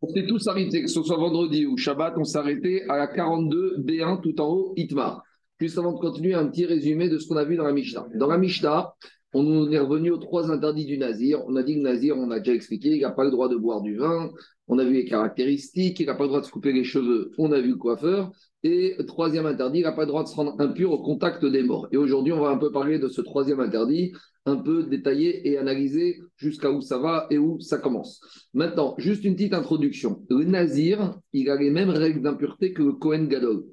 On 0.00 0.08
s'est 0.08 0.26
tous 0.26 0.46
arrêtés, 0.46 0.82
que 0.82 0.88
ce 0.88 1.02
soit 1.02 1.16
vendredi 1.16 1.66
ou 1.66 1.76
Shabbat, 1.76 2.14
on 2.16 2.24
s'est 2.24 2.38
arrêté 2.38 2.84
à 2.88 2.96
la 2.96 3.08
42 3.08 3.78
B1 3.78 4.20
tout 4.20 4.40
en 4.40 4.48
haut, 4.48 4.72
Itmar. 4.76 5.24
Juste 5.58 5.76
avant 5.76 5.92
de 5.92 5.98
continuer, 5.98 6.34
un 6.34 6.46
petit 6.46 6.66
résumé 6.66 7.08
de 7.08 7.18
ce 7.18 7.26
qu'on 7.26 7.36
a 7.36 7.44
vu 7.44 7.56
dans 7.56 7.64
la 7.64 7.72
Mishnah. 7.72 8.06
Dans 8.14 8.28
la 8.28 8.38
Mishnah, 8.38 8.94
on 9.34 9.68
est 9.72 9.78
revenu 9.78 10.12
aux 10.12 10.18
trois 10.18 10.52
interdits 10.52 10.86
du 10.86 10.98
Nazir. 10.98 11.42
On 11.48 11.56
a 11.56 11.64
dit 11.64 11.74
que 11.74 11.78
le 11.78 11.84
Nazir, 11.84 12.16
on 12.16 12.30
a 12.30 12.38
déjà 12.38 12.54
expliqué, 12.54 12.90
il 12.90 13.00
n'a 13.00 13.10
pas 13.10 13.24
le 13.24 13.32
droit 13.32 13.48
de 13.48 13.56
boire 13.56 13.80
du 13.82 13.96
vin. 13.96 14.30
On 14.68 14.78
a 14.78 14.84
vu 14.84 14.94
les 14.94 15.04
caractéristiques, 15.04 15.98
il 15.98 16.06
n'a 16.06 16.14
pas 16.14 16.22
le 16.22 16.28
droit 16.28 16.40
de 16.40 16.46
se 16.46 16.52
couper 16.52 16.72
les 16.72 16.84
cheveux. 16.84 17.32
On 17.36 17.50
a 17.50 17.60
vu 17.60 17.70
le 17.70 17.76
coiffeur. 17.76 18.30
Et 18.62 18.96
troisième 19.08 19.46
interdit, 19.46 19.80
il 19.80 19.82
n'a 19.82 19.92
pas 19.92 20.02
le 20.02 20.08
droit 20.08 20.22
de 20.22 20.28
se 20.28 20.34
rendre 20.36 20.54
impur 20.60 20.92
au 20.92 21.02
contact 21.02 21.44
des 21.44 21.64
morts. 21.64 21.88
Et 21.90 21.96
aujourd'hui, 21.96 22.32
on 22.32 22.40
va 22.40 22.50
un 22.50 22.58
peu 22.58 22.70
parler 22.70 23.00
de 23.00 23.08
ce 23.08 23.20
troisième 23.20 23.58
interdit, 23.58 24.12
un 24.48 24.56
peu 24.56 24.84
détaillé 24.84 25.48
et 25.48 25.58
analyser 25.58 26.20
jusqu'à 26.36 26.70
où 26.70 26.80
ça 26.80 26.98
va 26.98 27.26
et 27.30 27.38
où 27.38 27.60
ça 27.60 27.78
commence. 27.78 28.20
Maintenant, 28.54 28.94
juste 28.98 29.24
une 29.24 29.34
petite 29.34 29.54
introduction. 29.54 30.24
Le 30.30 30.44
Nazir, 30.44 31.18
il 31.32 31.50
a 31.50 31.56
les 31.56 31.70
mêmes 31.70 31.90
règles 31.90 32.22
d'impureté 32.22 32.72
que 32.72 32.82
le 32.82 32.92
Kohen 32.92 33.28
Gadol. 33.28 33.64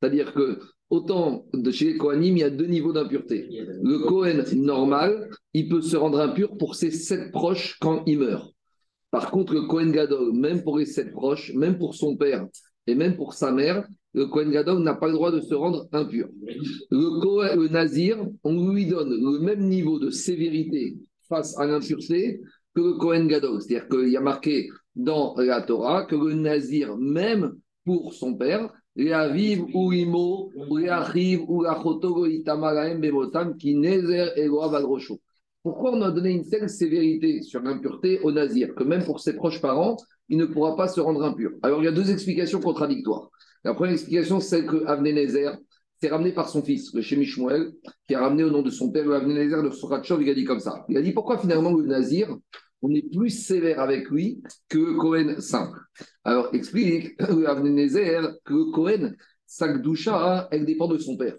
C'est-à-dire 0.00 0.32
que 0.34 0.58
autant 0.90 1.46
de 1.52 1.70
chez 1.70 1.86
les 1.92 1.96
Kohanim, 1.96 2.36
il 2.36 2.40
y 2.40 2.44
a 2.44 2.50
deux 2.50 2.66
niveaux 2.66 2.92
d'impureté. 2.92 3.48
Le 3.82 3.98
Kohen 4.06 4.44
normal, 4.54 5.30
il 5.52 5.68
peut 5.68 5.82
se 5.82 5.96
rendre 5.96 6.20
impur 6.20 6.56
pour 6.56 6.74
ses 6.74 6.90
sept 6.90 7.32
proches 7.32 7.76
quand 7.80 8.04
il 8.06 8.20
meurt. 8.20 8.54
Par 9.10 9.30
contre, 9.30 9.54
le 9.54 9.62
Kohen 9.62 9.92
Gadol, 9.92 10.32
même 10.32 10.62
pour 10.62 10.78
les 10.78 10.86
sept 10.86 11.12
proches, 11.12 11.52
même 11.54 11.78
pour 11.78 11.94
son 11.94 12.16
père 12.16 12.46
et 12.86 12.94
même 12.94 13.16
pour 13.16 13.34
sa 13.34 13.50
mère, 13.52 13.86
le 14.12 14.26
Kohen 14.26 14.50
Gadol 14.50 14.82
n'a 14.82 14.94
pas 14.94 15.08
le 15.08 15.14
droit 15.14 15.32
de 15.32 15.40
se 15.40 15.54
rendre 15.54 15.88
impur. 15.92 16.28
Le, 16.90 17.56
le 17.56 17.68
Nazir, 17.68 18.24
on 18.44 18.70
lui 18.70 18.86
donne 18.86 19.10
le 19.10 19.40
même 19.40 19.68
niveau 19.68 19.98
de 19.98 20.10
sévérité 20.10 20.96
face 21.28 21.58
à 21.58 21.66
l'impureté 21.66 22.40
que 22.74 22.80
le 22.80 22.92
Kohen 22.94 23.26
Gadol. 23.26 23.60
C'est-à-dire 23.60 23.88
qu'il 23.88 24.10
y 24.10 24.16
a 24.16 24.20
marqué 24.20 24.68
dans 24.94 25.34
la 25.36 25.62
Torah 25.62 26.04
que 26.04 26.14
le 26.14 26.34
Nazir, 26.34 26.96
même 26.96 27.54
pour 27.84 28.14
son 28.14 28.34
père, 28.34 28.70
Pourquoi 35.62 35.92
on 35.92 36.02
a 36.02 36.10
donné 36.12 36.30
une 36.30 36.48
telle 36.48 36.68
sévérité 36.70 37.42
sur 37.42 37.60
l'impureté 37.60 38.20
au 38.20 38.30
Nazir? 38.30 38.72
Que 38.76 38.84
même 38.84 39.04
pour 39.04 39.18
ses 39.18 39.34
proches 39.34 39.60
parents, 39.60 39.96
il 40.28 40.38
ne 40.38 40.46
pourra 40.46 40.76
pas 40.76 40.88
se 40.88 41.00
rendre 41.00 41.22
impur 41.22 41.50
Alors 41.62 41.82
il 41.82 41.84
y 41.84 41.88
a 41.88 41.92
deux 41.92 42.10
explications 42.10 42.60
contradictoires. 42.60 43.30
La 43.64 43.74
première 43.74 43.94
explication, 43.94 44.40
c'est 44.40 44.64
que 44.66 44.84
Avnenezer 44.86 45.56
s'est 46.00 46.08
ramené 46.08 46.32
par 46.32 46.48
son 46.48 46.62
fils, 46.62 46.92
le 46.94 47.00
Shemishmuel, 47.00 47.72
qui 48.06 48.14
a 48.14 48.20
ramené 48.20 48.44
au 48.44 48.50
nom 48.50 48.62
de 48.62 48.70
son 48.70 48.90
père 48.90 49.04
le 49.04 49.14
Avnenezer 49.14 49.62
de 49.62 49.70
Soratchov. 49.70 50.22
Il 50.22 50.28
a 50.28 50.34
dit 50.34 50.44
comme 50.44 50.60
ça. 50.60 50.84
Il 50.88 50.96
a 50.96 51.02
dit 51.02 51.12
pourquoi 51.12 51.38
finalement 51.38 51.72
le 51.72 51.86
Nazir 51.86 52.28
on 52.84 52.94
est 52.94 53.10
plus 53.10 53.30
sévère 53.30 53.80
avec 53.80 54.10
lui 54.10 54.42
que 54.68 54.96
Cohen 54.98 55.40
simple. 55.40 55.78
Alors, 56.22 56.54
explique 56.54 57.18
Avnenezer 57.18 58.36
que 58.44 58.70
Cohen, 58.72 59.14
sa 59.46 59.72
Gdusha, 59.72 60.48
elle 60.50 60.66
dépend 60.66 60.86
de 60.86 60.98
son 60.98 61.16
père. 61.16 61.36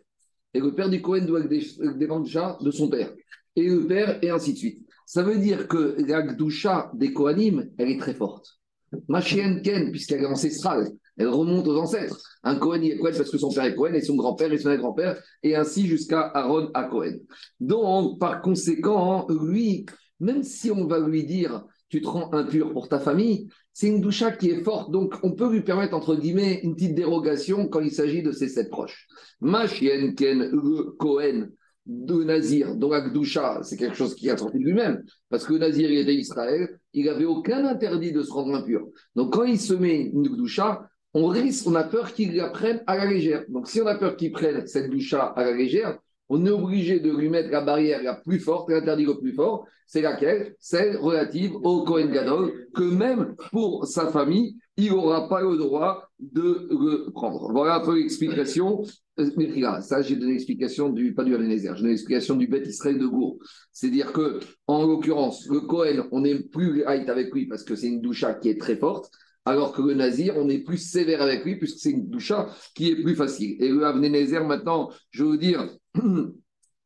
Et 0.56 0.59
le 0.59 0.73
père 0.73 0.89
du 0.89 1.03
Cohen 1.03 1.25
doit 1.25 1.41
dépendre 1.41 2.25
de 2.61 2.72
son 2.72 2.89
père. 2.89 3.13
Et 3.56 3.69
le 3.69 3.86
père, 3.86 4.17
et 4.23 4.31
ainsi 4.31 4.53
de 4.53 4.58
suite. 4.58 4.88
Ça 5.06 5.22
veut 5.22 5.38
dire 5.38 5.67
que 5.67 5.95
la 6.08 6.23
Gdusha 6.23 6.89
des 6.95 7.13
Kohanim, 7.13 7.69
elle 7.78 7.91
est 7.91 8.00
très 8.00 8.16
forte. 8.16 8.59
Ma 9.07 9.21
chienne 9.21 9.61
Ken, 9.61 9.91
puisqu'elle 9.91 10.21
est 10.21 10.27
ancestrale, 10.27 10.89
elle 11.17 11.29
remonte 11.29 11.67
aux 11.67 11.77
ancêtres. 11.77 12.21
Un 12.43 12.55
Cohen, 12.55 12.81
il 12.81 12.91
est 12.91 12.97
Cohen 12.97 13.13
parce 13.15 13.31
que 13.31 13.38
son 13.38 13.51
père 13.51 13.65
est 13.65 13.75
Cohen 13.75 13.93
et 13.93 14.01
son 14.01 14.15
grand-père 14.15 14.51
et 14.51 14.57
son 14.57 14.75
grand-père, 14.75 15.21
et 15.43 15.55
ainsi 15.55 15.88
jusqu'à 15.88 16.21
Aaron 16.21 16.69
à 16.73 16.83
Cohen. 16.83 17.17
Donc, 17.59 18.19
par 18.19 18.41
conséquent, 18.41 19.27
lui, 19.29 19.85
même 20.19 20.43
si 20.43 20.71
on 20.71 20.88
va 20.88 20.99
lui 20.99 21.25
dire 21.25 21.63
tu 21.89 22.01
te 22.01 22.07
rends 22.07 22.33
impur 22.33 22.73
pour 22.73 22.89
ta 22.89 22.99
famille, 22.99 23.47
c'est 23.71 23.88
une 23.88 24.01
doucha 24.01 24.31
qui 24.31 24.49
est 24.49 24.63
forte, 24.63 24.91
donc 24.91 25.16
on 25.23 25.33
peut 25.33 25.51
lui 25.51 25.61
permettre, 25.61 25.93
entre 25.93 26.16
guillemets, 26.16 26.61
une 26.63 26.75
petite 26.75 26.95
dérogation 26.95 27.67
quand 27.67 27.81
il 27.81 27.91
s'agit 27.91 28.23
de 28.23 28.31
ses 28.31 28.49
sept 28.49 28.69
proches. 28.69 29.07
Machien 29.39 30.13
Ken 30.13 30.51
Cohen 30.97 31.50
de 31.85 32.23
Nazir, 32.23 32.75
donc 32.75 32.94
Akdoucha, 32.94 33.59
c'est 33.62 33.78
quelque 33.78 33.96
chose 33.96 34.16
qui 34.16 34.29
a 34.29 34.38
sorti 34.38 34.57
de 34.57 34.63
lui-même, 34.63 35.03
parce 35.29 35.46
que 35.46 35.53
Nazir, 35.53 35.90
il 35.91 36.00
était 36.00 36.16
Israël, 36.16 36.79
il 36.94 37.06
n'avait 37.06 37.25
aucun 37.25 37.66
interdit 37.66 38.12
de 38.12 38.23
se 38.23 38.31
rendre 38.31 38.56
impur. 38.56 38.88
Donc 39.16 39.34
quand 39.34 39.44
il 39.44 39.59
se 39.59 39.73
met 39.73 40.01
une 40.01 40.23
doucha, 40.23 40.90
on 41.13 41.28
risque, 41.28 41.68
on 41.68 41.75
a 41.75 41.84
peur 41.84 42.13
qu'il 42.13 42.35
la 42.35 42.50
prenne 42.50 42.84
à 42.88 42.97
la 42.97 43.06
légère. 43.06 43.46
Donc 43.50 43.68
si 43.68 43.81
on 43.81 43.88
a 43.88 43.96
peur 43.96 44.18
qu'il 44.18 44.31
prenne 44.31 44.66
cette 44.68 44.90
doucha 44.90 45.25
à 45.25 45.44
la 45.46 45.53
légère, 45.53 46.00
on 46.30 46.46
est 46.46 46.50
obligé 46.50 47.00
de 47.00 47.12
lui 47.12 47.30
mettre 47.30 47.50
la 47.50 47.62
barrière 47.62 48.02
la 48.02 48.16
plus 48.16 48.40
forte, 48.40 48.69
l'interdit 48.69 49.06
le 49.06 49.19
plus 49.19 49.34
fort, 49.34 49.68
c'est 49.86 50.02
laquelle? 50.02 50.56
Celle 50.59 50.97
relative 50.97 51.56
au 51.56 51.84
Kohen 51.84 52.12
Gadol, 52.12 52.68
que 52.74 52.84
même 52.84 53.36
pour 53.52 53.86
sa 53.86 54.08
famille, 54.08 54.58
il 54.78 54.91
n'aura 54.91 55.30
pas 55.30 55.41
le 55.41 55.56
droit 55.58 56.09
de 56.19 56.68
le 56.69 57.12
prendre. 57.12 57.52
Voilà 57.52 57.75
un 57.75 57.80
peu 57.85 57.96
l'explication. 57.96 58.84
Euh, 59.19 59.81
ça, 59.81 60.02
j'ai 60.02 60.16
donné 60.16 60.34
l'explication 60.34 60.90
du, 60.90 61.14
pas 61.14 61.24
du 61.24 61.31
j'ai 61.31 61.38
donné 61.38 61.90
l'explication 61.90 62.35
du 62.35 62.47
Beth 62.47 62.68
Israël 62.68 62.97
de 62.97 63.06
Gour. 63.06 63.38
C'est-à-dire 63.72 64.12
que, 64.12 64.40
en 64.68 64.85
l'occurrence, 64.85 65.47
le 65.47 65.62
Kohen, 65.62 66.03
on 66.12 66.25
est 66.25 66.40
plus 66.50 66.84
light 66.84 67.08
avec 67.08 67.34
lui 67.34 67.46
parce 67.47 67.64
que 67.64 67.75
c'est 67.75 67.88
une 67.88 68.02
doucha 68.02 68.34
qui 68.34 68.50
est 68.50 68.59
très 68.59 68.75
forte, 68.75 69.09
alors 69.45 69.72
que 69.72 69.81
le 69.81 69.94
Nazir, 69.94 70.35
on 70.38 70.50
est 70.50 70.59
plus 70.59 70.78
sévère 70.78 71.22
avec 71.22 71.45
lui 71.45 71.57
puisque 71.57 71.79
c'est 71.79 71.91
une 71.91 72.09
doucha 72.09 72.50
qui 72.73 72.89
est 72.89 73.01
plus 73.01 73.16
facile. 73.16 73.56
Et 73.61 73.69
le 73.69 73.85
Abenezer, 73.85 74.45
maintenant, 74.45 74.89
je 75.11 75.23
veux 75.23 75.38
dire, 75.38 75.69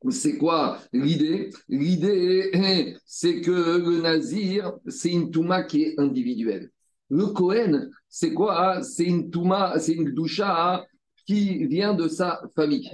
C'est 0.09 0.37
quoi 0.37 0.79
l'idée? 0.93 1.49
L'idée, 1.67 2.95
c'est 3.05 3.41
que 3.41 3.51
le 3.51 4.01
nazir, 4.01 4.73
c'est 4.87 5.11
une 5.11 5.29
touma 5.29 5.63
qui 5.63 5.83
est 5.83 5.99
individuelle. 5.99 6.71
Le 7.09 7.25
Kohen, 7.27 7.89
c'est 8.07 8.33
quoi? 8.33 8.81
C'est 8.81 9.03
une 9.03 9.29
touma, 9.29 9.77
c'est 9.79 9.93
une 9.93 10.13
doucha 10.13 10.85
qui 11.25 11.65
vient 11.67 11.93
de 11.93 12.07
sa 12.07 12.41
famille. 12.55 12.89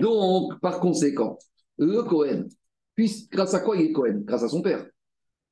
Donc, 0.00 0.58
par 0.60 0.80
conséquent, 0.80 1.38
le 1.76 2.02
Kohen, 2.02 2.48
puis, 2.94 3.28
grâce 3.30 3.54
à 3.54 3.60
quoi 3.60 3.76
il 3.76 3.82
est 3.82 3.92
Kohen? 3.92 4.24
Grâce 4.24 4.42
à 4.42 4.48
son 4.48 4.62
père, 4.62 4.86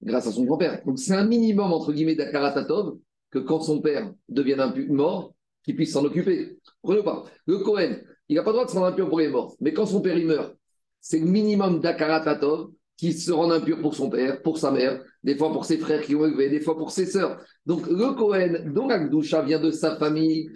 grâce 0.02 0.26
à 0.26 0.32
son 0.32 0.44
grand-père. 0.44 0.82
Donc, 0.84 0.98
c'est 0.98 1.14
un 1.14 1.26
minimum, 1.26 1.72
entre 1.72 1.92
guillemets, 1.92 2.16
d'Akaratatov, 2.16 2.98
quand 3.40 3.60
son 3.60 3.80
père 3.80 4.12
devient 4.28 4.56
mort, 4.88 5.34
qu'il 5.64 5.76
puisse 5.76 5.92
s'en 5.92 6.04
occuper. 6.04 6.58
Prenez 6.82 7.02
pas. 7.02 7.24
Le 7.46 7.58
Kohen, 7.58 8.02
il 8.28 8.36
n'a 8.36 8.42
pas 8.42 8.50
le 8.50 8.54
droit 8.54 8.64
de 8.66 8.70
se 8.70 8.74
rendre 8.76 8.86
impur 8.86 9.08
pour 9.08 9.20
les 9.20 9.28
morts. 9.28 9.56
Mais 9.60 9.72
quand 9.72 9.86
son 9.86 10.00
père 10.00 10.16
il 10.16 10.26
meurt, 10.26 10.54
c'est 11.00 11.18
le 11.18 11.26
minimum 11.26 11.80
d'Akaratatov 11.80 12.70
qui 12.96 13.12
se 13.12 13.30
rend 13.30 13.50
impur 13.50 13.80
pour 13.80 13.94
son 13.94 14.08
père, 14.08 14.40
pour 14.42 14.58
sa 14.58 14.70
mère, 14.70 15.02
des 15.22 15.36
fois 15.36 15.52
pour 15.52 15.64
ses 15.64 15.78
frères 15.78 16.02
qui 16.02 16.14
ont 16.14 16.24
élevé, 16.24 16.48
des 16.48 16.60
fois 16.60 16.76
pour 16.76 16.90
ses 16.90 17.06
sœurs. 17.06 17.38
Donc 17.66 17.86
le 17.86 18.14
Cohen, 18.14 18.72
dont 18.72 18.88
Akdoucha 18.88 19.42
vient 19.42 19.60
de 19.60 19.70
sa 19.70 19.96
famille. 19.96 20.50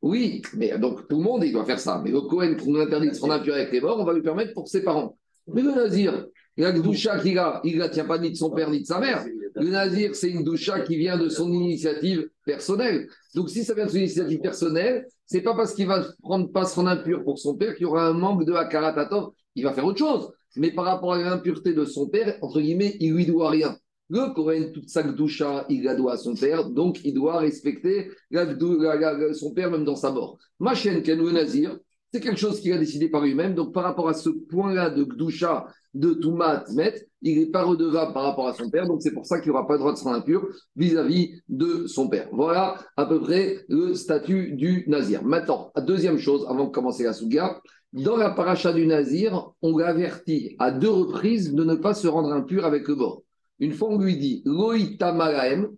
Oui, 0.00 0.42
mais 0.56 0.78
donc 0.78 1.08
tout 1.08 1.18
le 1.18 1.22
monde, 1.22 1.44
il 1.44 1.52
doit 1.52 1.64
faire 1.64 1.80
ça. 1.80 2.00
Mais 2.02 2.10
le 2.10 2.22
Cohen, 2.22 2.56
pour 2.56 2.68
nous 2.68 2.80
interdire 2.80 3.10
de 3.10 3.16
se 3.16 3.20
rendre 3.20 3.34
impur 3.34 3.54
avec 3.54 3.72
les 3.72 3.80
morts, 3.80 4.00
on 4.00 4.04
va 4.04 4.14
lui 4.14 4.22
permettre 4.22 4.54
pour 4.54 4.68
ses 4.68 4.82
parents. 4.82 5.16
Mais 5.46 5.62
le 5.62 5.74
Nazir, 5.74 6.26
L'Akdoucha 6.56 7.18
qu'il 7.18 7.38
a, 7.38 7.60
il 7.64 7.74
ne 7.74 7.78
la 7.78 7.88
tient 7.88 8.04
pas 8.04 8.18
ni 8.18 8.30
de 8.30 8.36
son 8.36 8.50
père 8.50 8.70
ni 8.70 8.80
de 8.80 8.86
sa 8.86 8.98
mère. 8.98 9.24
Le 9.54 9.68
Nazir, 9.68 10.14
c'est 10.14 10.30
une 10.30 10.44
doucha 10.44 10.80
qui 10.80 10.96
vient 10.96 11.18
de 11.18 11.28
son 11.28 11.52
initiative 11.52 12.28
personnelle. 12.44 13.08
Donc, 13.34 13.50
si 13.50 13.64
ça 13.64 13.74
vient 13.74 13.86
de 13.86 13.90
son 13.90 13.98
initiative 13.98 14.40
personnelle, 14.40 15.06
c'est 15.26 15.42
pas 15.42 15.54
parce 15.54 15.74
qu'il 15.74 15.86
va 15.86 16.04
prendre 16.22 16.50
pas 16.50 16.64
son 16.64 16.86
impur 16.86 17.22
pour 17.24 17.38
son 17.38 17.56
père 17.56 17.74
qu'il 17.74 17.82
y 17.82 17.86
aura 17.86 18.06
un 18.06 18.12
manque 18.12 18.44
de 18.44 18.52
Hakaratatov. 18.52 19.30
Il 19.54 19.64
va 19.64 19.72
faire 19.72 19.84
autre 19.84 19.98
chose. 19.98 20.30
Mais 20.56 20.70
par 20.72 20.84
rapport 20.84 21.14
à 21.14 21.18
l'impureté 21.18 21.74
de 21.74 21.84
son 21.84 22.08
père, 22.08 22.36
entre 22.42 22.60
guillemets, 22.60 22.96
il 23.00 23.14
lui 23.14 23.26
doit 23.26 23.50
rien. 23.50 23.76
Le 24.10 24.34
Cohen, 24.34 24.72
toute 24.74 24.90
sa 24.90 25.02
doucha, 25.02 25.64
il 25.70 25.84
la 25.84 25.94
doit 25.94 26.14
à 26.14 26.16
son 26.18 26.34
père, 26.34 26.68
donc 26.68 27.02
il 27.04 27.14
doit 27.14 27.38
respecter 27.38 28.10
son 28.30 29.54
père 29.54 29.70
même 29.70 29.84
dans 29.84 29.96
sa 29.96 30.10
mort. 30.10 30.36
Ma 30.60 30.74
chaîne, 30.74 31.02
le 31.02 31.30
Nazir, 31.30 31.78
c'est 32.12 32.20
quelque 32.20 32.38
chose 32.38 32.60
qu'il 32.60 32.74
a 32.74 32.78
décidé 32.78 33.08
par 33.08 33.22
lui-même. 33.22 33.54
Donc, 33.54 33.72
par 33.72 33.84
rapport 33.84 34.10
à 34.10 34.14
ce 34.14 34.28
point-là 34.28 34.90
de 34.90 35.04
doucha 35.04 35.66
de 35.94 36.14
Toumat 36.14 36.64
Met, 36.74 37.06
il 37.22 37.38
n'est 37.38 37.46
pas 37.46 37.62
redevable 37.62 38.12
par 38.12 38.24
rapport 38.24 38.48
à 38.48 38.54
son 38.54 38.70
père, 38.70 38.86
donc 38.86 39.02
c'est 39.02 39.12
pour 39.12 39.26
ça 39.26 39.40
qu'il 39.40 39.52
n'aura 39.52 39.66
pas 39.66 39.74
le 39.74 39.78
droit 39.78 39.92
de 39.92 39.98
se 39.98 40.04
rendre 40.04 40.16
impur 40.16 40.46
vis-à-vis 40.76 41.40
de 41.48 41.86
son 41.86 42.08
père. 42.08 42.28
Voilà 42.32 42.76
à 42.96 43.06
peu 43.06 43.20
près 43.20 43.64
le 43.68 43.94
statut 43.94 44.52
du 44.52 44.84
Nazir. 44.88 45.22
Maintenant, 45.22 45.70
deuxième 45.86 46.18
chose, 46.18 46.46
avant 46.48 46.64
de 46.64 46.70
commencer 46.70 47.04
la 47.04 47.12
Souga, 47.12 47.60
dans 47.92 48.16
la 48.16 48.30
paracha 48.30 48.72
du 48.72 48.86
Nazir, 48.86 49.50
on 49.60 49.76
l'avertit 49.76 50.56
à 50.58 50.70
deux 50.70 50.90
reprises 50.90 51.52
de 51.52 51.62
ne 51.62 51.74
pas 51.74 51.94
se 51.94 52.08
rendre 52.08 52.32
impur 52.32 52.64
avec 52.64 52.88
le 52.88 52.94
mort. 52.94 53.22
Une 53.58 53.72
fois, 53.72 53.90
on 53.90 53.98
lui 53.98 54.16
dit 54.16 54.42
Loïta 54.44 55.12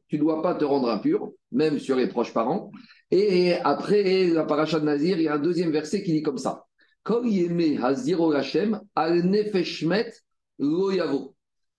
tu 0.08 0.16
ne 0.16 0.20
dois 0.20 0.40
pas 0.40 0.54
te 0.54 0.64
rendre 0.64 0.88
impur, 0.88 1.32
même 1.52 1.78
sur 1.78 1.96
les 1.96 2.06
proches 2.06 2.32
parents. 2.32 2.70
Et 3.10 3.54
après 3.64 4.28
la 4.28 4.44
paracha 4.44 4.80
de 4.80 4.84
Nazir, 4.84 5.18
il 5.18 5.24
y 5.24 5.28
a 5.28 5.34
un 5.34 5.38
deuxième 5.38 5.70
verset 5.70 6.02
qui 6.02 6.12
dit 6.12 6.22
comme 6.22 6.38
ça 6.38 6.63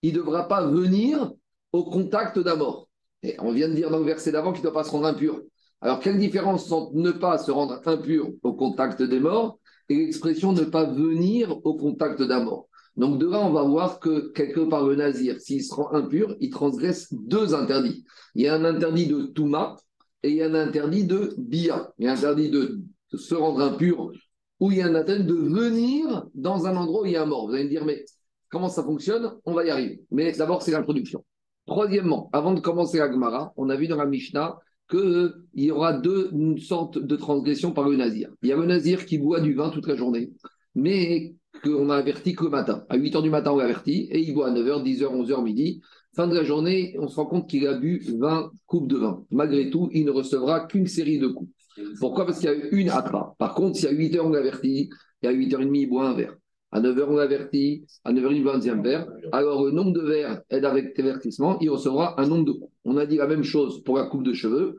il 0.01 0.11
ne 0.11 0.17
devra 0.17 0.47
pas 0.47 0.67
venir 0.67 1.31
au 1.71 1.83
contact 1.83 2.39
d'un 2.39 2.55
mort. 2.55 2.89
Et 3.23 3.35
on 3.39 3.51
vient 3.51 3.67
de 3.67 3.73
dire 3.73 3.89
dans 3.89 3.99
le 3.99 4.05
verset 4.05 4.31
d'avant 4.31 4.51
qu'il 4.51 4.61
ne 4.63 4.69
doit 4.69 4.73
pas 4.73 4.83
se 4.83 4.91
rendre 4.91 5.07
impur. 5.07 5.41
Alors, 5.81 5.99
quelle 5.99 6.19
différence 6.19 6.71
entre 6.71 6.95
ne 6.95 7.11
pas 7.11 7.37
se 7.37 7.51
rendre 7.51 7.81
impur 7.85 8.29
au 8.43 8.53
contact 8.53 9.01
des 9.01 9.19
morts 9.19 9.59
et 9.89 9.95
l'expression 9.95 10.53
ne 10.53 10.63
pas 10.63 10.85
venir 10.85 11.57
au 11.65 11.75
contact 11.75 12.21
d'un 12.21 12.43
mort? 12.43 12.67
Donc 12.97 13.19
de 13.19 13.27
là, 13.27 13.39
on 13.41 13.51
va 13.51 13.63
voir 13.63 13.99
que 13.99 14.31
quelque 14.31 14.61
part 14.61 14.85
le 14.85 14.95
nazir, 14.95 15.39
s'il 15.41 15.63
se 15.63 15.73
rend 15.73 15.91
impur, 15.91 16.35
il 16.39 16.49
transgresse 16.49 17.11
deux 17.11 17.53
interdits. 17.53 18.05
Il 18.35 18.43
y 18.43 18.47
a 18.47 18.55
un 18.55 18.63
interdit 18.63 19.07
de 19.07 19.23
Touma 19.23 19.75
et 20.23 20.29
il 20.29 20.35
y 20.35 20.41
a 20.41 20.45
un 20.45 20.53
interdit 20.53 21.03
de 21.05 21.33
Bia. 21.37 21.91
Il 21.97 22.05
y 22.05 22.07
a 22.07 22.11
un 22.11 22.15
interdit 22.15 22.49
de, 22.49 22.79
se 23.13 23.35
rendre 23.35 23.61
impur 23.61 24.11
ou 24.59 24.71
il 24.71 24.77
y 24.77 24.81
a 24.81 24.87
un 24.87 24.95
interdit 24.95 25.25
de 25.25 25.33
venir 25.33 26.25
dans 26.33 26.65
un 26.65 26.75
endroit 26.75 27.03
où 27.03 27.05
il 27.05 27.13
y 27.13 27.15
a 27.15 27.23
un 27.23 27.25
mort. 27.25 27.47
Vous 27.47 27.53
allez 27.53 27.65
me 27.65 27.69
dire, 27.69 27.85
mais 27.85 28.05
comment 28.49 28.69
ça 28.69 28.83
fonctionne? 28.83 29.33
On 29.45 29.53
va 29.53 29.65
y 29.65 29.69
arriver. 29.69 30.01
Mais 30.11 30.31
d'abord, 30.33 30.61
c'est 30.61 30.71
l'introduction. 30.71 31.23
Troisièmement, 31.65 32.29
avant 32.31 32.53
de 32.53 32.59
commencer 32.59 32.99
la 32.99 33.11
Gemara, 33.11 33.53
on 33.57 33.69
a 33.69 33.75
vu 33.75 33.87
dans 33.87 33.97
la 33.97 34.05
Mishnah 34.05 34.59
qu'il 34.89 35.33
y 35.55 35.71
aura 35.71 35.93
deux 35.93 36.31
sortes 36.59 36.99
de 36.99 37.15
transgressions 37.15 37.71
par 37.71 37.89
le 37.89 37.97
nazir. 37.97 38.29
Il 38.43 38.49
y 38.49 38.51
a 38.51 38.55
le 38.55 38.65
nazir 38.65 39.05
qui 39.05 39.17
boit 39.17 39.39
du 39.39 39.55
vin 39.55 39.69
toute 39.71 39.87
la 39.87 39.95
journée, 39.95 40.31
mais 40.75 41.33
qu'on 41.63 41.89
a 41.89 41.95
averti 41.95 42.35
que 42.35 42.43
le 42.43 42.51
matin. 42.51 42.85
À 42.89 42.97
8 42.97 43.15
h 43.15 43.21
du 43.23 43.29
matin, 43.31 43.51
on 43.51 43.57
l'a 43.57 43.63
averti, 43.63 44.07
et 44.11 44.19
il 44.19 44.33
boit 44.33 44.47
à 44.47 44.51
9 44.51 44.63
h, 44.63 44.83
10 44.83 45.01
h, 45.01 45.07
11 45.07 45.31
h, 45.31 45.43
midi. 45.43 45.81
Fin 46.15 46.27
de 46.27 46.35
la 46.35 46.43
journée, 46.43 46.95
on 46.99 47.07
se 47.07 47.15
rend 47.15 47.25
compte 47.25 47.49
qu'il 47.49 47.65
a 47.67 47.73
bu 47.73 48.05
20 48.19 48.51
coupes 48.67 48.87
de 48.87 48.97
vin. 48.97 49.25
Malgré 49.31 49.69
tout, 49.69 49.89
il 49.91 50.05
ne 50.05 50.11
recevra 50.11 50.67
qu'une 50.67 50.87
série 50.87 51.17
de 51.17 51.27
coups. 51.27 51.51
Pourquoi? 51.99 52.25
Parce 52.25 52.39
qu'il 52.39 52.49
y 52.49 52.53
a 52.53 52.55
une 52.71 52.89
attrape. 52.89 53.37
Par 53.37 53.53
contre, 53.53 53.77
si 53.77 53.87
à 53.87 53.91
8 53.91 54.15
h, 54.15 54.19
on 54.19 54.29
l'a 54.29 54.39
averti, 54.39 54.89
et 55.21 55.27
à 55.27 55.33
8h30, 55.33 55.75
il 55.75 55.87
boit 55.87 56.07
un 56.07 56.13
verre. 56.13 56.35
À 56.71 56.81
9h, 56.81 57.05
on 57.07 57.15
l'avertit. 57.15 57.85
À 58.03 58.11
9h, 58.11 58.33
il 58.33 58.43
boit 58.43 58.53
un 58.53 58.57
deuxième 58.57 58.83
verre. 58.83 59.07
Alors, 59.31 59.63
le 59.63 59.71
nombre 59.71 59.93
de 59.93 60.01
verres 60.01 60.41
aide 60.49 60.65
avec 60.65 60.97
avertissement, 60.99 61.57
il 61.59 61.69
recevra 61.69 62.19
un 62.19 62.27
nombre 62.27 62.45
de 62.45 62.51
coups. 62.51 62.71
On 62.83 62.97
a 62.97 63.05
dit 63.05 63.17
la 63.17 63.27
même 63.27 63.43
chose 63.43 63.83
pour 63.83 63.97
la 63.97 64.05
coupe 64.05 64.23
de 64.23 64.33
cheveux. 64.33 64.77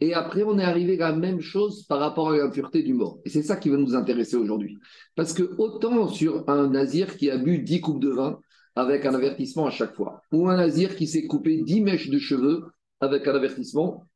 Et 0.00 0.14
après, 0.14 0.44
on 0.44 0.58
est 0.58 0.64
arrivé 0.64 1.00
à 1.00 1.10
la 1.10 1.16
même 1.16 1.40
chose 1.40 1.84
par 1.84 1.98
rapport 1.98 2.30
à 2.30 2.36
l'impureté 2.36 2.82
du 2.82 2.94
mort. 2.94 3.18
Et 3.24 3.30
c'est 3.30 3.42
ça 3.42 3.56
qui 3.56 3.68
va 3.68 3.76
nous 3.76 3.94
intéresser 3.94 4.36
aujourd'hui. 4.36 4.78
Parce 5.16 5.32
que 5.32 5.54
autant 5.58 6.08
sur 6.08 6.48
un 6.48 6.68
nazir 6.68 7.16
qui 7.16 7.30
a 7.30 7.38
bu 7.38 7.58
10 7.58 7.80
coupes 7.80 8.00
de 8.00 8.10
vin 8.10 8.38
avec 8.76 9.06
un 9.06 9.14
avertissement 9.14 9.66
à 9.66 9.70
chaque 9.70 9.94
fois, 9.94 10.22
ou 10.30 10.48
un 10.48 10.56
nazir 10.56 10.94
qui 10.94 11.08
s'est 11.08 11.26
coupé 11.26 11.62
10 11.62 11.80
mèches 11.80 12.10
de 12.10 12.18
cheveux 12.18 12.66
avec 13.00 13.26
un 13.26 13.34
avertissement, 13.34 14.06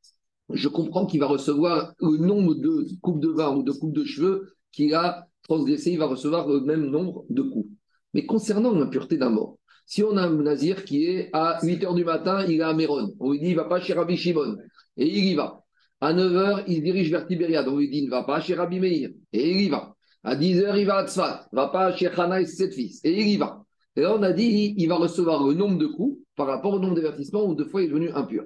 je 0.51 0.67
comprends 0.67 1.05
qu'il 1.05 1.19
va 1.19 1.27
recevoir 1.27 1.93
le 1.99 2.17
nombre 2.17 2.55
de 2.55 2.87
coupes 3.01 3.19
de 3.19 3.29
vin 3.29 3.55
ou 3.55 3.63
de 3.63 3.71
coupes 3.71 3.93
de 3.93 4.03
cheveux 4.03 4.55
qu'il 4.71 4.93
a 4.93 5.27
transgressé, 5.43 5.91
il 5.91 5.99
va 5.99 6.05
recevoir 6.05 6.47
le 6.47 6.61
même 6.61 6.89
nombre 6.89 7.25
de 7.29 7.41
coups. 7.41 7.69
Mais 8.13 8.25
concernant 8.25 8.71
l'impureté 8.73 9.17
d'un 9.17 9.29
mort, 9.29 9.57
si 9.85 10.03
on 10.03 10.15
a 10.17 10.23
un 10.23 10.41
nazir 10.41 10.85
qui 10.85 11.05
est 11.05 11.29
à 11.33 11.59
8 11.61 11.83
h 11.83 11.95
du 11.95 12.05
matin, 12.05 12.45
il 12.47 12.59
est 12.59 12.61
à 12.61 12.73
Méron, 12.73 13.13
on 13.19 13.31
lui 13.31 13.39
dit 13.39 13.47
il 13.47 13.55
ne 13.55 13.61
va 13.61 13.65
pas 13.65 13.81
chez 13.81 13.93
Rabbi 13.93 14.15
Shimon, 14.15 14.57
et 14.97 15.07
il 15.07 15.25
y 15.25 15.35
va. 15.35 15.63
À 16.03 16.13
9h, 16.13 16.65
il 16.67 16.77
se 16.77 16.81
dirige 16.81 17.09
vers 17.09 17.25
Tibériade. 17.25 17.69
On 17.69 17.77
lui 17.77 17.89
dit, 17.89 18.03
ne 18.03 18.09
va 18.09 18.23
pas 18.23 18.41
chez 18.41 18.55
Rabbi 18.55 18.77
Meir. 18.77 19.11
Et 19.31 19.51
il 19.51 19.61
y 19.61 19.69
va. 19.69 19.95
À 20.21 20.35
10h, 20.35 20.77
il 20.77 20.85
va 20.85 20.97
à 20.97 21.07
Tzfat. 21.07 21.47
Ne 21.53 21.55
va 21.55 21.69
pas 21.69 21.95
chez 21.95 22.07
Hana 22.07 22.41
et 22.41 22.45
ses 22.45 22.69
fils. 22.71 22.99
Et 23.05 23.21
il 23.21 23.29
y 23.29 23.37
va. 23.37 23.63
Et 23.95 24.01
là, 24.01 24.13
on 24.13 24.21
a 24.21 24.33
dit, 24.33 24.73
il 24.77 24.89
va 24.89 24.95
recevoir 24.95 25.47
le 25.47 25.53
nombre 25.53 25.77
de 25.77 25.87
coups 25.87 26.19
par 26.35 26.47
rapport 26.47 26.73
au 26.73 26.79
nombre 26.79 26.95
d'avertissements 26.95 27.45
où 27.45 27.55
deux 27.55 27.63
fois 27.63 27.81
il 27.81 27.85
est 27.85 27.87
devenu 27.87 28.09
impur. 28.11 28.43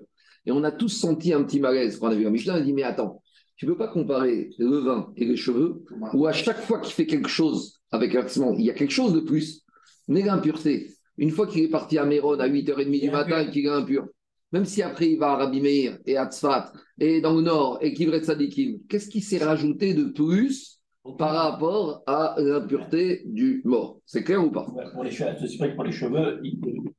Et 0.48 0.52
on 0.52 0.64
a 0.64 0.72
tous 0.72 0.90
senti 0.90 1.34
un 1.34 1.44
petit 1.44 1.60
malaise 1.60 2.00
quand 2.00 2.08
on 2.08 2.12
a 2.12 2.16
vu 2.16 2.24
la 2.24 2.30
Michelin. 2.30 2.54
On 2.56 2.58
a 2.58 2.62
dit, 2.62 2.72
mais 2.72 2.84
attends, 2.84 3.22
tu 3.58 3.66
ne 3.66 3.72
peux 3.72 3.78
pas 3.78 3.90
comparer 3.90 4.50
le 4.58 4.78
vin 4.78 5.12
et 5.18 5.26
les 5.26 5.36
cheveux, 5.36 5.84
où 6.14 6.26
à 6.26 6.32
chaque 6.32 6.62
fois 6.62 6.80
qu'il 6.80 6.94
fait 6.94 7.06
quelque 7.06 7.28
chose 7.28 7.82
avec 7.92 8.16
avertissement, 8.16 8.54
il 8.54 8.66
y 8.66 8.70
a 8.70 8.74
quelque 8.74 8.94
chose 8.94 9.14
de 9.14 9.20
plus. 9.20 9.66
Mais 10.08 10.22
l'impureté, 10.22 10.92
une 11.18 11.32
fois 11.32 11.48
qu'il 11.48 11.64
est 11.64 11.70
parti 11.70 11.98
à 11.98 12.06
Méron 12.06 12.40
à 12.40 12.48
8h30 12.48 13.02
du 13.02 13.12
matin 13.12 13.42
et 13.42 13.50
qu'il 13.50 13.66
est 13.66 13.70
impur, 13.70 14.06
même 14.54 14.64
si 14.64 14.82
après 14.82 15.10
il 15.10 15.20
va 15.20 15.32
à 15.32 15.36
Rabbi 15.36 15.60
Meir 15.60 15.98
et 16.06 16.16
à 16.16 16.28
Tzfat 16.28 16.72
et 16.98 17.20
dans 17.20 17.34
le 17.34 17.42
nord 17.42 17.80
et 17.82 17.94
Kivret 17.94 18.24
Sadikim, 18.24 18.80
qu'est-ce 18.88 19.10
qui 19.10 19.20
s'est 19.20 19.44
rajouté 19.44 19.94
de 19.94 20.06
plus 20.06 20.80
par 21.18 21.34
rapport 21.34 22.04
à 22.08 22.36
l'impureté 22.38 23.24
du 23.26 23.62
mort? 23.66 24.00
C'est 24.06 24.24
clair 24.24 24.46
ou 24.46 24.52
pas? 24.52 24.66
Pour 24.94 25.04
les 25.04 25.12
cheveux, 25.12 25.36
c'est 25.42 25.58
vrai 25.58 25.72
que 25.72 25.76
pour 25.76 25.84
les 25.84 25.92
cheveux, 25.92 26.42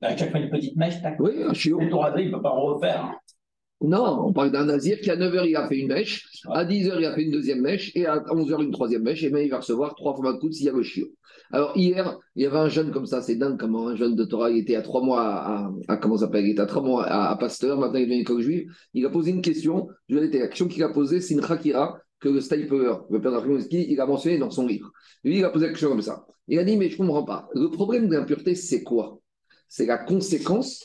à 0.02 0.14
chaque 0.14 0.32
fois 0.32 0.40
une 0.40 0.50
petite 0.50 0.76
mèche, 0.76 1.00
tac, 1.00 1.18
oui, 1.18 1.42
un 1.42 1.54
chiot. 1.54 1.78
il 1.80 1.86
ne 1.86 2.30
peut 2.30 2.42
pas 2.42 2.50
en 2.50 2.74
refaire. 2.74 3.14
Non, 3.80 4.24
on 4.26 4.32
parle 4.32 4.50
d'un 4.50 4.64
nazir 4.64 4.98
qui 5.00 5.08
à 5.08 5.16
9h 5.16 5.48
il 5.48 5.54
a 5.54 5.68
fait 5.68 5.78
une 5.78 5.86
mèche, 5.86 6.26
à 6.50 6.64
10h 6.64 6.96
il 6.98 7.04
a 7.04 7.14
fait 7.14 7.22
une 7.22 7.30
deuxième 7.30 7.60
mèche, 7.60 7.92
et 7.94 8.06
à 8.06 8.18
11h 8.18 8.60
une 8.62 8.72
troisième 8.72 9.02
mèche, 9.02 9.22
et 9.22 9.30
même 9.30 9.44
il 9.44 9.50
va 9.50 9.58
recevoir 9.58 9.94
trois 9.94 10.16
fois 10.16 10.32
de 10.32 10.38
coups 10.38 10.56
s'il 10.56 10.66
y 10.66 10.68
a 10.68 10.72
le 10.72 10.82
chiot. 10.82 11.06
Alors 11.52 11.76
hier, 11.76 12.18
il 12.34 12.42
y 12.42 12.46
avait 12.46 12.58
un 12.58 12.68
jeune 12.68 12.90
comme 12.90 13.06
ça, 13.06 13.22
c'est 13.22 13.36
dingue 13.36 13.56
comment 13.56 13.86
un 13.86 13.94
jeune 13.94 14.16
de 14.16 14.24
Torah, 14.24 14.50
il 14.50 14.58
était 14.58 14.74
à 14.74 14.82
trois 14.82 15.00
mois 15.00 15.22
à, 15.22 15.70
à 15.86 15.96
comment 15.96 16.16
s'appelle, 16.16 16.44
il 16.44 16.50
était 16.50 16.60
à 16.60 16.66
trois 16.66 16.82
mois 16.82 17.04
à, 17.06 17.36
Pasteur, 17.36 17.78
maintenant 17.78 18.00
il 18.00 18.08
devient 18.08 18.20
école 18.20 18.42
juive, 18.42 18.72
il 18.94 19.06
a 19.06 19.10
posé 19.10 19.30
une 19.30 19.42
question, 19.42 19.86
je 20.08 20.18
vais 20.18 20.26
la 20.26 20.48
question 20.48 20.66
qu'il 20.66 20.82
a 20.82 20.88
posée, 20.88 21.20
c'est 21.20 21.34
une 21.34 21.44
chakira 21.44 22.00
que 22.18 22.28
le 22.28 22.40
Stipler, 22.40 22.94
le 23.10 23.20
père 23.20 23.32
il 23.70 24.00
a 24.00 24.06
mentionné 24.06 24.38
dans 24.38 24.50
son 24.50 24.66
livre. 24.66 24.90
Lui, 25.22 25.38
il 25.38 25.44
a 25.44 25.50
posé 25.50 25.66
la 25.66 25.72
question 25.72 25.90
comme 25.90 26.02
ça. 26.02 26.26
Il 26.48 26.58
a 26.58 26.64
dit, 26.64 26.76
mais 26.76 26.88
je 26.88 26.94
ne 26.94 27.06
comprends 27.06 27.22
pas, 27.22 27.48
le 27.54 27.70
problème 27.70 28.08
de 28.08 28.16
l'impureté, 28.16 28.56
c'est 28.56 28.82
quoi? 28.82 29.20
C'est 29.68 29.86
la 29.86 29.98
conséquence 29.98 30.84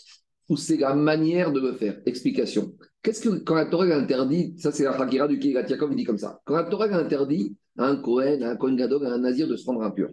ou 0.50 0.57
c'est 0.57 0.78
la 0.78 0.94
manière 0.94 1.51
de 1.51 1.60
le 1.60 1.74
faire 1.74 2.00
Explication. 2.06 2.74
Qu'est-ce 3.01 3.22
que 3.22 3.36
quand 3.40 3.56
la 3.56 3.66
Torah 3.66 3.86
interdit, 3.86 4.56
ça 4.57 4.72
c'est 4.72 4.84
la 4.84 4.94
Fakira 4.94 5.28
du 5.28 5.40
Kirat 5.40 5.66
il 5.68 5.95
dit 5.95 6.04
comme 6.04 6.18
ça, 6.18 6.40
quand 6.45 6.56
la 6.56 6.63
Torah 6.63 6.86
interdit 6.86 7.56
à 7.78 7.88
un 7.88 7.98
Kohen, 7.98 8.44
à 8.44 8.51
un 8.51 8.56
Kohen 8.56 8.75
Gadol, 8.75 9.06
à 9.06 9.13
un 9.13 9.19
Nazir 9.19 9.48
de 9.48 9.56
se 9.56 9.66
rendre 9.66 9.81
impur, 9.81 10.10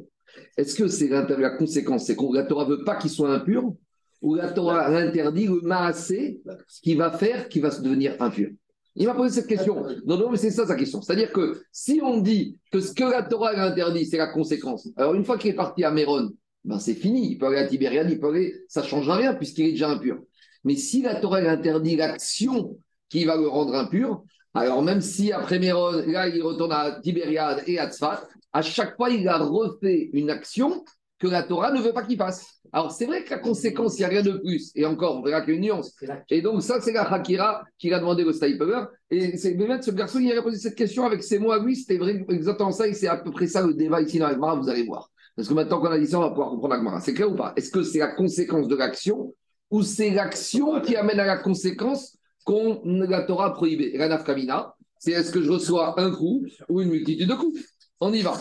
est-ce 0.57 0.75
que 0.75 0.89
c'est 0.89 1.09
la 1.09 1.51
conséquence 1.51 2.07
C'est 2.07 2.17
que 2.17 2.35
la 2.35 2.45
Torah 2.45 2.65
veut 2.65 2.85
pas 2.85 2.97
qu'il 2.97 3.11
soit 3.11 3.33
impur 3.33 3.75
ou 4.23 4.35
la 4.35 4.51
Torah 4.51 4.89
interdit 4.89 5.47
le 5.47 5.61
maasé, 5.63 6.43
ce 6.69 6.81
qui 6.81 6.95
va 6.95 7.11
faire 7.11 7.49
qu'il 7.49 7.63
va 7.63 7.71
se 7.71 7.81
devenir 7.83 8.17
impur? 8.21 8.51
Il 8.97 9.07
m'a 9.07 9.15
posé 9.15 9.41
cette 9.41 9.47
question. 9.47 9.87
Non, 10.05 10.19
non, 10.19 10.31
mais 10.31 10.37
c'est 10.37 10.51
ça 10.51 10.67
sa 10.67 10.75
question. 10.75 11.01
C'est-à-dire 11.01 11.33
que 11.33 11.63
si 11.71 12.01
on 12.03 12.21
dit 12.21 12.59
que 12.73 12.81
ce 12.81 12.93
que 12.93 13.05
la 13.05 13.23
Torah 13.23 13.53
interdit, 13.57 14.05
c'est 14.05 14.19
la 14.19 14.27
conséquence, 14.27 14.89
alors 14.97 15.15
une 15.15 15.25
fois 15.25 15.39
qu'il 15.39 15.51
est 15.51 15.55
parti 15.55 15.85
à 15.85 15.91
Méron, 15.91 16.31
ben 16.65 16.79
c'est 16.79 16.95
fini. 16.95 17.33
Il 17.33 17.39
peut 17.39 17.47
aller 17.47 17.59
à 17.59 17.67
Tibériade, 17.67 18.11
il 18.11 18.21
peut 18.21 18.29
aller, 18.29 18.55
ça 18.69 18.83
ne 18.83 18.87
change 18.87 19.09
rien 19.09 19.35
puisqu'il 19.35 19.67
est 19.67 19.73
déjà 19.73 19.91
impur. 19.91 20.19
Mais 20.65 20.77
si 20.77 21.03
la 21.03 21.17
Torah 21.17 21.39
interdit 21.39 21.97
l'action 21.97 22.79
qui 23.09 23.25
va 23.25 23.37
le 23.37 23.49
rendre 23.49 23.75
impur, 23.75 24.25
alors 24.55 24.83
même 24.83 25.01
si 25.01 25.33
après 25.33 25.59
Méron, 25.59 25.93
là, 26.07 26.29
il 26.29 26.43
retourne 26.43 26.73
à 26.73 27.01
Tibériade 27.01 27.63
et 27.67 27.79
à 27.79 27.89
Tzfat, 27.91 28.29
à 28.53 28.63
chaque 28.63 28.97
fois, 28.97 29.11
il 29.11 29.27
a 29.29 29.39
refait 29.39 30.11
une 30.13 30.29
action 30.29 30.85
que 31.19 31.29
la 31.29 31.43
Torah 31.43 31.71
ne 31.71 31.81
veut 31.81 31.93
pas 31.93 32.03
qu'il 32.03 32.17
fasse. 32.17 32.61
Alors, 32.73 32.93
c'est 32.93 33.07
vrai 33.07 33.25
que 33.25 33.31
la 33.31 33.39
conséquence, 33.39 33.99
il 33.99 34.01
n'y 34.01 34.05
a 34.07 34.09
rien 34.09 34.23
de 34.23 34.33
plus. 34.33 34.73
Et 34.75 34.87
encore, 34.87 35.19
on 35.19 35.23
verra 35.23 35.43
qu'il 35.43 35.51
y 35.51 35.53
a 35.53 35.57
une 35.57 35.65
nuance. 35.67 35.95
Et 36.31 36.41
donc, 36.41 36.63
ça, 36.63 36.81
c'est 36.81 36.93
la 36.93 37.03
Hakira 37.03 37.65
qui 37.79 37.93
a 37.93 37.99
demandé 37.99 38.25
au 38.25 38.33
Stipeler. 38.33 38.85
Et 39.11 39.37
c'est 39.37 39.55
même 39.55 39.83
ce 39.83 39.91
garçon, 39.91 40.19
il 40.19 40.33
a 40.33 40.43
posé 40.43 40.57
cette 40.57 40.77
question 40.77 41.05
avec 41.05 41.23
ses 41.23 41.39
mots 41.39 41.53
à 41.53 41.63
lui. 41.63 41.77
C'était 41.77 41.99
vrai, 41.99 42.25
exactement 42.29 42.73
ça. 42.73 42.87
Et 42.87 42.95
c'est 42.95 43.09
à 43.09 43.17
peu 43.17 43.31
près 43.31 43.49
ça 43.49 43.65
le 43.67 43.75
débat 43.75 44.01
ici 44.01 44.19
dans 44.19 44.29
la 44.29 44.55
vous 44.55 44.69
allez 44.69 44.85
voir. 44.85 45.11
Parce 45.37 45.49
que 45.49 45.55
maintenant 45.55 45.81
qu'on 45.81 45.87
a 45.87 45.99
dit 45.99 46.07
ça, 46.07 46.19
on 46.19 46.23
va 46.23 46.31
pouvoir 46.31 46.51
comprendre 46.51 46.83
la 46.83 47.01
C'est 47.01 47.15
clair 47.15 47.31
ou 47.31 47.37
pas? 47.37 47.53
Est-ce 47.57 47.71
que 47.71 47.83
c'est 47.83 47.99
la 47.99 48.15
conséquence 48.15 48.69
de 48.69 48.77
l'action 48.77 49.35
ou 49.71 49.83
c'est 49.83 50.11
l'action 50.11 50.81
qui 50.81 50.97
amène 50.97 51.21
à 51.21 51.27
la 51.27 51.39
conséquence 51.39 52.19
qu'on 52.45 52.83
la 52.85 53.23
Torah 53.23 53.53
prohibée 53.53 53.97
La 53.97 54.19
Kamina, 54.19 54.75
c'est 54.99 55.13
est-ce 55.13 55.31
que 55.33 55.43
je 55.43 55.51
reçois 55.51 56.01
un 56.01 56.11
coup 56.11 56.45
ou 56.69 56.81
une 56.81 56.91
multitude 56.91 57.29
de 57.29 57.35
coups? 57.35 57.61
On 58.01 58.13
y 58.13 58.23
va. 58.23 58.35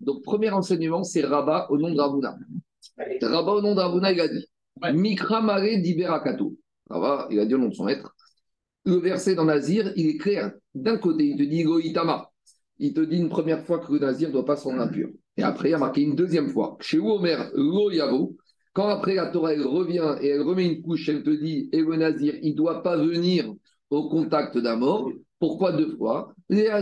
Donc, 0.00 0.22
premier 0.22 0.50
enseignement, 0.50 1.02
c'est 1.02 1.24
Rabba 1.24 1.66
au 1.70 1.78
nom 1.78 1.92
de 1.92 2.00
Ravuna. 2.00 2.36
Rabba 3.20 3.52
au 3.52 3.60
nom 3.60 3.74
de 3.74 3.80
Ravuna, 3.80 4.12
il 4.12 4.20
a 4.20 4.28
dit 4.28 4.46
Mikra 4.94 5.40
Mare 5.40 5.80
Diberakato. 5.82 6.56
Rabba, 6.88 7.26
il 7.30 7.40
a 7.40 7.46
dit 7.46 7.54
au 7.54 7.58
nom 7.58 7.68
de 7.68 7.74
son 7.74 7.84
maître. 7.84 8.14
Le 8.84 8.96
verset 8.96 9.34
dans 9.34 9.44
Nazir, 9.44 9.92
il 9.96 10.08
est 10.08 10.16
clair. 10.18 10.52
D'un 10.74 10.98
côté, 10.98 11.24
il 11.24 11.36
te 11.36 11.42
dit 11.42 11.64
Goïtama. 11.64 12.30
Il 12.78 12.92
te 12.92 13.00
dit 13.00 13.16
une 13.16 13.28
première 13.28 13.64
fois 13.64 13.78
que 13.78 13.92
le 13.92 13.98
Nazir 13.98 14.28
ne 14.28 14.32
doit 14.32 14.44
pas 14.44 14.56
se 14.56 14.64
rendre 14.64 14.80
impur. 14.80 15.08
Et 15.36 15.42
après, 15.42 15.70
il 15.70 15.74
a 15.74 15.78
marqué 15.78 16.02
une 16.02 16.14
deuxième 16.14 16.48
fois. 16.48 16.76
Chez 16.80 16.98
Omer, 16.98 17.50
Lo. 17.54 18.36
Quand 18.72 18.88
après 18.88 19.14
la 19.14 19.28
Torah, 19.28 19.54
elle 19.54 19.66
revient 19.66 20.16
et 20.20 20.28
elle 20.28 20.42
remet 20.42 20.66
une 20.66 20.82
couche, 20.82 21.08
elle 21.08 21.22
te 21.22 21.30
dit 21.30 21.70
Et 21.72 21.80
le 21.80 21.96
Nazir, 21.96 22.34
il 22.42 22.52
ne 22.52 22.56
doit 22.56 22.82
pas 22.82 22.96
venir 22.96 23.52
au 23.90 24.08
contact 24.08 24.58
d'un 24.58 24.76
mort. 24.76 25.10
Pourquoi 25.38 25.72
deux 25.72 25.96
fois? 25.96 26.34
Les 26.48 26.68
à 26.68 26.80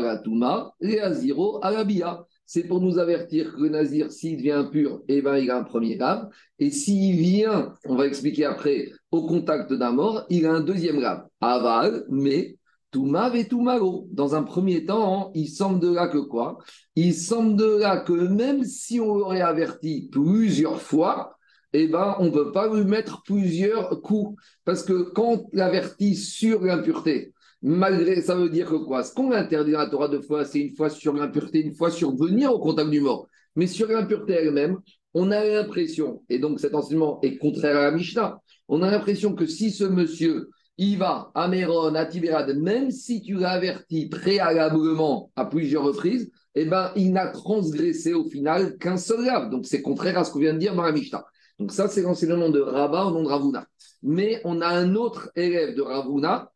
la 0.00 0.18
Touma, 0.18 0.72
les 0.80 0.98
à 0.98 1.70
la 1.70 1.84
Bia. 1.84 2.24
C'est 2.46 2.62
pour 2.62 2.80
nous 2.80 2.98
avertir 2.98 3.54
que 3.54 3.60
le 3.60 3.68
nazir, 3.68 4.12
s'il 4.12 4.36
devient 4.36 4.52
impur, 4.52 5.02
eh 5.08 5.20
ben, 5.20 5.36
il 5.36 5.50
a 5.50 5.58
un 5.58 5.64
premier 5.64 5.96
grave. 5.96 6.28
Et 6.60 6.70
s'il 6.70 7.16
vient, 7.16 7.74
on 7.84 7.96
va 7.96 8.06
expliquer 8.06 8.44
après, 8.44 8.88
au 9.10 9.26
contact 9.26 9.72
d'un 9.72 9.90
mort, 9.90 10.24
il 10.30 10.46
a 10.46 10.52
un 10.52 10.60
deuxième 10.60 11.00
grave. 11.00 11.26
Aval, 11.40 12.04
mais 12.08 12.56
Touma 12.96 13.30
et 13.36 13.46
Toumaro. 13.46 14.08
Dans 14.10 14.34
un 14.34 14.42
premier 14.42 14.86
temps, 14.86 15.30
il 15.34 15.50
semble 15.50 15.80
de 15.80 15.92
là 15.92 16.08
que 16.08 16.16
quoi? 16.16 16.56
Il 16.94 17.12
semble 17.12 17.54
de 17.54 17.76
là 17.76 17.98
que 17.98 18.14
même 18.14 18.64
si 18.64 19.00
on 19.00 19.16
l'aurait 19.16 19.42
averti 19.42 20.08
plusieurs 20.10 20.80
fois, 20.80 21.36
eh 21.74 21.88
ben, 21.88 22.16
on 22.20 22.24
ne 22.24 22.30
peut 22.30 22.52
pas 22.52 22.74
lui 22.74 22.86
mettre 22.86 23.22
plusieurs 23.22 24.00
coups. 24.00 24.40
Parce 24.64 24.82
que 24.82 25.10
quand 25.12 25.24
on 25.24 25.46
l'avertit 25.52 26.14
sur 26.16 26.62
l'impureté, 26.62 27.34
malgré, 27.60 28.22
ça 28.22 28.34
veut 28.34 28.48
dire 28.48 28.70
que 28.70 28.76
quoi? 28.76 29.04
Ce 29.04 29.12
qu'on 29.12 29.30
interdit 29.30 29.72
dans 29.72 29.80
la 29.80 29.90
Torah 29.90 30.08
deux 30.08 30.22
fois, 30.22 30.46
c'est 30.46 30.60
une 30.60 30.74
fois 30.74 30.88
sur 30.88 31.12
l'impureté, 31.12 31.60
une 31.60 31.74
fois 31.74 31.90
sur 31.90 32.16
venir 32.16 32.50
au 32.50 32.60
contact 32.60 32.88
du 32.88 33.02
mort. 33.02 33.28
Mais 33.56 33.66
sur 33.66 33.88
l'impureté 33.88 34.32
elle-même, 34.32 34.78
on 35.12 35.30
a 35.30 35.44
l'impression, 35.44 36.22
et 36.30 36.38
donc 36.38 36.60
cet 36.60 36.74
enseignement 36.74 37.20
est 37.20 37.36
contraire 37.36 37.76
à 37.76 37.82
la 37.82 37.90
Mishnah, 37.90 38.40
on 38.68 38.80
a 38.80 38.90
l'impression 38.90 39.34
que 39.34 39.44
si 39.44 39.70
ce 39.70 39.84
monsieur, 39.84 40.48
il 40.78 40.98
va 40.98 41.30
à 41.34 41.48
Méron, 41.48 41.94
à 41.94 42.04
Tibérade, 42.04 42.56
même 42.56 42.90
si 42.90 43.22
tu 43.22 43.34
l'as 43.34 43.52
averti 43.52 44.08
préalablement 44.08 45.30
à 45.36 45.46
plusieurs 45.46 45.84
reprises, 45.84 46.30
eh 46.54 46.64
ben, 46.64 46.90
il 46.96 47.12
n'a 47.12 47.28
transgressé 47.28 48.14
au 48.14 48.24
final 48.24 48.76
qu'un 48.78 48.96
seul 48.96 49.24
lave. 49.24 49.50
Donc 49.50 49.66
c'est 49.66 49.82
contraire 49.82 50.18
à 50.18 50.24
ce 50.24 50.32
qu'on 50.32 50.38
vient 50.38 50.54
de 50.54 50.58
dire 50.58 50.74
dans. 50.74 51.22
Donc 51.58 51.72
ça, 51.72 51.88
c'est 51.88 52.02
l'enseignement 52.02 52.50
de 52.50 52.60
Rabat 52.60 53.06
au 53.06 53.10
nom 53.10 53.22
de 53.22 53.28
Ravuna. 53.28 53.66
Mais 54.02 54.40
on 54.44 54.60
a 54.60 54.68
un 54.68 54.94
autre 54.94 55.30
élève 55.34 55.74
de 55.74 55.82
Ravuna 55.82 56.50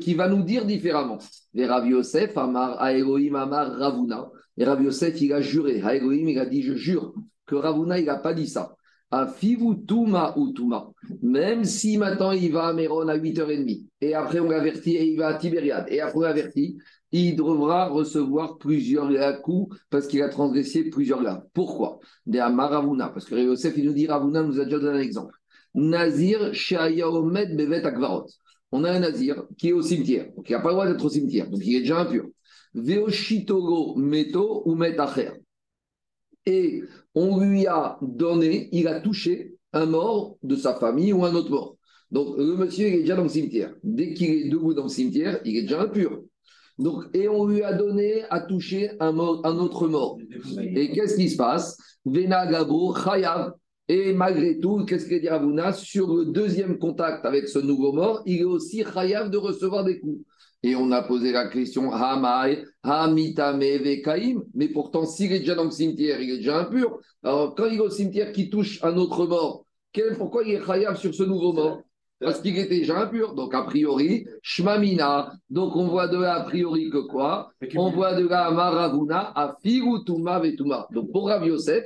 qui 0.00 0.14
va 0.14 0.28
nous 0.28 0.42
dire 0.42 0.66
différemment. 0.66 1.18
Et 1.54 1.66
Rav 1.66 1.86
Yosef, 1.86 2.36
Amar, 2.36 2.82
Aeroim, 2.84 3.34
Amar, 3.34 3.72
Ravuna. 3.72 4.30
Et 4.56 4.64
Rav 4.64 4.82
Yosef, 4.82 5.20
il 5.20 5.32
a 5.32 5.40
juré. 5.40 5.78
Aeroim, 5.78 6.28
il 6.28 6.38
a 6.38 6.46
dit, 6.46 6.62
je 6.62 6.74
jure 6.74 7.14
que 7.46 7.54
Ravuna, 7.54 7.98
il 7.98 8.06
n'a 8.06 8.16
pas 8.16 8.34
dit 8.34 8.48
ça. 8.48 8.76
Tuma 9.86 10.34
ou 10.36 10.52
Tuma. 10.52 10.90
Même 11.22 11.64
si 11.64 11.98
maintenant 11.98 12.32
il 12.32 12.52
va 12.52 12.68
à 12.68 12.72
Méron 12.72 13.08
à 13.08 13.16
8h30, 13.16 13.86
et 14.00 14.14
après 14.14 14.40
on 14.40 14.48
l'avertit 14.48 14.96
et 14.96 15.04
il 15.12 15.18
va 15.18 15.28
à 15.28 15.34
Tibériade, 15.34 15.86
et 15.88 16.00
après 16.00 16.18
on 16.18 16.22
l'avertit, 16.22 16.78
il 17.12 17.36
devra 17.36 17.88
recevoir 17.88 18.58
plusieurs 18.58 19.40
coups 19.42 19.76
parce 19.88 20.08
qu'il 20.08 20.22
a 20.22 20.28
transgressé 20.28 20.90
plusieurs 20.90 21.22
là. 21.22 21.44
Pourquoi? 21.52 22.00
De 22.26 22.38
Ravuna, 22.38 23.08
parce 23.08 23.24
que 23.26 23.36
Yosef, 23.36 23.74
il 23.76 23.84
nous 23.86 23.92
dit 23.92 24.06
Ravuna 24.06 24.42
nous 24.42 24.58
a 24.58 24.64
déjà 24.64 24.78
donné 24.78 24.98
un 24.98 25.02
exemple. 25.02 25.34
Nazir 25.74 26.52
Shayaomed 26.52 27.56
Bevet 27.56 27.84
Akvarot. 27.84 28.26
On 28.72 28.82
a 28.82 28.90
un 28.90 29.00
Nazir 29.00 29.44
qui 29.56 29.68
est 29.68 29.72
au 29.72 29.82
cimetière, 29.82 30.26
donc 30.36 30.50
il 30.50 30.52
n'a 30.52 30.60
pas 30.60 30.70
le 30.70 30.74
droit 30.74 30.86
d'être 30.88 31.04
au 31.04 31.08
cimetière, 31.08 31.48
donc 31.48 31.60
il 31.64 31.76
est 31.76 31.80
déjà 31.80 32.00
impur. 32.00 32.26
Veoshitogo 32.74 33.94
Meto 33.96 34.62
ou 34.66 34.74
Metacher. 34.74 35.30
Et 36.46 36.82
on 37.14 37.38
lui 37.38 37.66
a 37.66 37.98
donné, 38.02 38.68
il 38.72 38.88
a 38.88 39.00
touché 39.00 39.54
un 39.72 39.86
mort 39.86 40.36
de 40.42 40.56
sa 40.56 40.74
famille 40.74 41.12
ou 41.12 41.24
un 41.24 41.34
autre 41.34 41.50
mort. 41.50 41.76
Donc 42.10 42.36
le 42.38 42.56
monsieur 42.56 42.86
est 42.86 43.00
déjà 43.00 43.16
dans 43.16 43.24
le 43.24 43.28
cimetière. 43.28 43.74
Dès 43.82 44.14
qu'il 44.14 44.30
est 44.30 44.48
debout 44.48 44.74
dans 44.74 44.84
le 44.84 44.88
cimetière, 44.88 45.40
il 45.44 45.56
est 45.56 45.62
déjà 45.62 45.82
impur. 45.82 46.22
Et 47.12 47.28
on 47.28 47.46
lui 47.46 47.62
a 47.62 47.72
donné 47.72 48.24
à 48.30 48.40
toucher 48.40 48.90
un, 49.00 49.12
mort, 49.12 49.40
un 49.44 49.56
autre 49.58 49.86
mort. 49.86 50.18
Et 50.58 50.90
qu'est-ce 50.92 51.16
qui 51.16 51.30
se 51.30 51.36
passe? 51.36 51.76
Vena 52.04 52.46
Gabo, 52.46 52.94
Chayav. 52.94 53.52
Et 53.86 54.12
malgré 54.12 54.58
tout, 54.58 54.84
qu'est-ce 54.84 55.06
que 55.06 55.14
dit 55.14 55.28
Ravuna? 55.28 55.72
Sur 55.72 56.14
le 56.14 56.26
deuxième 56.26 56.78
contact 56.78 57.24
avec 57.26 57.48
ce 57.48 57.58
nouveau 57.58 57.92
mort, 57.92 58.22
il 58.26 58.40
est 58.40 58.44
aussi 58.44 58.82
Chayav 58.82 59.30
de 59.30 59.36
recevoir 59.36 59.84
des 59.84 60.00
coups. 60.00 60.24
Et 60.64 60.74
on 60.74 60.90
a 60.92 61.02
posé 61.02 61.30
la 61.30 61.48
question 61.48 61.92
Hamai, 61.92 62.64
Hamitame, 62.82 63.60
Vekaim. 63.60 64.40
Mais 64.54 64.68
pourtant, 64.68 65.04
s'il 65.04 65.30
est 65.30 65.40
déjà 65.40 65.54
dans 65.54 65.64
le 65.64 65.70
cimetière, 65.70 66.22
il 66.22 66.30
est 66.30 66.36
déjà 66.38 66.60
impur. 66.60 66.98
Alors, 67.22 67.54
quand 67.54 67.66
il 67.66 67.74
est 67.74 67.80
au 67.80 67.90
cimetière 67.90 68.32
qui 68.32 68.48
touche 68.48 68.82
un 68.82 68.96
autre 68.96 69.26
mort, 69.26 69.66
pourquoi 70.16 70.42
il 70.42 70.54
est 70.54 70.64
Chayav 70.64 70.96
sur 70.96 71.14
ce 71.14 71.22
nouveau 71.22 71.52
mort? 71.52 71.82
parce 72.18 72.40
qu'il 72.40 72.56
était 72.58 72.78
déjà 72.78 72.98
impur. 72.98 73.34
Donc, 73.34 73.54
a 73.54 73.62
priori, 73.62 74.26
Shmamina. 74.40 75.32
Donc, 75.50 75.76
on 75.76 75.88
voit 75.88 76.08
de 76.08 76.16
là, 76.16 76.36
a 76.36 76.44
priori, 76.44 76.88
que 76.88 77.06
quoi? 77.06 77.52
On 77.76 77.90
voit 77.90 78.14
de 78.14 78.26
là, 78.26 78.50
Maravuna, 78.50 79.32
à 79.36 79.58
Firutuma 79.62 80.38
Vetuma. 80.38 80.86
Donc, 80.92 81.12
pour 81.12 81.28
Rav 81.28 81.46
Yosef, 81.46 81.84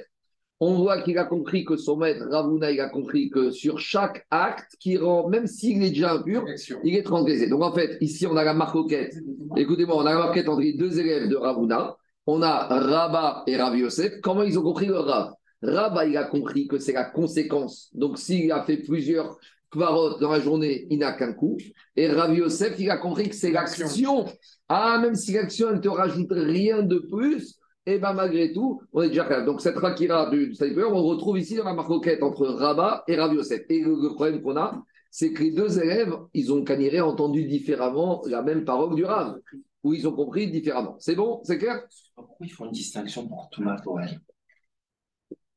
on 0.61 0.75
voit 0.75 1.03
qu'il 1.03 1.19
a 1.19 1.25
compris 1.25 1.65
que 1.65 1.77
son 1.77 1.97
maître 1.97 2.27
Ravuna, 2.31 2.71
il 2.71 2.81
a 2.81 2.88
compris 2.88 3.31
que 3.31 3.50
sur 3.50 3.79
chaque 3.79 4.27
acte 4.31 4.77
qui 4.81 4.97
rend, 4.97 5.29
même 5.29 5.47
s'il 5.47 5.83
est 5.85 5.91
déjà 5.91 6.15
impur, 6.15 6.45
il 6.83 6.97
est 6.97 7.03
transgressé. 7.03 7.49
Donc 7.49 7.62
en 7.62 7.73
fait, 7.73 7.97
ici, 8.00 8.27
on 8.27 8.37
a 8.37 8.45
la 8.45 8.55
marcoquette. 8.55 9.15
Écoutez-moi, 9.57 9.97
on 9.97 10.07
a 10.07 10.15
la 10.15 10.19
marquette 10.19 10.49
entre 10.49 10.62
les 10.62 10.73
deux 10.73 10.99
élèves 10.99 11.29
de 11.29 11.37
Ravuna. 11.37 11.97
On 12.27 12.43
a 12.43 12.67
Rabat 12.67 13.45
et 13.47 13.57
Rav 13.57 13.77
Yosef. 13.77 14.21
Comment 14.21 14.43
ils 14.43 14.59
ont 14.59 14.62
compris 14.62 14.87
le 14.87 14.99
Rav? 14.99 15.33
Rabat, 15.62 16.07
il 16.07 16.17
a 16.17 16.25
compris 16.25 16.67
que 16.67 16.79
c'est 16.79 16.93
la 16.93 17.05
conséquence. 17.05 17.91
Donc 17.95 18.19
s'il 18.19 18.50
a 18.53 18.62
fait 18.65 18.79
plusieurs 18.79 19.38
Kvarot 19.71 20.19
dans 20.19 20.33
la 20.33 20.41
journée, 20.41 20.87
il 20.91 20.99
n'a 20.99 21.12
qu'un 21.12 21.33
coup. 21.33 21.57
Et 21.95 22.09
Rav 22.09 22.35
Yosef, 22.35 22.75
il 22.79 22.91
a 22.91 22.97
compris 22.97 23.29
que 23.29 23.35
c'est 23.35 23.50
l'action. 23.50 24.25
Ah, 24.69 24.99
même 25.00 25.15
si 25.15 25.33
l'action, 25.33 25.73
ne 25.73 25.79
te 25.79 25.88
rajoute 25.88 26.31
rien 26.31 26.83
de 26.83 26.99
plus, 26.99 27.58
et 27.88 27.99
bien 27.99 28.12
malgré 28.12 28.52
tout, 28.52 28.83
on 28.92 29.00
est 29.00 29.09
déjà 29.09 29.25
capable. 29.25 29.47
Donc 29.47 29.62
cette 29.62 29.78
Rakira 29.78 30.28
du 30.28 30.54
sniper, 30.54 30.92
on 30.92 31.02
retrouve 31.04 31.38
ici 31.38 31.57
dans 31.57 31.64
la 31.64 31.73
marcoquette 31.73 32.23
entre 32.23 32.47
Rabat 32.47 33.02
et 33.09 33.16
Rav 33.16 33.33
Yosef. 33.33 33.62
Et 33.71 33.80
le, 33.80 34.14
problème 34.14 34.42
qu'on 34.42 34.59
a, 34.59 34.85
c'est 35.11 35.33
que 35.33 35.42
les 35.42 35.52
deux 35.52 35.80
élèves, 35.80 36.14
ils 36.35 36.52
ont 36.52 36.62
caniré 36.64 37.00
entendu 37.00 37.45
différemment 37.45 38.23
la 38.26 38.42
même 38.42 38.66
parole 38.66 38.95
du 38.95 39.07
Rav, 39.07 39.38
ou 39.85 39.95
ils 39.95 40.07
ont 40.07 40.12
compris 40.12 40.50
différemment. 40.50 40.97
C'est 40.99 41.14
bon? 41.14 41.40
C'est 41.45 41.57
clair? 41.57 41.83
Pourquoi 42.14 42.47
ils 42.47 42.50
font 42.50 42.66
une 42.66 42.73
distinction 42.73 43.26
pour 43.26 43.49
Thomas 43.50 43.80
Tourelle 43.80 44.21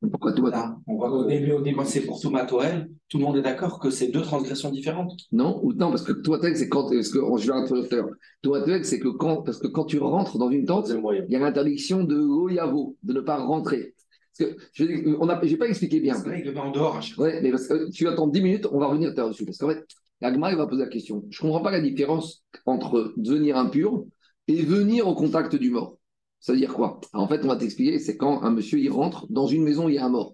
pourquoi 0.10 0.34
tout 0.34 0.50
On 0.88 0.96
voit 0.96 1.10
qu'au 1.10 1.26
début, 1.26 1.52
au 1.52 1.62
début 1.62 1.80
c'est 1.86 2.02
pour 2.02 2.20
Thomas 2.20 2.46
Toel. 2.46 2.90
Tout 3.08 3.20
le 3.20 3.24
monde 3.24 3.38
est 3.38 3.42
d'accord 3.42 3.80
que 3.80 3.92
c'est 3.92 4.08
deux 4.08 4.22
transgressions 4.22 4.72
différentes. 4.72 5.12
Non, 5.32 5.60
ou 5.64 5.74
non, 5.74 5.90
parce 5.90 6.02
que 6.02 6.12
toi, 6.12 6.40
c'est 6.42 6.70
quand. 6.70 6.90
Parce 6.90 7.10
que, 7.10 7.20
je 7.38 7.52
vais 7.52 8.84
c'est 8.84 9.00
que 9.00 9.10
quand, 9.10 9.44
parce 9.44 9.60
que 9.60 9.68
quand 9.68 9.86
tu 9.86 10.00
rentres 10.00 10.40
dans 10.40 10.50
une 10.50 10.66
tente, 10.66 10.90
il 10.90 11.32
y 11.32 11.36
a 11.36 11.40
l'interdiction 11.40 12.04
de 12.04 12.16
l'oyavo, 12.16 12.98
de 13.04 13.14
ne 13.14 13.22
pas 13.22 13.38
rentrer. 13.38 13.94
Parce 14.40 14.52
que 14.52 14.58
je 14.74 14.86
n'ai 14.86 15.58
pas 15.58 15.68
expliqué 15.68 16.00
bien. 16.00 16.16
C'est 16.16 16.24
vrai, 16.24 16.44
il 16.44 16.58
en 16.58 16.72
dehors. 16.72 17.00
Oui, 17.20 17.30
mais 17.44 17.52
parce 17.52 17.68
que 17.68 17.92
tu 17.92 18.08
attends 18.08 18.28
10 18.28 18.42
minutes, 18.42 18.68
on 18.72 18.80
va 18.80 18.88
revenir 18.88 19.14
dessus. 19.14 19.46
Parce 19.46 19.58
qu'en 19.58 19.70
fait, 19.70 19.86
Agma, 20.22 20.52
il 20.52 20.58
va 20.58 20.66
poser 20.66 20.84
la 20.84 20.90
question. 20.90 21.24
Je 21.30 21.44
ne 21.44 21.48
comprends 21.50 21.64
pas 21.64 21.72
la 21.72 21.82
différence 21.82 22.44
entre 22.66 23.14
devenir 23.18 23.58
impur 23.58 24.06
et 24.48 24.64
venir 24.64 25.08
au 25.08 25.14
contact 25.16 25.56
du 25.56 25.70
mort. 25.70 25.98
Ça 26.42 26.54
veut 26.54 26.58
dire 26.60 26.74
quoi? 26.74 27.00
En 27.14 27.28
fait, 27.28 27.42
on 27.44 27.48
va 27.48 27.56
t'expliquer, 27.56 28.00
c'est 28.00 28.18
quand 28.18 28.42
un 28.42 28.50
monsieur 28.50 28.80
il 28.80 28.90
rentre 28.90 29.28
dans 29.32 29.46
une 29.46 29.64
maison 29.64 29.86
où 29.86 29.90
il 29.90 29.96
y 29.96 30.00
a 30.00 30.06
un 30.06 30.10
mort. 30.10 30.34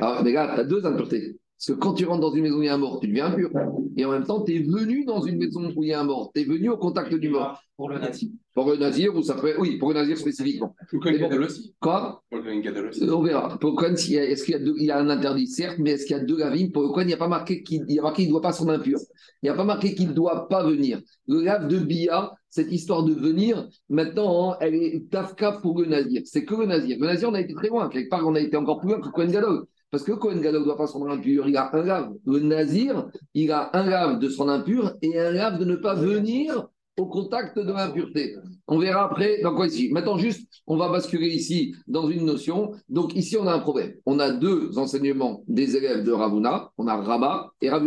Alors, 0.00 0.24
mais 0.24 0.32
là, 0.32 0.52
tu 0.54 0.60
as 0.60 0.64
deux 0.64 0.86
impuretés. 0.86 1.38
Parce 1.58 1.78
que 1.78 1.82
quand 1.82 1.94
tu 1.94 2.04
rentres 2.04 2.20
dans 2.20 2.34
une 2.34 2.42
maison 2.42 2.58
où 2.58 2.62
il 2.62 2.66
y 2.66 2.68
a 2.68 2.74
un 2.74 2.78
mort, 2.78 3.00
tu 3.00 3.08
deviens 3.08 3.26
impur. 3.26 3.50
Et 3.96 4.04
en 4.04 4.10
même 4.10 4.24
temps, 4.24 4.42
tu 4.42 4.54
es 4.54 4.58
venu 4.58 5.06
dans 5.06 5.22
une 5.22 5.38
maison 5.38 5.72
où 5.74 5.82
il 5.82 5.88
y 5.88 5.92
a 5.94 6.00
un 6.00 6.04
mort. 6.04 6.30
Tu 6.34 6.42
es 6.42 6.44
venu 6.44 6.68
au 6.68 6.76
contact 6.76 7.14
du 7.14 7.30
mort. 7.30 7.62
Pour 7.78 7.88
le 7.88 7.98
nazir. 7.98 8.28
Pour 8.54 8.70
le 8.70 8.76
nazir, 8.76 9.14
ou 9.14 9.22
ça 9.22 9.34
peut. 9.34 9.54
Oui, 9.58 9.78
pour 9.78 9.88
le 9.88 9.94
nazir 9.94 10.18
spécifiquement. 10.18 10.74
Pour 10.90 11.02
le 11.02 11.18
Gadol 11.18 11.44
aussi. 11.44 11.74
Quoi? 11.80 12.22
Pour 12.30 12.40
le 12.40 12.88
aussi. 12.88 13.04
On 13.04 13.22
verra. 13.22 13.58
Pour 13.58 13.80
le 13.80 13.86
est-ce 13.86 14.44
qu'il 14.44 14.54
y, 14.54 14.54
a 14.54 14.58
il 14.58 14.84
y 14.84 14.90
a 14.90 14.98
un 14.98 15.08
interdit 15.08 15.46
Certes, 15.46 15.76
mais 15.78 15.92
est-ce 15.92 16.04
qu'il 16.04 16.16
y 16.16 16.20
a 16.20 16.22
deux 16.22 16.38
lavines 16.38 16.72
Pour 16.72 16.82
le 16.82 16.88
Kohen, 16.88 17.04
il 17.04 17.08
n'y 17.08 17.14
a 17.14 17.18
pas 17.18 17.28
marqué 17.28 17.62
qu'il 17.62 17.84
ne 17.84 18.28
doit 18.28 18.42
pas 18.42 18.52
s'en 18.52 18.68
impur. 18.68 18.98
Il 19.42 19.46
n'y 19.46 19.50
a 19.50 19.54
pas 19.54 19.64
marqué 19.64 19.94
qu'il 19.94 20.08
ne 20.08 20.12
doit 20.12 20.48
pas 20.48 20.62
venir. 20.62 21.00
Le 21.26 21.42
lave 21.42 21.68
de 21.68 21.78
Bia, 21.78 22.32
cette 22.50 22.70
histoire 22.72 23.02
de 23.02 23.14
venir, 23.14 23.66
maintenant, 23.88 24.52
hein, 24.52 24.56
elle 24.60 24.74
est 24.74 25.10
tafka 25.10 25.52
pour 25.62 25.80
le 25.80 25.86
nazir. 25.86 26.22
C'est 26.24 26.44
que 26.44 26.54
le 26.54 26.66
nazir. 26.66 26.98
Le 27.00 27.06
nazir, 27.06 27.30
on 27.30 27.34
a 27.34 27.40
été 27.40 27.54
très 27.54 27.68
loin. 27.68 27.88
Quelque 27.88 28.10
part, 28.10 28.26
on 28.26 28.34
a 28.34 28.40
été 28.40 28.56
encore 28.56 28.80
plus 28.80 28.90
loin 28.90 29.00
que 29.00 29.08
Kohen 29.08 29.30
Gadol. 29.30 29.66
Parce 29.90 30.02
que 30.02 30.12
Kohen 30.12 30.40
Gadol 30.40 30.60
ne 30.60 30.64
doit 30.64 30.76
pas 30.76 30.86
s'en 30.86 31.06
impur, 31.06 31.48
il 31.48 31.56
a 31.56 31.74
un 31.74 31.82
lave. 31.82 32.12
Le 32.26 32.40
nazir, 32.40 33.08
il 33.34 33.52
a 33.52 33.70
un 33.72 33.84
lave 33.84 34.18
de 34.18 34.28
son 34.28 34.48
impur 34.48 34.94
et 35.00 35.18
un 35.18 35.30
lave 35.30 35.58
de 35.58 35.64
ne 35.64 35.76
pas 35.76 35.94
venir 35.94 36.68
au 36.98 37.06
contact 37.06 37.58
de 37.58 37.72
l'impureté. 37.72 38.34
On 38.66 38.78
verra 38.78 39.04
après 39.04 39.40
dans 39.42 39.54
quoi 39.54 39.66
ici. 39.66 39.90
Maintenant, 39.92 40.18
juste, 40.18 40.48
on 40.66 40.76
va 40.76 40.88
basculer 40.88 41.28
ici 41.28 41.74
dans 41.86 42.08
une 42.08 42.24
notion. 42.24 42.72
Donc, 42.88 43.14
ici, 43.14 43.36
on 43.36 43.46
a 43.46 43.52
un 43.52 43.58
problème. 43.58 43.94
On 44.06 44.18
a 44.18 44.32
deux 44.32 44.76
enseignements 44.78 45.44
des 45.46 45.76
élèves 45.76 46.04
de 46.04 46.12
Ravuna. 46.12 46.72
On 46.78 46.86
a 46.88 46.96
Rabat 46.96 47.52
et 47.60 47.70
Rav 47.70 47.86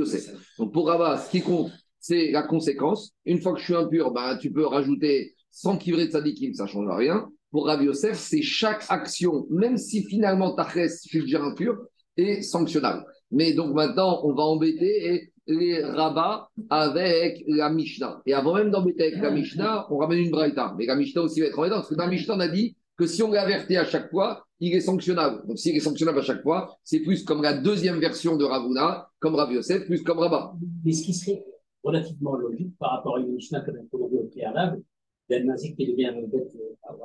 Donc, 0.57 0.73
pour 0.73 0.87
Rabat, 0.87 1.17
ce 1.17 1.31
qui 1.31 1.41
compte, 1.41 1.71
c'est 1.99 2.31
la 2.31 2.43
conséquence. 2.43 3.11
Une 3.25 3.41
fois 3.41 3.53
que 3.53 3.59
je 3.59 3.65
suis 3.65 3.75
impur, 3.75 4.11
ben, 4.11 4.37
tu 4.37 4.51
peux 4.51 4.65
rajouter 4.65 5.35
100 5.51 5.77
kivrés 5.77 6.07
de 6.07 6.11
sadikim, 6.11 6.53
ça 6.53 6.63
ne 6.63 6.69
change 6.69 6.89
rien. 6.89 7.29
Pour 7.51 7.65
Rav 7.65 7.83
Yosef, 7.83 8.17
c'est 8.17 8.41
chaque 8.41 8.85
action, 8.89 9.47
même 9.49 9.77
si 9.77 10.03
finalement 10.03 10.53
ta 10.53 10.67
je 10.73 10.87
suis 10.87 11.21
déjà 11.21 11.41
impur, 11.41 11.77
est 12.15 12.41
sanctionnable. 12.41 13.05
Mais 13.31 13.53
donc 13.53 13.73
maintenant, 13.73 14.21
on 14.23 14.33
va 14.33 14.43
embêter 14.43 15.31
les 15.47 15.83
rabats 15.83 16.49
avec 16.69 17.43
la 17.47 17.69
Mishnah. 17.69 18.21
Et 18.25 18.33
avant 18.33 18.53
même 18.53 18.69
d'embêter 18.69 19.07
avec 19.07 19.21
la 19.21 19.31
Mishnah, 19.31 19.87
on 19.89 19.97
ramène 19.97 20.19
une 20.19 20.31
braïta. 20.31 20.75
Mais 20.77 20.85
la 20.85 20.95
Mishnah 20.95 21.23
aussi 21.23 21.41
va 21.41 21.47
être 21.47 21.57
embêtante, 21.57 21.79
parce 21.79 21.89
que 21.89 21.95
la 21.95 22.07
Mishnah, 22.07 22.35
on 22.35 22.39
a 22.39 22.47
dit 22.47 22.75
que 22.97 23.07
si 23.07 23.23
on 23.23 23.31
l'avertit 23.31 23.77
à 23.77 23.85
chaque 23.85 24.11
fois, 24.11 24.45
il 24.59 24.75
est 24.75 24.81
sanctionnable. 24.81 25.47
Donc 25.47 25.57
s'il 25.57 25.75
est 25.75 25.79
sanctionnable 25.79 26.19
à 26.19 26.21
chaque 26.21 26.43
fois, 26.43 26.77
c'est 26.83 26.99
plus 26.99 27.23
comme 27.23 27.41
la 27.41 27.53
deuxième 27.53 27.99
version 27.99 28.35
de 28.35 28.43
Ravuna, 28.43 29.09
comme 29.19 29.35
Rav 29.35 29.51
Yosef, 29.51 29.85
plus 29.85 30.03
comme 30.03 30.19
Rabat. 30.19 30.53
Mais 30.83 30.91
ce 30.91 31.03
qui 31.03 31.13
serait 31.13 31.43
relativement 31.83 32.35
logique 32.35 32.77
par 32.77 32.91
rapport 32.91 33.17
à 33.17 33.19
une 33.21 33.33
Mishnah 33.33 33.61
comme 33.61 33.75
on 33.93 34.07
dit 34.09 34.17
au 34.17 34.27
préalable, 34.27 34.83
d'un 35.29 35.43
nazi 35.43 35.75
qui 35.75 35.87
devient 35.87 36.11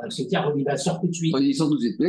un 0.03 0.11
cimetière, 0.11 0.53
il 0.57 0.65
va 0.65 0.77
sortir 0.77 1.01
tout 1.03 1.09
de 1.09 1.15
suite. 1.15 1.37
Il 1.41 1.55
sort 1.55 1.69
tout 1.69 1.77
de 1.77 1.81
suite. 1.81 2.01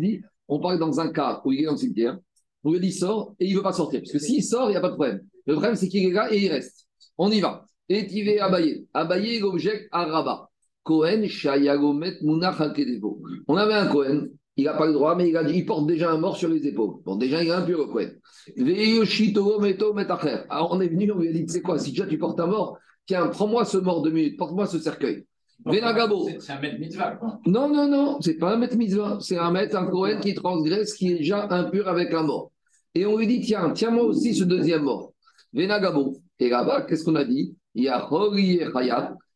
Dit, 0.00 0.20
on 0.48 0.60
parle 0.60 0.78
dans 0.78 1.00
un 1.00 1.10
cas 1.12 1.42
où 1.44 1.52
il 1.52 1.60
est 1.60 1.64
dans 1.64 1.72
le 1.72 1.78
cimetière, 1.78 2.18
on 2.62 2.72
lui 2.72 2.80
dit 2.80 2.92
sort 2.92 3.34
et 3.40 3.46
il 3.46 3.52
ne 3.52 3.56
veut 3.56 3.62
pas 3.62 3.72
sortir. 3.72 4.00
Parce 4.00 4.12
que 4.12 4.18
s'il 4.18 4.42
sort, 4.42 4.68
il 4.68 4.72
n'y 4.72 4.76
a 4.76 4.80
pas 4.80 4.90
de 4.90 4.94
problème. 4.94 5.20
Le 5.46 5.54
problème, 5.54 5.74
c'est 5.74 5.88
qu'il 5.88 6.08
est 6.08 6.12
là 6.12 6.32
et 6.32 6.38
il 6.38 6.50
reste. 6.50 6.86
On 7.18 7.30
y 7.30 7.40
va. 7.40 7.66
Et 7.88 8.06
tu 8.06 8.24
vas 8.24 8.46
Abaye. 8.46 8.86
Abaye, 8.94 9.40
l'objet 9.40 9.88
à 9.92 10.06
Rabat. 10.06 10.48
Cohen, 10.82 11.26
Shayagomet, 11.26 12.18
Munach 12.22 12.56
On 13.48 13.56
avait 13.56 13.74
un 13.74 13.86
Cohen, 13.86 14.26
il 14.56 14.64
n'a 14.64 14.74
pas 14.74 14.86
le 14.86 14.92
droit, 14.92 15.16
mais 15.16 15.30
il, 15.30 15.36
a 15.36 15.42
il 15.42 15.64
porte 15.64 15.86
déjà 15.86 16.12
un 16.12 16.18
mort 16.18 16.36
sur 16.36 16.48
les 16.48 16.66
épaules. 16.66 16.96
Bon, 17.04 17.16
déjà, 17.16 17.42
il 17.42 17.48
est 17.48 17.52
impur, 17.52 17.78
le 17.78 17.86
Cohen. 17.86 18.10
Alors, 20.50 20.72
on 20.72 20.80
est 20.80 20.88
venu, 20.88 21.10
on 21.10 21.18
lui 21.18 21.28
a 21.28 21.32
dit, 21.32 21.46
tu 21.46 21.54
sais 21.54 21.62
quoi, 21.62 21.78
si 21.78 21.90
déjà 21.90 22.06
tu 22.06 22.18
portes 22.18 22.38
un 22.38 22.46
mort, 22.46 22.78
tiens, 23.06 23.28
prends-moi 23.28 23.64
ce 23.64 23.78
mort 23.78 24.02
de 24.02 24.10
minutes, 24.10 24.36
porte-moi 24.36 24.66
ce 24.66 24.78
cercueil. 24.78 25.26
C'est 26.40 26.52
un 26.52 26.60
maître 26.60 26.78
mitzvah, 26.78 27.12
quoi. 27.12 27.38
Non, 27.46 27.68
non, 27.68 27.88
non, 27.88 28.20
c'est 28.20 28.34
pas 28.34 28.54
un 28.54 28.56
maître 28.56 28.76
mitzvah. 28.76 29.18
C'est 29.20 29.38
un 29.38 29.50
maître, 29.50 29.76
un 29.76 29.86
Cohen 29.86 30.20
qui 30.20 30.34
transgresse, 30.34 30.94
qui 30.94 31.12
est 31.12 31.18
déjà 31.18 31.46
impur 31.50 31.88
avec 31.88 32.12
un 32.12 32.22
mort. 32.22 32.50
Et 32.94 33.06
on 33.06 33.16
lui 33.16 33.26
dit, 33.26 33.40
tiens, 33.40 33.70
tiens-moi 33.70 34.04
aussi 34.04 34.34
ce 34.34 34.44
deuxième 34.44 34.82
mort. 34.82 35.12
Venagabo. 35.52 36.16
Et 36.38 36.48
là-bas, 36.48 36.82
qu'est-ce 36.82 37.04
qu'on 37.04 37.14
a 37.14 37.24
dit? 37.24 37.56
Il 37.74 37.84
y 37.84 37.88
a 37.88 38.08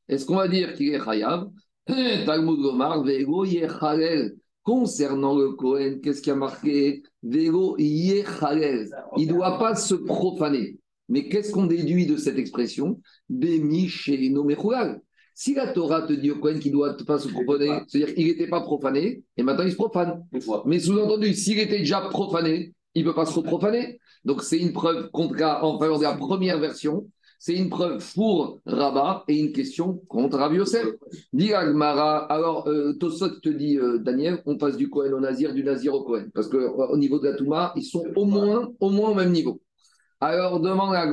Est-ce 0.08 0.26
qu'on 0.26 0.36
va 0.36 0.48
dire 0.48 0.74
qu'il 0.74 0.94
est 0.94 1.02
Chayav? 1.02 1.48
Talmud 2.26 2.60
Gomar, 2.60 3.02
Vego 3.02 3.44
Yechalel. 3.44 4.36
Concernant 4.62 5.34
le 5.34 5.52
Kohen, 5.52 6.00
qu'est-ce 6.00 6.20
qui 6.20 6.30
a 6.30 6.34
marqué? 6.34 7.02
Vego 7.22 7.76
Yechalel. 7.78 8.90
Il 9.16 9.28
ne 9.28 9.32
doit 9.32 9.58
pas 9.58 9.74
se 9.74 9.94
profaner. 9.94 10.78
Mais 11.08 11.28
qu'est-ce 11.28 11.52
qu'on 11.52 11.66
déduit 11.66 12.06
de 12.06 12.16
cette 12.16 12.38
expression? 12.38 13.00
Bemi 13.28 13.88
Si 13.88 15.54
la 15.54 15.72
Torah 15.72 16.02
te 16.02 16.12
dit 16.12 16.30
au 16.30 16.36
Kohen 16.36 16.58
qu'il 16.60 16.72
ne 16.72 16.76
doit 16.76 16.96
pas 17.06 17.18
se 17.18 17.28
profaner, 17.28 17.80
c'est-à-dire 17.86 18.14
qu'il 18.14 18.26
n'était 18.26 18.48
pas 18.48 18.60
profané, 18.60 19.22
et 19.36 19.42
maintenant 19.42 19.64
il 19.64 19.72
se 19.72 19.76
profane. 19.76 20.24
Mais 20.66 20.78
sous-entendu, 20.78 21.32
s'il 21.34 21.58
était 21.58 21.78
déjà 21.78 22.00
profané, 22.02 22.74
il 22.94 23.04
ne 23.04 23.10
peut 23.10 23.14
pas 23.14 23.26
se 23.26 23.34
reprofaner. 23.34 24.00
Donc 24.24 24.42
c'est 24.42 24.58
une 24.58 24.72
preuve 24.72 25.10
contre, 25.10 25.42
en 25.42 25.78
faveur 25.78 25.98
de 25.98 26.04
la 26.04 26.14
première 26.14 26.58
version. 26.58 27.08
C'est 27.40 27.54
une 27.54 27.70
preuve 27.70 28.04
pour 28.14 28.58
Rabat 28.66 29.24
et 29.28 29.38
une 29.38 29.52
question 29.52 30.02
contre 30.08 30.38
Rabbi 30.38 30.56
Yosef. 30.56 30.86
Dit 31.32 31.52
alors 31.52 32.66
euh, 32.66 32.94
Tosot 32.94 33.38
te 33.40 33.48
dit, 33.48 33.78
euh, 33.78 33.98
Daniel, 33.98 34.42
on 34.44 34.56
passe 34.56 34.76
du 34.76 34.90
Kohen 34.90 35.14
au 35.14 35.20
Nazir, 35.20 35.54
du 35.54 35.62
Nazir 35.62 35.94
au 35.94 36.02
Kohen. 36.02 36.30
Parce 36.34 36.48
qu'au 36.48 36.96
niveau 36.96 37.20
de 37.20 37.28
la 37.28 37.36
Touma, 37.36 37.72
ils 37.76 37.84
sont 37.84 38.04
au 38.16 38.24
moins, 38.24 38.72
au 38.80 38.90
moins 38.90 39.10
au 39.10 39.14
même 39.14 39.30
niveau. 39.30 39.60
Alors 40.20 40.58
demande 40.58 40.96
à 40.96 41.06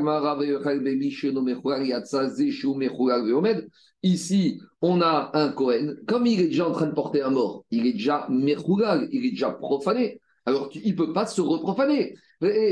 Ici, 4.02 4.62
on 4.82 5.02
a 5.02 5.32
un 5.34 5.50
Kohen. 5.50 5.98
Comme 6.08 6.26
il 6.26 6.42
est 6.42 6.48
déjà 6.48 6.68
en 6.68 6.72
train 6.72 6.88
de 6.88 6.94
porter 6.94 7.22
un 7.22 7.30
mort, 7.30 7.66
il 7.70 7.86
est 7.86 7.94
déjà 7.94 8.28
Mechougal, 8.30 9.08
il 9.12 9.26
est 9.26 9.32
déjà 9.32 9.52
profané. 9.52 10.20
Alors, 10.48 10.70
il 10.74 10.92
ne 10.92 10.98
peut 10.98 11.14
pas 11.14 11.28
se 11.28 11.42
reprofaner. 11.42 12.16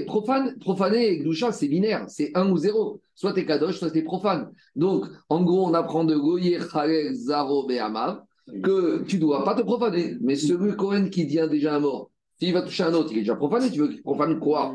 profane, 0.07 0.57
profaner 0.59 1.09
et 1.09 1.19
Gdoucha, 1.19 1.51
c'est 1.51 1.67
binaire, 1.67 2.05
c'est 2.07 2.31
1 2.35 2.49
ou 2.49 2.57
0. 2.57 3.01
Soit 3.13 3.33
t'es 3.33 3.45
Kadosh, 3.45 3.77
soit 3.77 3.91
t'es 3.91 4.01
profane. 4.01 4.51
Donc, 4.75 5.05
en 5.29 5.43
gros, 5.43 5.67
on 5.67 5.73
apprend 5.75 6.03
de 6.03 6.15
Goyer, 6.15 6.59
Khalel, 6.71 7.13
Zaro, 7.13 7.67
Behamav, 7.67 8.21
que 8.63 9.03
tu 9.03 9.17
ne 9.17 9.21
dois 9.21 9.43
pas 9.43 9.53
te 9.53 9.61
profaner. 9.61 10.17
Mais 10.21 10.35
celui 10.35 10.75
Cohen 10.75 11.09
qui 11.09 11.25
devient 11.25 11.47
déjà 11.49 11.75
un 11.75 11.79
mort, 11.79 12.09
s'il 12.39 12.53
va 12.53 12.63
toucher 12.63 12.83
un 12.83 12.93
autre, 12.93 13.11
il 13.11 13.19
est 13.19 13.21
déjà 13.21 13.35
profané, 13.35 13.69
tu 13.69 13.79
veux 13.79 13.87
qu'il 13.87 14.01
profane 14.01 14.39
quoi? 14.39 14.73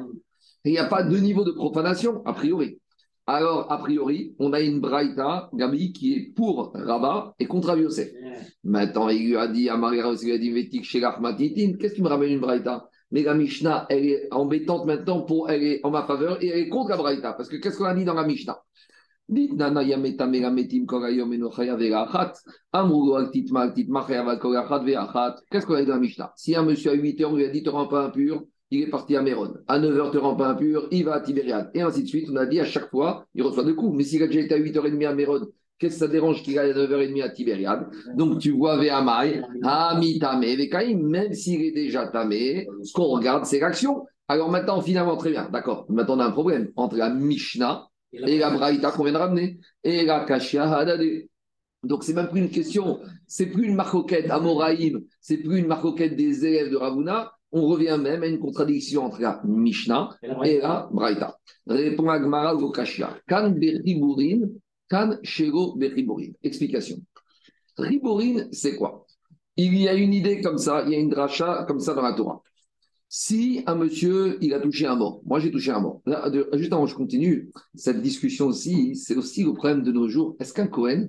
Il 0.64 0.72
n'y 0.72 0.78
a 0.78 0.84
pas 0.84 1.02
de 1.02 1.16
niveau 1.16 1.44
de 1.44 1.52
profanation, 1.52 2.22
a 2.24 2.32
priori. 2.32 2.78
Alors, 3.26 3.70
a 3.70 3.76
priori, 3.78 4.34
on 4.38 4.54
a 4.54 4.60
une 4.60 4.80
Braïta, 4.80 5.50
Gabi, 5.52 5.92
qui 5.92 6.14
est 6.14 6.32
pour 6.34 6.72
Rabat 6.74 7.34
et 7.38 7.46
contre 7.46 7.70
Abiosef. 7.70 8.10
Maintenant, 8.64 9.10
il 9.10 9.28
lui 9.28 9.36
a 9.36 9.48
dit 9.48 9.68
à 9.68 9.76
Marie 9.76 9.98
il 9.98 10.32
a 10.32 10.38
dit 10.38 10.70
qu'est-ce 10.70 11.92
que 11.92 11.94
tu 11.94 12.02
me 12.02 12.08
ramènes 12.08 12.32
une 12.32 12.40
Braïta? 12.40 12.88
Mais 13.10 13.22
la 13.22 13.34
Mishnah, 13.34 13.86
elle 13.90 14.06
est 14.06 14.28
embêtante 14.30 14.86
maintenant, 14.86 15.22
pour, 15.22 15.50
elle 15.50 15.62
est 15.62 15.80
en 15.84 15.90
ma 15.90 16.04
faveur 16.04 16.42
et 16.42 16.48
elle 16.48 16.58
est 16.60 16.68
contre 16.68 16.90
la 16.90 16.96
Braïta. 16.96 17.34
Parce 17.34 17.48
que 17.48 17.56
qu'est-ce 17.56 17.76
qu'on 17.76 17.84
a 17.84 17.94
dit 17.94 18.04
dans 18.04 18.14
la 18.14 18.24
Mishnah? 18.24 18.58
Dites 19.28 19.52
Nana 19.52 19.82
Yameta 19.82 20.26
Megametim 20.26 20.86
Korayom 20.86 21.30
Enochaya 21.30 21.76
Verachat, 21.76 22.32
Amrugo 22.72 23.16
Altitma 23.16 23.60
Altitma 23.60 24.06
Chayavat 24.06 24.38
Korachat 24.38 24.78
Verachat. 24.84 25.36
Qu'est-ce 25.50 25.66
qu'on 25.66 25.74
a 25.74 25.80
dit 25.80 25.86
dans 25.86 25.94
la 25.94 26.00
Mishnah? 26.00 26.32
Si 26.34 26.56
un 26.56 26.62
monsieur 26.62 26.92
à 26.92 26.94
8 26.94 27.20
heures 27.20 27.34
lui 27.34 27.44
a 27.44 27.50
dit, 27.50 27.62
te 27.62 27.68
rends 27.68 27.88
pas 27.88 28.06
impur, 28.06 28.42
il 28.70 28.82
est 28.82 28.90
parti 28.90 29.16
à 29.16 29.22
Méron. 29.22 29.54
À 29.66 29.78
9h, 29.78 30.10
te 30.10 30.18
rend 30.18 30.36
pas 30.36 30.48
impur, 30.48 30.88
il 30.90 31.04
va 31.04 31.14
à 31.14 31.20
Tibériade. 31.20 31.70
Et 31.74 31.80
ainsi 31.80 32.02
de 32.02 32.08
suite. 32.08 32.28
On 32.30 32.36
a 32.36 32.46
dit 32.46 32.60
à 32.60 32.64
chaque 32.64 32.90
fois, 32.90 33.26
il 33.34 33.42
reçoit 33.42 33.64
deux 33.64 33.74
coups. 33.74 33.96
Mais 33.96 34.04
s'il 34.04 34.22
a 34.22 34.26
déjà 34.26 34.40
été 34.40 34.54
à 34.54 34.58
8h30 34.58 35.06
à 35.06 35.14
Méron, 35.14 35.40
qu'est-ce 35.78 35.94
que 35.94 36.00
ça 36.00 36.08
dérange 36.08 36.42
qu'il 36.42 36.58
aille 36.58 36.72
à 36.72 36.74
9h30 36.74 37.22
à 37.22 37.28
Tibériade? 37.30 37.86
Donc 38.16 38.40
tu 38.40 38.50
vois 38.50 38.76
Véamaï, 38.78 39.42
Amitame, 39.62 40.42
Vekaïm, 40.42 41.06
même 41.08 41.32
s'il 41.32 41.62
est 41.62 41.72
déjà 41.72 42.06
tamé, 42.08 42.66
ce 42.82 42.92
qu'on 42.92 43.04
regarde, 43.04 43.44
c'est 43.44 43.60
l'action. 43.60 44.04
Alors 44.28 44.50
maintenant, 44.50 44.80
finalement, 44.82 45.16
très 45.16 45.30
bien, 45.30 45.48
d'accord. 45.50 45.86
Maintenant, 45.88 46.16
on 46.16 46.20
a 46.20 46.26
un 46.26 46.32
problème 46.32 46.70
entre 46.76 46.96
la 46.96 47.08
Mishnah 47.08 47.88
et 48.12 48.38
la 48.38 48.50
Braïta 48.50 48.90
qu'on 48.90 49.04
vient 49.04 49.12
de 49.12 49.18
ramener, 49.18 49.58
et 49.84 50.04
la 50.04 50.24
Kashia 50.24 50.64
Hadade. 50.64 51.02
Donc, 51.84 52.04
c'est 52.04 52.12
même 52.12 52.28
plus 52.28 52.40
une 52.40 52.50
question, 52.50 53.00
c'est 53.26 53.46
plus 53.46 53.66
une 53.66 53.74
marcoquette 53.74 54.30
à 54.30 54.40
Moraïm, 54.40 55.00
c'est 55.20 55.38
plus 55.38 55.58
une 55.58 55.66
marcoquette 55.66 56.16
des 56.16 56.44
élèves 56.44 56.70
de 56.70 56.76
Ravuna, 56.76 57.32
on 57.52 57.66
revient 57.66 57.98
même 58.00 58.22
à 58.22 58.26
une 58.26 58.38
contradiction 58.38 59.04
entre 59.04 59.20
la 59.20 59.40
Mishnah 59.44 60.10
et 60.44 60.58
la 60.58 60.88
Braïta. 60.92 61.38
Répond 61.66 62.08
Agmara 62.08 62.54
Gokashia. 62.54 63.16
Kan 63.26 63.50
beriburin, 63.50 64.48
kan 64.88 65.18
shego 65.22 65.76
beriburin. 65.76 66.32
Explication. 66.42 66.98
Riburin, 67.78 68.48
c'est 68.52 68.76
quoi? 68.76 69.06
Il 69.56 69.76
y 69.76 69.88
a 69.88 69.94
une 69.94 70.14
idée 70.14 70.40
comme 70.40 70.58
ça, 70.58 70.84
il 70.86 70.92
y 70.92 70.94
a 70.94 70.98
une 70.98 71.08
dracha 71.08 71.64
comme 71.66 71.80
ça 71.80 71.94
dans 71.94 72.02
la 72.02 72.12
Torah. 72.12 72.42
Si 73.08 73.62
un 73.66 73.74
monsieur, 73.74 74.36
il 74.42 74.52
a 74.52 74.60
touché 74.60 74.86
un 74.86 74.94
mort, 74.94 75.22
moi 75.24 75.40
j'ai 75.40 75.50
touché 75.50 75.70
un 75.70 75.80
mort. 75.80 76.02
juste 76.52 76.72
avant 76.72 76.86
je 76.86 76.94
continue, 76.94 77.50
cette 77.74 78.02
discussion 78.02 78.46
aussi, 78.46 78.94
c'est 78.96 79.16
aussi 79.16 79.44
le 79.44 79.54
problème 79.54 79.82
de 79.82 79.90
nos 79.90 80.08
jours. 80.08 80.36
Est-ce 80.38 80.52
qu'un 80.52 80.66
Cohen, 80.66 81.08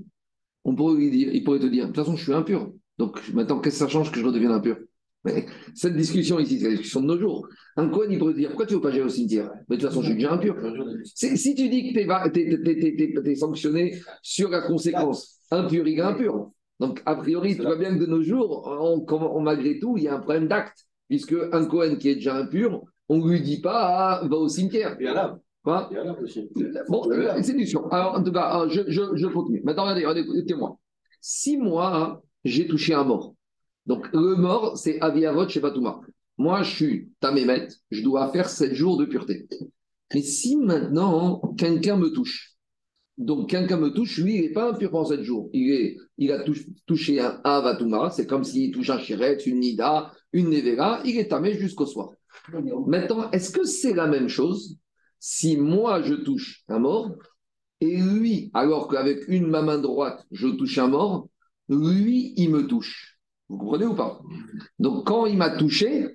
on 0.64 0.76
pourrait 0.76 0.96
lui 0.96 1.12
dire, 1.12 1.34
il 1.34 1.44
pourrait 1.44 1.60
te 1.60 1.66
dire, 1.66 1.84
de 1.84 1.88
toute 1.92 1.98
façon 1.98 2.16
je 2.16 2.24
suis 2.24 2.34
impur. 2.34 2.72
Donc 2.98 3.22
maintenant, 3.34 3.60
qu'est-ce 3.60 3.80
que 3.80 3.86
ça 3.86 3.92
change 3.92 4.12
que 4.12 4.20
je 4.20 4.26
redevienne 4.26 4.52
impur? 4.52 4.78
Mais 5.26 5.46
cette 5.76 5.96
discussion 5.96 6.40
ici, 6.40 6.60
c'est 6.60 6.66
la 6.66 6.72
discussion 6.72 7.02
de 7.02 7.08
nos 7.08 7.20
jours. 7.20 7.48
Un 7.76 7.90
Cohen, 7.90 8.08
il 8.10 8.20
pourrait 8.20 8.34
dire 8.34 8.50
Pourquoi 8.50 8.66
tu 8.66 8.74
ne 8.74 8.78
veux 8.78 8.84
pas 8.84 8.92
gérer 8.92 9.06
au 9.06 9.10
cimetière? 9.10 9.52
Mais 9.68 9.76
de 9.76 9.82
toute 9.82 9.90
façon, 9.90 10.02
je 10.02 10.08
suis 10.08 10.16
déjà 10.16 10.32
impur. 10.32 10.56
Si 11.04 11.56
tu 11.56 11.70
dis 11.70 11.94
que 11.94 13.20
tu 13.24 13.30
es, 13.30 13.36
sanctionné 13.36 14.00
sur 14.22 14.50
la 14.50 14.62
conséquence, 14.62 15.40
impur, 15.52 15.88
il 15.88 16.00
est 16.00 16.02
impur. 16.02 16.52
Donc, 16.80 17.02
a 17.06 17.16
priori, 17.16 17.58
tu 17.58 17.64
vois 17.64 17.76
bien 17.76 17.94
que 17.94 18.00
de 18.00 18.06
nos 18.06 18.24
jours, 18.24 18.66
on, 18.66 19.42
malgré 19.42 19.80
tout, 19.80 19.98
il 19.98 20.04
y 20.04 20.08
a 20.08 20.16
un 20.16 20.20
problème 20.20 20.48
d'acte. 20.48 20.86
Puisque 21.10 21.36
un 21.52 21.66
Cohen 21.66 21.96
qui 21.98 22.10
est 22.10 22.16
déjà 22.16 22.38
impur, 22.38 22.84
on 23.10 23.18
ne 23.18 23.30
lui 23.30 23.42
dit 23.42 23.60
pas 23.60 24.20
ah, 24.22 24.28
Va 24.28 24.38
au 24.38 24.48
cimetière. 24.48 24.96
Il 25.00 25.06
y 25.06 25.10
a 25.10 25.14
là. 25.14 25.40
Quoi? 25.64 25.90
Bon, 26.88 27.04
c'est 27.42 27.54
du 27.54 27.68
Alors, 27.92 28.16
en 28.16 28.24
tout 28.24 28.32
cas, 28.32 28.68
je, 28.70 28.82
je, 28.88 29.02
je 29.16 29.28
continue. 29.28 29.62
Maintenant, 29.64 29.94
regardez, 29.94 30.22
écoutez-moi. 30.22 30.78
Si 31.20 31.58
moi, 31.58 32.22
j'ai 32.46 32.68
touché 32.68 32.94
un 32.94 33.04
mort, 33.04 33.34
donc, 33.86 34.08
le 34.14 34.36
mort, 34.36 34.78
c'est 34.78 35.00
Aviavot 35.02 35.48
chez 35.48 35.60
Batouma. 35.60 36.02
Moi, 36.38 36.64
je 36.64 36.76
suis 36.76 37.10
Tamémet, 37.20 37.68
je 37.92 38.02
dois 38.02 38.32
faire 38.32 38.50
7 38.50 38.74
jours 38.74 38.98
de 38.98 39.06
pureté. 39.06 39.48
Mais 40.14 40.22
si 40.22 40.56
maintenant, 40.56 41.42
quelqu'un 41.58 41.98
me 41.98 42.10
touche, 42.10 42.54
donc 43.18 43.50
quelqu'un 43.50 43.78
me 43.78 43.90
touche, 43.90 44.18
lui, 44.20 44.36
il 44.36 44.42
n'est 44.42 44.54
pas 44.54 44.72
impur 44.72 44.92
pendant 44.92 45.06
7 45.06 45.22
jours. 45.24 45.50
Il, 45.54 46.32
a 46.32 46.44
touché 46.86 47.20
un 47.20 47.42
Avatouma, 47.44 48.10
c'est 48.12 48.26
comme 48.26 48.44
s'il 48.44 48.72
touche 48.72 48.90
un 48.90 49.00
Chiret, 49.00 49.38
une 49.46 49.60
Nida, 49.60 50.14
une 50.32 50.50
Nevera, 50.50 51.02
il 51.04 51.18
est 51.18 51.28
tamé 51.28 51.54
jusqu'au 51.54 51.86
soir. 51.86 52.12
Maintenant, 52.88 53.30
est-ce 53.32 53.52
que 53.52 53.66
c'est 53.66 53.94
la 53.94 54.08
même 54.08 54.30
chose 54.30 54.78
si 55.20 55.58
moi 55.58 56.02
je 56.02 56.14
touche 56.14 56.64
un 56.70 56.80
mort 56.80 57.12
et 57.82 57.98
lui, 57.98 58.50
alors 58.54 58.88
qu'avec 58.88 59.28
une 59.28 59.48
main 59.48 59.78
droite, 59.78 60.26
je 60.32 60.48
touche 60.48 60.78
un 60.78 60.88
mort, 60.88 61.28
lui, 61.68 62.34
il 62.38 62.50
me 62.50 62.68
touche? 62.68 63.19
Vous 63.50 63.58
comprenez 63.58 63.86
ou 63.86 63.96
pas? 63.96 64.22
Donc, 64.78 65.06
quand 65.08 65.26
il 65.26 65.38
m'a 65.38 65.50
touché, 65.50 66.08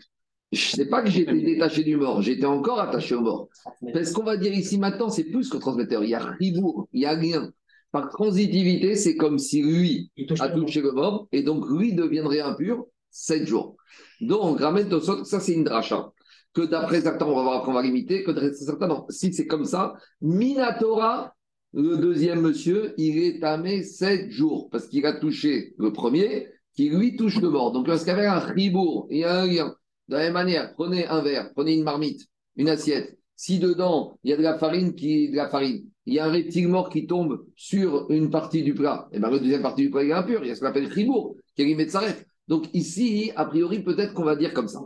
je 0.53 0.71
ne 0.71 0.77
sais 0.77 0.87
pas 0.87 1.03
que 1.03 1.11
j'étais 1.11 1.41
détaché 1.41 1.83
du 1.83 1.97
mort, 1.97 2.23
j'étais 2.23 2.47
encore 2.47 2.81
attaché 2.81 3.15
au 3.17 3.21
mort. 3.21 3.49
Parce 3.93 4.13
qu'on 4.13 4.23
va 4.23 4.37
dire 4.37 4.53
ici 4.53 4.79
maintenant, 4.79 5.11
c'est 5.11 5.25
plus 5.25 5.49
que 5.49 5.57
transmetteur. 5.57 6.05
Il 6.05 6.11
y 6.11 6.15
a 6.15 6.37
il 6.41 6.83
y 6.93 7.07
a 7.07 7.13
rien. 7.13 7.51
Par 7.91 8.09
transitivité, 8.09 8.97
c'est 8.97 9.17
comme 9.17 9.39
si 9.39 9.63
lui 9.63 10.11
a 10.41 10.49
touché 10.49 10.81
le 10.81 10.93
mort 10.93 11.29
et 11.33 11.43
donc 11.43 11.69
lui 11.69 11.93
deviendrait 11.93 12.41
impur 12.41 12.87
sept 13.11 13.47
jours. 13.47 13.77
Donc, 14.21 14.61
ramène 14.61 14.89
ça, 15.01 15.25
ça 15.25 15.41
c'est 15.41 15.55
une 15.55 15.65
dracha. 15.65 16.11
Que 16.53 16.63
d'après 16.63 17.01
certains, 17.01 17.27
on 17.27 17.35
va 17.35 17.43
voir 17.43 17.63
qu'on 17.65 17.73
va 17.73 17.83
limiter, 17.83 18.23
que 18.23 18.31
d'après 18.31 18.55
certains, 18.55 18.87
non. 18.87 19.07
Si 19.09 19.33
c'est 19.33 19.47
comme 19.47 19.65
ça, 19.65 19.95
Minatora, 20.21 21.35
le 21.73 21.97
deuxième 21.97 22.41
monsieur, 22.41 22.95
il 22.97 23.19
est 23.19 23.41
tamé 23.41 23.83
sept 23.83 24.31
jours 24.31 24.71
parce 24.71 24.87
qu'il 24.87 25.05
a 25.07 25.13
touché 25.15 25.75
le 25.79 25.93
premier 25.93 26.49
qui 26.75 26.91
lui 26.91 27.17
touche 27.17 27.41
le 27.41 27.51
mort. 27.51 27.73
Donc 27.73 27.87
lorsqu'il 27.89 28.09
y 28.09 28.17
avait 28.17 28.27
un 28.27 28.39
ribourg 28.39 29.07
il 29.11 29.19
y 29.19 29.25
a 29.25 29.41
un 29.43 29.47
lien, 29.47 29.75
de 30.09 30.17
la 30.17 30.23
même 30.25 30.33
manière, 30.35 30.75
prenez 30.75 31.07
un 31.07 31.23
verre, 31.23 31.51
prenez 31.55 31.75
une 31.75 31.85
marmite, 31.85 32.27
une 32.57 32.69
assiette. 32.69 33.19
Si 33.37 33.59
dedans, 33.59 34.19
il 34.23 34.31
y 34.31 34.33
a 34.33 34.37
de 34.37 34.43
la 34.43 34.59
farine 34.59 34.95
qui 34.95 35.31
de 35.31 35.37
la 35.37 35.49
farine, 35.49 35.85
il 36.07 36.15
y 36.15 36.19
a 36.19 36.27
un 36.27 36.31
reptile 36.31 36.69
mort 36.69 36.91
qui 36.91 37.07
tombe 37.07 37.47
sur 37.57 38.11
une 38.11 38.31
partie 38.31 38.63
du 38.63 38.75
plat, 38.75 39.09
et 39.13 39.19
bien 39.19 39.31
la 39.31 39.39
deuxième 39.39 39.63
partie 39.63 39.83
du 39.83 39.91
plat 39.91 40.05
est 40.05 40.13
impure, 40.13 40.45
il 40.45 40.49
y 40.49 40.51
a 40.51 40.55
ce 40.55 40.61
qu'on 40.61 40.67
appelle 40.67 40.87
ribourg, 40.87 41.37
qui 41.57 41.63
est 41.63 41.65
limite 41.65 41.91
s'arrête. 41.91 42.27
Donc 42.47 42.69
ici, 42.75 43.33
a 43.37 43.47
priori, 43.47 43.83
peut-être 43.83 44.13
qu'on 44.13 44.25
va 44.25 44.37
dire 44.37 44.53
comme 44.53 44.69
ça. 44.69 44.81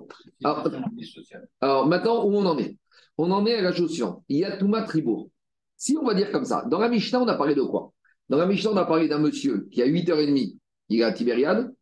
Alors, 1.61 1.89
maintenant, 1.89 2.25
où 2.25 2.37
on 2.37 2.47
en 2.47 2.57
est? 2.59 2.79
On 3.17 3.33
en 3.33 3.45
est 3.47 3.55
à 3.55 3.63
la 3.63 3.73
chaussure. 3.73 4.23
Il 4.29 4.39
y 4.39 4.45
a 4.45 4.57
Touma 4.57 4.83
Tribourg. 4.83 5.29
Si 5.77 5.97
on 5.97 6.05
va 6.05 6.15
dire 6.15 6.31
comme 6.31 6.45
ça, 6.45 6.65
dans 6.71 6.79
la 6.79 6.89
Mishnah, 6.89 7.21
on 7.21 7.27
a 7.27 7.35
parlé 7.35 7.57
de 7.57 7.63
quoi? 7.63 7.93
Dans 8.29 8.39
la 8.39 8.47
Mishnah, 8.47 8.71
on 8.71 8.77
a 8.77 8.85
parlé 8.85 9.09
d'un 9.09 9.19
monsieur 9.19 9.67
qui 9.73 9.83
a 9.83 9.87
8h30, 9.87 10.57
il 10.91 11.01
est 11.01 11.03
à 11.03 11.13
Tibériade, 11.13 11.75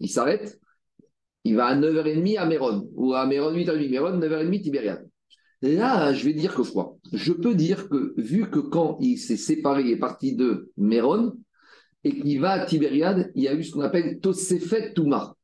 il 0.00 0.10
s'arrête, 0.10 0.58
il 1.44 1.56
va 1.56 1.66
à 1.66 1.76
9h30 1.76 2.38
à 2.38 2.46
Méron, 2.46 2.88
ou 2.94 3.14
à 3.14 3.26
Méron 3.26 3.52
8h30, 3.52 3.90
Méron 3.90 4.18
9h30 4.18 4.62
Tibériade. 4.62 5.08
Là, 5.62 6.12
je 6.12 6.24
vais 6.24 6.34
dire 6.34 6.54
que 6.54 6.62
quoi 6.62 6.96
Je 7.12 7.32
peux 7.32 7.54
dire 7.54 7.88
que 7.88 8.14
vu 8.16 8.48
que 8.48 8.60
quand 8.60 8.98
il 9.00 9.18
s'est 9.18 9.36
séparé, 9.36 9.82
il 9.82 9.90
est 9.90 9.96
parti 9.96 10.36
de 10.36 10.70
Méron, 10.76 11.32
et 12.04 12.20
qu'il 12.20 12.40
va 12.40 12.52
à 12.52 12.66
Tibériade, 12.66 13.32
il 13.34 13.42
y 13.42 13.48
a 13.48 13.54
eu 13.54 13.64
ce 13.64 13.72
qu'on 13.72 13.80
appelle 13.80 14.20
Tosefet 14.20 14.92
Touma. 14.94 15.34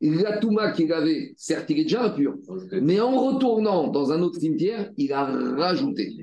La 0.00 0.38
Touma 0.38 0.72
qu'il 0.72 0.92
avait, 0.92 1.32
certes, 1.36 1.70
il 1.70 1.78
est 1.78 1.84
déjà 1.84 2.06
impur, 2.06 2.34
mais 2.80 2.98
en 2.98 3.12
retournant 3.12 3.86
dans 3.86 4.10
un 4.10 4.20
autre 4.20 4.40
cimetière, 4.40 4.90
il 4.96 5.12
a 5.12 5.26
rajouté. 5.26 6.16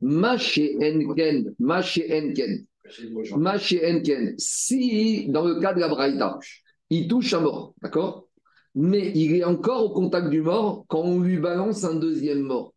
Maché 0.00 0.76
Enken, 0.80 1.54
Maché 1.60 2.06
Enken. 2.10 2.66
Enken. 3.84 4.34
Si, 4.36 5.28
dans 5.28 5.46
le 5.46 5.60
cas 5.60 5.74
de 5.74 5.80
la 5.80 5.88
Braïta, 5.88 6.38
il 6.90 7.08
touche 7.08 7.32
un 7.34 7.40
mort, 7.40 7.74
d'accord? 7.82 8.28
Mais 8.74 9.12
il 9.14 9.34
est 9.36 9.44
encore 9.44 9.84
au 9.84 9.90
contact 9.90 10.28
du 10.28 10.40
mort 10.40 10.84
quand 10.88 11.02
on 11.02 11.20
lui 11.20 11.38
balance 11.38 11.84
un 11.84 11.94
deuxième 11.94 12.40
mort. 12.40 12.74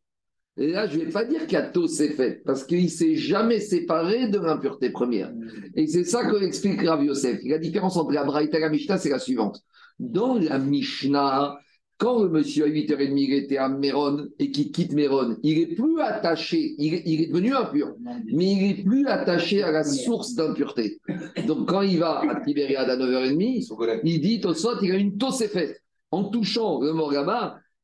Et 0.58 0.72
là, 0.72 0.88
je 0.88 0.98
ne 0.98 1.06
vais 1.06 1.12
pas 1.12 1.24
dire 1.24 1.42
tôt 1.72 1.88
c'est 1.88 2.10
fait, 2.10 2.42
parce 2.44 2.64
qu'il 2.64 2.84
ne 2.84 2.90
s'est 2.90 3.16
jamais 3.16 3.60
séparé 3.60 4.28
de 4.28 4.40
l'impureté 4.40 4.90
première. 4.90 5.32
Et 5.76 5.88
c'est 5.88 6.04
ça 6.04 6.26
que 6.26 6.44
explique 6.44 6.82
Rav 6.82 7.04
Yosef. 7.04 7.40
La 7.46 7.60
différence 7.60 7.96
entre 7.96 8.12
la 8.12 8.24
Braïta 8.24 8.58
et 8.58 8.62
la 8.62 8.70
Mishnah, 8.70 8.98
c'est 8.98 9.10
la 9.10 9.20
suivante. 9.20 9.62
Dans 10.00 10.36
la 10.36 10.58
Mishnah, 10.58 11.58
quand 11.98 12.22
le 12.22 12.30
monsieur 12.30 12.66
à 12.66 12.68
8h30 12.68 13.18
il 13.18 13.34
était 13.34 13.58
à 13.58 13.70
Méron 13.70 14.28
et 14.38 14.52
qu'il 14.52 14.72
quitte 14.72 14.94
Méron, 14.94 15.38
il 15.42 15.58
est 15.60 15.76
plus 15.76 16.00
attaché, 16.00 16.76
il 16.78 16.94
est, 16.94 17.28
devenu 17.28 17.56
impur, 17.56 17.96
mais 18.26 18.52
il 18.52 18.72
est 18.72 18.84
plus 18.84 19.08
attaché 19.08 19.64
à 19.64 19.72
la 19.72 19.84
source 19.84 20.36
d'impureté. 20.36 21.00
Donc 21.48 21.70
quand 21.70 21.82
il 21.82 22.00
va 22.00 22.22
à 22.22 22.42
Tibériade 22.42 22.90
à 22.90 22.98
9h30, 22.98 24.00
il 24.04 24.22
dit 24.22 24.42
au 24.46 24.54
sot, 24.54 24.78
il 24.82 24.92
a 24.92 24.96
une 24.96 25.18
faite. 25.32 25.82
En 26.12 26.26
touchant 26.26 26.80
le 26.82 26.94
mort 26.94 27.12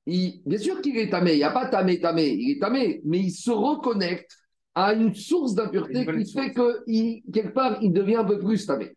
bien 0.05 0.57
sûr 0.57 0.81
qu'il 0.81 0.97
est 0.97 1.09
tamé, 1.09 1.33
il 1.33 1.37
n'y 1.37 1.43
a 1.43 1.51
pas 1.51 1.67
tamé, 1.67 1.99
tamé, 1.99 2.29
il 2.29 2.51
est 2.51 2.59
tamé, 2.59 3.01
mais 3.05 3.19
il 3.19 3.31
se 3.31 3.51
reconnecte 3.51 4.31
à 4.75 4.93
une 4.93 5.13
source 5.13 5.55
d'impureté 5.55 6.05
qui 6.05 6.31
fait 6.31 6.53
que, 6.53 6.83
quelque 7.31 7.53
part, 7.53 7.77
il 7.81 7.93
devient 7.93 8.17
un 8.17 8.23
peu 8.23 8.39
plus 8.39 8.65
tamé. 8.65 8.95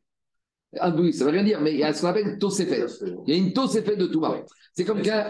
Un 0.81 0.93
peu, 0.93 1.13
ça 1.13 1.25
ne 1.25 1.31
veut 1.31 1.37
rien 1.37 1.45
dire, 1.45 1.61
mais 1.61 1.73
il 1.73 1.79
y 1.79 1.85
a 1.85 1.93
ce 1.93 2.03
qu'on 2.03 2.09
appelle 2.09 2.39
toséfet. 2.39 2.87
Il 3.27 3.35
y 3.35 3.37
a 3.37 3.41
une 3.41 3.53
toséfet 3.53 3.97
de 3.97 4.07
Touma. 4.07 4.37
C'est 4.75 4.85
comme 4.85 5.03
qu'un 5.03 5.27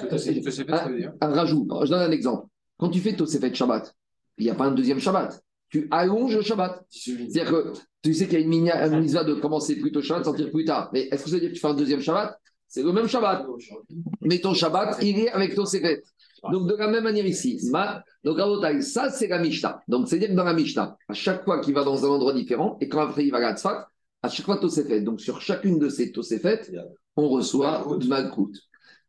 un, 1.21 1.33
rajout. 1.33 1.69
je 1.85 1.91
donne 1.91 2.03
un 2.03 2.11
exemple. 2.11 2.47
Quand 2.79 2.89
tu 2.89 3.01
fais 3.01 3.15
toséfet 3.15 3.51
de 3.51 3.55
Shabbat, 3.55 3.95
il 4.39 4.45
n'y 4.45 4.51
a 4.51 4.55
pas 4.55 4.67
un 4.67 4.73
deuxième 4.73 4.99
Shabbat. 4.99 5.41
Tu 5.69 5.89
allonges 5.91 6.37
le 6.37 6.43
Shabbat. 6.43 6.85
C'est-à-dire 6.91 7.51
que 7.51 7.73
tu 8.03 8.15
sais 8.15 8.27
qu'il 8.27 8.39
y 8.41 8.43
a 8.43 8.45
une 8.45 9.01
mise 9.01 9.15
de 9.15 9.35
commencer 9.35 9.77
plus 9.77 9.93
tôt 9.93 10.03
Shabbat, 10.03 10.25
sortir 10.25 10.51
plus 10.51 10.65
tard. 10.65 10.91
Mais 10.93 11.09
est-ce 11.11 11.25
que 11.25 11.31
ça 11.31 11.37
veut 11.37 11.41
dire 11.41 11.51
que 11.51 11.55
tu 11.55 11.61
fais 11.61 11.69
un 11.69 11.75
deuxième 11.75 12.01
Shabbat? 12.01 12.39
C'est 12.69 12.83
le 12.83 12.93
même 12.93 13.07
Shabbat. 13.07 13.47
Mais 14.23 14.39
ton 14.39 14.55
Shabbat, 14.55 14.99
il 15.03 15.21
est 15.21 15.31
avec 15.31 15.55
ton 15.55 15.65
secret. 15.65 16.03
Donc, 16.53 16.69
de 16.69 16.77
la 16.77 16.89
même 16.89 17.05
manière 17.05 17.27
ici, 17.27 17.61
donc 18.25 18.39
ça 18.83 19.11
c'est 19.11 19.27
la 19.29 19.39
Mishnah. 19.39 19.83
Donc, 19.89 20.09
c'est-à-dire 20.09 20.29
que 20.29 20.35
dans 20.35 20.45
la 20.45 20.53
Mishnah, 20.53 20.97
à 21.09 21.15
chaque 21.15 21.45
fois 21.45 21.61
qu'il 21.61 21.75
va 21.75 21.85
dans 21.85 22.05
un 22.05 22.09
endroit 22.09 22.33
différent, 22.33 22.77
et 22.81 22.89
quand 22.89 23.01
après 23.01 23.25
il 23.25 23.31
va 23.31 23.39
à 23.47 23.57
Tzfat, 23.57 23.89
à 24.27 24.29
chaque 24.29 24.47
fois 24.47 24.61
fait. 24.69 25.01
Donc, 25.01 25.21
sur 25.21 25.41
chacune 25.41 25.79
de 25.79 25.89
ces 25.89 26.13
fait, 26.39 26.73
on 27.17 27.29
reçoit 27.29 27.87
Malkout. 28.07 28.53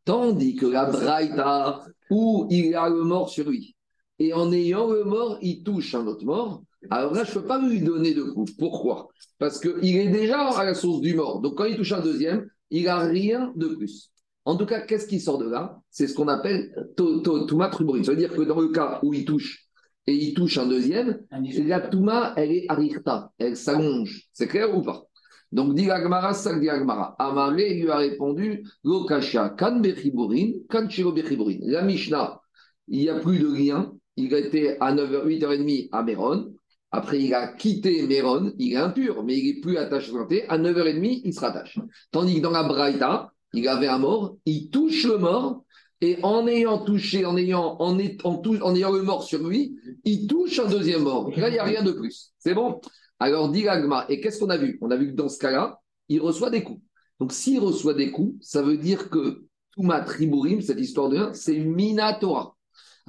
Tandis 0.06 0.56
que 0.56 0.66
la 0.66 0.86
Braïta, 0.86 1.84
où 2.10 2.48
il 2.50 2.74
a 2.76 2.88
le 2.90 3.04
mort 3.04 3.30
sur 3.30 3.50
lui, 3.50 3.76
et 4.20 4.34
en 4.34 4.52
ayant 4.52 4.90
le 4.90 5.04
mort, 5.04 5.38
il 5.42 5.64
touche 5.64 5.94
un 5.96 6.08
autre 6.08 6.26
mort, 6.26 6.64
alors 6.90 7.14
là, 7.14 7.24
je 7.24 7.32
ne 7.32 7.42
peux 7.42 7.48
pas 7.48 7.60
lui 7.60 7.82
donner 7.82 8.14
de 8.14 8.24
coup. 8.24 8.46
Pourquoi? 8.58 9.10
Parce 9.40 9.60
qu'il 9.60 9.98
est 9.98 10.10
déjà 10.10 10.50
à 10.50 10.64
la 10.64 10.74
source 10.74 11.02
du 11.02 11.14
mort. 11.16 11.42
Donc, 11.42 11.56
quand 11.56 11.66
il 11.66 11.76
touche 11.76 11.92
un 11.92 12.02
deuxième, 12.02 12.48
il 12.70 12.86
n'a 12.86 13.00
rien 13.00 13.52
de 13.56 13.68
plus. 13.68 14.12
En 14.46 14.56
tout 14.56 14.66
cas, 14.66 14.80
qu'est-ce 14.82 15.08
qui 15.08 15.20
sort 15.20 15.40
de 15.40 15.50
là? 15.50 15.82
C'est 15.90 16.08
ce 16.08 16.14
qu'on 16.14 16.30
appelle 16.30 16.72
Touma 16.96 17.68
Truborin. 17.68 18.04
Ça 18.04 18.12
veut 18.12 18.18
dire 18.18 18.34
que 18.34 18.42
dans 18.42 18.62
le 18.62 18.70
cas 18.70 19.00
où 19.04 19.14
il 19.14 19.26
touche 19.26 19.67
et 20.08 20.14
il 20.14 20.34
touche 20.34 20.58
un 20.58 20.66
deuxième, 20.66 21.20
la 21.32 21.82
Touma, 21.82 22.34
elle 22.38 22.52
est 22.54 22.66
arirta, 22.70 23.32
elle 23.38 23.58
s'allonge. 23.58 24.24
C'est 24.32 24.48
clair 24.48 24.76
ou 24.76 24.82
pas? 24.82 25.04
Donc, 25.52 25.76
dit 25.76 25.90
Agmara, 25.90 26.34
ça 26.34 26.58
dit 26.58 26.70
Agmara. 26.70 27.16
Amaré 27.20 27.74
lui 27.74 27.90
a 27.90 27.98
répondu 27.98 28.66
Lokasha, 28.84 29.50
kan 29.50 29.80
bechiburin, 29.80 30.54
kan 30.70 30.88
bechiburin. 30.88 31.58
La 31.62 31.82
Mishnah, 31.84 32.42
il 32.88 33.00
n'y 33.00 33.10
a 33.10 33.20
plus 33.20 33.40
de 33.40 33.48
lien. 33.48 33.94
Il 34.16 34.34
était 34.34 34.78
à 34.80 34.94
9h, 34.94 35.26
8h30 35.26 35.90
à 35.92 36.04
Méron. 36.04 36.54
Après, 36.92 37.22
il 37.22 37.34
a 37.34 37.48
quitté 37.48 38.08
Méron, 38.08 38.54
il 38.58 38.74
est 38.74 38.78
impur, 38.78 39.24
mais 39.24 39.38
il 39.38 39.56
n'est 39.56 39.62
plus 39.62 39.78
attaché 39.78 40.12
à 40.48 40.54
À 40.54 40.58
9h30, 40.58 41.22
il 41.26 41.34
se 41.34 41.40
rattache. 41.40 41.80
Tandis 42.12 42.36
que 42.36 42.42
dans 42.42 42.52
la 42.52 42.64
Braïta, 42.64 43.32
il 43.54 43.68
avait 43.68 43.88
un 43.88 44.00
mort, 44.00 44.38
il 44.46 44.70
touche 44.70 45.06
le 45.06 45.18
mort, 45.18 45.64
et 46.02 46.20
en 46.24 46.48
ayant 46.48 46.80
touché, 46.84 47.26
en 47.26 47.38
ayant, 47.38 47.78
en, 47.80 47.98
en, 47.98 48.76
ayant 48.76 48.92
le 48.92 49.02
mort 49.02 49.24
sur 49.24 49.48
lui, 49.48 49.78
il 50.04 50.28
touche 50.28 50.60
un 50.60 50.68
deuxième 50.68 51.04
mort. 51.04 51.32
Là, 51.36 51.50
il 51.50 51.54
n'y 51.54 51.60
a 51.60 51.64
rien 51.64 51.84
de 51.84 51.92
plus. 51.92 52.34
C'est 52.38 52.54
bon? 52.54 52.80
Alors, 53.20 53.50
dit 53.50 53.68
Agma, 53.68 54.06
et 54.10 54.22
qu'est-ce 54.22 54.40
qu'on 54.40 54.50
a 54.50 54.58
vu? 54.58 54.78
On 54.82 54.92
a 54.92 54.96
vu 54.96 55.08
que 55.08 55.16
dans 55.16 55.30
ce 55.30 55.40
cas-là, 55.40 55.80
il 56.10 56.22
reçoit 56.22 56.50
des 56.52 56.64
coups. 56.64 56.82
Donc, 57.20 57.32
s'il 57.32 57.60
reçoit 57.60 57.96
des 57.96 58.12
coups, 58.12 58.36
ça 58.42 58.62
veut 58.62 58.78
dire 58.78 59.10
que 59.10 59.46
Touma 59.72 60.02
Triburim, 60.02 60.62
cette 60.62 60.80
histoire 60.80 61.10
de 61.10 61.30
c'est 61.34 61.58
Minatora. 61.58 62.57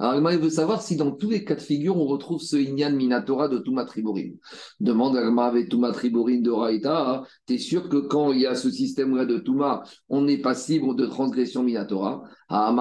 Alors, 0.01 0.31
il 0.31 0.39
veut 0.39 0.49
savoir 0.49 0.81
si 0.81 0.95
dans 0.95 1.11
tous 1.11 1.29
les 1.29 1.43
cas 1.43 1.55
de 1.55 1.59
figure, 1.59 1.97
on 1.97 2.05
retrouve 2.05 2.41
ce 2.41 2.55
Inyan 2.55 2.91
Minatora 2.91 3.49
de 3.49 3.57
Touma 3.57 3.83
Triborim. 3.83 4.37
Demande 4.79 5.17
Agma 5.17 5.45
avec 5.45 5.67
Touma 5.67 5.91
Triborim 5.91 6.41
de 6.41 6.51
Raïta, 6.51 7.11
hein. 7.11 7.23
tu 7.45 7.55
es 7.55 7.57
sûr 7.57 7.89
que 7.89 7.97
quand 7.97 8.31
il 8.31 8.39
y 8.39 8.45
a 8.45 8.55
ce 8.55 8.71
système-là 8.71 9.25
de 9.25 9.39
Touma, 9.39 9.83
on 10.07 10.21
n'est 10.21 10.37
pas 10.37 10.53
libre 10.69 10.93
de 10.93 11.05
transgression 11.05 11.63
Minatora? 11.63 12.23
Viens, 12.49 12.71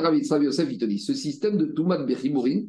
Ravi 0.00 0.28
Yosef, 0.28 0.68
il 0.70 0.78
te 0.78 0.84
dit, 0.84 0.98
ce 0.98 1.14
système 1.14 1.56
de 1.56 1.66
Touma 1.66 1.98
Bechiborin, 1.98 2.62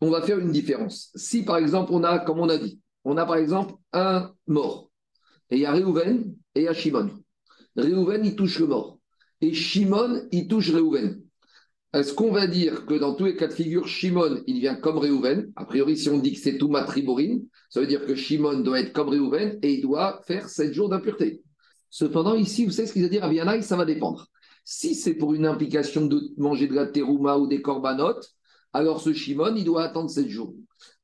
on 0.00 0.10
va 0.10 0.22
faire 0.22 0.38
une 0.38 0.52
différence. 0.52 1.10
Si 1.16 1.44
par 1.44 1.56
exemple, 1.56 1.90
on 1.92 2.04
a, 2.04 2.20
comme 2.20 2.38
on 2.38 2.48
a 2.48 2.58
dit, 2.58 2.80
on 3.04 3.16
a 3.16 3.26
par 3.26 3.36
exemple 3.36 3.74
un 3.92 4.30
mort 4.46 4.92
et 5.50 5.56
il 5.56 5.60
y 5.60 5.66
a 5.66 5.72
Réhouven 5.72 6.34
et 6.54 6.60
il 6.60 6.64
y 6.64 6.68
a 6.68 6.74
Shimon. 6.74 7.10
Réhouven, 7.76 8.24
il 8.24 8.36
touche 8.36 8.58
le 8.58 8.66
mort. 8.66 8.98
Et 9.40 9.52
Shimon, 9.52 10.22
il 10.32 10.48
touche 10.48 10.70
Réhouven. 10.70 11.22
Est-ce 11.92 12.12
qu'on 12.12 12.32
va 12.32 12.46
dire 12.46 12.84
que 12.84 12.94
dans 12.94 13.14
tous 13.14 13.26
les 13.26 13.36
cas 13.36 13.46
de 13.46 13.52
figure, 13.52 13.86
Shimon, 13.86 14.42
il 14.46 14.60
vient 14.60 14.74
comme 14.74 14.98
Réhouven 14.98 15.52
A 15.56 15.64
priori, 15.64 15.96
si 15.96 16.08
on 16.08 16.18
dit 16.18 16.34
que 16.34 16.40
c'est 16.40 16.58
tout 16.58 16.70
Triborine, 16.86 17.46
ça 17.70 17.80
veut 17.80 17.86
dire 17.86 18.04
que 18.04 18.14
Shimon 18.14 18.60
doit 18.60 18.80
être 18.80 18.92
comme 18.92 19.08
Réhouven 19.08 19.58
et 19.62 19.74
il 19.74 19.80
doit 19.82 20.20
faire 20.26 20.48
7 20.48 20.72
jours 20.72 20.88
d'impureté. 20.88 21.42
Cependant, 21.88 22.34
ici, 22.34 22.64
vous 22.66 22.70
savez 22.70 22.88
ce 22.88 22.92
qu'il 22.92 23.02
va 23.02 23.08
dire? 23.08 23.24
À 23.24 23.30
Vianaï, 23.30 23.62
ça 23.62 23.76
va 23.76 23.84
dépendre. 23.84 24.26
Si 24.64 24.94
c'est 24.94 25.14
pour 25.14 25.32
une 25.32 25.46
implication 25.46 26.06
de 26.06 26.20
manger 26.36 26.66
de 26.66 26.74
la 26.74 26.86
terouma 26.86 27.38
ou 27.38 27.46
des 27.46 27.62
corbanotes, 27.62 28.30
alors 28.72 29.00
ce 29.00 29.12
Shimon, 29.12 29.54
il 29.56 29.64
doit 29.64 29.84
attendre 29.84 30.10
7 30.10 30.28
jours. 30.28 30.54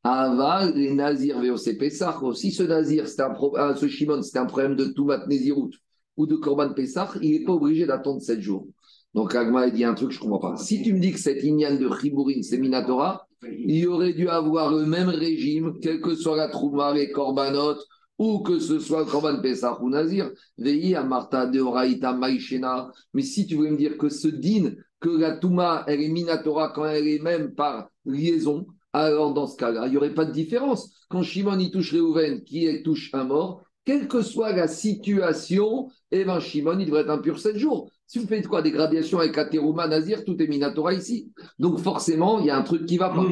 Aval, 0.05 0.75
les 0.75 0.93
Nazir 0.93 1.41
VOC 1.41 1.79
Pessah. 1.79 2.19
Si 2.35 2.51
ce 2.51 2.65
Nazir, 2.65 3.05
un 3.19 3.35
ah, 3.57 3.75
ce 3.77 3.87
Shimon, 3.87 4.23
c'était 4.23 4.41
un 4.41 4.47
problème 4.47 4.75
de 4.75 4.87
Toumat 4.87 5.27
Nézirut 5.27 5.71
ou 6.17 6.27
de 6.27 6.35
Korban 6.37 6.73
Pessah, 6.75 7.11
il 7.23 7.33
n'est 7.33 7.45
pas 7.45 7.53
obligé 7.53 7.87
d'attendre 7.87 8.21
7 8.21 8.41
jours. 8.41 8.67
Donc 9.15 9.35
Agma 9.35 9.71
dit 9.71 9.85
un 9.85 9.95
truc 9.95 10.11
je 10.11 10.19
ne 10.19 10.23
comprends 10.23 10.53
pas. 10.53 10.57
Si 10.57 10.83
tu 10.83 10.93
me 10.93 10.99
dis 10.99 11.13
que 11.13 11.21
cette 11.21 11.45
Inyan 11.45 11.77
de 11.77 11.89
Chibourin, 12.01 12.43
c'est 12.43 12.59
Minatora, 12.59 13.27
il 13.43 13.87
aurait 13.89 14.15
dû 14.15 14.29
avoir 14.29 14.73
le 14.73 14.87
même 14.87 15.09
régime, 15.09 15.79
quelle 15.81 16.01
que 16.01 16.15
soit 16.15 16.37
la 16.37 16.49
Trouma, 16.49 16.95
les 16.95 17.11
Korbanot, 17.11 17.77
ou 18.19 18.41
que 18.41 18.59
ce 18.59 18.79
soit 18.79 19.05
Korban 19.05 19.41
Pessah 19.41 19.81
ou 19.83 19.89
Nazir, 19.89 20.31
veillez 20.59 20.97
à 20.97 21.05
Martha 21.05 21.47
de 21.47 21.61
Oraïta 21.61 22.13
Maïchena. 22.13 22.91
Mais 23.15 23.23
si 23.23 23.47
tu 23.47 23.57
voulais 23.57 23.71
me 23.71 23.77
dire 23.77 23.99
que 23.99 24.09
ce 24.09 24.29
din, 24.29 24.73
que 25.01 25.11
la 25.11 25.37
Touma, 25.37 25.85
elle 25.87 26.01
est 26.01 26.09
Minatora 26.09 26.73
quand 26.75 26.87
elle 26.87 27.09
est 27.09 27.23
même 27.23 27.55
par 27.55 27.89
liaison, 28.05 28.67
alors 28.93 29.33
dans 29.33 29.47
ce 29.47 29.57
cas-là, 29.57 29.87
il 29.87 29.91
n'y 29.93 29.97
aurait 29.97 30.15
pas 30.15 30.25
de 30.25 30.33
différence. 30.33 30.93
Quand 31.09 31.23
Shimon 31.23 31.59
y 31.59 31.71
touche 31.71 31.93
Réhouven, 31.93 32.43
qui 32.45 32.83
touche 32.83 33.11
un 33.15 33.25
mort, 33.25 33.63
quelle 33.85 34.07
que 34.07 34.23
soit 34.23 34.53
la 34.53 34.69
situation, 34.69 35.89
eh 36.11 36.25
ben 36.25 36.41
Shimon, 36.41 36.79
il 36.79 36.87
devrait 36.87 37.03
être 37.03 37.11
impur 37.11 37.39
7 37.39 37.57
jours. 37.57 37.91
Si 38.07 38.19
vous 38.19 38.27
faites 38.27 38.47
quoi 38.47 38.63
Des 38.63 38.71
gradations 38.71 39.19
avec 39.19 39.37
Aterouma, 39.39 39.89
Nazir, 39.89 40.25
tout 40.25 40.41
est 40.41 40.47
Minatora 40.47 40.93
ici. 40.93 41.33
Donc 41.59 41.79
forcément, 41.79 42.41
il 42.41 42.47
y 42.47 42.51
a 42.51 42.57
un 42.57 42.63
truc 42.63 42.87
qui 42.87 42.95
ne 42.95 43.01
va 43.01 43.11
pas. 43.11 43.27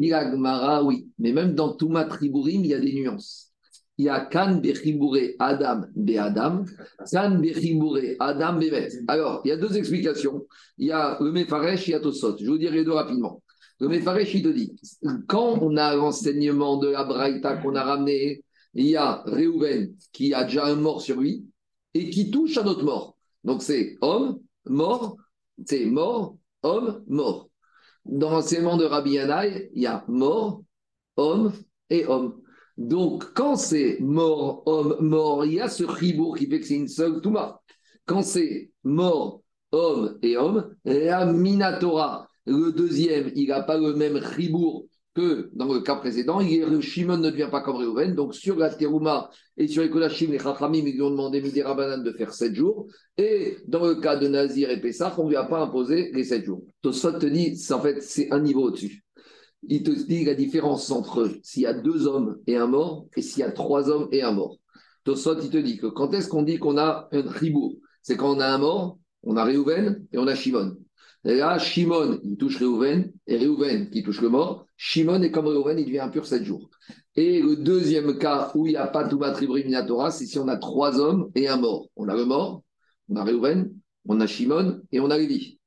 Il 0.00 0.14
a 0.14 0.82
oui. 0.82 1.08
Mais 1.18 1.32
même 1.32 1.54
dans 1.54 1.74
Touma 1.74 2.04
Tribourim, 2.04 2.64
il 2.64 2.68
y 2.68 2.74
a 2.74 2.80
des 2.80 2.94
nuances. 2.94 3.50
Il 3.98 4.06
y 4.06 4.08
a 4.08 4.20
Kan 4.20 4.56
Bechibouré 4.56 5.36
Adam 5.38 5.82
Be 5.94 6.16
Adam, 6.16 6.64
Kan 7.12 7.38
Bechibouré 7.38 8.16
Adam 8.18 8.54
Bevet. 8.54 8.88
Alors, 9.06 9.42
il 9.44 9.48
y 9.48 9.52
a 9.52 9.56
deux 9.56 9.76
explications. 9.76 10.46
Il 10.78 10.88
y 10.88 10.92
a 10.92 11.16
le 11.20 11.30
Mefaresh, 11.30 11.86
il 11.86 11.92
y 11.92 11.94
a 11.94 12.00
Tosot. 12.00 12.36
Je 12.38 12.46
vous 12.46 12.58
dirai 12.58 12.78
les 12.78 12.84
deux 12.84 12.92
rapidement. 12.92 13.42
Le 13.80 13.88
Mefaresh, 13.88 14.34
il 14.34 14.74
quand 15.26 15.58
on 15.60 15.76
a 15.76 15.94
l'enseignement 15.96 16.76
de 16.76 16.88
la 16.88 17.56
qu'on 17.56 17.74
a 17.74 17.82
ramené, 17.82 18.44
il 18.74 18.86
y 18.86 18.96
a 18.96 19.22
Réhouven 19.26 19.94
qui 20.12 20.32
a 20.32 20.44
déjà 20.44 20.66
un 20.66 20.76
mort 20.76 21.00
sur 21.00 21.20
lui 21.20 21.44
et 21.92 22.10
qui 22.10 22.30
touche 22.30 22.56
un 22.58 22.66
autre 22.66 22.84
mort. 22.84 23.16
Donc 23.42 23.62
c'est 23.62 23.96
homme, 24.00 24.40
mort, 24.66 25.16
c'est 25.66 25.86
mort, 25.86 26.36
homme, 26.62 27.04
mort. 27.06 27.50
Dans 28.04 28.30
l'enseignement 28.30 28.76
de 28.76 28.84
Rabbi 28.84 29.12
Yanaï, 29.12 29.70
il 29.74 29.82
y 29.82 29.86
a 29.86 30.04
mort, 30.08 30.62
homme 31.16 31.52
et 31.90 32.06
homme. 32.06 32.40
Donc 32.76 33.32
quand 33.34 33.56
c'est 33.56 33.98
mort, 34.00 34.62
homme, 34.66 34.96
mort, 35.00 35.44
il 35.44 35.54
y 35.54 35.60
a 35.60 35.68
ce 35.68 35.84
ribour 35.84 36.36
qui 36.36 36.46
fait 36.46 36.60
que 36.60 36.66
c'est 36.66 36.74
une 36.74 36.88
seule 36.88 37.20
touma. 37.20 37.60
Quand 38.06 38.22
c'est 38.22 38.72
mort, 38.82 39.42
homme 39.72 40.18
et 40.22 40.36
homme, 40.36 40.74
la 40.84 41.26
minatora 41.26 42.28
le 42.46 42.72
deuxième, 42.72 43.30
il 43.34 43.48
n'a 43.48 43.62
pas 43.62 43.78
le 43.78 43.94
même 43.94 44.16
ribour 44.16 44.86
que 45.14 45.50
dans 45.54 45.72
le 45.72 45.80
cas 45.80 45.94
précédent, 45.94 46.40
Shimon 46.80 47.18
ne 47.18 47.30
devient 47.30 47.48
pas 47.50 47.60
comme 47.60 47.76
Réhouven. 47.76 48.14
Donc 48.14 48.34
sur 48.34 48.56
la 48.56 48.68
Terouma 48.70 49.30
et 49.56 49.68
sur 49.68 49.82
les 49.82 49.90
Kodashim, 49.90 50.32
les 50.32 50.40
Chachamim, 50.40 50.84
ils 50.86 50.94
lui 50.94 51.02
ont 51.02 51.10
demandé 51.10 51.40
Rabanan 51.62 52.02
de 52.02 52.12
faire 52.12 52.32
7 52.32 52.54
jours. 52.54 52.86
Et 53.16 53.56
dans 53.66 53.86
le 53.86 53.94
cas 53.94 54.16
de 54.16 54.26
Nazir 54.26 54.70
et 54.70 54.80
Pessah, 54.80 55.14
on 55.18 55.24
ne 55.24 55.30
lui 55.30 55.36
a 55.36 55.44
pas 55.44 55.60
imposé 55.60 56.10
les 56.12 56.24
7 56.24 56.44
jours. 56.44 56.62
Tosfot 56.82 57.12
te 57.12 57.26
dit, 57.26 57.56
en 57.70 57.80
fait, 57.80 58.02
c'est 58.02 58.32
un 58.32 58.40
niveau 58.40 58.64
au-dessus. 58.64 59.04
Il 59.66 59.82
te 59.82 59.90
dit 59.90 60.24
la 60.24 60.34
différence 60.34 60.90
entre 60.90 61.30
s'il 61.42 61.62
y 61.62 61.66
a 61.66 61.72
deux 61.72 62.06
hommes 62.06 62.38
et 62.46 62.56
un 62.56 62.66
mort 62.66 63.06
et 63.16 63.22
s'il 63.22 63.40
y 63.40 63.44
a 63.44 63.52
trois 63.52 63.88
hommes 63.88 64.08
et 64.10 64.22
un 64.22 64.32
mort. 64.32 64.58
Tosfot, 65.04 65.40
il 65.40 65.50
te 65.50 65.58
dit 65.58 65.78
que 65.78 65.86
quand 65.86 66.12
est-ce 66.12 66.28
qu'on 66.28 66.42
dit 66.42 66.58
qu'on 66.58 66.76
a 66.76 67.08
un 67.12 67.22
ribour 67.22 67.76
C'est 68.02 68.16
quand 68.16 68.36
on 68.36 68.40
a 68.40 68.48
un 68.48 68.58
mort, 68.58 68.98
on 69.22 69.36
a 69.36 69.44
Réhouven 69.44 70.04
et 70.12 70.18
on 70.18 70.26
a 70.26 70.34
Shimon. 70.34 70.76
Là, 71.24 71.58
Shimon, 71.58 72.20
il 72.22 72.36
touche 72.36 72.58
Réhouven, 72.58 73.10
et 73.26 73.36
Réhouven 73.38 73.88
qui 73.88 74.02
touche 74.02 74.20
le 74.20 74.28
mort. 74.28 74.66
Shimon 74.76 75.22
est 75.22 75.30
comme 75.30 75.46
Réhouven, 75.46 75.78
il 75.78 75.86
devient 75.86 76.00
impur 76.00 76.26
7 76.26 76.44
jours. 76.44 76.68
Et 77.16 77.40
le 77.40 77.56
deuxième 77.56 78.18
cas 78.18 78.50
où 78.54 78.66
il 78.66 78.70
n'y 78.70 78.76
a 78.76 78.86
pas 78.86 79.08
tout 79.08 79.18
Minatora, 79.18 80.10
c'est 80.10 80.26
si 80.26 80.38
on 80.38 80.48
a 80.48 80.56
trois 80.56 81.00
hommes 81.00 81.30
et 81.34 81.48
un 81.48 81.56
mort. 81.56 81.88
On 81.96 82.08
a 82.08 82.14
le 82.14 82.26
mort, 82.26 82.62
on 83.08 83.16
a 83.16 83.24
Réhouven, 83.24 83.72
on 84.06 84.20
a 84.20 84.26
Shimon 84.26 84.82
et 84.92 85.00
on 85.00 85.10
a 85.10 85.16
Lévi. 85.16 85.58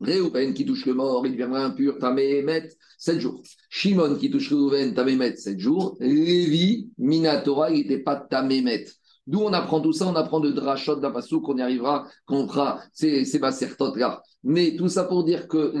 Réhouven 0.00 0.54
qui 0.54 0.64
touche 0.64 0.86
le 0.86 0.94
mort, 0.94 1.26
il 1.26 1.32
deviendra 1.32 1.64
impur, 1.64 1.98
Tamémet, 1.98 2.68
7 2.98 3.20
jours. 3.20 3.42
Shimon 3.68 4.16
qui 4.16 4.30
touche 4.30 4.48
Réhouven, 4.48 4.94
Tamémet, 4.94 5.36
7 5.36 5.58
jours. 5.58 5.96
Lévi, 6.00 6.88
Minatora, 6.96 7.70
il 7.70 7.82
n'était 7.82 7.98
pas 7.98 8.16
Tamémet. 8.16 8.86
D'où 9.26 9.40
on 9.40 9.52
apprend 9.52 9.80
tout 9.80 9.92
ça? 9.92 10.06
On 10.06 10.14
apprend 10.14 10.38
de 10.40 10.52
Drachot 10.52 10.96
d'Apassou 10.96 11.40
qu'on 11.40 11.56
y 11.56 11.62
arrivera, 11.62 12.06
qu'on 12.26 12.46
fera 12.46 12.80
ces, 12.92 13.24
ces 13.24 13.40
là. 13.40 14.22
Mais 14.48 14.76
tout 14.76 14.88
ça 14.88 15.02
pour 15.02 15.24
dire 15.24 15.48
que 15.48 15.72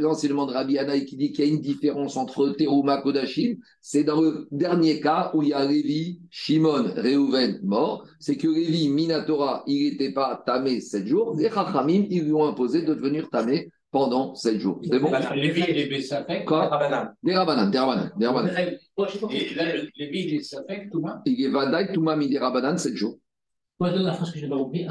l'enseignement 0.00 0.46
de 0.46 0.52
Rabbi 0.52 0.78
Anaï 0.78 1.04
qui 1.04 1.16
dit 1.16 1.32
qu'il 1.32 1.44
y 1.44 1.48
a 1.48 1.50
une 1.50 1.60
différence 1.60 2.16
entre 2.16 2.50
Teruma 2.50 3.02
Kodashim, 3.02 3.56
c'est 3.80 4.04
dans 4.04 4.20
le 4.20 4.46
dernier 4.52 5.00
cas 5.00 5.32
où 5.34 5.42
il 5.42 5.48
y 5.48 5.52
a 5.52 5.64
Lévi, 5.64 6.20
Shimon, 6.30 6.84
Reuven 6.96 7.58
mort. 7.64 8.06
C'est 8.20 8.36
que 8.36 8.46
Lévi, 8.46 8.90
Minatora, 8.90 9.64
il 9.66 9.90
n'était 9.90 10.12
pas 10.12 10.40
tamé 10.46 10.80
sept 10.80 11.04
jours. 11.04 11.34
Les 11.36 11.50
Chachamim, 11.50 12.06
ils 12.10 12.22
lui 12.22 12.32
ont 12.32 12.46
imposé 12.46 12.82
de 12.82 12.94
devenir 12.94 13.28
tamé 13.28 13.70
pendant 13.90 14.36
sept 14.36 14.60
jours. 14.60 14.80
C'est 14.88 15.00
bon? 15.00 15.10
Lévi 15.34 15.64
et 15.66 15.86
Bessafek 15.86 16.44
Quoi? 16.44 16.66
Des 17.24 17.34
Rabanan. 17.34 17.70
Des 17.72 17.78
Rabanan. 17.78 18.12
Des 18.16 18.26
Rabanan. 18.28 18.50
Et 19.32 19.54
là, 19.56 19.64
Lévi 19.96 20.20
et 20.20 20.30
les 20.30 20.36
Bessafek, 20.38 20.90
Touma? 20.92 21.22
Il 21.26 21.44
est 21.44 21.48
Vadaï, 21.48 21.92
Touma, 21.92 22.14
Midi 22.14 22.38
Rabanan, 22.38 22.78
sept 22.78 22.94
jours. 22.94 23.18
La 23.90 24.12
phrase 24.12 24.30
que 24.30 24.38
je 24.38 24.44
n'ai 24.44 24.50
pas 24.50 24.56
compris. 24.56 24.86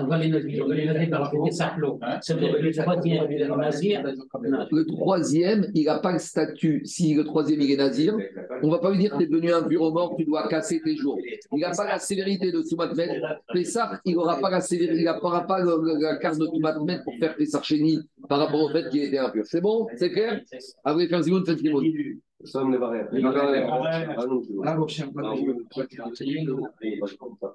Le 4.71 4.85
troisième, 4.85 5.67
il 5.73 5.85
n'a 5.85 5.99
pas 5.99 6.11
le 6.11 6.19
statut. 6.19 6.81
Si 6.85 7.13
le 7.13 7.23
troisième, 7.23 7.61
il 7.61 7.71
est 7.71 7.77
nazir, 7.77 8.17
on 8.61 8.67
ne 8.67 8.71
va 8.71 8.79
pas 8.79 8.91
lui 8.91 8.97
dire 8.99 9.15
tu 9.17 9.23
es 9.23 9.27
devenu 9.27 9.51
un 9.53 9.61
bureau 9.61 9.91
mort, 9.91 10.15
tu 10.17 10.25
dois 10.25 10.47
casser 10.47 10.81
tes 10.81 10.95
jours. 10.95 11.17
Il 11.51 11.59
n'a 11.59 11.71
pas 11.71 11.85
la 11.85 11.99
sévérité 11.99 12.51
de 12.51 12.61
Soumatmet. 12.61 13.21
Pessar, 13.53 13.99
il 14.05 14.15
n'aura 14.15 14.39
pas 14.39 14.49
la 14.49 14.61
sévérité, 14.61 15.01
il 15.01 15.05
n'aura 15.05 15.47
pas 15.47 15.63
la 15.63 16.17
carte 16.17 16.39
de 16.39 16.45
Soumatmet 16.45 16.99
pour 17.03 17.13
faire 17.19 17.35
Pessar 17.35 17.63
Chéni 17.63 17.99
par 18.27 18.39
rapport 18.39 18.61
au 18.61 18.69
fait 18.69 18.89
qu'il 18.89 19.03
était 19.03 19.17
impur. 19.17 19.45
C'est 19.45 19.61
bon? 19.61 19.87
C'est 19.95 20.11
clair? 20.11 20.41
Après, 20.83 21.07
faire 21.07 21.21
Zimoun, 21.21 21.45
faites 21.45 21.61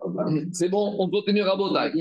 Va. 0.05 0.27
C'est 0.53 0.69
bon, 0.69 0.95
on 0.99 1.09
continue 1.09 1.43
à 1.43 1.57
Botaï. 1.57 1.93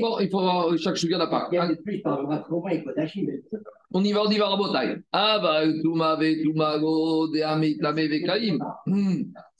Bon, 0.00 0.18
il 0.18 0.28
faut 0.30 0.40
voir 0.40 0.76
chaque 0.78 0.96
sujet 0.96 1.14
à 1.14 1.26
part. 1.26 1.50
On 3.92 4.04
y 4.04 4.12
va, 4.12 4.22
on 4.24 4.30
y 4.30 4.38
va 4.38 4.52
à 4.52 4.56
Botaï. 4.56 4.96
Ah, 5.12 5.38
bah, 5.42 5.62
Touma, 5.82 6.18
Touma, 6.42 6.78
Go, 6.78 7.28
Deami, 7.28 7.78
Tame, 7.78 7.96
Vekaim. 7.96 8.58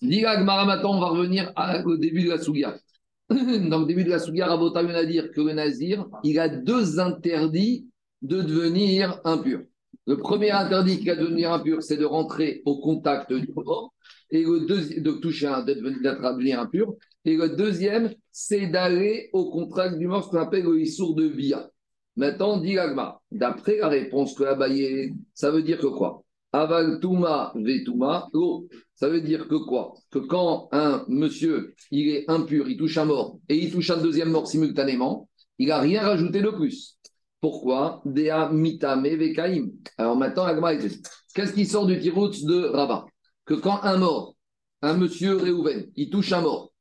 Diga 0.01 0.41
Gmaramaton, 0.43 0.95
on 0.95 1.01
va 1.01 1.09
revenir 1.09 1.53
au 1.85 1.97
début 1.97 2.25
de 2.25 2.31
la 2.31 2.39
Sougia. 2.39 2.75
Dans 3.31 3.81
le 3.81 3.87
début 3.87 4.05
de 4.05 4.11
la 4.11 4.19
Sougia, 4.19 4.47
Rabotaï 4.47 4.87
vient 4.87 4.95
à 4.95 5.05
dire 5.05 5.31
que 5.31 5.41
le 5.41 5.53
Nazir, 5.53 6.07
il 6.25 6.39
a 6.39 6.49
deux 6.49 6.99
interdits 6.99 7.87
de 8.23 8.43
devenir 8.43 9.21
impur. 9.25 9.61
Le 10.07 10.17
premier 10.17 10.51
interdit 10.51 10.99
qui 10.99 11.07
va 11.07 11.17
devenir 11.17 11.53
impur, 11.53 11.83
c'est 11.83 11.97
de 11.97 12.05
rentrer 12.05 12.63
au 12.65 12.81
contact 12.81 13.33
du 13.33 13.49
mort, 13.55 13.93
et 14.31 14.45
le 14.45 14.67
deuxième, 14.67 15.03
de 15.03 15.13
toucher 15.13 15.47
un, 15.47 15.63
de 15.63 15.75
devenir 15.75 16.61
impur. 16.61 16.95
Et 17.25 17.37
le 17.37 17.51
deuxième, 17.51 18.13
c'est 18.31 18.67
d'aller 18.69 19.29
au 19.33 19.51
contact 19.51 19.99
du 19.99 20.07
mort, 20.07 20.25
ce 20.25 20.31
qu'on 20.31 20.39
appelle 20.39 20.65
le 20.65 20.81
issour 20.81 21.15
de 21.15 21.25
via. 21.25 21.71
Maintenant, 22.17 22.59
dit 22.59 22.77
d'après 23.31 23.79
la 23.79 23.89
réponse 23.89 24.35
que 24.35 24.45
Abaye, 24.45 25.13
ça 25.35 25.51
veut 25.51 25.63
dire 25.63 25.79
que 25.79 25.87
quoi? 25.87 26.23
Aval 26.53 26.99
tuma 27.01 27.53
vetuma 27.55 28.29
lo. 28.33 28.69
Ça 28.95 29.09
veut 29.09 29.21
dire 29.21 29.47
que 29.47 29.55
quoi? 29.55 29.95
Que 30.11 30.19
quand 30.19 30.69
un 30.73 31.05
monsieur, 31.09 31.75
il 31.91 32.09
est 32.09 32.29
impur, 32.29 32.69
il 32.69 32.77
touche 32.77 32.99
un 32.99 33.05
mort, 33.05 33.39
et 33.49 33.57
il 33.57 33.71
touche 33.73 33.91
un 33.91 34.03
deuxième 34.03 34.31
mort 34.31 34.49
simultanément, 34.49 35.29
il 35.59 35.69
n'a 35.69 35.79
rien 35.79 36.03
rajouté 36.03 36.43
de 36.43 36.51
plus. 36.51 36.99
Pourquoi? 37.41 38.03
Dea 38.05 38.51
mitame 38.53 39.17
vekaim. 39.17 39.71
Alors 39.97 40.17
maintenant, 40.17 40.47
qu'est-ce 41.35 41.53
qui 41.53 41.67
sort 41.67 41.87
du 41.87 41.99
tiroutz 41.99 42.45
de 42.45 42.65
Rabat 42.67 43.07
Que 43.47 43.55
quand 43.55 43.83
un 43.83 43.97
mort, 43.97 44.37
un 44.83 44.95
monsieur 44.95 45.37
Réhouven, 45.37 45.91
il 45.97 46.11
touche 46.11 46.33
un 46.33 46.43
mort, 46.43 46.73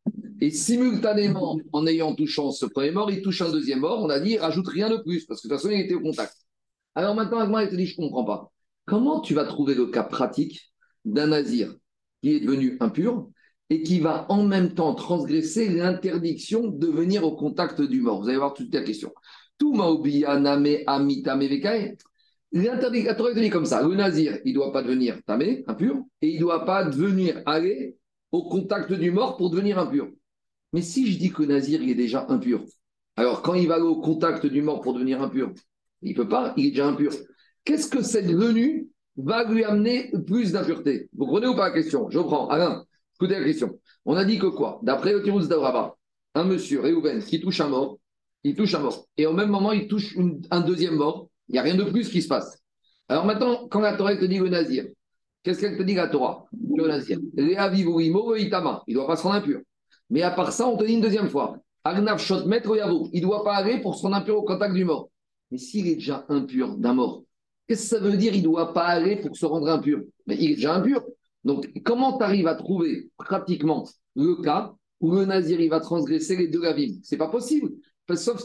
et 0.41 0.52
simultanément, 0.52 1.58
en 1.74 1.88
ayant 1.88 2.15
touchant 2.15 2.52
ce 2.52 2.65
premier 2.65 2.91
mort, 2.91 3.12
il 3.12 3.22
touche 3.22 3.41
un 3.41 3.52
deuxième 3.52 3.80
mort, 3.80 4.02
on 4.04 4.10
a 4.10 4.19
dit, 4.19 4.32
il 4.32 4.39
rajoute 4.39 4.67
rien 4.67 4.89
de 4.89 4.98
plus, 4.98 5.26
parce 5.26 5.41
que 5.41 5.48
de 5.48 5.54
toute 5.54 5.62
façon, 5.62 5.74
il 5.74 5.82
était 5.82 5.95
au 5.95 6.02
contact. 6.02 6.36
Alors 6.95 7.15
maintenant, 7.15 7.39
Agma, 7.39 7.63
il 7.63 7.76
dit, 7.76 7.86
je 7.86 8.02
ne 8.02 8.08
comprends 8.08 8.26
pas. 8.26 8.52
Comment 8.86 9.22
tu 9.22 9.34
vas 9.34 9.45
trouver 9.45 9.76
le 9.76 9.88
cas 9.88 10.04
pratique 10.04 10.74
d'un 11.06 11.28
nazir 11.28 11.74
qui 12.22 12.36
est 12.36 12.39
devenu 12.39 12.78
impur 12.80 13.30
et 13.69 13.84
qui 13.84 14.00
va 14.00 14.26
en 14.30 14.43
même 14.43 14.74
temps 14.74 14.95
transgresser 14.95 15.69
l'interdiction 15.69 16.67
de 16.67 16.88
venir 16.88 17.24
au 17.24 17.36
contact 17.36 17.82
du 17.82 18.02
mort? 18.02 18.22
Vous 18.22 18.30
allez 18.30 18.38
voir 18.38 18.54
toute 18.54 18.74
la 18.74 18.82
question. 18.82 19.13
Tout 19.60 19.76
name 19.76 20.78
amita 20.88 21.38
L'interdit, 22.52 23.04
la 23.04 23.13
Torah 23.13 23.34
dit 23.34 23.50
comme 23.52 23.65
ça 23.65 23.84
le 23.84 23.93
nazir, 23.93 24.39
il 24.43 24.54
ne 24.54 24.56
doit 24.56 24.72
pas 24.72 24.82
devenir 24.82 25.22
tamé, 25.24 25.63
impur, 25.67 25.98
et 26.22 26.30
il 26.30 26.36
ne 26.36 26.39
doit 26.39 26.65
pas 26.65 26.84
devenir 26.84 27.43
aller 27.45 27.95
au 28.32 28.50
contact 28.50 28.91
du 28.91 29.12
mort 29.12 29.38
pour 29.38 29.52
devenir 29.52 29.78
impur. 29.78 30.08
Mais 30.74 30.82
si 30.82 31.12
je 31.12 31.19
dis 31.19 31.32
que 31.32 31.43
le 31.43 31.50
nazir, 31.50 31.82
il 31.84 31.91
est 31.91 31.95
déjà 31.95 32.26
impur, 32.30 32.63
alors 33.15 33.43
quand 33.43 33.54
il 33.54 33.67
va 33.67 33.76
aller 33.76 33.84
au 33.84 34.02
contact 34.02 34.48
du 34.48 34.63
mort 34.63 34.82
pour 34.82 34.93
devenir 34.93 35.22
impur, 35.22 35.52
il 36.02 36.12
ne 36.12 36.15
peut 36.15 36.28
pas, 36.28 36.54
il 36.58 36.67
est 36.67 36.69
déjà 36.72 36.88
impur. 36.88 37.12
Qu'est-ce 37.65 37.88
que 37.88 38.02
cette 38.02 38.32
venue 38.32 38.88
va 39.17 39.43
lui 39.43 39.63
amener 39.63 40.12
plus 40.26 40.54
d'impureté 40.54 41.10
Vous 41.13 41.26
comprenez 41.26 41.48
ou 41.48 41.56
pas 41.56 41.67
la 41.67 41.74
question? 41.76 42.10
Je 42.10 42.19
prends. 42.19 42.48
Alain, 42.48 42.86
écoutez 43.15 43.38
la 43.38 43.45
question. 43.45 43.80
On 44.06 44.15
a 44.15 44.26
dit 44.26 44.39
que 44.39 44.48
quoi? 44.48 44.80
D'après 44.82 45.13
le 45.13 45.48
d'Abraba, 45.48 45.98
un 46.34 46.45
monsieur, 46.45 46.80
Réhouven, 46.80 47.22
qui 47.22 47.39
touche 47.39 47.62
un 47.62 47.67
mort, 47.67 47.98
il 48.43 48.56
touche 48.56 48.73
un 48.75 48.80
mort. 48.80 49.06
Et 49.17 49.25
au 49.25 49.34
même 49.34 49.49
moment, 49.49 49.71
il 49.71 49.88
touche 49.88 50.17
un 50.52 50.62
deuxième 50.62 50.95
mort. 50.95 51.30
Il 51.47 51.54
n'y 51.54 51.60
a 51.60 51.63
rien 51.63 51.75
de 51.75 51.84
plus 51.84 52.10
qui 52.10 52.21
se 52.21 52.28
passe. 52.28 52.60
Alors 53.08 53.25
maintenant, 53.25 53.67
quand 53.69 53.80
la 53.80 53.95
Torah 53.97 54.15
te 54.15 54.25
dit 54.25 54.38
le 54.38 54.49
Nazir, 54.49 54.86
qu'est-ce 55.43 55.60
qu'elle 55.62 55.78
te 55.78 55.84
dit 55.84 55.95
la 55.95 56.08
Torah? 56.08 56.45
Le 56.75 56.88
Nazir. 56.88 57.19
Il 57.36 57.45
ne 57.45 58.93
doit 58.93 59.08
pas 59.08 59.15
se 59.15 59.23
rendre 59.23 59.36
impur. 59.36 59.62
Mais 60.10 60.21
à 60.21 60.32
part 60.32 60.52
ça, 60.52 60.67
on 60.67 60.78
te 60.78 60.84
dit 60.84 60.93
une 60.93 61.02
deuxième 61.02 61.30
fois. 61.30 61.58
Arnav 61.84 62.19
Shotmet 62.19 62.62
Il 63.13 63.21
ne 63.21 63.21
doit 63.21 63.43
pas 63.43 63.56
aller 63.56 63.80
pour 63.82 63.95
son 63.95 64.13
impur 64.13 64.38
au 64.38 64.43
contact 64.43 64.73
du 64.73 64.86
mort. 64.86 65.10
Mais 65.52 65.58
s'il 65.58 65.88
est 65.88 65.95
déjà 65.95 66.25
impur 66.30 66.78
d'un 66.78 66.93
mort, 66.93 67.23
qu'est-ce 67.67 67.89
que 67.89 67.97
ça 67.97 67.99
veut 67.99 68.17
dire 68.17 68.34
Il 68.34 68.41
ne 68.41 68.43
doit 68.43 68.73
pas 68.73 68.86
aller 68.86 69.15
pour 69.17 69.36
se 69.36 69.45
rendre 69.45 69.69
impur? 69.69 70.02
Mais 70.28 70.36
il 70.39 70.52
est 70.52 70.56
déjà 70.56 70.75
impur. 70.75 71.04
Donc, 71.43 71.71
comment 71.84 72.17
tu 72.17 72.23
arrives 72.23 72.47
à 72.47 72.56
trouver 72.56 73.10
pratiquement 73.17 73.88
le 74.15 74.36
cas 74.41 74.73
où 74.99 75.12
le 75.12 75.25
Nazir 75.25 75.58
va 75.69 75.80
transgresser 75.80 76.36
les 76.36 76.47
deux 76.47 76.63
Ce 76.63 76.99
C'est 77.04 77.17
pas 77.17 77.30
possible. 77.30 77.71
Sauf, 78.15 78.41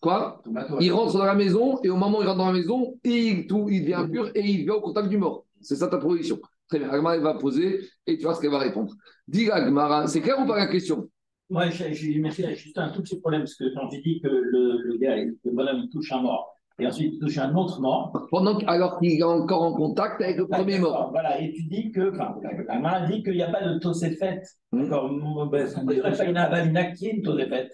quoi? 0.00 0.42
Il 0.80 0.92
rentre 0.92 1.18
dans 1.18 1.24
la 1.24 1.34
maison 1.34 1.80
et 1.82 1.90
au 1.90 1.96
moment 1.96 2.18
où 2.18 2.22
il 2.22 2.26
rentre 2.26 2.38
dans 2.38 2.46
la 2.46 2.52
maison, 2.52 2.98
il, 3.04 3.46
tout, 3.46 3.68
il 3.68 3.82
devient 3.82 3.94
impur 3.94 4.30
et 4.34 4.40
il 4.40 4.64
vient 4.64 4.74
au 4.74 4.80
contact 4.80 5.08
du 5.08 5.18
mort. 5.18 5.46
C'est 5.60 5.76
ça 5.76 5.88
ta 5.88 5.98
proposition. 5.98 6.38
Très 6.68 6.78
bien. 6.78 6.88
Agmara 6.90 7.18
va 7.18 7.34
poser 7.34 7.80
et 8.06 8.16
tu 8.16 8.24
vois 8.24 8.34
ce 8.34 8.40
qu'elle 8.40 8.50
va 8.50 8.58
répondre. 8.58 8.92
Dis 9.26 9.50
Agmara, 9.50 10.06
c'est 10.06 10.20
clair 10.20 10.38
ou 10.40 10.46
pas 10.46 10.58
la 10.58 10.66
question? 10.66 11.08
Moi, 11.50 11.68
j'ai 11.70 11.92
juste 11.94 12.78
un 12.78 12.88
tout 12.90 13.02
petit 13.02 13.20
problème 13.20 13.42
parce 13.42 13.54
que 13.54 13.64
quand 13.74 13.90
j'ai 13.90 14.00
dit 14.00 14.20
que 14.22 14.28
le, 14.28 14.82
le 14.82 14.96
gars, 14.98 15.16
le 15.16 15.50
bonhomme, 15.52 15.82
il 15.84 15.90
touche 15.90 16.10
un 16.12 16.22
mort. 16.22 16.50
Et 16.78 16.86
ensuite, 16.86 17.14
il 17.14 17.20
touche 17.20 17.38
un 17.38 17.54
autre 17.54 17.80
mort. 17.80 18.12
Pendant 18.30 18.58
alors 18.66 18.98
qu'il 18.98 19.12
est 19.12 19.22
encore 19.22 19.62
en 19.62 19.74
contact 19.74 20.20
avec 20.20 20.38
le 20.38 20.48
premier 20.48 20.78
mort. 20.78 21.10
Voilà, 21.12 21.40
et 21.40 21.52
tu 21.52 21.64
dis 21.64 21.92
que, 21.92 22.12
enfin, 22.12 22.34
Agmara 22.68 23.06
dit 23.06 23.22
qu'il 23.22 23.34
n'y 23.34 23.42
a 23.42 23.50
pas 23.50 23.62
de 23.62 23.78
toséfet. 23.78 24.42
Hmm. 24.72 24.82
D'accord, 24.82 25.10
il 25.12 25.18
n'y 25.18 26.36
a 26.36 26.48
pas 26.48 26.64
une 26.64 27.22
toséfet. 27.22 27.70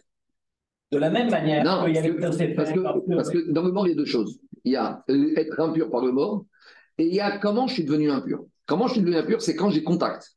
De 0.93 0.99
la 0.99 1.11
même 1.11 1.31
manière 1.31 1.65
non, 1.65 1.87
y 1.87 1.95
parce, 2.55 2.73
que, 2.73 3.15
parce 3.15 3.31
que 3.31 3.51
dans 3.51 3.63
le 3.63 3.73
mort, 3.73 3.87
il 3.87 3.91
y 3.91 3.93
a 3.93 3.97
deux 3.97 4.05
choses. 4.05 4.41
Il 4.65 4.73
y 4.73 4.77
a 4.77 5.05
être 5.37 5.61
impur 5.61 5.91
par 5.91 6.05
le 6.05 6.13
mort 6.13 6.45
et 6.99 7.07
il 7.07 7.15
y 7.15 7.21
a 7.21 7.39
comment 7.39 7.67
je 7.67 7.75
suis 7.75 7.85
devenu 7.85 8.11
impur. 8.11 8.45
Comment 8.67 8.87
je 8.87 8.95
suis 8.95 9.01
devenu 9.01 9.17
impur, 9.17 9.41
c'est 9.41 9.57
quand 9.57 9.71
j'ai 9.71 9.83
contact. 9.83 10.37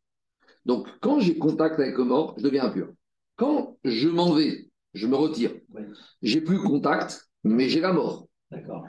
Donc, 0.66 0.88
quand 1.02 1.20
j'ai 1.20 1.38
contact 1.38 1.80
avec 1.80 1.98
le 1.98 2.06
mort, 2.06 2.36
je 2.38 2.44
deviens 2.44 2.66
impur. 2.66 2.90
Quand 3.36 3.78
je 3.84 4.08
m'en 4.08 4.34
vais, 4.34 4.70
je 4.94 5.08
me 5.08 5.16
retire, 5.16 5.52
j'ai 6.22 6.42
plus 6.42 6.60
contact, 6.60 7.28
mais 7.44 7.68
j'ai 7.68 7.82
la 7.82 7.94
mort. 7.94 8.28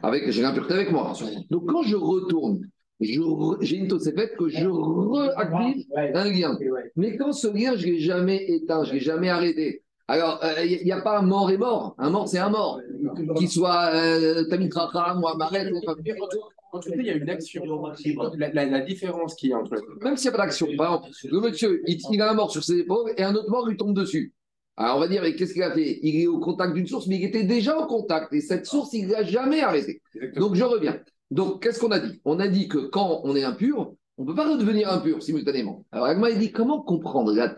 Avec, 0.02 0.30
j'ai 0.30 0.42
l'impureté 0.42 0.74
avec 0.74 0.92
moi. 0.92 1.14
Donc 1.50 1.66
quand 1.70 1.82
je 1.82 1.96
retourne, 1.96 2.60
j'ai 3.00 3.76
une 3.76 4.00
faite 4.00 4.36
que 4.36 4.48
je 4.48 4.66
réactive 4.66 5.86
un 5.96 6.24
lien. 6.30 6.58
Mais 6.96 7.16
quand 7.16 7.32
ce 7.32 7.48
lien, 7.48 7.74
je 7.76 7.86
ne 7.86 7.92
l'ai 7.92 8.00
jamais 8.00 8.44
éteint, 8.50 8.84
je 8.84 8.90
ne 8.90 8.94
l'ai 8.94 9.00
jamais 9.00 9.30
arrêté. 9.30 9.83
Alors, 10.06 10.40
il 10.62 10.80
euh, 10.80 10.84
n'y 10.84 10.92
a 10.92 11.00
pas 11.00 11.18
un 11.18 11.22
mort 11.22 11.50
et 11.50 11.56
mort. 11.56 11.94
Un 11.98 12.10
mort, 12.10 12.28
c'est 12.28 12.38
un 12.38 12.50
mort. 12.50 12.80
Qu'il 13.36 13.48
soit 13.48 13.94
euh, 13.94 14.44
Tamit 14.48 14.68
ou 14.68 15.26
Amaret. 15.26 15.70
En 16.72 16.80
tout 16.80 16.90
cas, 16.90 16.96
il 16.98 17.06
y 17.06 17.10
a 17.10 17.14
une 17.14 17.30
action. 17.30 17.62
La, 18.36 18.66
la, 18.66 18.80
différence 18.80 19.34
qu'il 19.34 19.50
y 19.50 19.52
a 19.54 19.58
entre. 19.58 19.76
Même 20.02 20.16
s'il 20.16 20.30
n'y 20.30 20.34
a 20.34 20.36
pas 20.36 20.44
d'action. 20.44 20.66
Par 20.76 20.94
exemple, 20.94 21.16
le 21.30 21.40
monsieur, 21.40 21.82
il, 21.86 22.20
a 22.20 22.30
un 22.30 22.34
mort 22.34 22.50
sur 22.50 22.62
ses 22.62 22.80
épaules 22.80 23.12
et 23.16 23.22
un 23.22 23.34
autre 23.34 23.48
mort 23.48 23.66
lui 23.66 23.76
tombe 23.76 23.94
dessus. 23.94 24.34
Alors, 24.76 24.96
on 24.96 25.00
va 25.00 25.08
dire, 25.08 25.22
qu'est-ce 25.36 25.54
qu'il 25.54 25.62
a 25.62 25.72
fait? 25.72 26.00
Il 26.02 26.20
est 26.20 26.26
au 26.26 26.40
contact 26.40 26.74
d'une 26.74 26.86
source, 26.86 27.06
mais 27.06 27.16
il 27.16 27.24
était 27.24 27.44
déjà 27.44 27.78
au 27.78 27.86
contact. 27.86 28.32
Et 28.32 28.40
cette 28.40 28.66
source, 28.66 28.92
il 28.92 29.06
ne 29.06 29.12
l'a 29.12 29.22
jamais 29.22 29.60
arrêté. 29.60 30.02
Donc, 30.36 30.54
je 30.54 30.64
reviens. 30.64 30.98
Donc, 31.30 31.62
qu'est-ce 31.62 31.80
qu'on 31.80 31.92
a 31.92 32.00
dit? 32.00 32.20
On 32.24 32.40
a 32.40 32.48
dit 32.48 32.68
que 32.68 32.78
quand 32.78 33.20
on 33.24 33.36
est 33.36 33.44
impur, 33.44 33.94
on 34.18 34.22
ne 34.22 34.28
peut 34.28 34.34
pas 34.34 34.50
redevenir 34.52 34.92
impur 34.92 35.22
simultanément. 35.22 35.84
Alors, 35.92 36.06
Agma, 36.06 36.30
il 36.30 36.38
dit 36.38 36.52
comment 36.52 36.82
comprendre 36.82 37.32
la, 37.32 37.54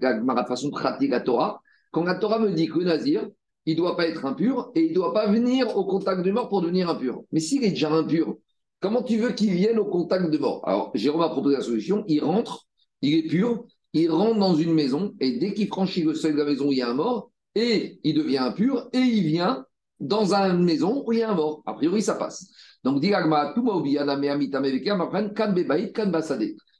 la, 0.00 0.44
façon 0.46 0.70
pratique 0.70 1.10
la 1.10 1.20
Torah 1.20 1.62
quand 1.90 2.04
la 2.04 2.14
Torah 2.14 2.38
me 2.38 2.50
dit 2.52 2.68
que 2.68 2.78
le 2.78 2.84
Nazir, 2.84 3.28
il 3.66 3.72
ne 3.72 3.78
doit 3.78 3.96
pas 3.96 4.06
être 4.06 4.24
impur 4.24 4.70
et 4.74 4.84
il 4.84 4.90
ne 4.90 4.94
doit 4.94 5.12
pas 5.12 5.26
venir 5.26 5.76
au 5.76 5.84
contact 5.84 6.22
de 6.22 6.30
mort 6.30 6.48
pour 6.48 6.62
devenir 6.62 6.88
impur. 6.88 7.22
Mais 7.32 7.40
s'il 7.40 7.64
est 7.64 7.70
déjà 7.70 7.92
impur, 7.92 8.36
comment 8.80 9.02
tu 9.02 9.18
veux 9.18 9.32
qu'il 9.32 9.50
vienne 9.50 9.78
au 9.78 9.84
contact 9.84 10.30
de 10.30 10.38
mort? 10.38 10.66
Alors, 10.66 10.90
Jérôme 10.94 11.22
a 11.22 11.28
proposé 11.28 11.56
la 11.56 11.62
solution 11.62 12.04
il 12.08 12.22
rentre, 12.22 12.66
il 13.02 13.14
est 13.14 13.28
pur, 13.28 13.64
il 13.92 14.10
rentre 14.10 14.38
dans 14.38 14.54
une 14.54 14.72
maison 14.72 15.14
et 15.20 15.38
dès 15.38 15.52
qu'il 15.54 15.68
franchit 15.68 16.02
le 16.02 16.14
seuil 16.14 16.32
de 16.32 16.38
la 16.38 16.44
maison 16.44 16.70
il 16.70 16.78
y 16.78 16.82
a 16.82 16.90
un 16.90 16.94
mort, 16.94 17.30
et 17.54 17.98
il 18.04 18.14
devient 18.14 18.38
impur 18.38 18.88
et 18.92 18.98
il 18.98 19.24
vient 19.24 19.64
dans 20.00 20.34
une 20.34 20.62
maison 20.62 21.02
où 21.04 21.12
il 21.12 21.18
y 21.18 21.22
a 21.22 21.30
un 21.30 21.34
mort. 21.34 21.62
A 21.66 21.74
priori, 21.74 22.02
ça 22.02 22.14
passe. 22.14 22.46
Donc, 22.84 23.00
dit 23.00 23.12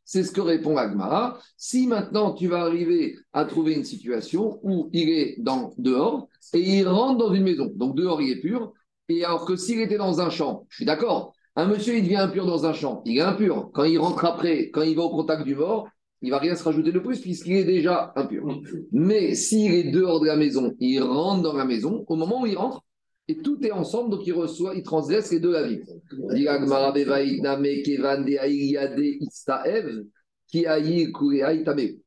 c'est 0.08 0.24
ce 0.24 0.32
que 0.32 0.40
répond 0.40 0.78
Agmara. 0.78 1.38
Si 1.58 1.86
maintenant 1.86 2.32
tu 2.32 2.48
vas 2.48 2.62
arriver 2.62 3.18
à 3.34 3.44
trouver 3.44 3.74
une 3.74 3.84
situation 3.84 4.58
où 4.62 4.88
il 4.94 5.10
est 5.10 5.36
dans, 5.38 5.74
dehors 5.76 6.28
et 6.54 6.60
il 6.60 6.88
rentre 6.88 7.18
dans 7.18 7.34
une 7.34 7.42
maison, 7.42 7.70
donc 7.76 7.94
dehors 7.94 8.22
il 8.22 8.30
est 8.30 8.40
pur, 8.40 8.72
et 9.10 9.22
alors 9.22 9.44
que 9.44 9.54
s'il 9.54 9.82
était 9.82 9.98
dans 9.98 10.22
un 10.22 10.30
champ, 10.30 10.64
je 10.70 10.76
suis 10.76 10.84
d'accord, 10.86 11.34
un 11.56 11.66
monsieur 11.66 11.94
il 11.94 12.04
devient 12.04 12.16
impur 12.16 12.46
dans 12.46 12.64
un 12.64 12.72
champ, 12.72 13.02
il 13.04 13.18
est 13.18 13.20
impur. 13.20 13.70
Quand 13.74 13.84
il 13.84 13.98
rentre 13.98 14.24
après, 14.24 14.70
quand 14.70 14.80
il 14.80 14.96
va 14.96 15.02
au 15.02 15.10
contact 15.10 15.44
du 15.44 15.54
mort, 15.54 15.86
il 16.22 16.30
va 16.30 16.38
rien 16.38 16.56
se 16.56 16.64
rajouter 16.64 16.90
de 16.90 17.00
plus 17.00 17.20
puisqu'il 17.20 17.56
est 17.56 17.64
déjà 17.64 18.14
impur. 18.16 18.46
Mais 18.92 19.34
s'il 19.34 19.74
est 19.74 19.90
dehors 19.90 20.20
de 20.20 20.26
la 20.26 20.36
maison, 20.36 20.74
il 20.80 21.02
rentre 21.02 21.42
dans 21.42 21.52
la 21.52 21.66
maison, 21.66 22.06
au 22.08 22.16
moment 22.16 22.40
où 22.40 22.46
il 22.46 22.56
rentre, 22.56 22.82
et 23.28 23.36
tout 23.36 23.58
est 23.64 23.70
ensemble, 23.70 24.10
donc 24.10 24.26
il 24.26 24.32
reçoit, 24.32 24.74
il 24.74 24.82
transgresse 24.82 25.30
les 25.30 25.38
deux 25.38 25.54
avis. 25.54 25.80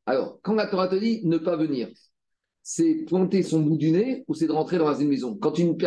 Alors, 0.05 0.39
quand 0.41 0.53
la 0.55 0.65
Torah 0.65 0.87
te 0.87 0.95
dit 0.95 1.21
ne 1.23 1.37
pas 1.37 1.55
venir, 1.55 1.89
c'est 2.63 3.05
planter 3.07 3.43
son 3.43 3.59
bout 3.59 3.77
du 3.77 3.91
nez 3.91 4.23
ou 4.27 4.33
c'est 4.33 4.47
de 4.47 4.51
rentrer 4.51 4.79
dans 4.79 4.93
une 4.95 5.09
maison? 5.09 5.35
Quand 5.35 5.57
une, 5.59 5.77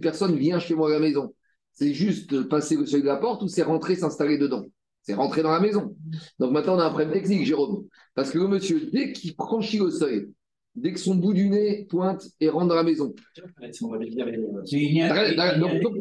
personne 0.00 0.36
vient 0.36 0.58
chez 0.58 0.74
moi 0.74 0.90
à 0.90 0.92
la 0.92 1.00
maison, 1.00 1.34
c'est 1.72 1.94
juste 1.94 2.48
passer 2.48 2.76
le 2.76 2.84
seuil 2.84 3.02
de 3.02 3.06
la 3.06 3.16
porte 3.16 3.42
ou 3.42 3.48
c'est 3.48 3.62
rentrer, 3.62 3.96
s'installer 3.96 4.36
dedans? 4.36 4.66
C'est 5.02 5.14
rentrer 5.14 5.42
dans 5.42 5.52
la 5.52 5.60
maison. 5.60 5.96
Donc 6.38 6.52
maintenant, 6.52 6.76
on 6.76 6.80
a 6.80 6.86
un 6.86 6.90
problème 6.90 7.12
technique, 7.12 7.46
Jérôme. 7.46 7.86
Parce 8.14 8.30
que 8.30 8.38
le 8.38 8.48
monsieur, 8.48 8.90
dès 8.92 9.12
qu'il 9.12 9.34
franchit 9.34 9.78
le 9.78 9.90
seuil, 9.90 10.26
dès 10.76 10.92
que 10.92 11.00
son 11.00 11.14
bout 11.14 11.32
du 11.32 11.48
nez 11.48 11.86
pointe 11.88 12.28
et 12.40 12.48
rentre 12.48 12.68
dans 12.68 12.74
la 12.74 12.82
maison. 12.82 13.14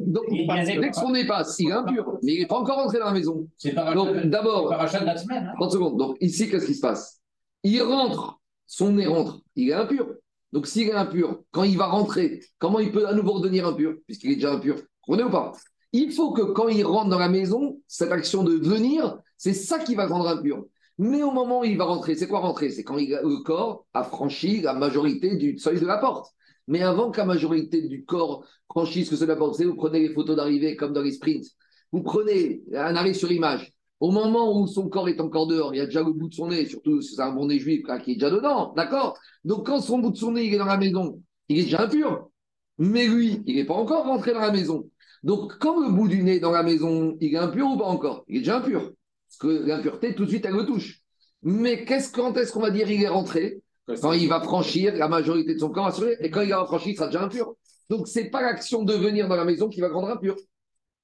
donc, 0.06 0.30
dès 0.30 0.90
que 0.90 0.96
son 0.96 1.12
nez 1.12 1.26
passe, 1.26 1.58
il 1.60 1.70
est 1.70 1.74
impur, 1.74 2.20
mais 2.22 2.34
il 2.34 2.40
n'est 2.42 2.46
pas 2.46 2.58
encore 2.58 2.78
rentré 2.78 3.00
dans 3.00 3.06
la 3.06 3.14
maison. 3.14 3.48
Donc 3.96 4.26
d'abord, 4.26 4.70
30 4.70 4.96
hein. 4.96 5.70
secondes. 5.70 5.98
Donc 5.98 6.18
ici, 6.20 6.50
qu'est-ce 6.50 6.66
qui 6.66 6.76
se 6.76 6.82
passe? 6.82 7.22
Il 7.64 7.82
rentre, 7.82 8.40
son 8.68 8.92
nez 8.92 9.08
rentre, 9.08 9.42
il 9.56 9.70
est 9.70 9.74
impur. 9.74 10.08
Donc 10.52 10.68
s'il 10.68 10.90
est 10.90 10.94
impur, 10.94 11.42
quand 11.52 11.64
il 11.64 11.78
va 11.78 11.88
rentrer, 11.88 12.42
comment 12.60 12.80
il 12.80 12.92
peut 12.92 13.08
à 13.08 13.14
nouveau 13.14 13.34
redevenir 13.34 13.66
impur, 13.66 13.96
puisqu'il 14.06 14.32
est 14.32 14.36
déjà 14.36 14.54
impur? 14.54 14.76
Vous 15.08 15.16
ou 15.16 15.30
pas? 15.30 15.54
Il 15.92 16.12
faut 16.12 16.34
que 16.34 16.42
quand 16.42 16.68
il 16.68 16.86
rentre 16.86 17.10
dans 17.10 17.20
la 17.20 17.30
maison, 17.30 17.80
cette 17.88 18.12
action 18.12 18.44
de 18.44 18.54
venir, 18.54 19.18
c'est 19.38 19.54
ça 19.54 19.80
qui 19.80 19.96
va 19.96 20.08
rendre 20.08 20.28
impur. 20.28 20.66
Mais 20.98 21.24
au 21.24 21.32
moment 21.32 21.60
où 21.62 21.64
il 21.66 21.78
va 21.78 21.86
rentrer, 21.86 22.16
c'est 22.16 22.28
quoi 22.28 22.40
rentrer? 22.40 22.70
C'est 22.70 22.84
quand 22.84 22.96
le 22.96 23.44
corps 23.44 23.86
a 23.94 24.04
franchi 24.04 24.62
la 24.62 24.74
majorité 24.74 25.36
du 25.36 25.58
seuil 25.58 25.80
de 25.80 25.86
la 25.86 25.98
porte. 25.98 26.32
Mais 26.68 26.82
avant 26.82 27.12
que 27.12 27.18
la 27.18 27.26
majorité 27.26 27.82
du 27.88 28.06
corps 28.06 28.46
franchisse 28.70 29.10
seuil 29.10 29.20
de 29.20 29.26
la 29.26 29.36
porte, 29.36 29.62
vous 29.62 29.76
prenez 29.76 30.00
les 30.00 30.14
photos 30.14 30.36
d'arrivée 30.36 30.76
comme 30.76 30.94
dans 30.94 31.02
les 31.02 31.12
sprints. 31.12 31.46
Vous 31.92 32.02
prenez 32.02 32.62
un 32.74 32.96
arrêt 32.96 33.14
sur 33.14 33.32
image. 33.32 33.74
Au 34.00 34.12
moment 34.12 34.60
où 34.60 34.68
son 34.68 34.90
corps 34.90 35.08
est 35.10 35.22
encore 35.22 35.48
dehors, 35.48 35.74
il 35.74 35.78
y 35.78 35.82
a 35.82 35.86
déjà 35.86 36.02
le 36.02 36.12
bout 36.12 36.28
de 36.30 36.34
son 36.34 36.48
nez, 36.48 36.66
surtout 36.66 37.02
si 37.02 37.16
c'est 37.16 37.22
un 37.22 37.32
bon 37.32 37.48
nez 37.48 37.60
juif 37.60 37.86
qui 38.04 38.12
est 38.12 38.16
déjà 38.16 38.30
dedans, 38.30 38.74
d'accord? 38.76 39.18
Donc 39.46 39.68
quand 39.68 39.80
son 39.82 40.00
bout 40.00 40.12
de 40.12 40.18
son 40.18 40.32
nez 40.32 40.46
il 40.46 40.54
est 40.54 40.58
dans 40.58 40.66
la 40.66 40.78
maison, 40.78 41.22
il 41.48 41.60
est 41.60 41.64
déjà 41.64 41.84
impur. 41.84 42.30
Mais 42.78 43.08
lui, 43.08 43.42
il 43.46 43.56
n'est 43.56 43.66
pas 43.66 43.74
encore 43.74 44.06
rentré 44.06 44.34
dans 44.34 44.42
la 44.42 44.52
maison. 44.52 44.90
Donc 45.24 45.58
quand 45.60 45.80
le 45.80 45.92
bout 45.92 46.08
du 46.08 46.24
nez 46.24 46.36
est 46.36 46.40
dans 46.40 46.52
la 46.52 46.64
maison, 46.64 47.16
il 47.22 47.34
est 47.34 47.38
impur 47.38 47.68
ou 47.72 47.78
pas 47.78 47.86
encore? 47.86 48.26
Il 48.28 48.38
est 48.38 48.40
déjà 48.40 48.58
impur 48.58 48.92
que 49.38 49.48
l'impureté, 49.48 50.16
tout 50.16 50.26
de 50.26 50.30
suite, 50.30 50.46
elle 50.46 50.56
le 50.56 50.66
touche. 50.66 51.00
Mais 51.44 51.86
qu'est-ce, 51.86 52.12
quand 52.12 52.36
est-ce 52.38 52.52
qu'on 52.52 52.62
va 52.62 52.72
dire 52.72 52.90
il 52.90 53.04
est 53.04 53.08
rentré? 53.08 53.62
Quand 54.02 54.14
il 54.14 54.28
va 54.28 54.42
franchir, 54.42 54.96
la 54.96 55.08
majorité 55.08 55.54
de 55.54 55.60
son 55.60 55.70
corps 55.70 55.88
assuré, 55.88 56.18
et 56.20 56.32
quand 56.32 56.42
il 56.42 56.50
va 56.50 56.66
franchir, 56.66 56.92
il 56.92 56.96
sera 56.96 57.08
déjà 57.08 57.24
impur. 57.24 57.54
Donc, 57.90 58.08
ce 58.08 58.20
n'est 58.20 58.30
pas 58.32 58.42
l'action 58.42 58.84
de 58.84 58.94
venir 58.94 59.28
dans 59.28 59.36
la 59.36 59.46
maison 59.46 59.70
qui 59.70 59.80
va 59.80 59.90
rendre 59.90 60.10
impur. 60.10 60.36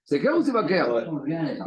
C'est 0.04 0.20
clair 0.20 0.36
ou 0.36 0.44
c'est 0.44 0.52
pas 0.52 0.64
clair? 0.64 0.92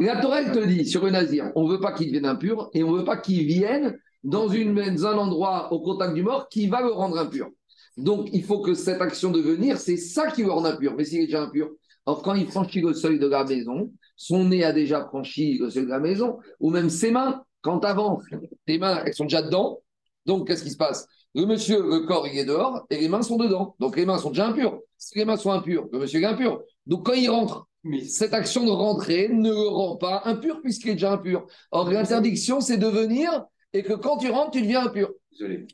La 0.01 0.19
Torah, 0.19 0.43
te 0.43 0.65
dit 0.65 0.85
sur 0.85 1.05
le 1.05 1.11
nazir, 1.11 1.51
on 1.55 1.65
ne 1.65 1.71
veut 1.71 1.79
pas 1.79 1.93
qu'il 1.93 2.07
devienne 2.07 2.25
impur 2.25 2.69
et 2.73 2.83
on 2.83 2.91
ne 2.91 2.97
veut 2.99 3.05
pas 3.05 3.15
qu'il 3.15 3.45
vienne 3.45 3.97
dans, 4.23 4.49
une, 4.49 4.75
dans 4.75 5.05
un 5.07 5.17
endroit 5.17 5.71
au 5.71 5.79
contact 5.79 6.13
du 6.13 6.21
mort 6.21 6.49
qui 6.49 6.67
va 6.67 6.81
le 6.81 6.91
rendre 6.91 7.17
impur. 7.17 7.47
Donc, 7.95 8.27
il 8.33 8.43
faut 8.43 8.59
que 8.59 8.73
cette 8.73 9.01
action 9.01 9.31
de 9.31 9.39
venir, 9.39 9.77
c'est 9.77 9.95
ça 9.95 10.29
qui 10.29 10.43
le 10.43 10.51
rend 10.51 10.65
impur. 10.65 10.95
Mais 10.97 11.05
s'il 11.05 11.21
est 11.21 11.27
déjà 11.27 11.43
impur, 11.43 11.69
alors 12.05 12.21
quand 12.21 12.33
il 12.33 12.47
franchit 12.47 12.81
le 12.81 12.93
seuil 12.93 13.19
de 13.19 13.27
la 13.27 13.45
maison, 13.45 13.91
son 14.15 14.45
nez 14.45 14.63
a 14.63 14.71
déjà 14.71 15.05
franchi 15.05 15.57
le 15.57 15.69
seuil 15.69 15.85
de 15.85 15.89
la 15.89 15.99
maison, 15.99 16.37
ou 16.59 16.69
même 16.69 16.89
ses 16.89 17.11
mains, 17.11 17.43
quand 17.61 17.83
avant, 17.83 18.21
tes 18.65 18.77
mains, 18.77 19.03
elles 19.05 19.13
sont 19.13 19.25
déjà 19.25 19.41
dedans. 19.41 19.81
Donc, 20.25 20.47
qu'est-ce 20.47 20.63
qui 20.63 20.71
se 20.71 20.77
passe? 20.77 21.07
Le 21.33 21.45
monsieur, 21.45 21.81
le 21.81 22.05
corps, 22.05 22.27
il 22.27 22.37
est 22.37 22.45
dehors 22.45 22.85
et 22.89 22.97
les 22.97 23.07
mains 23.07 23.21
sont 23.21 23.37
dedans. 23.37 23.75
Donc, 23.79 23.97
les 23.97 24.05
mains 24.05 24.17
sont 24.17 24.29
déjà 24.29 24.47
impures. 24.47 24.79
Si 24.97 25.17
les 25.17 25.25
mains 25.25 25.37
sont 25.37 25.51
impures, 25.51 25.87
le 25.91 25.99
monsieur 25.99 26.21
est 26.21 26.25
impur. 26.25 26.61
Donc, 26.85 27.05
quand 27.05 27.13
il 27.13 27.29
rentre, 27.29 27.67
cette 28.07 28.33
action 28.33 28.65
de 28.65 28.71
rentrer 28.71 29.29
ne 29.29 29.49
le 29.49 29.67
rend 29.67 29.97
pas 29.97 30.21
impur 30.25 30.61
puisqu'il 30.61 30.91
est 30.91 30.93
déjà 30.93 31.13
impur. 31.13 31.45
Or, 31.71 31.89
l'interdiction, 31.91 32.61
c'est 32.61 32.77
de 32.77 32.87
venir 32.87 33.45
et 33.73 33.83
que 33.83 33.93
quand 33.93 34.17
tu 34.17 34.29
rentres, 34.29 34.51
tu 34.51 34.61
deviens 34.61 34.85
impur. 34.85 35.11
Désolé 35.31 35.67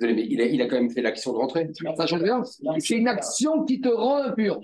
mais 0.00 0.26
il 0.26 0.60
a, 0.60 0.66
quand 0.66 0.76
même 0.76 0.90
fait 0.90 1.02
l'action 1.02 1.32
de 1.32 1.38
rentrer. 1.38 1.68
Ça 1.96 2.06
change 2.06 2.22
rien. 2.22 2.42
C'est 2.78 2.96
une 2.96 3.08
action 3.08 3.64
qui 3.64 3.80
te 3.80 3.88
rend 3.88 4.22
impur. 4.22 4.60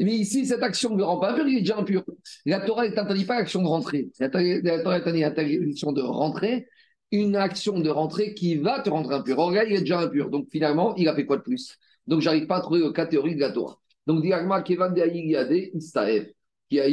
Mais 0.00 0.12
ici, 0.12 0.46
cette 0.46 0.62
action 0.62 0.90
ne 0.90 0.98
te 0.98 1.02
rend 1.02 1.18
pas 1.18 1.32
impur, 1.32 1.48
il 1.48 1.58
est 1.58 1.60
déjà 1.60 1.78
impur. 1.78 2.04
La 2.46 2.60
Torah 2.60 2.86
n'interdit 2.88 3.24
pas 3.24 3.38
l'action 3.38 3.62
de 3.62 3.66
rentrer. 3.68 4.10
La 4.18 4.28
Torah 4.28 4.96
interdit 4.96 5.20
l'action 5.20 5.92
de 5.92 6.02
rentrer, 6.02 6.66
une 7.10 7.36
action 7.36 7.80
de 7.80 7.90
rentrer 7.90 8.34
qui 8.34 8.56
va 8.56 8.80
te 8.80 8.90
rendre 8.90 9.12
impur. 9.12 9.50
Là, 9.50 9.64
il 9.64 9.74
est 9.74 9.80
déjà 9.80 10.00
impur. 10.00 10.30
Donc 10.30 10.48
finalement, 10.50 10.94
il 10.96 11.08
a 11.08 11.14
fait 11.14 11.26
quoi 11.26 11.38
de 11.38 11.42
plus? 11.42 11.76
Donc 12.06 12.20
j'arrive 12.20 12.46
pas 12.46 12.56
à 12.56 12.60
trouver 12.60 12.80
le 12.80 12.92
cas 12.92 13.06
théorique 13.06 13.36
de 13.36 13.42
la 13.42 13.52
Torah. 13.52 13.80
Donc, 14.06 14.22
Diagma 14.22 14.62
Kevan 14.62 14.92
de 14.92 15.76
Istaev, 15.76 16.32
qui 16.68 16.80
a 16.80 16.88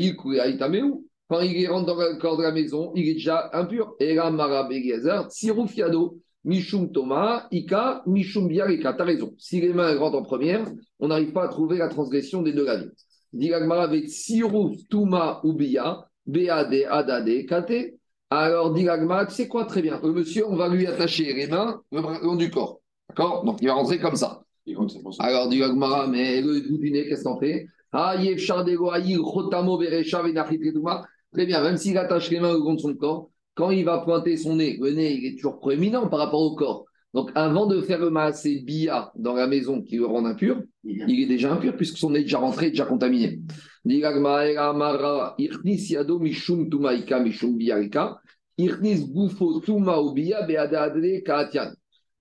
quand 1.30 1.42
il 1.42 1.68
rentre 1.68 1.88
dans 1.88 1.96
le 1.96 2.18
corps 2.20 2.38
de 2.38 2.44
la 2.44 2.52
maison, 2.52 2.94
il 2.96 3.10
est 3.10 3.14
déjà 3.16 3.50
impur. 3.54 3.96
Et 4.00 4.16
là, 4.16 4.30
Marab 4.32 4.72
Tsiroufiado. 5.30 6.22
Mishum 6.48 6.94
Thomas, 6.94 7.46
Ika, 7.52 8.04
Mishum 8.08 8.48
Biarika. 8.48 8.94
Tu 8.94 9.02
as 9.02 9.06
raison. 9.06 9.34
Si 9.38 9.60
les 9.60 9.74
mains 9.74 9.98
rentrent 10.00 10.18
en 10.18 10.24
première, 10.24 10.66
on 11.00 11.10
n'arrive 11.10 11.34
pas 11.34 11.44
à 11.44 11.48
trouver 11.50 11.78
la 11.78 11.90
transgression 11.90 12.42
des 12.42 12.54
deux 12.54 12.66
gagnants. 12.66 12.90
Diragmara 13.34 13.84
avec 13.84 14.10
Siru, 14.10 14.78
Touma 14.90 15.42
ou 15.44 15.54
Bia, 15.54 16.08
B-A-D, 16.26 16.86
Adade, 16.86 17.46
Kate. 17.48 17.96
Alors, 18.30 18.74
Diragmara, 18.74 19.26
tu 19.26 19.36
sais 19.36 19.50
quoi? 19.50 19.66
Très 19.66 19.82
bien. 19.82 20.00
Le 20.02 20.14
monsieur, 20.14 20.48
on 20.48 20.56
va 20.56 20.70
lui 20.70 20.88
attacher 20.88 21.34
les 21.34 21.48
mains 21.48 21.82
le 21.92 22.02
long 22.24 22.38
du 22.38 22.50
corps. 22.50 22.80
D'accord? 23.10 23.44
Donc, 23.44 23.58
il 23.62 23.68
va 23.68 23.74
rentrer 23.74 24.00
comme 24.00 24.16
ça. 24.16 24.42
Alors, 25.20 25.50
Diragmara, 25.50 26.08
mais 26.08 26.42
le 26.42 26.62
bout 26.70 26.78
du 26.78 26.92
nez, 26.92 27.10
qu'est-ce 27.10 27.26
qu'on 27.26 27.38
fait 27.38 27.68
Ah, 27.92 28.16
Très 31.34 31.46
bien, 31.46 31.62
même 31.62 31.78
s'il 31.78 31.98
attache 31.98 32.30
les 32.30 32.40
mains 32.40 32.54
au 32.54 32.64
long 32.64 32.76
de 32.76 32.80
son 32.80 32.96
corps, 32.96 33.30
quand 33.58 33.72
il 33.72 33.84
va 33.84 33.98
pointer 33.98 34.38
son 34.38 34.56
nez, 34.56 34.78
le 34.80 34.92
nez, 34.92 35.14
il 35.14 35.26
est 35.26 35.36
toujours 35.36 35.60
proéminent 35.60 36.08
par 36.08 36.20
rapport 36.20 36.42
au 36.42 36.56
corps. 36.56 36.86
Donc, 37.14 37.32
avant 37.34 37.66
de 37.66 37.82
faire 37.82 38.00
le 38.00 38.12
maasé 38.12 38.60
bia 38.60 39.12
dans 39.16 39.34
la 39.34 39.48
maison 39.48 39.82
qui 39.82 39.98
le 39.98 40.06
rend 40.06 40.24
impur, 40.26 40.62
il 40.84 41.20
est 41.24 41.26
déjà 41.26 41.52
impur 41.52 41.76
puisque 41.76 41.98
son 41.98 42.12
nez 42.12 42.20
est 42.20 42.24
déjà 42.24 42.38
rentré, 42.38 42.70
déjà 42.70 42.86
contaminé. 42.86 43.40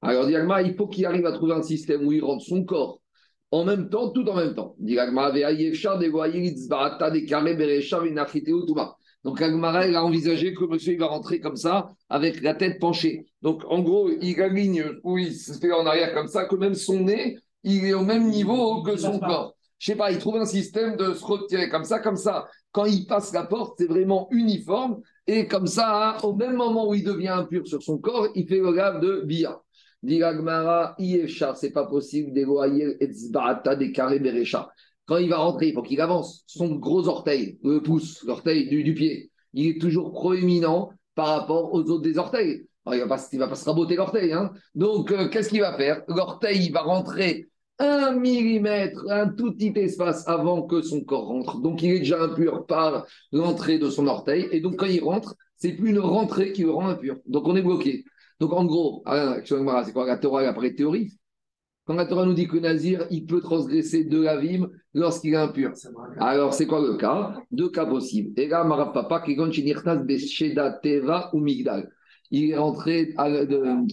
Alors, 0.01 0.31
il 0.31 0.75
faut 0.75 0.87
qu'il 0.87 1.05
arrive 1.05 1.27
à 1.27 1.33
trouver 1.33 1.53
un 1.53 1.63
système 1.63 2.07
où 2.07 2.13
il 2.13 2.25
rentre 2.25 2.45
son 2.45 2.65
corps 2.65 3.03
en 3.51 3.65
même 3.65 3.89
temps, 3.89 4.11
tout 4.11 4.27
en 4.29 4.37
même 4.37 4.55
temps. 4.55 4.75
Donc 9.27 9.43
Agmara, 9.43 9.89
il 9.89 9.97
a 9.97 10.05
envisagé 10.05 10.55
que 10.55 10.65
monsieur 10.67 10.93
il 10.93 11.01
va 11.01 11.09
rentrer 11.09 11.41
comme 11.41 11.57
ça, 11.57 11.91
avec 12.09 12.43
la 12.43 12.55
tête 12.55 12.79
penchée. 12.79 13.27
Donc 13.43 13.65
en 13.69 13.83
gros, 13.83 14.09
il 14.09 14.41
aligne 14.41 14.85
où 15.03 15.19
il 15.19 15.35
se 15.35 15.53
fait 15.55 15.73
en 15.73 15.85
arrière 15.85 16.15
comme 16.15 16.29
ça, 16.29 16.45
que 16.45 16.55
même 16.55 16.77
son 16.77 17.01
nez, 17.01 17.37
il 17.65 17.85
est 17.87 17.93
au 17.93 18.05
même 18.05 18.29
niveau 18.31 18.85
que 18.85 18.97
son 18.97 19.19
corps. 19.19 19.57
Je 19.79 19.91
sais 19.91 19.97
pas, 19.97 20.13
il 20.13 20.19
trouve 20.19 20.37
un 20.37 20.45
système 20.45 20.95
de 20.95 21.13
se 21.13 21.25
retirer 21.25 21.69
comme 21.69 21.83
ça, 21.83 21.99
comme 21.99 22.15
ça. 22.15 22.47
Quand 22.71 22.85
il 22.85 23.05
passe 23.05 23.33
la 23.33 23.43
porte, 23.43 23.75
c'est 23.79 23.89
vraiment 23.89 24.29
uniforme. 24.31 25.01
Et 25.27 25.49
comme 25.49 25.67
ça, 25.67 26.19
au 26.23 26.33
même 26.37 26.55
moment 26.55 26.89
où 26.89 26.95
il 26.95 27.03
devient 27.03 27.27
impur 27.27 27.67
sur 27.67 27.83
son 27.83 27.99
corps, 27.99 28.29
il 28.37 28.47
fait 28.47 28.61
le 28.61 28.71
grave 28.71 29.01
de 29.01 29.23
Bia. 29.27 29.61
Diragmara, 30.05 30.95
Iefchar, 31.01 31.57
c'est 31.57 31.73
pas 31.73 31.87
possible 31.87 32.33
d'éloigner 32.33 32.95
des 33.01 33.93
carrés 33.93 34.21
Berecha. 34.21 34.69
Quand 35.07 35.19
il 35.19 35.31
va 35.31 35.39
rentrer, 35.39 35.69
il 35.69 35.75
faut 35.75 35.83
qu'il 35.83 36.01
avance. 36.01 36.43
Son 36.47 36.75
gros 36.77 37.07
orteil, 37.09 37.59
le 37.63 37.81
pouce, 37.81 38.25
l'orteil 38.25 38.69
du, 38.69 38.95
pied, 38.95 39.31
il 39.55 39.69
est 39.69 39.81
toujours 39.81 40.13
proéminent 40.13 40.91
par 41.15 41.29
rapport 41.29 41.73
aux 41.73 41.83
autres 41.83 42.03
des 42.03 42.19
orteils. 42.19 42.67
il 42.87 42.93
ne 42.93 43.05
va, 43.05 43.49
pas 43.49 43.55
se 43.55 43.65
raboter 43.65 43.97
l'orteil. 43.97 44.33
Hein. 44.33 44.53
Donc, 44.75 45.13
euh, 45.13 45.29
qu'est-ce 45.29 45.49
qu'il 45.49 45.61
va 45.61 45.77
faire? 45.77 46.03
L'orteil, 46.09 46.67
il 46.67 46.73
va 46.73 46.83
rentrer 46.83 47.49
un 47.79 48.13
millimètre, 48.13 49.05
un 49.11 49.29
tout 49.29 49.53
petit 49.53 49.73
espace 49.79 50.27
avant 50.27 50.63
que 50.63 50.83
son 50.83 51.03
corps 51.03 51.27
rentre. 51.27 51.59
Donc, 51.61 51.83
il 51.83 51.93
est 51.93 51.99
déjà 52.01 52.23
impur 52.23 52.67
par 52.67 53.07
l'entrée 53.33 53.79
de 53.79 53.91
son 53.91 54.07
orteil. 54.07 54.49
Et 54.51 54.61
donc, 54.61 54.77
quand 54.77 54.87
il 54.87 55.03
rentre, 55.03 55.37
c'est 55.57 55.73
plus 55.73 55.91
une 55.91 55.99
rentrée 56.01 56.53
qui 56.53 56.63
le 56.63 56.71
rend 56.71 56.89
impur. 56.89 57.17
Donc, 57.27 57.47
on 57.47 57.55
est 57.55 57.63
bloqué. 57.63 58.05
Donc, 58.41 58.53
en 58.53 58.65
gros, 58.65 59.03
ah, 59.07 59.37
c'est 59.45 59.93
quoi 59.93 60.07
la 60.07 60.19
Torah, 60.19 60.43
après 60.43 60.75
théorie? 60.75 61.13
Quand 61.87 61.95
la 61.95 62.07
Torah 62.07 62.27
nous 62.27 62.35
dit 62.35 62.49
que 62.49 62.57
Nazir, 62.57 63.07
il 63.11 63.27
peut 63.27 63.41
transgresser 63.41 64.05
de 64.05 64.21
la 64.21 64.37
vime 64.37 64.69
lorsqu'il 64.93 65.35
est 65.35 65.37
impur. 65.37 65.73
Alors, 66.19 66.53
c'est 66.53 66.67
quoi 66.67 66.81
le 66.81 66.97
cas? 66.97 67.41
Deux 67.53 67.71
cas 67.71 67.87
possibles. 67.87 68.39
Et 68.39 68.49
là, 68.49 68.65
qui 69.53 69.65
Teva 70.83 71.31
ou 71.33 71.41
Migdal 71.41 71.91
il 72.31 72.51
est 72.51 72.57
rentré, 72.57 73.15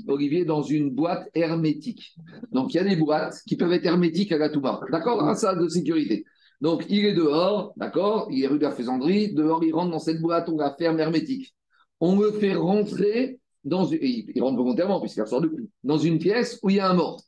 Olivier, 0.08 0.46
dans 0.46 0.62
une 0.62 0.90
boîte 0.90 1.30
hermétique. 1.34 2.16
Donc, 2.52 2.74
il 2.74 2.78
y 2.78 2.80
a 2.80 2.84
des 2.84 2.96
boîtes 2.96 3.42
qui 3.48 3.56
peuvent 3.56 3.72
être 3.72 3.86
hermétiques 3.86 4.32
à 4.32 4.38
la 4.38 4.50
Touba. 4.50 4.82
D'accord? 4.92 5.24
Un 5.24 5.36
ça 5.36 5.56
de 5.56 5.68
sécurité. 5.68 6.26
Donc, 6.62 6.86
il 6.90 7.06
est 7.06 7.14
dehors, 7.14 7.74
d'accord? 7.78 8.28
Il 8.32 8.44
est 8.44 8.48
rue 8.48 8.58
de 8.58 8.64
la 8.64 8.72
Faisanderie. 8.72 9.34
Dehors, 9.34 9.64
il 9.64 9.74
rentre 9.74 9.92
dans 9.92 10.00
cette 10.00 10.22
boîte, 10.22 10.50
on 10.50 10.58
la 10.58 10.74
ferme 10.74 11.00
hermétique. 11.00 11.54
On 12.00 12.20
le 12.20 12.32
fait 12.32 12.56
rentrer 12.56 13.40
dans 13.64 13.86
une. 13.86 14.00
Il 14.02 14.42
rentre 14.42 14.58
volontairement, 14.58 15.00
puisqu'il 15.00 15.26
sort 15.28 15.42
de 15.42 15.48
plus. 15.48 15.70
Dans 15.84 15.98
une 15.98 16.20
pièce 16.20 16.60
où 16.64 16.70
il 16.70 16.78
y 16.78 16.80
a 16.80 16.90
un 16.90 16.94
mort. 16.94 17.22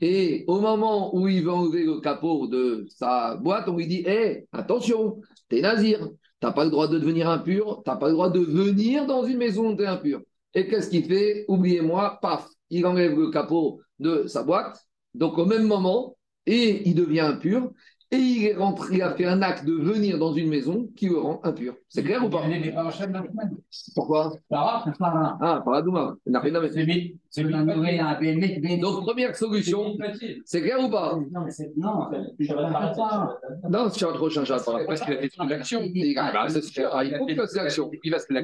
Et 0.00 0.44
au 0.46 0.60
moment 0.60 1.14
où 1.14 1.28
il 1.28 1.44
va 1.44 1.52
enlever 1.52 1.84
le 1.84 2.00
capot 2.00 2.46
de 2.46 2.86
sa 2.88 3.36
boîte, 3.36 3.68
on 3.68 3.76
lui 3.76 3.86
dit 3.86 4.02
Hé, 4.06 4.46
attention, 4.52 5.20
t'es 5.48 5.60
nazir, 5.60 6.08
t'as 6.40 6.52
pas 6.52 6.64
le 6.64 6.70
droit 6.70 6.88
de 6.88 6.98
devenir 6.98 7.28
impur, 7.28 7.82
t'as 7.84 7.96
pas 7.96 8.08
le 8.08 8.12
droit 8.14 8.30
de 8.30 8.40
venir 8.40 9.06
dans 9.06 9.24
une 9.24 9.38
maison 9.38 9.72
où 9.72 9.76
t'es 9.76 9.86
impur. 9.86 10.20
Et 10.54 10.68
qu'est-ce 10.68 10.90
qu'il 10.90 11.04
fait? 11.04 11.44
Oubliez-moi, 11.48 12.18
paf, 12.20 12.46
il 12.70 12.86
enlève 12.86 13.18
le 13.18 13.30
capot 13.30 13.80
de 13.98 14.26
sa 14.26 14.42
boîte, 14.42 14.84
donc 15.14 15.38
au 15.38 15.46
même 15.46 15.66
moment, 15.66 16.16
et 16.46 16.86
il 16.88 16.94
devient 16.94 17.20
impur, 17.20 17.70
et 18.14 18.18
il 18.18 18.46
est 18.46 18.54
rentré, 18.54 18.96
il 18.96 19.02
a 19.02 19.14
fait 19.14 19.24
un 19.26 19.42
acte 19.42 19.64
de 19.64 19.72
venir 19.72 20.18
dans 20.18 20.32
une 20.32 20.48
maison 20.48 20.88
qui 20.96 21.08
le 21.08 21.18
rend 21.18 21.40
impur. 21.42 21.74
C'est 21.88 22.04
clair 22.04 22.24
ou 22.24 22.28
pas 22.28 22.42
Pourquoi? 23.94 24.32
Ah, 24.52 24.84
par 25.64 25.74
la 25.74 25.82
Douma. 25.82 26.16
Donc, 26.26 26.42
première 29.04 29.34
solution, 29.34 29.96
c'est 30.44 30.62
clair 30.62 30.78
ou 30.80 30.88
pas? 30.88 31.18
Non, 31.30 31.46
non, 31.76 32.14
non, 33.68 33.88
c'est 33.90 34.04
un 34.04 34.12
trop 34.12 34.30
changé. 34.30 34.54
Parce 34.86 35.00
qu'il 35.00 35.14
a 35.14 35.20
fait 35.20 35.30
une 35.42 35.52
action. 35.52 35.80
Il 35.82 36.16
faut 37.18 37.26
qu'il 37.26 37.36
fasse 37.36 37.54
l'action. 37.56 37.90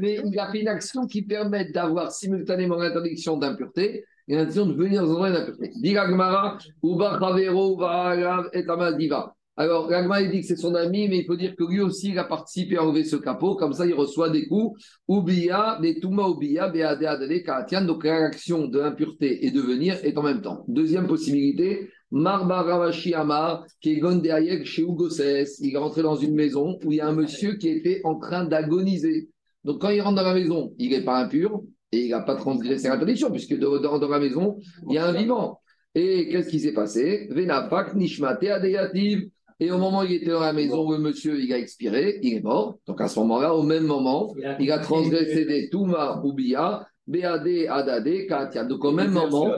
Mais 0.00 0.20
il 0.24 0.38
a 0.38 0.50
fait 0.50 0.60
une 0.60 0.68
action 0.68 1.06
qui 1.06 1.22
permet 1.22 1.70
d'avoir 1.70 2.10
simultanément 2.10 2.76
l'interdiction 2.76 3.36
d'impureté 3.36 4.04
et 4.26 4.34
l'interdiction 4.34 4.66
de 4.66 4.74
venir 4.74 5.06
dans 5.06 5.24
une 5.24 5.36
impureté. 5.36 5.70
Digagmara, 5.76 6.58
Uba 6.82 7.18
Chavero, 7.20 7.74
Uba 7.74 8.48
et 8.52 8.64
Diva. 8.98 9.36
Alors, 9.56 9.88
Ragma, 9.90 10.22
il 10.22 10.30
dit 10.30 10.40
que 10.40 10.46
c'est 10.46 10.56
son 10.56 10.74
ami, 10.74 11.08
mais 11.08 11.18
il 11.18 11.26
faut 11.26 11.36
dire 11.36 11.54
que 11.54 11.64
lui 11.64 11.80
aussi, 11.80 12.10
il 12.10 12.18
a 12.18 12.24
participé 12.24 12.78
à 12.78 12.84
enlever 12.84 13.04
ce 13.04 13.16
capot. 13.16 13.56
Comme 13.56 13.74
ça, 13.74 13.84
il 13.84 13.92
reçoit 13.92 14.30
des 14.30 14.46
coups. 14.46 14.80
Oublia, 15.06 15.78
des 15.82 16.00
Touma 16.00 16.22
Oublia, 16.28 16.68
Beade 16.68 17.42
Karatian. 17.44 17.84
Donc, 17.84 18.04
la 18.04 18.16
réaction 18.16 18.68
de 18.68 18.78
l'impureté 18.78 19.44
et 19.44 19.50
de 19.50 19.60
venir 19.60 19.98
est 20.02 20.16
en 20.16 20.22
même 20.22 20.40
temps. 20.40 20.64
Deuxième 20.66 21.06
possibilité, 21.06 21.90
Marbaravashi 22.10 23.12
Amar, 23.12 23.66
qui 23.82 23.92
est 23.92 23.98
Gondéayek 23.98 24.64
chez 24.64 24.82
Ugoses. 24.82 25.58
Il 25.60 25.74
est 25.74 25.78
rentré 25.78 26.02
dans 26.02 26.16
une 26.16 26.34
maison 26.34 26.78
où 26.84 26.92
il 26.92 26.96
y 26.96 27.00
a 27.00 27.08
un 27.08 27.14
monsieur 27.14 27.56
qui 27.56 27.68
était 27.68 28.00
en 28.04 28.18
train 28.18 28.44
d'agoniser. 28.44 29.28
Donc, 29.64 29.82
quand 29.82 29.90
il 29.90 30.00
rentre 30.00 30.16
dans 30.16 30.28
la 30.28 30.34
maison, 30.34 30.72
il 30.78 30.90
n'est 30.92 31.04
pas 31.04 31.18
impur 31.18 31.60
et 31.92 32.06
il 32.06 32.10
n'a 32.10 32.20
pas 32.20 32.36
transgressé 32.36 32.88
l'interdiction, 32.88 33.30
puisque 33.30 33.58
dans, 33.58 33.78
dans 33.78 34.08
la 34.08 34.20
maison, 34.20 34.56
il 34.88 34.94
y 34.94 34.98
a 34.98 35.06
un 35.06 35.12
vivant. 35.12 35.60
Et 35.94 36.28
qu'est-ce 36.30 36.48
qui 36.48 36.60
s'est 36.60 36.72
passé? 36.72 37.28
Venapak 37.30 37.94
Nishmate 37.94 38.44
Adeyativ. 38.44 39.28
Et 39.60 39.70
au 39.70 39.76
moment 39.76 40.00
où 40.00 40.04
il 40.04 40.14
était 40.14 40.30
dans 40.30 40.40
la 40.40 40.54
maison 40.54 40.88
où 40.88 40.92
le 40.92 40.98
monsieur 40.98 41.38
il 41.38 41.52
a 41.52 41.58
expiré, 41.58 42.18
il 42.22 42.34
est 42.34 42.42
mort. 42.42 42.78
Donc 42.86 43.00
à 43.02 43.08
ce 43.08 43.18
moment-là, 43.20 43.54
au 43.54 43.62
même 43.62 43.84
moment, 43.84 44.34
il 44.58 44.72
a 44.72 44.78
transgressé 44.78 45.44
des 45.44 45.68
Touma 45.68 46.22
ou 46.24 46.32
Bia, 46.32 46.86
BAD, 47.06 47.46
ADAD, 47.68 48.26
Katia. 48.26 48.64
Donc 48.64 48.82
au 48.84 48.90
même 48.90 49.10
moment, 49.10 49.52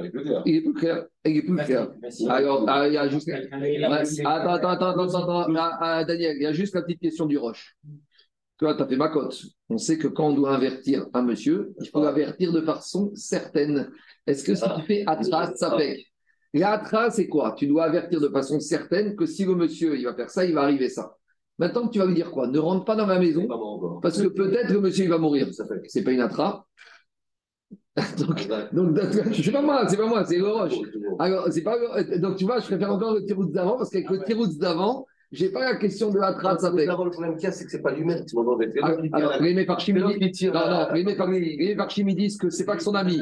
il 0.45 0.57
est 0.57 0.61
plus 0.63 0.75
clair. 0.75 1.07
Il 1.25 1.37
est 1.37 1.43
plus 1.43 1.57
clair. 1.57 1.89
Alors, 2.29 2.65
ah, 2.67 2.89
il 2.89 2.95
y 2.95 2.97
a 2.97 3.09
juste. 3.09 3.31
Attends, 3.31 4.55
attends, 4.55 4.69
attends, 4.71 5.15
attends, 5.15 5.55
ah, 5.57 5.79
ah, 5.81 6.05
Daniel, 6.05 6.37
il 6.37 6.43
y 6.43 6.47
a 6.47 6.53
juste 6.53 6.75
la 6.75 6.83
petite 6.83 7.01
question 7.01 7.27
du 7.27 7.39
roche. 7.39 7.77
Toi, 8.59 8.75
tu 8.75 8.83
as 8.83 8.87
fait 8.87 8.97
ma 8.97 9.09
cote. 9.09 9.41
On 9.69 9.79
sait 9.79 9.99
que 9.99 10.09
quand 10.09 10.29
on 10.29 10.35
doit 10.35 10.55
invertir 10.55 11.07
un 11.15 11.23
monsieur, 11.23 11.73
il 11.81 11.89
faut 11.89 12.03
l'avertir 12.03 12.53
de 12.53 12.61
façon 12.61 13.13
certaine. 13.15 13.91
Est-ce 14.27 14.45
que 14.45 14.55
si 14.55 14.63
tu 14.63 14.83
fais 14.83 15.05
Atras, 15.07 15.55
ça 15.55 15.77
fait 15.77 16.05
L'atra, 16.55 17.11
c'est 17.11 17.29
quoi? 17.29 17.55
Tu 17.57 17.67
dois 17.67 17.85
avertir 17.85 18.21
de 18.21 18.29
façon 18.29 18.61
certaine 18.61 19.17
que 19.17 19.27
si 19.27 19.45
le 19.45 19.55
monsieur 19.55 19.97
il 19.97 20.05
va 20.05 20.15
faire 20.15 20.31
ça, 20.31 20.45
il 20.45 20.55
va 20.55 20.63
arriver 20.63 20.89
ça. 20.89 21.17
Maintenant, 21.59 21.89
tu 21.89 21.99
vas 21.99 22.07
lui 22.07 22.15
dire 22.15 22.31
quoi? 22.31 22.47
Ne 22.49 22.59
rentre 22.59 22.85
pas 22.85 22.97
dans 22.97 23.07
ma 23.07 23.19
maison, 23.19 23.47
parce 24.03 24.21
que 24.21 24.29
peut-être 24.29 24.71
le 24.71 24.81
monsieur 24.81 25.05
il 25.05 25.11
va 25.11 25.19
mourir. 25.19 25.49
C'est 25.87 26.03
pas 26.03 26.13
une 26.13 26.21
atra. 26.21 26.67
donc, 28.19 28.49
donc, 28.73 28.99
c'est 29.35 29.53
pas 29.53 29.61
moi, 29.61 29.87
c'est 29.87 29.99
pas 29.99 30.07
moi, 30.07 30.25
c'est 30.25 30.39
le 30.39 30.49
roche. 30.49 30.75
Alors, 31.19 31.49
c'est 31.51 31.63
pas, 31.63 31.77
donc 32.19 32.37
tu 32.37 32.45
vois, 32.45 32.59
je 32.59 32.67
préfère 32.67 32.91
encore 32.91 33.15
le 33.15 33.25
tirouz 33.27 33.51
d'avant, 33.53 33.77
parce 33.77 33.91
qu'avec 33.91 34.09
le 34.09 34.25
tirouz 34.25 34.57
d'avant, 34.59 35.07
j'ai 35.33 35.49
pas 35.49 35.65
la 35.65 35.77
question 35.77 36.11
de 36.11 36.19
la 36.19 36.35
trace 36.35 36.63
avec. 36.63 36.87
Le 36.87 36.95
problème 36.95 37.37
qu'il 37.37 37.45
y 37.45 37.47
a, 37.47 37.53
c'est 37.53 37.65
que 37.65 37.71
c'est 37.71 37.81
pas 37.81 37.93
lui-même 37.93 38.25
qui 38.27 38.37
m'en 38.37 38.43
Alors, 38.83 39.43
les 39.43 39.55
Mefarchim 39.55 39.95
les 42.07 42.15
disent 42.15 42.37
que 42.37 42.51
c'est 42.51 42.67
pas 42.67 42.77
que 42.77 42.83
son 42.83 42.95
ami. 42.95 43.19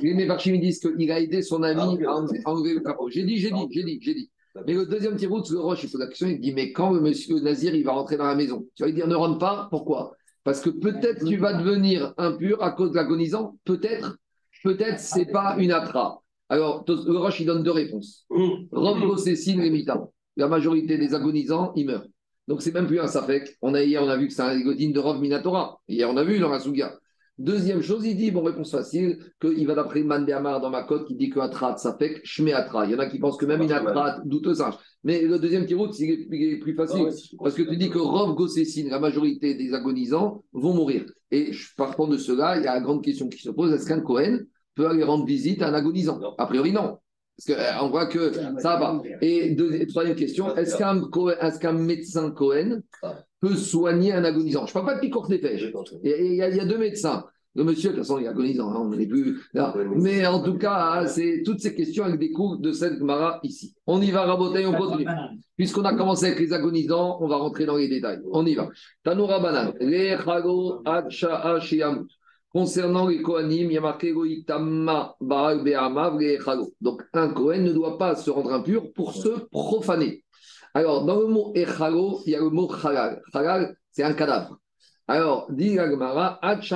Les 0.00 0.14
Mefarchim 0.14 0.56
disent 0.58 0.78
qu'il 0.78 1.10
a 1.10 1.20
aidé 1.20 1.42
son 1.42 1.64
ami 1.64 1.98
ah, 2.06 2.10
à 2.44 2.50
enlever 2.50 2.74
le 2.74 2.80
capot. 2.80 3.10
J'ai 3.10 3.24
dit, 3.24 3.38
j'ai 3.38 3.50
dit, 3.50 3.66
j'ai 3.72 3.82
dit, 3.82 3.98
j'ai 4.00 4.14
dit. 4.14 4.30
Mais 4.66 4.74
le 4.74 4.86
deuxième 4.86 5.16
tirout, 5.16 5.42
le 5.50 5.58
Roche, 5.58 5.82
il 5.84 5.90
pose 5.90 6.00
la 6.00 6.06
question, 6.06 6.28
il 6.28 6.40
dit, 6.40 6.52
mais 6.52 6.72
quand 6.72 6.92
le 6.92 7.00
monsieur 7.00 7.40
Nazir, 7.40 7.74
il 7.74 7.84
va 7.84 7.92
rentrer 7.92 8.16
dans 8.16 8.26
la 8.26 8.34
maison? 8.34 8.66
Tu 8.74 8.82
vas 8.82 8.88
lui 8.88 8.94
dire, 8.94 9.06
ne 9.06 9.14
rentre 9.14 9.38
pas, 9.38 9.68
pourquoi? 9.70 10.16
Parce 10.44 10.60
que 10.60 10.70
peut-être 10.70 11.24
tu 11.24 11.36
vas 11.36 11.54
devenir 11.54 12.14
impur 12.16 12.62
à 12.62 12.70
cause 12.70 12.90
de 12.90 12.96
l'agonisant, 12.96 13.56
peut-être, 13.64 14.16
peut-être 14.64 14.98
c'est 14.98 15.26
pas 15.26 15.56
une 15.58 15.72
atra. 15.72 16.22
Alors, 16.48 16.84
le 16.88 17.18
Roche, 17.18 17.40
il 17.40 17.46
donne 17.46 17.62
deux 17.62 17.72
réponses. 17.72 18.26
Rob 18.72 19.16
Cécile 19.18 19.60
et 19.60 19.70
Mita 19.70 20.08
la 20.38 20.48
majorité 20.48 20.96
des 20.96 21.14
agonisants, 21.14 21.72
ils 21.76 21.86
meurent. 21.86 22.06
Donc, 22.46 22.62
c'est 22.62 22.72
même 22.72 22.86
plus 22.86 23.00
un 23.00 23.08
safek. 23.08 23.58
On 23.60 23.74
a, 23.74 23.82
hier, 23.82 24.02
on 24.02 24.08
a 24.08 24.16
vu 24.16 24.28
que 24.28 24.32
c'est 24.32 24.40
un 24.40 24.56
de 24.56 24.98
Rov 24.98 25.20
Minatora. 25.20 25.78
Hier, 25.86 26.08
on 26.08 26.16
a 26.16 26.24
vu 26.24 26.38
dans 26.38 26.48
la 26.48 26.60
Souga. 26.60 26.98
Deuxième 27.36 27.82
chose, 27.82 28.06
il 28.06 28.16
dit, 28.16 28.30
bon, 28.30 28.42
réponse 28.42 28.70
facile, 28.70 29.18
qu'il 29.40 29.66
va 29.66 29.74
d'après 29.74 30.02
Mandéamar 30.02 30.60
dans 30.60 30.70
ma 30.70 30.82
cote 30.84 31.06
qui 31.06 31.14
dit 31.14 31.28
que 31.28 31.40
Atrat, 31.40 31.76
Safek, 31.76 32.20
Shme 32.24 32.48
Atra. 32.48 32.86
Il 32.86 32.92
y 32.92 32.94
en 32.94 32.98
a 33.00 33.06
qui 33.06 33.18
pensent 33.18 33.36
que 33.36 33.46
même 33.46 33.62
une 33.62 33.70
Atrat, 33.70 34.20
douteux 34.24 34.54
singe. 34.54 34.74
Mais 35.04 35.22
le 35.22 35.38
deuxième 35.38 35.66
tirout, 35.66 35.92
c'est 35.92 36.26
plus 36.60 36.74
facile. 36.74 37.08
parce 37.38 37.54
que 37.54 37.62
tu 37.62 37.76
dis 37.76 37.90
que 37.90 37.98
Rov 37.98 38.34
Gossessine, 38.34 38.88
la 38.88 38.98
majorité 38.98 39.54
des 39.54 39.74
agonisants, 39.74 40.42
vont 40.52 40.72
mourir. 40.72 41.04
Et 41.30 41.50
partant 41.76 42.08
de 42.08 42.16
cela, 42.16 42.56
il 42.56 42.64
y 42.64 42.66
a 42.66 42.76
une 42.76 42.84
grande 42.84 43.04
question 43.04 43.28
qui 43.28 43.42
se 43.42 43.50
pose 43.50 43.72
est-ce 43.72 43.86
qu'un 43.86 44.00
Cohen 44.00 44.38
peut 44.74 44.88
aller 44.88 45.04
rendre 45.04 45.26
visite 45.26 45.62
à 45.62 45.68
un 45.68 45.74
agonisant? 45.74 46.20
A 46.38 46.46
priori, 46.46 46.72
non. 46.72 46.98
Parce 47.38 47.56
qu'on 47.56 47.86
euh, 47.86 47.88
voit 47.88 48.06
que 48.06 48.32
ça 48.58 48.76
va. 48.78 49.00
Et 49.20 49.56
troisième 49.88 50.16
question, 50.16 50.56
est-ce 50.56 50.76
qu'un 51.58 51.72
médecin 51.72 52.30
Cohen 52.32 52.80
peut 53.40 53.54
soigner 53.54 54.12
un 54.12 54.24
agonisant? 54.24 54.66
Je 54.66 54.70
ne 54.70 54.74
parle 54.74 54.86
pas 54.86 54.94
de 54.96 55.00
picourt 55.00 55.28
Il, 55.30 55.40
il, 56.02 56.34
y 56.34 56.42
a 56.42 56.64
deux 56.64 56.78
médecins. 56.78 57.24
Le 57.54 57.64
monsieur, 57.64 57.90
de 57.90 57.96
toute 57.96 58.04
façon, 58.04 58.18
il 58.18 58.24
est 58.24 58.28
agonisant, 58.28 58.70
hein, 58.70 58.80
on 58.80 58.90
plus 58.90 59.40
Mais 59.96 60.26
en 60.26 60.42
tout 60.42 60.58
cas, 60.58 61.06
c'est 61.06 61.42
toutes 61.44 61.60
ces 61.60 61.74
questions 61.74 62.04
avec 62.04 62.18
des 62.18 62.30
cours 62.30 62.58
de 62.58 62.72
cette 62.72 63.00
Mara 63.00 63.40
ici. 63.42 63.74
On 63.86 64.00
y 64.00 64.10
va 64.10 64.26
raboter, 64.26 64.66
on 64.66 64.74
continue. 64.74 65.06
Puisqu'on 65.56 65.84
a 65.84 65.94
commencé 65.94 66.26
avec 66.26 66.40
les 66.40 66.52
agonisants, 66.52 67.18
on 67.20 67.28
va 67.28 67.36
rentrer 67.36 67.66
dans 67.66 67.76
les 67.76 67.88
détails. 67.88 68.20
On 68.30 68.44
y 68.46 68.54
va. 68.54 68.68
Tanoura 69.04 69.40
Banan. 69.40 69.72
Concernant 72.52 73.06
les 73.06 73.20
Kohanim, 73.20 73.70
il 73.70 73.72
y 73.72 73.76
a 73.76 73.80
marqué. 73.80 74.14
Donc, 76.80 77.02
un 77.12 77.28
Kohen 77.28 77.62
ne 77.62 77.72
doit 77.72 77.98
pas 77.98 78.16
se 78.16 78.30
rendre 78.30 78.52
impur 78.52 78.92
pour 78.94 79.12
se 79.12 79.28
profaner. 79.50 80.24
Alors, 80.72 81.04
dans 81.04 81.20
le 81.20 81.26
mot 81.26 81.52
Echalo, 81.54 82.20
il 82.24 82.32
y 82.32 82.36
a 82.36 82.40
le 82.40 82.50
mot 82.50 82.70
Halal. 82.82 83.20
Halal, 83.34 83.76
c'est 83.90 84.02
un 84.02 84.14
cadavre. 84.14 84.58
Alors, 85.06 85.50
dit 85.50 85.78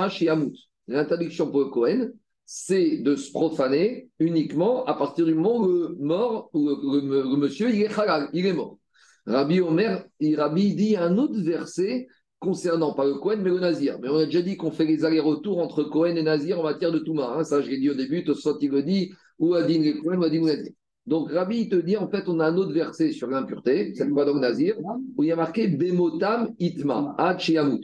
Shiamut. 0.09 0.55
L'interdiction 0.87 1.49
pour 1.49 1.61
le 1.61 1.65
Kohen, 1.67 2.13
c'est 2.45 2.97
de 2.97 3.15
se 3.15 3.31
profaner 3.31 4.09
uniquement 4.19 4.85
à 4.85 4.93
partir 4.95 5.25
du 5.25 5.33
moment 5.33 5.59
où 5.59 5.67
le 5.67 5.95
mort, 5.99 6.49
ou 6.53 6.67
le, 6.67 7.37
monsieur, 7.37 7.69
il 7.73 7.81
est 7.81 7.99
halal, 7.99 8.29
il 8.33 8.45
est 8.45 8.53
mort. 8.53 8.77
Rabbi 9.25 9.61
Omer, 9.61 10.05
Rabbi 10.21 10.75
dit 10.75 10.97
un 10.97 11.17
autre 11.17 11.39
verset 11.41 12.07
concernant 12.43 12.93
pas 12.93 13.05
le 13.05 13.15
Kohen, 13.15 13.41
mais 13.41 13.49
le 13.49 13.59
Nazir. 13.59 13.97
Mais 14.01 14.09
on 14.09 14.17
a 14.17 14.25
déjà 14.25 14.41
dit 14.41 14.57
qu'on 14.57 14.71
fait 14.71 14.85
les 14.85 15.05
allers-retours 15.05 15.59
entre 15.59 15.83
Kohen 15.83 16.17
et 16.17 16.23
Nazir 16.23 16.59
en 16.59 16.63
matière 16.63 16.91
de 16.91 16.99
Touma. 16.99 17.35
Hein. 17.37 17.43
Ça, 17.43 17.61
je 17.61 17.69
l'ai 17.69 17.79
dit 17.79 17.89
au 17.89 17.95
début, 17.95 18.23
soit 18.35 18.57
il 18.61 18.71
le 18.71 18.83
dit, 18.83 19.13
ou 19.39 19.53
Adin 19.53 19.79
le 19.79 20.01
Kohen, 20.01 20.19
ou 20.19 20.23
Adin 20.23 20.39
le 20.41 20.45
Nazir. 20.45 20.71
Donc 21.05 21.31
Rabbi, 21.31 21.61
il 21.61 21.69
te 21.69 21.75
dit, 21.75 21.97
en 21.97 22.07
fait, 22.07 22.27
on 22.27 22.39
a 22.39 22.45
un 22.45 22.55
autre 22.57 22.71
verset 22.71 23.11
sur 23.11 23.27
l'impureté, 23.27 23.93
cette 23.95 24.09
fois 24.09 24.25
dans 24.25 24.33
le 24.33 24.39
Nazir, 24.39 24.75
où 25.17 25.23
il 25.23 25.27
y 25.27 25.31
a 25.31 25.35
marqué 25.35 25.67
Bemotam 25.67 26.53
Itma, 26.59 27.15
Hachiamut, 27.17 27.83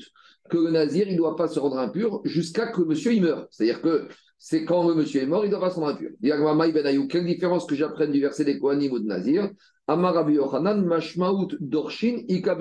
que 0.50 0.58
le 0.58 0.72
Nazir, 0.72 1.08
il 1.08 1.14
ne 1.14 1.18
doit 1.18 1.36
pas 1.36 1.48
se 1.48 1.60
rendre 1.60 1.80
impur 1.80 2.22
jusqu'à 2.24 2.68
que 2.68 2.82
le 2.82 2.88
monsieur 2.88 3.14
il 3.14 3.22
meure. 3.22 3.48
C'est-à-dire 3.52 3.82
que 3.82 4.08
c'est 4.38 4.64
quand 4.64 4.88
le 4.88 4.96
monsieur 4.96 5.22
est 5.22 5.26
mort, 5.26 5.44
il 5.44 5.48
ne 5.48 5.52
doit 5.52 5.60
pas 5.60 5.70
se 5.70 5.80
rendre 5.80 5.92
impur. 5.92 6.12
Quelle 7.10 7.26
différence 7.26 7.66
que 7.66 7.76
j'apprenne 7.76 8.12
du 8.12 8.22
verset 8.22 8.46
des 8.46 8.58
Kohanim 8.58 8.94
ou 8.94 9.00
de 9.00 9.06
Nazir? 9.06 9.50
Mashmaout, 9.96 11.50
Dorshin, 11.60 12.24
Ika 12.28 12.58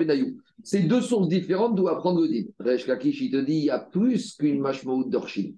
deux 0.83 1.01
sources 1.01 1.27
différentes 1.27 1.75
d'où 1.75 1.87
apprendre 1.87 2.21
le 2.21 2.27
din. 2.27 2.43
Resh 2.59 2.85
Kakish, 2.85 3.21
il 3.21 3.31
te 3.31 3.37
dit 3.37 3.57
il 3.57 3.65
y 3.65 3.69
a 3.69 3.79
plus 3.79 4.35
qu'une 4.35 4.59
Mashmaout, 4.59 5.09
Dorshin. 5.09 5.51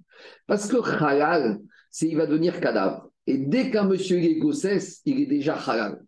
Parce 0.47 0.67
que 0.67 0.77
Halal, 0.77 1.59
c'est 1.89 2.07
il 2.07 2.17
va 2.17 2.25
devenir 2.25 2.59
cadavre. 2.59 3.11
Et 3.27 3.37
dès 3.37 3.69
qu'un 3.69 3.85
monsieur 3.85 4.17
est 4.17 4.35
gossès, 4.35 5.01
il 5.05 5.19
est 5.21 5.25
déjà 5.25 5.55
halal. 5.55 6.03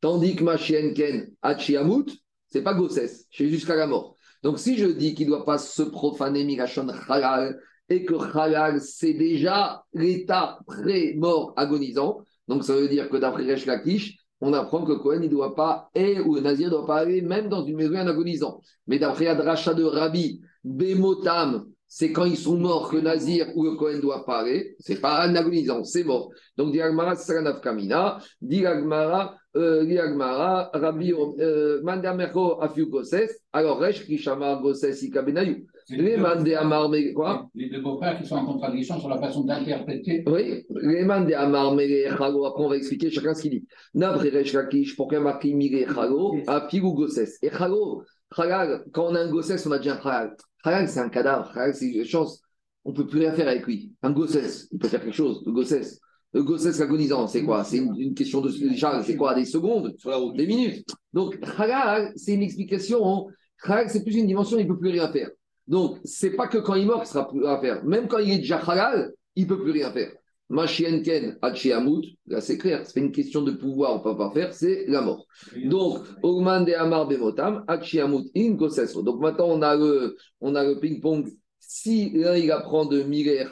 Tandis 0.00 0.36
que 0.36 0.44
Machienken, 0.44 1.30
Hachiamut, 1.42 2.06
c'est 2.48 2.62
pas 2.62 2.74
gossès, 2.74 3.26
c'est 3.30 3.48
jusqu'à 3.48 3.76
la 3.76 3.86
mort. 3.86 4.16
Donc 4.42 4.58
si 4.58 4.78
je 4.78 4.86
dis 4.86 5.14
qu'il 5.14 5.26
ne 5.26 5.32
doit 5.32 5.44
pas 5.44 5.58
se 5.58 5.82
profaner 5.82 6.44
Mirachon 6.44 6.88
halal, 7.08 7.60
et 7.90 8.04
que 8.04 8.14
halal, 8.14 8.80
c'est 8.80 9.14
déjà 9.14 9.82
l'état 9.92 10.60
pré-mort 10.66 11.52
agonisant. 11.56 12.20
Donc 12.46 12.64
ça 12.64 12.74
veut 12.74 12.88
dire 12.88 13.08
que 13.08 13.16
d'après 13.16 13.44
Resh 13.44 13.66
Lakish, 13.66 14.17
on 14.40 14.52
apprend 14.52 14.84
que 14.84 14.92
Cohen 14.92 15.20
ne 15.20 15.28
doit 15.28 15.54
pas, 15.54 15.90
et 15.94 16.20
ou 16.20 16.38
Nazir 16.40 16.70
doit 16.70 16.86
pas 16.86 16.98
aller 16.98 17.22
même 17.22 17.48
dans 17.48 17.64
une 17.64 17.76
maison 17.76 17.96
en 17.96 18.06
agonisant. 18.06 18.60
Mais 18.86 18.98
d'après 18.98 19.26
Adracha 19.26 19.74
de 19.74 19.84
Rabbi, 19.84 20.40
Bemotam, 20.64 21.66
c'est 21.88 22.12
quand 22.12 22.26
ils 22.26 22.36
sont 22.36 22.58
morts 22.58 22.90
que 22.90 22.98
Nazir 22.98 23.46
ou 23.56 23.64
le 23.64 23.74
Cohen 23.74 23.98
doit 23.98 24.24
parler. 24.26 24.76
C'est 24.78 25.00
pas 25.00 25.22
un 25.22 25.34
agonisant, 25.34 25.82
c'est 25.84 26.04
mort. 26.04 26.30
Donc, 26.56 26.72
Diagmara, 26.72 27.16
Saranaf 27.16 27.62
Kamina, 27.62 28.18
Diagmara, 28.42 29.34
euh, 29.56 29.84
Diagmara, 29.84 30.70
Rabbi, 30.74 31.14
euh, 31.14 31.80
Mandamerko, 31.82 32.60
Afiukoses, 32.60 33.40
alors 33.52 33.78
Resh, 33.78 34.04
Kishama, 34.04 34.56
Goses, 34.56 35.02
Ikabenayou. 35.02 35.66
Les 35.90 36.16
mandé 36.16 36.54
Amar, 36.54 36.90
quoi 37.14 37.48
Les 37.54 37.70
deux 37.70 37.80
beaux-pères 37.80 38.20
qui 38.20 38.26
sont 38.26 38.36
en 38.36 38.44
contradiction 38.44 38.98
sur 39.00 39.08
la 39.08 39.18
façon 39.18 39.44
d'interpréter. 39.44 40.22
Oui, 40.26 40.66
les 40.82 41.04
mandé 41.04 41.34
Amar, 41.34 41.76
Chalo, 41.78 42.44
après 42.44 42.62
on 42.62 42.68
va 42.68 42.76
expliquer 42.76 43.10
chacun 43.10 43.34
ce 43.34 43.42
qu'il 43.42 43.50
dit. 43.52 43.66
Nabre 43.94 44.20
Resh 44.20 44.52
Lakish, 44.52 44.96
pourquoi 44.96 45.20
marqué 45.20 45.54
Mire 45.54 45.92
Chalo, 45.92 46.36
Afiou 46.46 46.92
Goses. 46.92 47.38
Et 47.42 47.50
Chalo, 47.50 48.02
Chalal, 48.34 48.84
quand 48.92 49.06
on 49.06 49.14
a 49.14 49.20
un 49.20 49.30
Goses, 49.30 49.66
on 49.66 49.72
a 49.72 49.78
déjà 49.78 49.94
un 49.94 50.02
Chalal. 50.02 50.36
Chalal, 50.62 50.88
c'est 50.88 51.00
un 51.00 51.08
cadavre. 51.08 51.50
Chalal, 51.54 51.74
c'est 51.74 51.86
une 51.86 52.04
chance. 52.04 52.42
On 52.84 52.90
ne 52.90 52.96
peut 52.96 53.06
plus 53.06 53.20
rien 53.20 53.32
faire 53.32 53.48
avec 53.48 53.66
lui. 53.66 53.92
Un 54.02 54.10
Gosses, 54.10 54.68
il 54.70 54.78
peut 54.78 54.88
faire 54.88 55.00
quelque 55.00 55.14
chose. 55.14 55.42
Le 55.46 55.52
Gosses. 55.52 56.00
Le 56.34 56.42
Gosses 56.42 56.80
agonisant, 56.80 57.26
c'est 57.26 57.42
quoi? 57.42 57.64
C'est 57.64 57.78
une, 57.78 58.14
question 58.14 58.42
de 58.42 58.50
Charles, 58.74 59.02
c'est 59.04 59.16
quoi? 59.16 59.34
Des 59.34 59.46
secondes 59.46 59.94
sur 59.98 60.10
la 60.10 60.16
route, 60.16 60.36
des 60.36 60.46
minutes. 60.46 60.86
Donc, 61.14 61.38
Chalal, 61.56 62.12
c'est 62.16 62.34
une 62.34 62.42
explication. 62.42 63.26
Chalal, 63.64 63.88
c'est 63.88 64.02
plus 64.04 64.16
une 64.16 64.26
dimension, 64.26 64.58
il 64.58 64.64
ne 64.64 64.68
peut 64.68 64.78
plus 64.78 64.90
rien 64.90 65.10
faire. 65.10 65.30
Donc, 65.68 65.98
c'est 66.04 66.30
pas 66.30 66.48
que 66.48 66.58
quand 66.58 66.74
il 66.74 66.86
meurt 66.86 67.00
qu'il 67.00 67.08
sera 67.08 67.28
plus 67.28 67.46
à 67.46 67.60
faire. 67.60 67.84
Même 67.84 68.08
quand 68.08 68.18
il 68.18 68.32
est 68.32 68.38
déjà 68.38 68.58
halal, 68.58 69.12
il 69.36 69.44
ne 69.44 69.48
peut 69.48 69.62
plus 69.62 69.70
rien 69.70 69.92
faire. 69.92 70.10
Machienken 70.50 71.36
Hachiamut, 71.42 72.16
là 72.26 72.40
c'est 72.40 72.56
clair, 72.56 72.86
c'est 72.86 73.00
une 73.00 73.12
question 73.12 73.42
de 73.42 73.52
pouvoir, 73.52 73.92
on 73.92 73.98
ne 73.98 74.02
peut 74.02 74.16
pas 74.16 74.30
faire, 74.30 74.54
c'est 74.54 74.86
la 74.88 75.02
mort. 75.02 75.26
Donc, 75.64 75.98
Ogman 76.22 76.64
de 76.64 76.72
Amar 76.72 77.06
Bemotam, 77.06 77.64
Hachiamut 77.68 78.30
in 78.34 78.52
Donc 78.52 79.20
maintenant 79.20 79.48
on 79.48 79.60
a 79.60 79.76
le, 79.76 80.16
on 80.40 80.54
a 80.54 80.64
le 80.64 80.80
ping-pong. 80.80 81.28
Si 81.58 82.10
l'un 82.14 82.34
il 82.34 82.50
apprend 82.50 82.86
de 82.86 83.02
Mire 83.02 83.28
et 83.28 83.46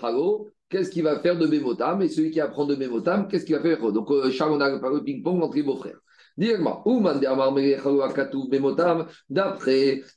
qu'est-ce 0.70 0.90
qu'il 0.90 1.02
va 1.02 1.20
faire 1.20 1.38
de 1.38 1.46
Bemotam? 1.46 2.00
Et 2.00 2.08
celui 2.08 2.30
qui 2.30 2.40
apprend 2.40 2.64
de 2.64 2.74
Bemotam, 2.74 3.28
qu'est-ce 3.28 3.44
qu'il 3.44 3.56
va 3.56 3.60
faire? 3.60 3.92
Donc, 3.92 4.10
euh, 4.10 4.30
Charles, 4.30 4.52
on 4.52 4.60
a 4.60 4.70
le 4.70 5.04
ping-pong 5.04 5.42
entre 5.42 5.56
les 5.56 5.62
beaux-frères. 5.62 5.98
D'après 6.38 6.58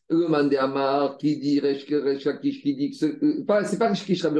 le 0.10 0.28
Mandéamar 0.28 1.18
qui 1.18 1.40
dit 1.40 1.62
Resh 1.62 1.86
qui 1.86 2.76
dit 2.76 2.92
que 2.92 2.98
c'est 2.98 3.46
pas 3.46 3.60
Resh 3.60 4.24
Rabbi 4.24 4.40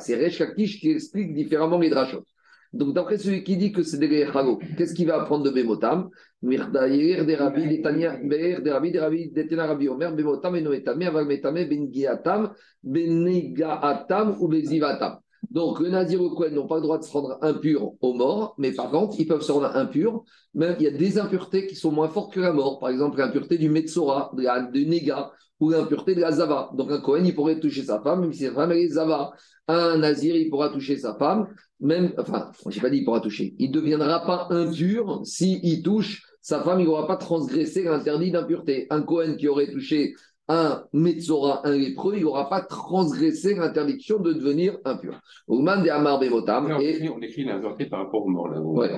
c'est 0.00 0.16
Resh 0.16 0.42
qui 0.54 0.90
explique 0.90 1.32
différemment 1.32 1.78
les 1.78 1.88
drachot. 1.88 2.26
Donc 2.74 2.92
d'après 2.92 3.16
celui 3.18 3.44
qui 3.44 3.56
dit 3.56 3.72
que 3.72 3.84
c'est 3.84 3.98
des 3.98 4.26
Chalo, 4.32 4.58
qu'est-ce 4.76 4.94
qu'il 4.94 5.06
va 5.06 5.22
apprendre 5.22 5.44
de 5.44 5.50
Bemotam? 5.50 6.10
Mirdaïr 6.42 7.24
des 7.24 7.36
Rabbi 7.36 7.68
d'Etania, 7.68 8.18
Be'er 8.22 8.60
des 8.60 8.70
Rabbi 8.70 8.90
des 8.90 8.98
Rabbi 8.98 9.30
d'Etena 9.30 9.66
Rabbi 9.66 9.88
Omer, 9.88 10.12
Bemotam 10.12 10.56
et 10.56 10.60
Noetame, 10.60 11.02
Aval 11.02 11.24
Metame, 11.24 11.66
Ben 11.68 11.90
Giatam, 11.90 12.52
Ben 12.82 13.24
Negaatam 13.24 14.36
ou 14.40 14.48
Bezivatam. 14.48 15.20
Donc, 15.50 15.80
le 15.80 15.88
Nazir 15.88 16.20
ou 16.20 16.30
Kohen 16.30 16.54
n'ont 16.54 16.66
pas 16.66 16.76
le 16.76 16.82
droit 16.82 16.98
de 16.98 17.04
se 17.04 17.12
rendre 17.12 17.38
impur 17.42 17.92
aux 18.00 18.14
morts, 18.14 18.54
mais 18.58 18.72
par 18.72 18.90
contre, 18.90 19.18
ils 19.18 19.26
peuvent 19.26 19.42
se 19.42 19.52
rendre 19.52 19.74
impurs. 19.74 20.24
Même 20.54 20.76
il 20.78 20.84
y 20.84 20.86
a 20.88 20.90
des 20.90 21.18
impuretés 21.18 21.66
qui 21.66 21.74
sont 21.74 21.92
moins 21.92 22.08
fortes 22.08 22.32
que 22.32 22.40
la 22.40 22.52
mort. 22.52 22.78
Par 22.78 22.90
exemple, 22.90 23.18
l'impureté 23.18 23.58
du 23.58 23.68
Metzora, 23.68 24.30
la 24.36 24.68
Nega, 24.72 25.32
ou 25.60 25.70
l'impureté 25.70 26.14
de 26.14 26.20
la 26.20 26.32
Zava. 26.32 26.70
Donc, 26.74 26.90
un 26.90 27.00
Kohen, 27.00 27.26
il 27.26 27.34
pourrait 27.34 27.60
toucher 27.60 27.84
sa 27.84 28.00
femme, 28.02 28.20
même 28.20 28.32
si 28.32 28.44
sa 28.44 28.52
femme 28.52 28.72
est 28.72 28.88
Zava. 28.88 29.32
Un 29.68 29.98
Nazir, 29.98 30.36
il 30.36 30.50
pourra 30.50 30.68
toucher 30.68 30.98
sa 30.98 31.14
femme, 31.14 31.48
même, 31.80 32.12
enfin, 32.18 32.50
je 32.68 32.76
n'ai 32.76 32.82
pas 32.82 32.90
dit 32.90 32.98
il 32.98 33.04
pourra 33.04 33.20
toucher. 33.20 33.54
Il 33.58 33.70
ne 33.70 33.74
deviendra 33.74 34.24
pas 34.24 34.48
impur 34.50 35.20
s'il 35.24 35.82
touche 35.82 36.22
sa 36.40 36.62
femme, 36.62 36.80
il 36.80 36.84
n'aura 36.84 37.06
pas 37.06 37.16
transgressé 37.16 37.84
l'interdit 37.84 38.30
d'impureté. 38.30 38.86
Un 38.90 39.00
Kohen 39.00 39.36
qui 39.38 39.48
aurait 39.48 39.70
touché 39.70 40.14
un 40.48 40.84
Metzora, 40.92 41.66
un 41.66 41.76
lépreux, 41.76 42.14
il 42.16 42.22
n'aura 42.22 42.48
pas 42.50 42.60
transgressé 42.60 43.54
l'interdiction 43.54 44.18
de 44.18 44.32
devenir 44.32 44.76
impur. 44.84 45.20
Ouman 45.48 45.82
de 45.82 45.88
Amar 45.88 46.18
Bemotam. 46.18 46.66
on, 46.66 46.80
écrit, 46.80 47.08
on 47.08 47.20
écrit 47.20 47.86
par 47.86 48.00
rapport 48.00 48.26
au 48.26 48.28
mort, 48.28 48.48
là, 48.48 48.60
on, 48.60 48.76
ouais. 48.76 48.90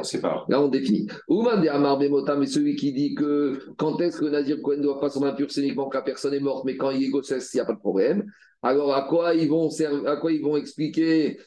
Là, 0.48 0.60
on 0.60 0.68
définit. 0.68 1.06
Ouman 1.28 1.60
de 1.60 1.68
Amar 1.68 1.98
Bemotam 1.98 2.42
est 2.42 2.46
celui 2.46 2.74
qui 2.74 2.92
dit 2.92 3.14
que 3.14 3.60
quand 3.76 4.00
est-ce 4.00 4.18
que 4.18 4.26
Nazir 4.26 4.60
Cohen 4.60 4.78
ne 4.78 4.82
doit 4.82 5.00
pas 5.00 5.10
s'en 5.10 5.22
impur, 5.22 5.50
c'est 5.50 5.60
uniquement 5.60 5.88
quand 5.88 5.98
la 5.98 6.04
personne 6.04 6.34
est 6.34 6.40
morte, 6.40 6.64
mais 6.64 6.76
quand 6.76 6.90
il 6.90 7.04
est 7.04 7.10
gossesse, 7.10 7.54
il 7.54 7.58
n'y 7.58 7.60
a 7.60 7.64
pas 7.64 7.74
de 7.74 7.78
problème. 7.78 8.24
Alors, 8.62 8.94
à 8.94 9.02
quoi 9.02 9.34
ils 9.34 9.48
vont, 9.48 9.68
à 10.06 10.16
quoi 10.16 10.32
ils 10.32 10.42
vont 10.42 10.56
expliquer 10.56 11.38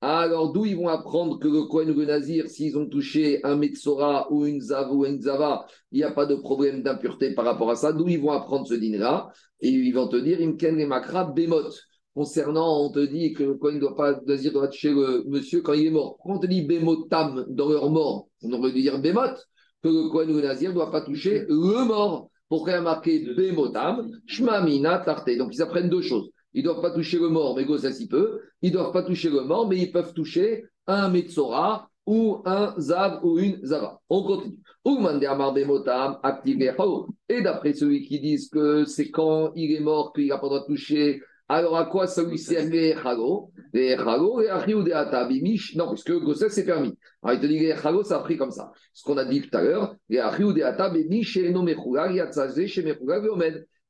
alors, 0.00 0.52
d'où 0.52 0.64
ils 0.64 0.76
vont 0.76 0.86
apprendre 0.86 1.40
que 1.40 1.48
le 1.48 1.64
Kohen 1.64 1.90
ou 1.90 1.94
le 1.94 2.04
Nazir, 2.04 2.48
s'ils 2.48 2.78
ont 2.78 2.86
touché 2.86 3.40
un 3.44 3.56
Metzora 3.56 4.32
ou 4.32 4.46
une 4.46 4.60
Zava 4.60 4.92
ou 4.92 5.04
une 5.04 5.20
Zava, 5.20 5.66
il 5.90 5.98
n'y 5.98 6.04
a 6.04 6.12
pas 6.12 6.24
de 6.24 6.36
problème 6.36 6.84
d'impureté 6.84 7.34
par 7.34 7.44
rapport 7.44 7.68
à 7.70 7.74
ça. 7.74 7.92
D'où 7.92 8.06
ils 8.08 8.20
vont 8.20 8.30
apprendre 8.30 8.66
ce 8.68 8.74
din-là 8.74 9.28
Et 9.60 9.70
ils 9.70 9.92
vont 9.92 10.06
te 10.06 10.16
dire, 10.16 10.38
Imken 10.40 10.78
et 10.78 10.86
Makra 10.86 11.24
Bemot. 11.24 11.70
Concernant, 12.14 12.84
on 12.84 12.90
te 12.90 13.00
dit 13.00 13.32
que 13.32 13.42
le 13.42 13.54
Kohen 13.54 13.76
ne 13.76 13.80
doit 13.80 13.96
pas, 13.96 14.20
Nazir 14.26 14.52
doit 14.52 14.68
toucher 14.68 14.90
le 14.90 15.24
monsieur 15.26 15.62
quand 15.62 15.72
il 15.72 15.86
est 15.86 15.90
mort. 15.90 16.16
Quand 16.22 16.34
on 16.34 16.38
te 16.38 16.46
dit 16.46 16.62
Bemotam 16.62 17.46
dans 17.48 17.68
leur 17.68 17.90
mort, 17.90 18.28
on 18.42 18.52
aurait 18.52 18.72
dû 18.72 18.82
dire 18.82 19.00
Bemot, 19.00 19.34
que 19.82 19.88
le 19.88 20.10
Kohen 20.10 20.30
ou 20.30 20.34
le 20.34 20.42
Nazir 20.42 20.70
ne 20.70 20.74
doit 20.74 20.92
pas 20.92 21.00
toucher 21.00 21.44
le 21.48 21.84
mort. 21.84 22.30
Pourquoi 22.48 22.70
il 22.70 22.74
y 22.74 22.78
a 22.78 22.82
marqué 22.82 23.34
Bemotam? 23.34 24.10
Shmamina 24.26 24.98
Tarte. 24.98 25.36
Donc, 25.36 25.54
ils 25.54 25.62
apprennent 25.62 25.90
deux 25.90 26.02
choses. 26.02 26.30
Ils 26.54 26.64
ne 26.64 26.68
doivent 26.70 26.82
pas 26.82 26.90
toucher 26.90 27.18
le 27.18 27.28
mort, 27.28 27.56
mais 27.56 27.66
ça 27.78 27.92
s'y 27.92 28.08
peut. 28.08 28.40
Ils 28.62 28.70
ne 28.70 28.78
doivent 28.78 28.92
pas 28.92 29.02
toucher 29.02 29.30
le 29.30 29.42
mort, 29.42 29.68
mais 29.68 29.78
ils 29.78 29.92
peuvent 29.92 30.14
toucher 30.14 30.64
un 30.86 31.08
Metzora 31.08 31.88
ou 32.06 32.42
un 32.46 32.74
Zav 32.78 33.20
ou 33.22 33.38
une 33.38 33.64
Zava. 33.64 34.00
On 34.08 34.22
continue. 34.22 34.58
Et 37.28 37.42
d'après 37.42 37.74
ceux 37.74 37.98
qui 37.98 38.20
disent 38.20 38.48
que 38.48 38.84
c'est 38.86 39.10
quand 39.10 39.52
il 39.54 39.72
est 39.72 39.80
mort 39.80 40.12
qu'il 40.14 40.28
n'a 40.28 40.38
pas 40.38 40.46
le 40.46 40.48
droit 40.48 40.60
de 40.60 40.66
toucher, 40.66 41.20
alors 41.50 41.76
à 41.76 41.84
quoi 41.84 42.06
ça 42.06 42.22
lui 42.22 42.38
sert 42.38 42.68
les 42.68 42.94
Atabimish 44.92 45.76
Non, 45.76 45.90
puisque 45.90 46.12
Gossès 46.12 46.48
c'est 46.48 46.64
permis. 46.64 46.94
Alors 47.22 47.36
il 47.36 47.40
te 47.42 47.46
dit 47.46 47.58
les 47.58 47.76
Chago, 47.76 48.02
ça 48.04 48.16
a 48.16 48.20
pris 48.20 48.38
comme 48.38 48.50
ça. 48.50 48.72
Ce 48.94 49.02
qu'on 49.02 49.18
a 49.18 49.24
dit 49.24 49.42
tout 49.42 49.56
à 49.56 49.62
l'heure, 49.62 49.94
de 50.08 50.62
Atabimish. 50.62 51.38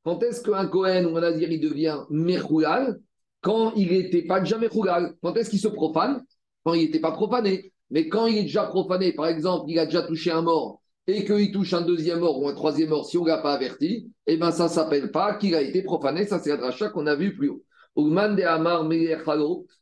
Quand 0.09 0.23
est-ce 0.23 0.41
qu'un 0.41 0.67
Cohen 0.69 1.05
ou 1.05 1.19
un 1.19 1.21
Nazir 1.21 1.53
il 1.53 1.61
devient 1.61 1.99
Mechougal 2.09 2.99
Quand 3.43 3.75
il 3.77 3.91
n'était 3.91 4.23
pas 4.23 4.41
déjà 4.41 4.57
Mechougal. 4.57 5.13
Quand 5.23 5.37
est-ce 5.37 5.51
qu'il 5.51 5.59
se 5.59 5.69
profane 5.69 6.25
Quand 6.65 6.73
il 6.73 6.87
n'était 6.87 6.99
pas 6.99 7.13
profané. 7.13 7.75
Mais 7.91 8.09
quand 8.09 8.25
il 8.25 8.39
est 8.39 8.43
déjà 8.45 8.65
profané, 8.65 9.13
par 9.13 9.27
exemple, 9.27 9.67
il 9.69 9.79
a 9.79 9.85
déjà 9.85 10.01
touché 10.01 10.31
un 10.31 10.41
mort 10.41 10.81
et 11.07 11.27
qu'il 11.27 11.53
touche 11.53 11.75
un 11.75 11.83
deuxième 11.83 12.21
mort 12.21 12.41
ou 12.41 12.49
un 12.49 12.55
troisième 12.55 12.89
mort 12.89 13.07
si 13.07 13.19
on 13.19 13.25
ne 13.25 13.29
l'a 13.29 13.37
pas 13.37 13.53
averti, 13.53 14.11
eh 14.27 14.39
bien 14.39 14.51
ça 14.51 14.65
ne 14.65 14.69
s'appelle 14.71 15.11
pas 15.11 15.35
qu'il 15.35 15.55
a 15.55 15.61
été 15.61 15.83
profané. 15.83 16.25
Ça, 16.25 16.39
c'est 16.39 16.49
la 16.49 16.57
dracha 16.57 16.89
qu'on 16.89 17.07
a 17.07 17.15
vu 17.15 17.37
plus 17.37 17.51
haut. 17.51 17.63
de 17.95 18.43
Amar 18.45 18.89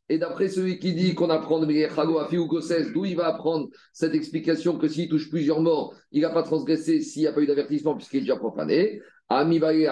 Et 0.09 0.19
d'après 0.19 0.49
celui 0.49 0.81
qui 0.81 0.93
dit 0.95 1.15
qu'on 1.15 1.31
apprend 1.31 1.61
de 1.61 1.67
à 1.67 2.05
ou 2.05 2.93
d'où 2.93 3.05
il 3.05 3.15
va 3.15 3.29
apprendre 3.29 3.69
cette 3.93 4.17
explication 4.17 4.77
que 4.77 4.89
s'il 4.89 5.09
touche 5.09 5.31
plusieurs 5.31 5.61
morts, 5.61 5.95
il 6.11 6.23
n'a 6.23 6.31
pas 6.31 6.43
transgressé 6.43 7.01
s'il 7.01 7.23
n'y 7.23 7.29
a 7.29 7.33
pas 7.33 7.43
eu 7.43 7.47
d'avertissement 7.47 7.95
puisqu'il 7.95 8.17
est 8.17 8.23
déjà 8.23 8.35
profané. 8.35 9.01
Pourquoi 9.29 9.73
il 9.75 9.81
y 9.81 9.87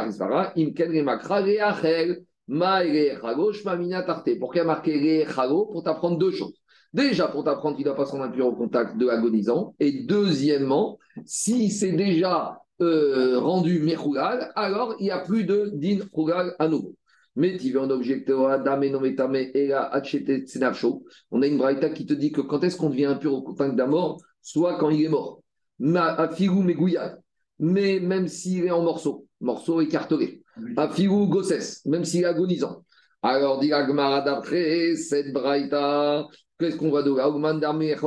a 4.60 4.64
marqué 4.64 5.26
Pour 5.72 5.82
t'apprendre 5.84 6.18
deux 6.18 6.30
choses. 6.30 6.54
Déjà, 6.92 7.26
pour 7.26 7.42
t'apprendre 7.42 7.76
qu'il 7.76 7.84
ne 7.84 7.90
doit 7.90 7.96
pas 7.96 8.06
se 8.06 8.12
rendre 8.12 8.24
impur 8.24 8.46
au 8.46 8.54
contact 8.54 8.96
de 8.96 9.06
l'agonisant. 9.06 9.74
Et 9.80 10.04
deuxièmement, 10.04 11.00
si 11.24 11.70
c'est 11.70 11.92
déjà 11.92 12.60
euh, 12.80 13.40
rendu 13.40 13.80
Mechougal, 13.80 14.52
alors 14.54 14.94
il 15.00 15.04
n'y 15.04 15.10
a 15.10 15.18
plus 15.18 15.44
de 15.44 15.72
din 15.74 15.98
Rougal 16.12 16.54
à 16.60 16.68
nouveau. 16.68 16.94
Mais 17.34 17.56
tu 17.56 17.72
veux 17.72 17.80
un 17.80 17.90
objecteur, 17.90 18.48
Adam 18.48 18.80
et 18.82 18.90
Nometame 18.90 19.34
et 19.34 19.66
la 19.66 20.00
On 21.32 21.42
a 21.42 21.46
une 21.48 21.58
braïta 21.58 21.90
qui 21.90 22.06
te 22.06 22.14
dit 22.14 22.30
que 22.30 22.40
quand 22.40 22.62
est-ce 22.62 22.76
qu'on 22.76 22.90
devient 22.90 23.06
impur 23.06 23.34
au 23.34 23.42
contact 23.42 23.74
d'un 23.74 23.86
mort? 23.86 24.20
Soit 24.40 24.78
quand 24.78 24.90
il 24.90 25.04
est 25.04 25.08
mort. 25.08 25.42
Ma. 25.80 26.28
Mais 27.58 27.98
même 28.00 28.28
s'il 28.28 28.66
est 28.66 28.70
en 28.70 28.82
morceaux, 28.82 29.23
morceaux 29.44 29.80
écartelés. 29.80 30.42
A 30.76 30.88
Figou 30.88 31.26
Gosses, 31.28 31.84
même 31.86 32.04
s'il 32.04 32.22
est 32.22 32.26
agonisant. 32.26 32.84
Alors, 33.22 33.60
dit 33.60 33.72
Agmara 33.72 34.20
d'après 34.20 34.96
cette 34.96 35.32
braïta, 35.32 36.26
Qu'est-ce 36.58 36.76
qu'on 36.76 36.90
va 36.90 37.02
devenir 37.02 38.00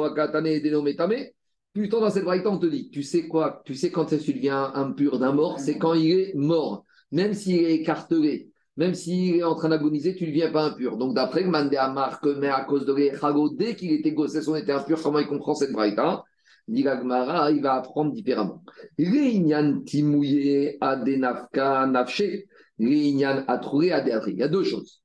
Plutôt 1.74 2.00
dans 2.00 2.10
cette 2.10 2.24
braïta, 2.24 2.50
on 2.50 2.58
te 2.58 2.66
dit, 2.66 2.90
tu 2.90 3.04
sais 3.04 3.28
quoi? 3.28 3.62
Tu 3.66 3.76
sais 3.76 3.92
quand 3.92 4.10
ça 4.10 4.16
devient 4.16 4.72
impur 4.74 5.20
d'un 5.20 5.34
mort? 5.34 5.60
C'est 5.60 5.78
quand 5.78 5.94
il 5.94 6.12
est 6.12 6.34
mort. 6.34 6.86
Même 7.12 7.34
s'il 7.34 7.60
est 7.64 7.74
écartelé, 7.74 8.52
même 8.78 8.94
s'il 8.94 9.36
est 9.36 9.44
en 9.44 9.56
train 9.56 9.70
d'agoniser, 9.70 10.16
tu 10.16 10.24
ne 10.24 10.30
deviens 10.30 10.52
pas 10.52 10.64
impur. 10.64 10.98
Donc 10.98 11.14
d'après 11.14 11.44
Amar, 11.44 12.22
que 12.22 12.30
mais 12.30 12.48
à 12.48 12.62
cause 12.62 12.86
de 12.86 12.94
l'Echago, 12.94 13.50
dès 13.50 13.76
qu'il 13.76 13.92
était 13.92 14.12
gossé, 14.12 14.40
on 14.48 14.56
était 14.56 14.72
impur, 14.72 15.02
comment 15.02 15.20
il 15.20 15.28
comprend 15.28 15.54
cette 15.54 15.72
braïta? 15.72 16.24
Dit 16.68 16.84
Gmara, 16.84 17.52
il 17.52 17.62
va 17.62 17.76
apprendre 17.76 18.12
différemment. 18.12 18.64
Il 18.98 19.16
y 19.16 19.54
a 24.44 24.48
deux 24.48 24.64
choses. 24.64 25.02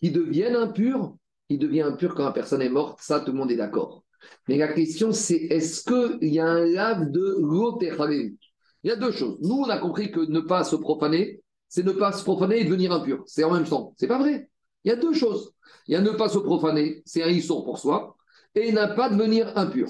Qui 0.00 0.10
deviennent 0.10 0.56
impurs 0.56 1.14
il 1.52 1.58
devient 1.58 1.82
impur 1.82 2.14
quand 2.14 2.24
la 2.24 2.32
personne 2.32 2.62
est 2.62 2.68
morte, 2.68 3.00
ça 3.02 3.20
tout 3.20 3.32
le 3.32 3.38
monde 3.38 3.50
est 3.50 3.56
d'accord. 3.56 4.04
Mais 4.48 4.56
la 4.56 4.72
question 4.72 5.12
c'est 5.12 5.36
est-ce 5.36 5.84
qu'il 5.84 6.32
y 6.32 6.40
a 6.40 6.46
un 6.46 6.64
lave 6.64 7.10
de 7.10 7.36
l'otéchalé 7.40 8.34
Il 8.82 8.88
y 8.88 8.90
a 8.90 8.96
deux 8.96 9.12
choses. 9.12 9.38
Nous, 9.42 9.56
on 9.56 9.68
a 9.68 9.78
compris 9.78 10.10
que 10.10 10.20
ne 10.20 10.40
pas 10.40 10.64
se 10.64 10.76
profaner, 10.76 11.42
c'est 11.68 11.84
ne 11.84 11.92
pas 11.92 12.12
se 12.12 12.24
profaner 12.24 12.60
et 12.60 12.64
devenir 12.64 12.92
impur. 12.92 13.22
C'est 13.26 13.44
en 13.44 13.52
même 13.52 13.64
temps. 13.64 13.94
C'est 13.98 14.06
pas 14.06 14.18
vrai. 14.18 14.48
Il 14.84 14.88
y 14.88 14.92
a 14.92 14.96
deux 14.96 15.12
choses. 15.12 15.52
Il 15.86 15.92
y 15.92 15.96
a 15.96 16.00
ne 16.00 16.10
pas 16.10 16.28
se 16.28 16.38
profaner, 16.38 17.02
c'est 17.04 17.22
un 17.22 17.28
histoire 17.28 17.64
pour 17.64 17.78
soi, 17.78 18.16
et 18.54 18.72
n'a 18.72 18.88
pas 18.88 19.10
devenir 19.10 19.56
impur. 19.56 19.88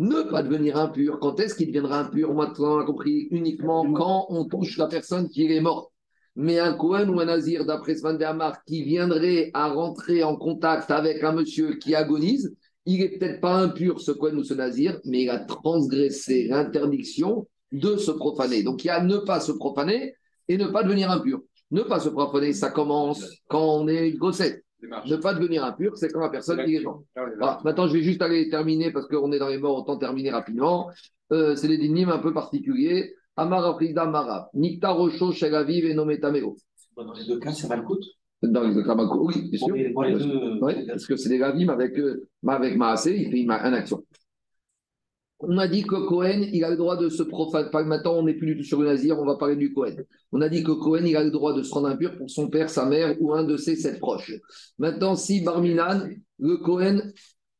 Ne 0.00 0.22
pas 0.22 0.42
devenir 0.42 0.76
impur, 0.76 1.20
quand 1.20 1.38
est-ce 1.38 1.54
qu'il 1.54 1.68
deviendra 1.68 2.00
impur? 2.00 2.34
Maintenant, 2.34 2.76
on 2.76 2.80
a 2.80 2.84
compris 2.84 3.28
uniquement 3.30 3.92
quand 3.92 4.26
on 4.28 4.44
touche 4.44 4.76
la 4.76 4.88
personne 4.88 5.28
qui 5.28 5.46
est 5.46 5.60
morte. 5.60 5.92
Mais 6.34 6.58
un 6.58 6.74
Cohen 6.74 7.08
ou 7.10 7.20
un 7.20 7.26
Nazir, 7.26 7.64
d'après 7.64 7.94
Svan 7.94 8.20
Amar, 8.20 8.64
qui 8.64 8.82
viendrait 8.82 9.52
à 9.54 9.68
rentrer 9.68 10.24
en 10.24 10.34
contact 10.34 10.90
avec 10.90 11.22
un 11.22 11.32
monsieur 11.32 11.74
qui 11.74 11.94
agonise, 11.94 12.52
il 12.86 13.00
n'est 13.00 13.08
peut-être 13.10 13.40
pas 13.40 13.54
impur, 13.54 14.00
ce 14.00 14.10
Cohen 14.10 14.36
ou 14.36 14.42
ce 14.42 14.54
Nazir, 14.54 15.00
mais 15.04 15.22
il 15.22 15.30
a 15.30 15.38
transgressé 15.38 16.48
l'interdiction 16.48 17.46
de 17.70 17.96
se 17.96 18.10
profaner. 18.10 18.64
Donc 18.64 18.82
il 18.82 18.88
y 18.88 18.90
a 18.90 19.00
ne 19.00 19.18
pas 19.18 19.38
se 19.38 19.52
profaner 19.52 20.14
et 20.48 20.58
ne 20.58 20.66
pas 20.66 20.82
devenir 20.82 21.10
impur. 21.10 21.40
Ne 21.70 21.82
pas 21.82 22.00
se 22.00 22.08
profaner, 22.08 22.52
ça 22.52 22.70
commence 22.70 23.24
quand 23.48 23.64
on 23.64 23.86
est 23.86 24.10
grossette. 24.12 24.64
Ne 25.06 25.16
pas 25.16 25.34
devenir 25.34 25.64
impur, 25.64 25.96
c'est 25.96 26.10
quand 26.10 26.20
la 26.20 26.28
personne 26.28 26.60
est 26.60 26.80
mort. 26.80 27.02
Maintenant, 27.64 27.86
je 27.86 27.92
vais 27.94 28.02
juste 28.02 28.22
aller 28.22 28.48
terminer 28.48 28.92
parce 28.92 29.06
qu'on 29.06 29.32
est 29.32 29.38
dans 29.38 29.48
les 29.48 29.58
morts, 29.58 29.78
autant 29.78 29.98
terminer 29.98 30.30
rapidement. 30.30 30.90
Euh, 31.32 31.56
c'est 31.56 31.68
des 31.68 31.78
dynimes 31.78 32.10
un 32.10 32.18
peu 32.18 32.32
particuliers. 32.32 33.14
Amara 33.36 33.74
Frida 33.74 34.06
Mara, 34.06 34.50
Nikta 34.54 34.90
Rocho, 34.90 35.32
Shelaviv 35.32 35.86
et 35.86 35.94
Nometameo. 35.94 36.56
Dans 36.96 37.12
les 37.12 37.24
deux 37.24 37.38
cas, 37.38 37.52
c'est 37.52 37.68
Malkout 37.68 38.00
Dans 38.42 38.62
les 38.62 38.74
deux 38.74 38.84
cas, 38.84 38.94
Malkout, 38.94 39.26
oui, 39.26 39.48
bien 39.50 39.58
sûr. 39.58 39.92
Pour 39.92 40.04
les, 40.04 40.12
deux... 40.12 40.58
oui, 40.60 40.86
parce 40.86 41.06
que 41.06 41.16
c'est 41.16 41.28
des 41.28 41.42
Ravim 41.42 41.68
avec, 41.68 41.98
euh, 41.98 42.28
avec 42.46 42.76
Maasé, 42.76 43.20
il 43.20 43.30
fait 43.30 43.40
une, 43.40 43.50
action. 43.50 44.04
On 45.48 45.58
a 45.58 45.68
dit 45.68 45.82
que 45.82 46.06
Cohen, 46.06 46.46
il 46.52 46.64
a 46.64 46.70
le 46.70 46.76
droit 46.76 46.96
de 46.96 47.08
se 47.08 47.22
profaner. 47.22 47.68
Maintenant, 47.84 48.14
on 48.14 48.22
n'est 48.24 48.34
plus 48.34 48.54
du 48.54 48.58
tout 48.58 48.64
sur 48.64 48.80
le 48.80 48.88
Nazir, 48.88 49.18
on 49.18 49.24
va 49.24 49.36
parler 49.36 49.56
du 49.56 49.72
Cohen. 49.72 49.96
On 50.32 50.40
a 50.40 50.48
dit 50.48 50.62
que 50.62 50.72
Cohen, 50.72 51.04
il 51.04 51.16
a 51.16 51.24
le 51.24 51.30
droit 51.30 51.54
de 51.54 51.62
se 51.62 51.72
rendre 51.72 51.88
impur 51.88 52.16
pour 52.16 52.30
son 52.30 52.48
père, 52.48 52.70
sa 52.70 52.86
mère 52.86 53.14
ou 53.20 53.32
un 53.32 53.44
de 53.44 53.56
ses 53.56 53.76
sept 53.76 53.98
proches. 53.98 54.32
Maintenant, 54.78 55.16
si 55.16 55.42
Barminan, 55.42 56.08
le 56.38 56.56
Cohen, 56.56 57.00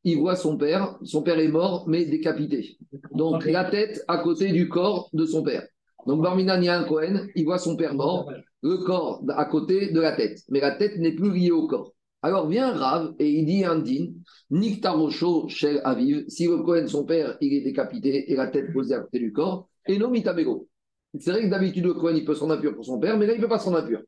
il 0.04 0.18
voit 0.18 0.36
son 0.36 0.56
père, 0.56 0.96
son 1.02 1.22
père 1.22 1.38
est 1.38 1.48
mort, 1.48 1.88
mais 1.88 2.04
décapité. 2.04 2.78
Donc 3.12 3.44
la 3.44 3.64
tête 3.64 4.04
à 4.08 4.18
côté 4.18 4.52
du 4.52 4.68
corps 4.68 5.08
de 5.12 5.24
son 5.24 5.42
père. 5.42 5.66
Donc 6.06 6.22
Barminan, 6.22 6.60
il 6.60 6.64
y 6.64 6.68
a 6.68 6.78
un 6.78 6.84
Cohen, 6.84 7.26
il 7.34 7.44
voit 7.44 7.58
son 7.58 7.76
père 7.76 7.94
mort, 7.94 8.30
le 8.62 8.78
corps 8.78 9.22
à 9.28 9.44
côté 9.46 9.90
de 9.90 10.00
la 10.00 10.12
tête. 10.12 10.40
Mais 10.48 10.60
la 10.60 10.72
tête 10.72 10.98
n'est 10.98 11.14
plus 11.14 11.32
liée 11.32 11.50
au 11.50 11.66
corps. 11.66 11.92
Alors 12.24 12.48
vient 12.48 12.72
Rav 12.72 13.12
et 13.18 13.28
il 13.28 13.44
dit 13.44 13.64
à 13.64 13.72
un 13.72 13.80
din, 13.80 14.06
Niktarosho 14.50 15.46
Shel 15.50 15.82
Aviv, 15.84 16.24
si 16.26 16.46
le 16.46 16.56
Cohen, 16.62 16.86
son 16.86 17.04
père, 17.04 17.36
il 17.42 17.52
est 17.52 17.60
décapité 17.60 18.32
et 18.32 18.34
la 18.34 18.46
tête 18.46 18.72
posée 18.72 18.94
à 18.94 19.00
côté 19.00 19.18
du 19.18 19.30
corps, 19.30 19.68
et 19.86 19.98
non 19.98 20.08
Mitamego. 20.08 20.66
C'est 21.20 21.32
vrai 21.32 21.42
que 21.42 21.50
d'habitude, 21.50 21.84
le 21.84 21.92
Cohen, 21.92 22.14
il 22.16 22.24
peut 22.24 22.34
s'en 22.34 22.48
impur 22.48 22.74
pour 22.74 22.86
son 22.86 22.98
père, 22.98 23.18
mais 23.18 23.26
là, 23.26 23.34
il 23.34 23.36
ne 23.36 23.42
peut 23.42 23.48
pas 23.50 23.58
s'en 23.58 23.74
impur. 23.74 24.00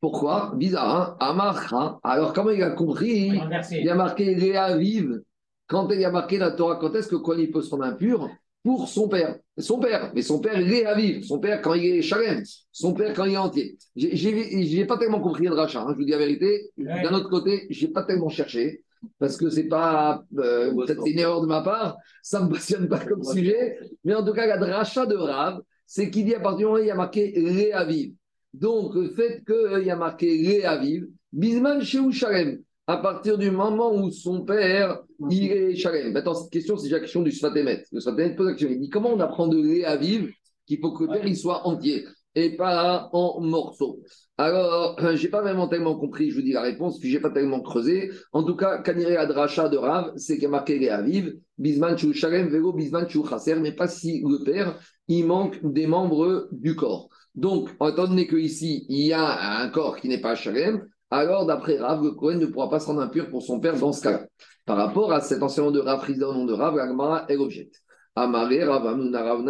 Pourquoi? 0.00 0.52
Bizarre, 0.54 1.16
hein? 1.18 1.98
Alors, 2.04 2.32
comment 2.32 2.50
il 2.50 2.62
a 2.62 2.70
compris? 2.70 3.32
Il 3.72 3.88
a 3.88 3.94
marqué 3.96 4.32
Léa 4.36 4.76
vive. 4.76 5.20
Quand 5.66 5.90
il 5.90 6.04
a 6.04 6.12
marqué 6.12 6.38
la 6.38 6.52
Torah, 6.52 6.76
quand 6.76 6.94
est-ce 6.94 7.08
que 7.08 7.16
quoi 7.16 7.34
il 7.36 7.50
peut 7.50 7.60
se 7.60 7.70
rendre 7.70 7.86
impur 7.86 8.30
Pour 8.62 8.88
son 8.88 9.08
père. 9.08 9.38
Son 9.56 9.78
père, 9.78 10.12
mais 10.14 10.22
son 10.22 10.38
père, 10.38 10.60
Léa 10.60 10.94
vive. 10.94 11.24
Son 11.24 11.38
père, 11.38 11.62
quand 11.62 11.74
il 11.74 11.86
est 11.86 12.02
chalem. 12.02 12.42
Son 12.72 12.92
père, 12.92 13.14
quand 13.14 13.24
il 13.24 13.32
est 13.32 13.38
entier. 13.38 13.78
Je 13.96 14.76
n'ai 14.76 14.84
pas 14.84 14.98
tellement 14.98 15.20
compris 15.20 15.44
le 15.44 15.54
rachat, 15.54 15.80
hein, 15.80 15.88
je 15.92 15.96
vous 15.96 16.04
dis 16.04 16.10
la 16.12 16.18
vérité. 16.18 16.70
D'un 16.76 17.14
autre 17.14 17.30
côté, 17.30 17.66
je 17.70 17.86
n'ai 17.86 17.92
pas 17.92 18.02
tellement 18.04 18.28
cherché. 18.28 18.82
Parce 19.18 19.38
que 19.38 19.48
c'est 19.48 19.68
pas. 19.68 20.22
Euh, 20.36 20.74
peut-être 20.74 21.06
une 21.06 21.18
erreur 21.18 21.40
de 21.40 21.46
ma 21.46 21.62
part. 21.62 21.96
Ça 22.22 22.40
ne 22.40 22.48
me 22.48 22.52
passionne 22.52 22.86
pas 22.86 22.98
comme 22.98 23.24
sujet. 23.24 23.78
Mais 24.04 24.14
en 24.14 24.24
tout 24.24 24.34
cas, 24.34 24.46
la 24.46 24.58
dracha 24.58 25.06
de 25.06 25.16
Rav, 25.16 25.60
c'est 25.86 26.10
qu'il 26.10 26.26
dit 26.26 26.34
à 26.34 26.40
partir 26.40 26.58
du 26.58 26.64
moment 26.66 26.76
où 26.76 26.82
il 26.82 26.86
y 26.86 26.90
a 26.90 26.94
marqué 26.94 27.32
Léa 27.32 27.84
vive. 27.84 28.12
Donc, 28.52 28.94
le 28.94 29.08
fait 29.10 29.42
qu'il 29.46 29.86
y 29.86 29.90
a 29.90 29.96
marqué 29.96 30.36
Léa 30.36 30.76
vive, 30.76 31.08
Bisman 31.32 31.80
chez 31.82 32.00
Shalem, 32.12 32.60
à 32.90 32.96
partir 32.96 33.38
du 33.38 33.52
moment 33.52 33.94
où 33.94 34.10
son 34.10 34.40
père, 34.40 35.00
il 35.30 35.52
est 35.52 35.76
Shalem. 35.76 36.12
Maintenant, 36.12 36.34
cette 36.34 36.50
question, 36.50 36.76
c'est 36.76 36.88
la 36.88 36.98
question 36.98 37.22
du 37.22 37.30
Sfatemet. 37.30 37.84
Le 37.92 38.00
Sfatemet 38.00 38.34
pose 38.34 38.46
la 38.46 38.52
question. 38.54 38.68
Il 38.68 38.80
dit 38.80 38.90
comment 38.90 39.10
on 39.10 39.20
apprend 39.20 39.46
de 39.46 39.58
Léa 39.58 39.96
vive 39.96 40.28
qu'il 40.66 40.80
faut 40.80 40.90
que 40.92 41.04
le 41.04 41.10
père 41.10 41.24
il 41.24 41.36
soit 41.36 41.68
entier 41.68 42.04
et 42.34 42.56
pas 42.56 43.08
en 43.12 43.40
morceaux? 43.42 44.00
Alors, 44.38 44.96
je 44.98 45.22
n'ai 45.22 45.28
pas 45.28 45.40
vraiment 45.40 45.68
tellement 45.68 45.96
compris, 45.96 46.30
je 46.30 46.34
vous 46.34 46.42
dis 46.42 46.50
la 46.50 46.62
réponse, 46.62 46.98
puis 46.98 47.10
je 47.10 47.16
n'ai 47.16 47.22
pas 47.22 47.30
tellement 47.30 47.60
creusé. 47.60 48.10
En 48.32 48.42
tout 48.42 48.56
cas, 48.56 48.78
Kanire 48.78 49.20
Adracha 49.20 49.68
de 49.68 49.76
Rav, 49.76 50.12
c'est 50.16 50.34
qu'il 50.34 50.44
y 50.44 50.46
a 50.46 50.50
marqué 50.50 50.76
Léa 50.76 51.00
vive, 51.00 51.36
Bisman 51.58 51.96
Chou 51.96 52.12
Shalem, 52.12 52.48
Vélo, 52.48 52.72
Bisman 52.72 53.08
Chou 53.08 53.24
mais 53.60 53.70
pas 53.70 53.86
si 53.86 54.20
le 54.20 54.42
père, 54.42 54.80
il 55.06 55.26
manque 55.26 55.60
des 55.62 55.86
membres 55.86 56.48
du 56.50 56.74
corps. 56.74 57.08
Donc, 57.36 57.70
étant 57.70 58.08
donné 58.08 58.26
qu'ici, 58.26 58.84
il 58.88 59.06
y 59.06 59.12
a 59.12 59.60
un 59.60 59.68
corps 59.68 59.96
qui 59.96 60.08
n'est 60.08 60.20
pas 60.20 60.34
Shalem, 60.34 60.88
alors 61.10 61.46
d'après 61.46 61.78
Rav, 61.78 62.02
le 62.02 62.12
Cohen 62.12 62.38
ne 62.38 62.46
pourra 62.46 62.70
pas 62.70 62.80
se 62.80 62.86
rendre 62.86 63.00
impur 63.00 63.28
pour 63.28 63.42
son 63.42 63.58
père 63.60 63.76
dans 63.78 63.92
ce 63.92 64.02
cas-là. 64.02 64.26
Par 64.64 64.76
rapport 64.76 65.12
à 65.12 65.20
cet 65.20 65.42
enseignement 65.42 65.72
de 65.72 65.80
Rav, 65.80 66.08
au 66.08 66.32
nom 66.32 66.44
de 66.44 66.52
Rav, 66.52 66.76
l'Agmara, 66.76 67.26
elle 67.28 67.40
objecte. 67.40 67.82
Amaré, 68.14 68.64
Rav, 68.64 68.86
Amuna, 68.86 69.22
Rav, 69.22 69.44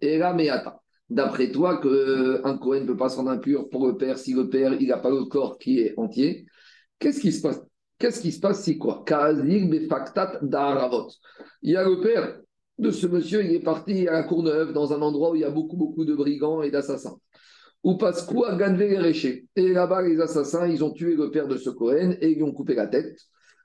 Era, 0.00 0.34
Meata. 0.34 0.80
D'après 1.08 1.50
toi, 1.50 1.80
qu'un 1.80 2.58
Cohen 2.58 2.80
ne 2.80 2.86
peut 2.86 2.96
pas 2.96 3.08
se 3.08 3.16
rendre 3.16 3.30
impur 3.30 3.68
pour 3.70 3.86
le 3.86 3.96
père 3.96 4.18
si 4.18 4.34
le 4.34 4.48
père, 4.48 4.74
il 4.74 4.88
n'a 4.88 4.98
pas 4.98 5.10
le 5.10 5.24
corps 5.24 5.56
qui 5.58 5.80
est 5.80 5.94
entier. 5.96 6.46
Qu'est-ce 6.98 7.20
qui 7.20 7.32
se 7.32 7.42
passe? 7.42 7.62
Qu'est-ce 7.98 8.20
qui 8.20 8.32
se 8.32 8.40
passe 8.40 8.62
si 8.62 8.76
quoi? 8.76 9.04
Il 9.08 9.14
y 11.62 11.76
a 11.76 11.84
le 11.84 12.00
père 12.00 12.40
de 12.78 12.90
ce 12.90 13.06
monsieur, 13.06 13.42
il 13.42 13.54
est 13.54 13.60
parti 13.60 14.06
à 14.06 14.12
la 14.12 14.22
Courneuve, 14.24 14.74
dans 14.74 14.92
un 14.92 15.00
endroit 15.00 15.30
où 15.30 15.34
il 15.34 15.40
y 15.40 15.44
a 15.44 15.50
beaucoup, 15.50 15.76
beaucoup 15.76 16.04
de 16.04 16.14
brigands 16.14 16.60
et 16.62 16.70
d'assassins. 16.70 17.16
Ou 17.86 17.96
parce 17.96 18.28
à 18.28 18.56
Ganvé 18.56 18.98
Et 19.54 19.68
là-bas, 19.68 20.02
les 20.02 20.20
assassins, 20.20 20.66
ils 20.66 20.82
ont 20.82 20.90
tué 20.90 21.14
le 21.14 21.30
père 21.30 21.46
de 21.46 21.56
ce 21.56 21.70
Cohen 21.70 22.16
et 22.20 22.32
ils 22.32 22.42
ont 22.42 22.50
coupé 22.50 22.74
la 22.74 22.88
tête. 22.88 23.16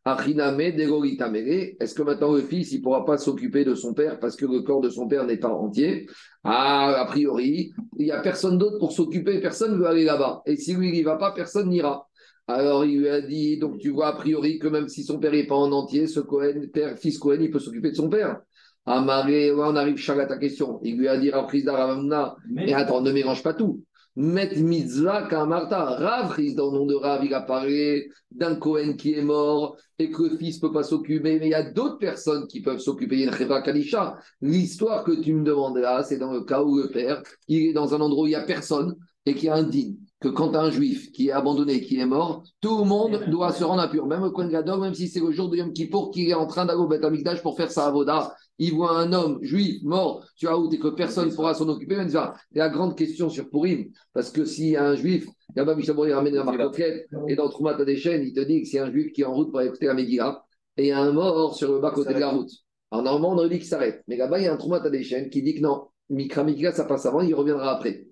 Est-ce 0.06 1.96
que 1.96 2.04
maintenant 2.04 2.32
le 2.34 2.42
fils, 2.42 2.72
il 2.72 2.78
ne 2.78 2.84
pourra 2.84 3.04
pas 3.04 3.18
s'occuper 3.18 3.66
de 3.66 3.74
son 3.74 3.96
père 3.96 4.20
parce 4.20 4.36
que 4.36 4.46
le 4.46 4.62
corps 4.62 4.82
de 4.82 4.92
son 4.92 5.08
père 5.08 5.26
n'est 5.26 5.38
pas 5.38 5.50
entier? 5.50 6.08
Ah, 6.44 7.02
a 7.02 7.06
priori, 7.06 7.74
il 7.98 8.06
n'y 8.06 8.12
a 8.12 8.22
personne 8.22 8.60
d'autre 8.60 8.78
pour 8.78 8.92
s'occuper, 8.92 9.42
personne 9.42 9.72
ne 9.72 9.78
veut 9.78 9.88
aller 9.88 10.04
là-bas. 10.04 10.44
Et 10.46 10.56
si 10.56 10.76
lui, 10.76 10.90
il 10.90 10.94
n'y 10.94 11.02
va 11.02 11.16
pas, 11.16 11.32
personne 11.32 11.70
n'ira. 11.70 12.08
Alors 12.46 12.86
il 12.86 13.00
lui 13.00 13.10
a 13.10 13.22
dit, 13.22 13.58
donc 13.58 13.80
tu 13.80 13.90
vois 13.90 14.10
a 14.10 14.14
priori 14.14 14.60
que 14.60 14.68
même 14.68 14.88
si 14.88 15.04
son 15.04 15.18
père 15.18 15.32
n'est 15.32 15.48
pas 15.48 15.56
en 15.56 15.72
entier, 15.72 16.06
ce 16.06 16.20
Cohen, 16.20 16.68
père, 16.72 16.96
fils 17.00 17.18
Cohen, 17.18 17.40
il 17.42 17.50
peut 17.50 17.58
s'occuper 17.58 17.90
de 17.90 17.96
son 17.96 18.08
père. 18.08 18.40
Amaré, 18.86 19.52
on 19.52 19.76
arrive 19.76 19.98
à 20.12 20.26
ta 20.28 20.38
question. 20.38 20.80
Il 20.84 21.00
lui 21.00 21.08
a 21.08 21.18
dit 21.18 21.32
à 21.32 21.42
Ravamna, 21.42 22.36
mais 22.52 22.74
attends, 22.74 23.02
ne 23.02 23.12
mélange 23.12 23.42
pas 23.42 23.56
tout. 23.56 23.84
Met 24.16 24.58
mitzvah 24.58 25.28
kamarta. 25.30 25.86
Rav, 25.96 26.36
dans 26.56 26.72
le 26.72 26.80
nom 26.80 26.86
de 26.86 26.96
Rav, 26.96 27.24
il 27.24 27.34
a 27.34 27.42
parlé 27.42 28.10
d'un 28.30 28.56
Cohen 28.56 28.96
qui 28.98 29.14
est 29.14 29.22
mort 29.22 29.78
et 29.98 30.12
que 30.12 30.24
le 30.24 30.38
fils 30.38 30.62
ne 30.62 30.68
peut 30.68 30.74
pas 30.74 30.84
s'occuper, 30.84 31.40
mais 31.40 31.48
il 31.48 31.52
y 31.52 31.54
a 31.54 31.72
d'autres 31.72 31.98
personnes 31.98 32.46
qui 32.48 32.62
peuvent 32.62 32.80
s'occuper. 32.80 33.20
Il 33.20 33.26
y 33.26 33.28
a 33.28 33.62
Kadisha. 33.62 34.18
L'histoire 34.42 35.06
que 35.06 35.22
tu 35.22 35.34
me 35.34 35.44
demandes 35.44 35.78
là, 35.78 36.04
c'est 36.04 36.18
dans 36.18 36.34
le 36.34 36.42
cas 36.42 36.62
où 36.62 36.78
le 36.78 36.90
père, 36.90 37.24
il 37.48 37.68
est 37.68 37.74
dans 37.74 37.94
un 37.94 38.02
endroit 38.02 38.24
où 38.24 38.28
il 38.28 38.32
n'y 38.32 38.36
a 38.36 38.44
personne 38.44 38.96
et 39.26 39.34
qui 39.34 39.48
a 39.48 39.56
un 39.56 39.64
digne 39.64 39.96
que 40.22 40.28
quand 40.28 40.56
un 40.56 40.70
juif 40.70 41.12
qui 41.12 41.30
est 41.30 41.32
abandonné, 41.32 41.82
qui 41.82 42.00
est 42.00 42.06
mort, 42.06 42.44
tout 42.62 42.78
le 42.78 42.86
monde 42.86 43.24
doit 43.28 43.52
se 43.52 43.64
rendre 43.64 43.82
impur. 43.82 44.06
Même 44.06 44.22
le 44.22 44.30
Kohen 44.30 44.50
Gadol, 44.50 44.80
même 44.80 44.94
si 44.94 45.08
c'est 45.08 45.20
le 45.20 45.32
jour 45.32 45.50
de 45.50 45.58
Yom 45.58 45.74
Kippour 45.74 46.12
qu'il 46.12 46.30
est 46.30 46.36
en 46.36 46.46
train 46.46 46.66
d'aller 46.66 46.80
au 46.80 46.88
Beth 46.88 47.42
pour 47.42 47.58
faire 47.58 47.72
sa 47.72 47.88
avoda, 47.88 48.36
il 48.62 48.76
voit 48.76 48.96
un 48.96 49.12
homme 49.12 49.40
juif 49.42 49.82
mort 49.82 50.24
tu 50.36 50.48
as 50.48 50.56
et 50.72 50.78
que 50.78 50.90
personne 50.90 51.30
ne 51.30 51.34
pourra 51.34 51.56
s'en 51.56 51.68
occuper. 51.68 51.96
Il 51.96 52.12
y 52.12 52.16
a 52.16 52.36
la 52.54 52.70
grande 52.70 52.96
question 52.96 53.28
sur 53.28 53.50
Purim, 53.50 53.90
parce 54.14 54.30
que 54.30 54.46
si 54.46 54.78
un 54.78 54.96
juif, 54.96 55.26
il 55.56 55.58
y 55.58 55.68
a 55.68 55.76
il 56.08 56.14
ramène 56.14 56.36
la 56.36 56.44
marcoquette, 56.44 57.08
et 57.28 57.36
dans 57.36 57.50
Troumat 57.50 57.84
des 57.84 57.98
chaînes, 57.98 58.22
il 58.24 58.34
te 58.34 58.40
dit 58.42 58.62
que 58.62 58.68
c'est 58.68 58.78
un 58.78 58.92
juif 58.92 59.14
qui 59.14 59.22
est 59.22 59.26
en 59.26 59.34
route 59.34 59.50
pour 59.50 59.62
écouter 59.62 59.88
la 59.88 59.96
Megillah, 59.96 60.44
et 60.78 60.84
il 60.84 60.88
y 60.90 60.92
a 60.92 61.00
un 61.00 61.12
mort 61.12 61.56
sur 61.56 61.74
le 61.74 61.80
bas 61.80 61.90
côté 61.90 62.14
de 62.14 62.20
la 62.20 62.30
route. 62.30 62.52
Alors 62.92 63.04
normalement, 63.04 63.32
on 63.32 63.38
aurait 63.40 63.50
dit 63.50 63.58
qu'il 63.58 63.68
s'arrête. 63.68 64.04
Mais 64.08 64.16
là-bas, 64.16 64.38
il 64.38 64.46
y 64.46 64.48
a 64.48 64.54
un 64.54 64.58
Troumat 64.58 64.88
des 64.88 65.04
chaînes 65.04 65.30
qui 65.30 65.42
dit 65.42 65.56
que 65.56 65.62
non, 65.62 65.88
Mikra 66.12 66.44
Megillah, 66.44 66.72
ça 66.72 66.86
passe 66.86 67.08
avant, 67.08 67.22
il 67.22 67.34
reviendra 67.34 67.72
après. 67.72 68.06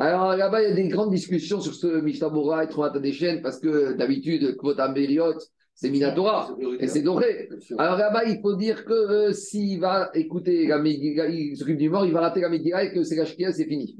Alors 0.00 0.36
là-bas, 0.36 0.62
il 0.62 0.70
y 0.70 0.72
a 0.72 0.74
des 0.74 0.88
grandes 0.88 1.12
discussions 1.12 1.60
sur 1.60 1.74
ce 1.74 2.00
Mishnah 2.00 2.32
et 2.64 2.68
Troumat 2.68 2.92
chaînes 3.12 3.42
parce 3.42 3.60
que 3.60 3.92
d'habitude, 3.92 4.56
Kvotam 4.56 4.92
Beriot, 4.92 5.38
c'est 5.76 5.90
Minatora 5.90 6.56
et 6.80 6.88
c'est 6.88 7.02
doré. 7.02 7.50
Alors 7.76 7.98
là-bas, 7.98 8.24
il 8.24 8.40
faut 8.40 8.56
dire 8.56 8.86
que 8.86 8.94
euh, 8.94 9.32
s'il 9.32 9.78
va 9.78 10.10
écouter 10.14 10.66
la 10.66 10.78
il 10.78 11.54
s'occupe 11.54 11.76
du 11.76 11.90
mort, 11.90 12.06
il 12.06 12.12
va 12.12 12.22
rater 12.22 12.40
la 12.40 12.48
Megillah 12.48 12.84
et 12.84 12.92
que 12.92 13.02
c'est 13.02 13.14
la 13.14 13.26
c'est 13.26 13.66
fini. 13.66 13.94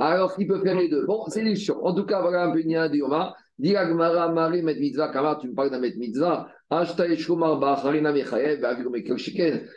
Alors 0.00 0.34
il 0.36 0.48
peut 0.48 0.60
faire 0.60 0.76
les 0.76 0.88
deux. 0.88 1.06
Bon, 1.06 1.24
c'est 1.28 1.44
les 1.44 1.54
En 1.70 1.94
tout 1.94 2.04
cas, 2.04 2.20
voilà 2.20 2.46
un 2.46 2.50
peu 2.50 2.60
une 2.60 2.70
de 2.70 2.96
Yoma. 3.58 3.84
Diragmara 3.84 4.32
Mari 4.32 4.62
Met 4.62 4.78
Mitzvah, 4.78 5.12
Kamar, 5.12 5.38
tu 5.38 5.48
me 5.48 5.54
parles 5.54 5.70
d'un 5.70 5.80
Met 5.80 5.96
Mitzvah. 5.96 6.48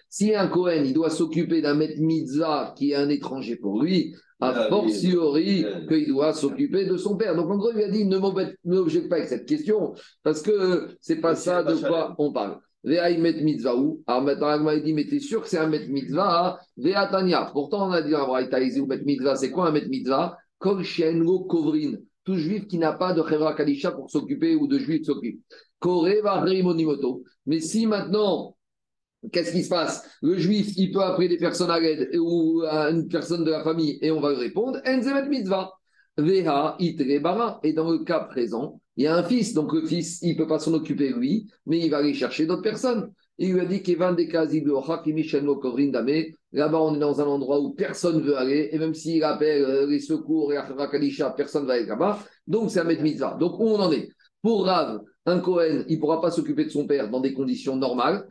Si 0.09 0.35
un 0.35 0.47
Kohen, 0.47 0.85
il 0.85 0.93
doit 0.93 1.09
s'occuper 1.09 1.61
d'un 1.61 1.75
Met 1.75 1.95
Mitzvah 1.97 2.73
qui 2.75 2.91
est 2.91 2.95
un 2.95 3.09
étranger 3.09 3.57
pour 3.57 3.81
lui, 3.81 4.15
a 4.41 4.53
ah, 4.55 4.69
fortiori 4.69 5.65
qu'il 5.87 6.07
doit 6.07 6.33
s'occuper 6.33 6.85
de 6.85 6.97
son 6.97 7.17
père. 7.17 7.35
Donc 7.35 7.49
en 7.51 7.57
gros, 7.57 7.71
il 7.75 7.83
a 7.83 7.89
dit 7.89 8.05
ne 8.05 8.17
m'objecte 8.17 9.09
pas 9.09 9.17
avec 9.17 9.27
cette 9.27 9.45
question, 9.45 9.93
parce 10.23 10.41
que 10.41 10.87
c'est 11.01 11.19
pas 11.19 11.35
ça 11.35 11.61
de 11.63 11.75
quoi 11.75 12.15
on 12.17 12.31
parle. 12.31 12.57
met 12.83 13.43
mitzvah 13.43 13.75
ou 13.75 14.01
Alors 14.07 14.23
maintenant, 14.23 14.71
il 14.71 14.81
dit, 14.81 14.93
mais 14.93 15.05
t'es 15.05 15.19
sûr 15.19 15.41
que 15.41 15.49
c'est 15.49 15.57
un 15.57 15.67
met 15.67 15.87
mitzvah 15.87 16.59
Veatania. 16.77 17.49
Pourtant, 17.51 17.89
on 17.89 17.91
a 17.91 18.01
dit, 18.01 18.15
ou 18.79 18.85
met 18.87 19.01
mitzvah, 19.03 19.35
c'est 19.35 19.51
quoi 19.51 19.67
un 19.67 19.71
met 19.71 19.87
mitzvah? 19.87 20.37
Kol 20.57 20.83
kovrin. 21.47 21.97
Tout 22.29 22.37
juif 22.37 22.67
qui 22.67 22.77
n'a 22.77 22.93
pas 22.93 23.13
de 23.13 23.23
chevra 23.27 23.55
kadisha 23.55 23.89
pour 23.91 24.11
s'occuper 24.11 24.55
ou 24.55 24.67
de 24.67 24.77
juif 24.77 25.03
s'occupe. 25.03 25.41
Monimoto. 25.83 27.23
Mais 27.47 27.59
si 27.59 27.87
maintenant, 27.87 28.55
Qu'est-ce 29.33 29.51
qui 29.51 29.63
se 29.63 29.69
passe? 29.69 30.07
Le 30.21 30.37
juif, 30.37 30.73
il 30.77 30.91
peut 30.91 31.01
appeler 31.01 31.27
des 31.27 31.37
personnes 31.37 31.71
à 31.71 31.79
l'aide 31.79 32.09
ou 32.19 32.61
une 32.61 33.07
personne 33.07 33.43
de 33.43 33.49
la 33.49 33.63
famille 33.63 33.97
et 34.01 34.11
on 34.11 34.21
va 34.21 34.29
lui 34.29 34.37
répondre 34.37 34.79
Enzemet 34.85 35.27
mitzvah. 35.27 35.73
Veha. 36.17 36.77
Et 36.79 37.73
dans 37.73 37.89
le 37.89 38.03
cas 38.03 38.19
présent, 38.19 38.79
il 38.95 39.05
y 39.05 39.07
a 39.07 39.15
un 39.15 39.23
fils. 39.23 39.55
Donc 39.55 39.73
le 39.73 39.87
fils, 39.87 40.21
il 40.21 40.33
ne 40.33 40.37
peut 40.37 40.47
pas 40.47 40.59
s'en 40.59 40.73
occuper 40.75 41.09
lui, 41.09 41.47
mais 41.65 41.79
il 41.79 41.89
va 41.89 41.97
aller 41.97 42.13
chercher 42.13 42.45
d'autres 42.45 42.61
personnes. 42.61 43.11
Il 43.41 43.53
lui 43.53 43.61
a 43.61 43.65
dit 43.65 43.81
qu'Evan 43.81 44.15
de 44.15 44.23
Là-bas, 46.51 46.81
on 46.81 46.95
est 46.95 46.99
dans 46.99 47.21
un 47.21 47.25
endroit 47.25 47.59
où 47.59 47.71
personne 47.71 48.17
ne 48.17 48.21
veut 48.21 48.37
aller. 48.37 48.69
Et 48.71 48.77
même 48.79 48.93
s'il 48.93 49.23
appelle 49.23 49.63
euh, 49.63 49.87
les 49.87 49.99
secours 49.99 50.51
et 50.51 50.55
la 50.55 50.87
Kadisha, 50.87 51.31
personne 51.31 51.63
ne 51.63 51.67
va 51.67 51.73
aller 51.73 51.85
là-bas. 51.85 52.19
Donc 52.45 52.69
c'est 52.69 52.79
un 52.81 52.83
met 52.83 53.01
mitzvah. 53.01 53.37
Donc 53.39 53.59
où 53.59 53.63
on 53.63 53.79
en 53.79 53.91
est? 53.91 54.09
Pour 54.41 54.65
Rav, 54.65 54.99
un 55.25 55.39
Cohen, 55.39 55.85
il 55.87 55.95
ne 55.95 55.99
pourra 55.99 56.21
pas 56.21 56.31
s'occuper 56.31 56.65
de 56.65 56.69
son 56.69 56.85
père 56.85 57.09
dans 57.09 57.19
des 57.19 57.33
conditions 57.33 57.75
normales 57.75 58.27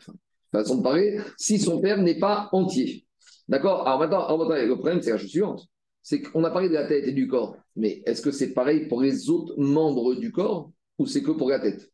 façon 0.53 0.79
de 0.79 0.83
parler, 0.83 1.19
si 1.37 1.59
son 1.59 1.81
père 1.81 2.01
n'est 2.01 2.19
pas 2.19 2.49
entier. 2.53 3.05
D'accord? 3.49 3.87
Alors 3.87 4.01
maintenant, 4.01 4.47
le 4.47 4.75
problème, 4.75 5.01
c'est 5.03 5.11
la 5.11 5.19
chose 5.19 5.31
suivante. 5.31 5.67
C'est 6.03 6.23
qu'on 6.23 6.45
a 6.45 6.51
parlé 6.51 6.69
de 6.69 6.75
la 6.75 6.87
tête 6.87 7.07
et 7.07 7.13
du 7.13 7.29
corps, 7.29 7.57
mais 7.77 8.03
est-ce 8.07 8.23
que 8.23 8.31
c'est 8.31 8.55
pareil 8.55 8.89
pour 8.89 9.03
les 9.03 9.29
autres 9.29 9.55
membres 9.59 10.15
du 10.15 10.33
corps 10.33 10.71
ou 10.99 11.07
c'est 11.07 11.23
que 11.23 11.33
pour 11.33 11.51
la 11.51 11.61
tête? 11.61 11.91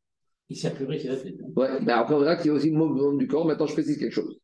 Il 0.48 0.56
s'est 0.56 0.72
plus 0.72 0.86
c'est 1.00 1.08
la 1.08 1.16
tête. 1.16 1.34
Hein. 1.42 1.50
Ouais, 1.56 1.80
mais 1.80 1.92
après, 1.92 2.14
on 2.14 2.20
verra 2.20 2.36
qu'il 2.36 2.46
y 2.46 2.50
a 2.50 2.52
aussi 2.52 2.70
le 2.70 2.76
membre 2.76 3.16
du 3.16 3.26
corps. 3.26 3.46
Maintenant, 3.46 3.66
je 3.66 3.72
précise 3.72 3.98
quelque 3.98 4.12
chose. 4.12 4.38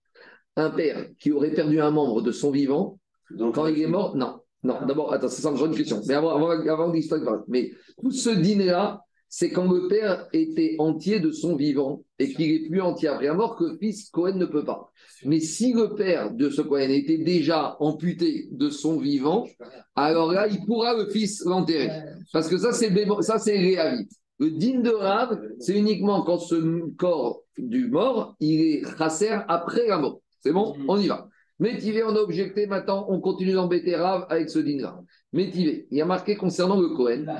Un 0.57 0.70
père 0.70 1.09
qui 1.18 1.30
aurait 1.30 1.53
perdu 1.53 1.80
un 1.80 1.90
membre 1.90 2.22
de 2.22 2.32
son 2.32 2.51
vivant, 2.51 2.98
Donc, 3.30 3.55
quand 3.55 3.66
il 3.66 3.80
est 3.80 3.86
mort, 3.86 4.16
non. 4.16 4.40
Non, 4.62 4.76
ah. 4.80 4.84
d'abord, 4.84 5.12
attends, 5.12 5.28
ça, 5.28 5.55
c'est 5.55 5.64
une 5.64 5.74
question. 5.74 6.01
Mais 6.07 6.14
avant, 6.14 6.30
avant, 6.30 6.51
avant 6.51 6.92
l'histoire, 6.92 7.44
mais 7.48 7.70
tout 8.01 8.11
ce 8.11 8.30
dîner-là, 8.30 9.03
c'est 9.32 9.51
quand 9.51 9.70
le 9.70 9.86
père 9.86 10.26
était 10.32 10.74
entier 10.80 11.20
de 11.20 11.30
son 11.30 11.55
vivant 11.55 12.03
et 12.18 12.34
qu'il 12.34 12.51
est 12.51 12.68
plus 12.68 12.80
entier 12.80 13.09
après 13.09 13.26
la 13.26 13.34
mort 13.34 13.57
que 13.57 13.64
le 13.64 13.78
fils 13.78 14.11
Cohen 14.11 14.34
ne 14.34 14.44
peut 14.44 14.64
pas. 14.64 14.90
Mais 15.24 15.38
si 15.38 15.72
le 15.72 15.94
père 15.94 16.32
de 16.32 16.51
ce 16.51 16.62
Cohen 16.62 16.90
était 16.90 17.18
déjà 17.18 17.76
amputé 17.78 18.48
de 18.51 18.70
son 18.70 18.98
vivant, 18.98 19.46
alors 19.94 20.32
là, 20.32 20.48
il 20.48 20.66
pourra 20.66 20.96
le 20.96 21.09
fils 21.09 21.44
l'enterrer. 21.44 21.90
Parce 22.32 22.48
que 22.48 22.59
ça, 22.59 22.72
c'est 22.72 22.92
ça 23.20 23.38
c'est 23.38 23.57
réavite. 23.57 24.11
Le 24.41 24.51
digne 24.51 24.82
de 24.82 24.91
Rav, 24.91 25.38
c'est 25.59 25.76
uniquement 25.76 26.22
quand 26.22 26.38
ce 26.38 26.91
corps 26.97 27.43
du 27.59 27.88
mort, 27.88 28.34
il 28.41 28.61
est 28.62 28.97
chasser 28.97 29.28
après 29.28 29.86
la 29.86 29.99
mort. 29.99 30.22
C'est 30.41 30.53
bon 30.53 30.74
On 30.88 30.99
y 30.99 31.09
va. 31.09 31.28
Mais 31.59 31.78
on 32.03 32.16
a 32.16 32.20
objecté, 32.20 32.66
maintenant, 32.66 33.05
on 33.11 33.20
continue 33.20 33.53
d'embêter 33.53 33.95
Rav 33.95 34.24
avec 34.30 34.49
ce 34.49 34.59
digne-là. 34.59 34.99
Métivé. 35.34 35.86
Il 35.91 35.99
y 35.99 36.01
a 36.01 36.07
marqué 36.07 36.36
concernant 36.36 36.80
le 36.80 36.88
Kohen. 36.88 37.30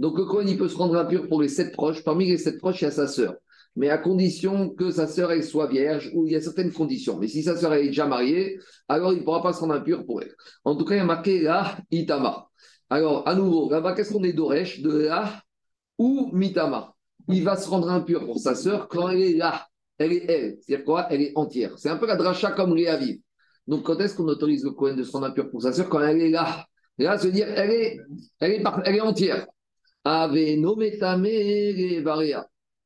Donc 0.00 0.18
le 0.18 0.24
Kohen, 0.24 0.48
il 0.48 0.58
peut 0.58 0.68
se 0.68 0.76
rendre 0.76 0.96
impur 0.96 1.28
pour 1.28 1.40
les 1.40 1.48
sept 1.48 1.72
proches. 1.72 2.02
Parmi 2.02 2.26
les 2.26 2.36
sept 2.36 2.58
proches, 2.58 2.82
il 2.82 2.86
y 2.86 2.88
a 2.88 2.90
sa 2.90 3.06
sœur. 3.06 3.36
Mais 3.76 3.90
à 3.90 3.98
condition 3.98 4.70
que 4.70 4.90
sa 4.90 5.06
sœur 5.06 5.32
elle 5.32 5.42
soit 5.42 5.66
vierge, 5.66 6.10
ou 6.14 6.26
il 6.26 6.32
y 6.32 6.36
a 6.36 6.40
certaines 6.40 6.72
conditions. 6.72 7.18
Mais 7.18 7.28
si 7.28 7.42
sa 7.42 7.56
sœur 7.56 7.74
est 7.74 7.86
déjà 7.86 8.06
mariée, 8.06 8.58
alors 8.88 9.12
il 9.12 9.20
ne 9.20 9.24
pourra 9.24 9.42
pas 9.42 9.52
se 9.52 9.60
rendre 9.60 9.74
impur 9.74 10.04
pour 10.06 10.22
elle. 10.22 10.34
En 10.64 10.76
tout 10.76 10.84
cas, 10.84 10.94
il 10.94 10.98
y 10.98 11.00
a 11.00 11.04
marqué 11.04 11.42
là, 11.42 11.76
Itama. 11.90 12.48
Alors, 12.90 13.26
à 13.26 13.34
nouveau, 13.34 13.70
là-bas, 13.70 13.94
qu'est-ce 13.94 14.12
qu'on 14.12 14.22
est 14.22 14.32
d'Oresh 14.32 14.80
De 14.80 14.98
là 15.06 15.42
ou 15.98 16.30
Mitama? 16.32 16.94
Il 17.28 17.42
va 17.42 17.56
se 17.56 17.68
rendre 17.68 17.90
impur 17.90 18.24
pour 18.26 18.38
sa 18.38 18.54
sœur 18.54 18.88
quand 18.88 19.08
elle 19.08 19.22
est 19.22 19.36
là 19.36 19.66
elle 19.98 20.12
est 20.12 20.24
elle. 20.30 20.56
C'est-à-dire 20.60 20.84
quoi? 20.84 21.06
Elle 21.10 21.22
est 21.22 21.32
entière. 21.36 21.78
C'est 21.78 21.88
un 21.88 21.96
peu 21.96 22.06
la 22.06 22.16
dracha 22.16 22.52
comme 22.52 22.74
les 22.74 22.86
aviv. 22.86 23.20
Donc, 23.66 23.84
quand 23.84 23.98
est-ce 24.00 24.14
qu'on 24.16 24.28
autorise 24.28 24.64
le 24.64 24.72
Cohen 24.72 24.94
de 24.94 25.02
se 25.02 25.12
rendre 25.12 25.26
impur 25.26 25.50
pour 25.50 25.62
sa 25.62 25.72
sœur 25.72 25.88
Quand 25.88 26.00
elle 26.00 26.20
est 26.20 26.30
là? 26.30 26.66
là, 26.98 27.18
se 27.18 27.28
dire, 27.28 27.48
elle 27.48 27.70
est, 27.70 27.98
elle 28.40 28.52
est, 28.52 28.64
elle 28.84 28.96
est 28.96 29.00
entière. 29.00 29.46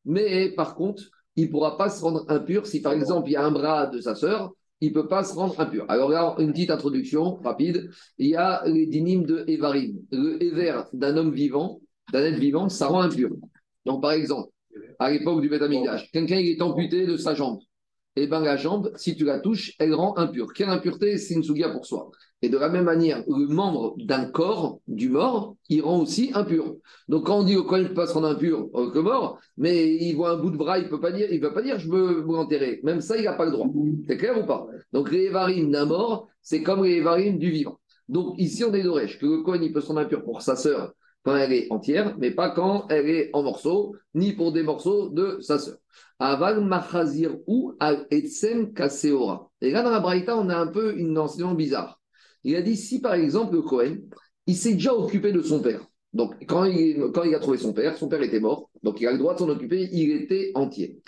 Mais 0.04 0.50
par 0.50 0.74
contre, 0.74 1.02
il 1.36 1.46
ne 1.46 1.50
pourra 1.50 1.76
pas 1.76 1.88
se 1.88 2.02
rendre 2.02 2.24
impur 2.28 2.66
si, 2.66 2.80
par 2.80 2.92
exemple, 2.92 3.28
il 3.28 3.32
y 3.32 3.36
a 3.36 3.44
un 3.44 3.50
bras 3.50 3.86
de 3.86 4.00
sa 4.00 4.14
sœur, 4.14 4.52
il 4.80 4.90
ne 4.90 4.94
peut 4.94 5.08
pas 5.08 5.24
se 5.24 5.34
rendre 5.34 5.58
impur. 5.60 5.84
Alors 5.88 6.08
là, 6.08 6.34
une 6.38 6.52
petite 6.52 6.70
introduction 6.70 7.36
rapide. 7.36 7.90
Il 8.16 8.28
y 8.28 8.36
a 8.36 8.62
les 8.66 8.86
dynimes 8.86 9.24
de 9.24 9.44
Evarim. 9.48 9.98
Le 10.12 10.42
Ever 10.42 10.82
d'un 10.92 11.16
homme 11.16 11.32
vivant, 11.32 11.80
d'un 12.12 12.24
être 12.24 12.38
vivant, 12.38 12.68
ça 12.68 12.86
rend 12.86 13.00
impur. 13.00 13.30
Donc, 13.84 14.02
par 14.02 14.12
exemple, 14.12 14.50
à 14.98 15.10
l'époque 15.10 15.40
du 15.40 15.48
Betamigdash. 15.48 16.10
Quelqu'un 16.12 16.38
est 16.38 16.60
amputé 16.62 17.06
de 17.06 17.16
sa 17.16 17.34
jambe. 17.34 17.58
Eh 18.20 18.26
bien 18.26 18.40
la 18.40 18.56
jambe, 18.56 18.90
si 18.96 19.14
tu 19.14 19.24
la 19.24 19.38
touches, 19.38 19.74
elle 19.78 19.94
rend 19.94 20.16
impure. 20.18 20.52
Quelle 20.52 20.70
impureté 20.70 21.18
C'est 21.18 21.34
une 21.34 21.44
souga 21.44 21.68
pour 21.70 21.86
soi. 21.86 22.10
Et 22.42 22.48
de 22.48 22.58
la 22.58 22.68
même 22.68 22.84
manière, 22.84 23.22
le 23.28 23.46
membre 23.46 23.94
d'un 23.98 24.24
corps 24.24 24.80
du 24.88 25.08
mort, 25.08 25.56
il 25.68 25.82
rend 25.82 26.00
aussi 26.00 26.32
impur. 26.34 26.76
Donc 27.08 27.26
quand 27.26 27.38
on 27.38 27.44
dit 27.44 27.56
au 27.56 27.62
coin, 27.62 27.78
il 27.78 27.88
peut 27.88 27.94
pas 27.94 28.06
se 28.08 28.14
rendre 28.14 28.28
impur 28.28 28.68
euh, 28.74 28.90
que 28.90 28.98
mort, 28.98 29.38
mais 29.56 29.94
il 29.94 30.14
voit 30.14 30.30
un 30.30 30.36
bout 30.36 30.50
de 30.50 30.56
bras, 30.56 30.78
il 30.78 30.88
peut 30.88 30.98
peut 30.98 31.52
pas 31.52 31.62
dire 31.62 31.78
je 31.78 31.88
veux 31.88 32.22
m'enterrer. 32.22 32.80
Même 32.82 33.00
ça, 33.00 33.16
il 33.16 33.24
n'a 33.24 33.34
pas 33.34 33.44
le 33.44 33.52
droit. 33.52 33.68
C'est 34.08 34.16
clair 34.16 34.36
ou 34.36 34.46
pas? 34.46 34.66
Donc 34.92 35.12
les 35.12 35.30
d'un 35.30 35.86
mort, 35.86 36.28
c'est 36.42 36.62
comme 36.62 36.84
les 36.84 37.32
du 37.32 37.50
vivant. 37.50 37.78
Donc 38.08 38.34
ici, 38.38 38.64
on 38.64 38.72
est 38.72 38.82
d'Oresh, 38.82 39.18
que 39.18 39.26
le 39.26 39.42
coin, 39.42 39.58
il 39.60 39.72
peut 39.72 39.80
se 39.80 39.88
rendre 39.88 40.00
impur 40.00 40.24
pour 40.24 40.42
sa 40.42 40.56
sœur 40.56 40.92
elle 41.36 41.52
est 41.52 41.66
entière, 41.70 42.16
mais 42.18 42.30
pas 42.30 42.50
quand 42.50 42.86
elle 42.88 43.08
est 43.08 43.30
en 43.32 43.42
morceaux, 43.42 43.96
ni 44.14 44.32
pour 44.32 44.52
des 44.52 44.62
morceaux 44.62 45.08
de 45.08 45.38
sa 45.40 45.58
sœur. 45.58 45.78
Aval 46.18 46.60
machazir 46.64 47.36
ou 47.46 47.74
al 47.80 48.06
kaseora. 48.74 49.50
Et 49.60 49.70
là, 49.70 49.82
dans 49.82 49.90
la 49.90 50.00
Braïta, 50.00 50.36
on 50.36 50.48
a 50.48 50.56
un 50.56 50.66
peu 50.66 50.96
une 50.96 51.16
enseignement 51.18 51.54
bizarre. 51.54 52.00
Il 52.44 52.56
a 52.56 52.62
dit 52.62 52.76
si 52.76 53.00
par 53.00 53.14
exemple 53.14 53.54
le 53.54 53.62
Cohen, 53.62 53.96
il 54.46 54.56
s'est 54.56 54.74
déjà 54.74 54.94
occupé 54.94 55.32
de 55.32 55.42
son 55.42 55.60
père. 55.60 55.86
Donc, 56.12 56.34
quand 56.46 56.64
il, 56.64 57.10
quand 57.12 57.24
il 57.24 57.34
a 57.34 57.38
trouvé 57.38 57.58
son 57.58 57.72
père, 57.72 57.96
son 57.96 58.08
père 58.08 58.22
était 58.22 58.40
mort, 58.40 58.70
donc 58.82 59.00
il 59.00 59.06
a 59.06 59.12
le 59.12 59.18
droit 59.18 59.34
de 59.34 59.38
s'en 59.38 59.48
occuper, 59.48 59.88
il 59.92 60.10
était 60.12 60.52
entier. 60.54 61.00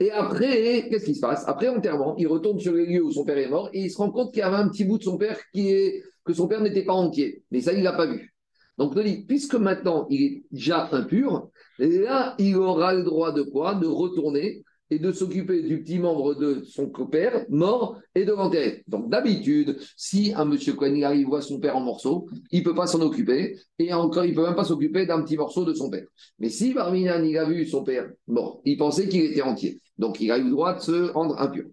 Et 0.00 0.10
après, 0.10 0.88
qu'est-ce 0.88 1.04
qui 1.04 1.14
se 1.14 1.20
passe? 1.20 1.44
Après 1.46 1.68
enterrement, 1.68 2.16
il 2.16 2.26
retourne 2.26 2.58
sur 2.58 2.72
les 2.74 2.86
lieux 2.86 3.04
où 3.04 3.12
son 3.12 3.24
père 3.24 3.38
est 3.38 3.48
mort 3.48 3.68
et 3.72 3.82
il 3.82 3.90
se 3.90 3.98
rend 3.98 4.10
compte 4.10 4.32
qu'il 4.32 4.40
y 4.40 4.42
avait 4.42 4.56
un 4.56 4.68
petit 4.68 4.84
bout 4.84 4.98
de 4.98 5.04
son 5.04 5.18
père 5.18 5.38
qui 5.52 5.70
est 5.70 6.02
que 6.24 6.32
son 6.32 6.48
père 6.48 6.62
n'était 6.62 6.84
pas 6.84 6.94
entier. 6.94 7.44
Mais 7.50 7.60
ça, 7.60 7.72
il 7.72 7.82
l'a 7.82 7.92
pas 7.92 8.06
vu. 8.06 8.34
Donc, 8.80 8.98
puisque 9.28 9.56
maintenant 9.56 10.06
il 10.08 10.22
est 10.22 10.42
déjà 10.50 10.88
impur, 10.92 11.50
là, 11.78 12.34
il 12.38 12.56
aura 12.56 12.94
le 12.94 13.04
droit 13.04 13.30
de 13.30 13.42
quoi? 13.42 13.74
De 13.74 13.86
retourner 13.86 14.64
et 14.90 14.98
de 14.98 15.12
s'occuper 15.12 15.62
du 15.62 15.82
petit 15.82 15.98
membre 15.98 16.34
de 16.34 16.62
son 16.64 16.88
père 16.88 17.44
mort 17.50 17.98
et 18.14 18.24
de 18.24 18.32
l'enterrer. 18.32 18.82
Donc 18.88 19.10
d'habitude, 19.10 19.76
si 19.96 20.32
un 20.34 20.46
monsieur 20.46 20.72
Cohen 20.72 20.94
il 20.96 21.04
arrive 21.04 21.26
voit 21.26 21.42
son 21.42 21.60
père 21.60 21.76
en 21.76 21.80
morceaux, 21.80 22.26
il 22.50 22.60
ne 22.60 22.64
peut 22.64 22.74
pas 22.74 22.86
s'en 22.86 23.02
occuper 23.02 23.56
et 23.78 23.92
encore 23.92 24.24
il 24.24 24.30
ne 24.30 24.36
peut 24.36 24.46
même 24.46 24.56
pas 24.56 24.64
s'occuper 24.64 25.04
d'un 25.04 25.22
petit 25.22 25.36
morceau 25.36 25.66
de 25.66 25.74
son 25.74 25.90
père. 25.90 26.06
Mais 26.38 26.48
si 26.48 26.72
Barminan 26.72 27.22
il 27.22 27.36
a 27.36 27.44
vu 27.44 27.66
son 27.66 27.84
père 27.84 28.10
mort, 28.26 28.62
il 28.64 28.78
pensait 28.78 29.08
qu'il 29.08 29.22
était 29.22 29.42
entier, 29.42 29.80
donc 29.98 30.20
il 30.20 30.32
a 30.32 30.38
eu 30.38 30.44
le 30.44 30.50
droit 30.50 30.74
de 30.74 30.80
se 30.80 31.12
rendre 31.12 31.38
impur. 31.38 31.66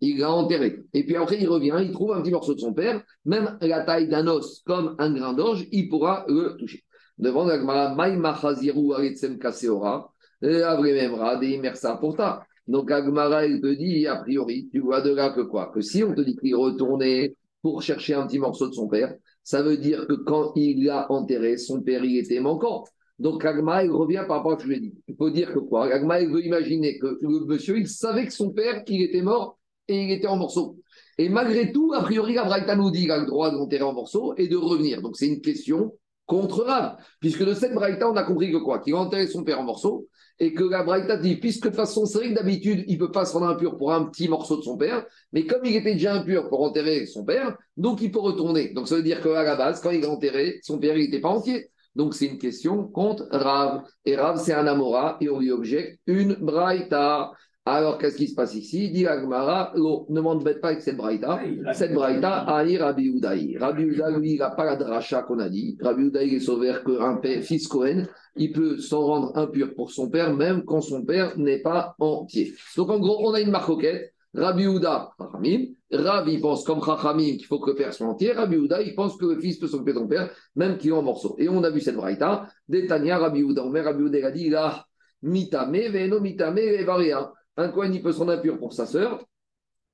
Il 0.00 0.18
l'a 0.18 0.32
enterré. 0.32 0.80
Et 0.92 1.04
puis 1.04 1.16
après, 1.16 1.38
il 1.40 1.48
revient, 1.48 1.76
il 1.80 1.92
trouve 1.92 2.12
un 2.12 2.22
petit 2.22 2.30
morceau 2.30 2.54
de 2.54 2.60
son 2.60 2.72
père, 2.72 3.02
même 3.24 3.56
la 3.60 3.82
taille 3.82 4.08
d'un 4.08 4.26
os 4.26 4.62
comme 4.66 4.96
un 4.98 5.12
grain 5.12 5.32
d'orge, 5.32 5.66
il 5.72 5.88
pourra 5.88 6.24
le 6.28 6.56
toucher. 6.56 6.84
Devant 7.18 7.44
la 7.44 7.58
Gemara, 7.58 7.94
Maï 7.94 8.16
Machaziru 8.16 8.94
Aretsem 8.94 9.38
Kaseora, 9.38 10.10
Avrememra, 10.42 11.36
Deimersa 11.36 11.96
Porta. 11.96 12.44
Donc 12.66 12.90
Agmara, 12.90 13.46
il 13.46 13.60
te 13.60 13.74
dit, 13.74 14.06
a 14.06 14.16
priori, 14.16 14.68
tu 14.72 14.80
vois 14.80 15.00
de 15.00 15.14
là 15.14 15.30
que 15.30 15.42
quoi? 15.42 15.70
Que 15.72 15.80
si 15.80 16.02
on 16.02 16.14
te 16.14 16.22
dit 16.22 16.36
qu'il 16.36 16.56
retournait 16.56 17.34
pour 17.62 17.82
chercher 17.82 18.14
un 18.14 18.26
petit 18.26 18.38
morceau 18.38 18.68
de 18.68 18.74
son 18.74 18.88
père, 18.88 19.14
ça 19.42 19.62
veut 19.62 19.76
dire 19.76 20.06
que 20.06 20.14
quand 20.14 20.52
il 20.56 20.84
l'a 20.84 21.10
enterré, 21.12 21.58
son 21.58 21.82
père, 21.82 22.04
il 22.04 22.16
était 22.16 22.40
manquant. 22.40 22.84
Donc 23.18 23.44
Agmara, 23.44 23.84
il 23.84 23.90
revient 23.90 24.24
par 24.26 24.38
rapport 24.38 24.52
à 24.52 24.58
ce 24.58 24.64
que 24.64 24.64
je 24.64 24.68
lui 24.68 24.76
ai 24.78 24.80
dit. 24.80 24.94
Il 25.08 25.14
faut 25.16 25.30
dire 25.30 25.52
que 25.52 25.58
quoi? 25.58 25.92
Agmara, 25.92 26.22
il 26.22 26.30
veut 26.30 26.44
imaginer 26.44 26.98
que 26.98 27.18
le 27.20 27.44
monsieur, 27.44 27.78
il 27.78 27.86
savait 27.86 28.26
que 28.26 28.32
son 28.32 28.50
père, 28.50 28.82
il 28.88 29.02
était 29.02 29.22
mort 29.22 29.58
et 29.88 30.04
il 30.04 30.10
était 30.10 30.26
en 30.26 30.36
morceaux. 30.36 30.76
Et 31.18 31.28
malgré 31.28 31.72
tout, 31.72 31.92
a 31.94 32.02
priori, 32.02 32.38
Abraïta 32.38 32.76
nous 32.76 32.90
dit 32.90 33.02
qu'il 33.02 33.10
a 33.12 33.18
le 33.18 33.26
droit 33.26 33.50
d'enterrer 33.50 33.84
en 33.84 33.92
morceaux 33.92 34.34
et 34.36 34.48
de 34.48 34.56
revenir. 34.56 35.02
Donc 35.02 35.16
c'est 35.16 35.28
une 35.28 35.40
question 35.40 35.92
contre 36.26 36.64
Rav. 36.64 36.96
Puisque 37.20 37.44
de 37.44 37.54
cette 37.54 37.74
Braïta, 37.74 38.10
on 38.10 38.16
a 38.16 38.22
compris 38.22 38.50
que 38.50 38.56
quoi? 38.56 38.78
Qu'il 38.78 38.94
a 38.94 38.98
enterré 38.98 39.26
son 39.26 39.44
père 39.44 39.60
en 39.60 39.64
morceaux 39.64 40.08
et 40.40 40.52
que 40.52 40.64
la 40.64 40.82
Braïta 40.82 41.16
dit, 41.16 41.36
puisque 41.36 41.70
de 41.70 41.74
façon, 41.74 42.06
c'est 42.06 42.32
d'habitude, 42.32 42.84
il 42.88 42.94
ne 42.94 42.98
peut 42.98 43.12
pas 43.12 43.24
se 43.24 43.34
rendre 43.34 43.46
impur 43.46 43.76
pour 43.76 43.92
un 43.92 44.06
petit 44.06 44.28
morceau 44.28 44.56
de 44.56 44.62
son 44.62 44.76
père, 44.76 45.04
mais 45.32 45.46
comme 45.46 45.64
il 45.64 45.76
était 45.76 45.92
déjà 45.92 46.14
impur 46.14 46.48
pour 46.48 46.62
enterrer 46.62 47.06
son 47.06 47.24
père, 47.24 47.56
donc 47.76 48.02
il 48.02 48.10
peut 48.10 48.18
retourner. 48.18 48.70
Donc 48.70 48.88
ça 48.88 48.96
veut 48.96 49.02
dire 49.02 49.22
qu'à 49.22 49.44
la 49.44 49.54
base, 49.54 49.80
quand 49.80 49.90
il 49.90 50.04
a 50.04 50.10
enterré, 50.10 50.58
son 50.62 50.78
père, 50.78 50.96
il 50.96 51.04
n'était 51.04 51.20
pas 51.20 51.28
entier. 51.28 51.70
Donc 51.94 52.14
c'est 52.14 52.26
une 52.26 52.38
question 52.38 52.88
contre 52.88 53.28
Rav. 53.30 53.84
Et 54.04 54.16
Rav, 54.16 54.40
c'est 54.42 54.52
un 54.52 54.66
Amora, 54.66 55.16
et 55.20 55.28
on 55.28 55.38
lui 55.38 55.52
objecte 55.52 56.00
une 56.06 56.34
Braïta. 56.34 57.30
Alors, 57.66 57.96
qu'est-ce 57.96 58.16
qui 58.18 58.28
se 58.28 58.34
passe 58.34 58.54
ici? 58.54 58.90
Dit 58.90 59.06
Agmara, 59.06 59.72
ne 59.74 60.20
m'embête 60.20 60.60
pas 60.60 60.68
avec 60.68 60.82
cette 60.82 60.98
braïta. 60.98 61.40
Cette 61.72 61.94
braïta, 61.94 62.40
Aïe 62.40 62.76
Rabbi 62.76 63.04
Udaï. 63.04 63.56
Rabbi 63.56 63.84
Udaï, 63.84 64.20
lui, 64.20 64.32
il 64.32 64.38
n'a 64.38 64.50
pas 64.50 64.66
la 64.66 64.76
dracha 64.76 65.22
qu'on 65.22 65.38
a 65.38 65.48
dit. 65.48 65.78
Rabbi 65.80 66.02
Udaï 66.02 66.34
est 66.34 66.40
sauvé 66.40 66.74
qu'un 66.84 67.20
fils 67.40 67.66
Cohen, 67.66 68.02
il 68.36 68.52
peut 68.52 68.76
s'en 68.76 69.06
rendre 69.06 69.38
impur 69.38 69.74
pour 69.74 69.90
son 69.92 70.10
père, 70.10 70.34
même 70.34 70.64
quand 70.64 70.82
son 70.82 71.06
père 71.06 71.38
n'est 71.38 71.62
pas 71.62 71.94
entier. 72.00 72.52
Donc, 72.76 72.90
en 72.90 72.98
gros, 72.98 73.26
on 73.26 73.32
a 73.32 73.40
une 73.40 73.50
marcoquette. 73.50 74.12
Rabbi 74.34 74.64
Uda, 74.64 75.10
Chachamim. 75.18 75.66
Rabbi 75.90 76.38
pense 76.40 76.64
comme 76.64 76.84
Chachamim 76.84 77.36
qu'il 77.36 77.46
faut 77.46 77.60
que 77.60 77.70
le 77.70 77.76
père 77.76 77.94
soit 77.94 78.06
entier. 78.06 78.32
Rabbi 78.32 78.56
Uda, 78.56 78.82
il 78.82 78.94
pense 78.94 79.16
que 79.16 79.24
le 79.24 79.40
fils 79.40 79.58
peut 79.58 79.68
s'occuper 79.68 79.94
de 79.94 80.00
son 80.00 80.08
père, 80.08 80.28
même 80.54 80.76
qu'il 80.76 80.90
est 80.90 80.92
en 80.92 81.02
morceaux. 81.02 81.34
Et 81.38 81.48
on 81.48 81.64
a 81.64 81.70
vu 81.70 81.80
cette 81.80 81.96
braïta. 81.96 82.46
Détania, 82.68 83.16
Rabbi 83.16 83.40
Uda. 83.40 83.64
Mais 83.70 83.80
Rabbi 83.80 84.02
Uda, 84.02 84.18
il 84.18 84.24
a 84.26 84.30
dit, 84.32 84.50
là, 84.50 84.84
mitame, 85.22 85.88
veno, 85.88 86.20
mitame, 86.20 86.84
varia. 86.84 87.32
Un 87.56 87.68
Kohen, 87.68 87.94
il 87.94 88.02
peut 88.02 88.12
s'en 88.12 88.28
impur 88.28 88.58
pour 88.58 88.72
sa 88.72 88.86
sœur, 88.86 89.24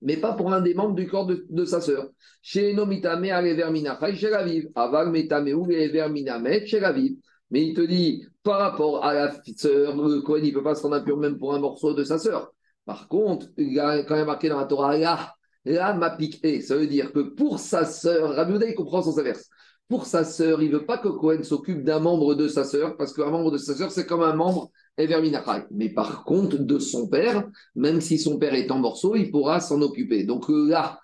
mais 0.02 0.16
pas 0.16 0.32
pour 0.32 0.52
un 0.52 0.60
des 0.60 0.74
membres 0.74 0.94
du 0.94 1.06
corps 1.06 1.26
de, 1.26 1.64
sa 1.64 1.80
sœur. 1.80 2.08
Mais 7.52 7.66
il 7.66 7.74
te 7.74 7.80
dit, 7.80 8.24
par 8.42 8.58
rapport 8.58 9.04
à 9.04 9.12
la 9.12 9.34
sœur, 9.56 9.96
le 9.96 10.20
Kohen, 10.22 10.44
il 10.44 10.48
ne 10.50 10.54
peut 10.54 10.62
pas 10.62 10.74
s'en 10.74 10.92
impur 10.92 11.18
même 11.18 11.38
pour 11.38 11.54
un 11.54 11.58
morceau 11.58 11.92
de 11.94 12.04
sa 12.04 12.18
sœur. 12.18 12.52
Par 12.86 13.08
contre, 13.08 13.46
il 13.56 13.74
y 13.74 13.80
a 13.80 14.02
quand 14.04 14.16
même 14.16 14.26
marqué 14.26 14.48
dans 14.48 14.58
la 14.58 14.66
Torah, 14.66 14.96
là, 14.96 15.34
là, 15.64 15.92
ma 15.94 16.10
pique 16.10 16.40
Ça 16.62 16.76
veut 16.76 16.86
dire 16.86 17.12
que 17.12 17.20
pour 17.20 17.58
sa 17.58 17.84
sœur, 17.84 18.34
Rabbi 18.34 18.54
il 18.66 18.74
comprend 18.74 19.02
son 19.02 19.18
inverse. 19.18 19.48
Pour 19.88 20.06
sa 20.06 20.24
sœur, 20.24 20.62
il 20.62 20.70
ne 20.70 20.78
veut 20.78 20.86
pas 20.86 20.98
que 20.98 21.08
Cohen 21.08 21.42
s'occupe 21.42 21.82
d'un 21.82 21.98
membre 21.98 22.34
de 22.34 22.48
sa 22.48 22.64
sœur, 22.64 22.96
parce 22.96 23.12
qu'un 23.12 23.30
membre 23.30 23.50
de 23.50 23.58
sa 23.58 23.74
sœur, 23.74 23.90
c'est 23.90 24.06
comme 24.06 24.22
un 24.22 24.34
membre 24.34 24.70
mais 25.70 25.88
par 25.90 26.24
contre, 26.24 26.58
de 26.58 26.78
son 26.78 27.08
père, 27.08 27.48
même 27.74 28.00
si 28.00 28.18
son 28.18 28.38
père 28.38 28.54
est 28.54 28.70
en 28.70 28.78
morceaux, 28.78 29.16
il 29.16 29.30
pourra 29.30 29.60
s'en 29.60 29.80
occuper. 29.82 30.24
Donc 30.24 30.46
là, 30.48 30.98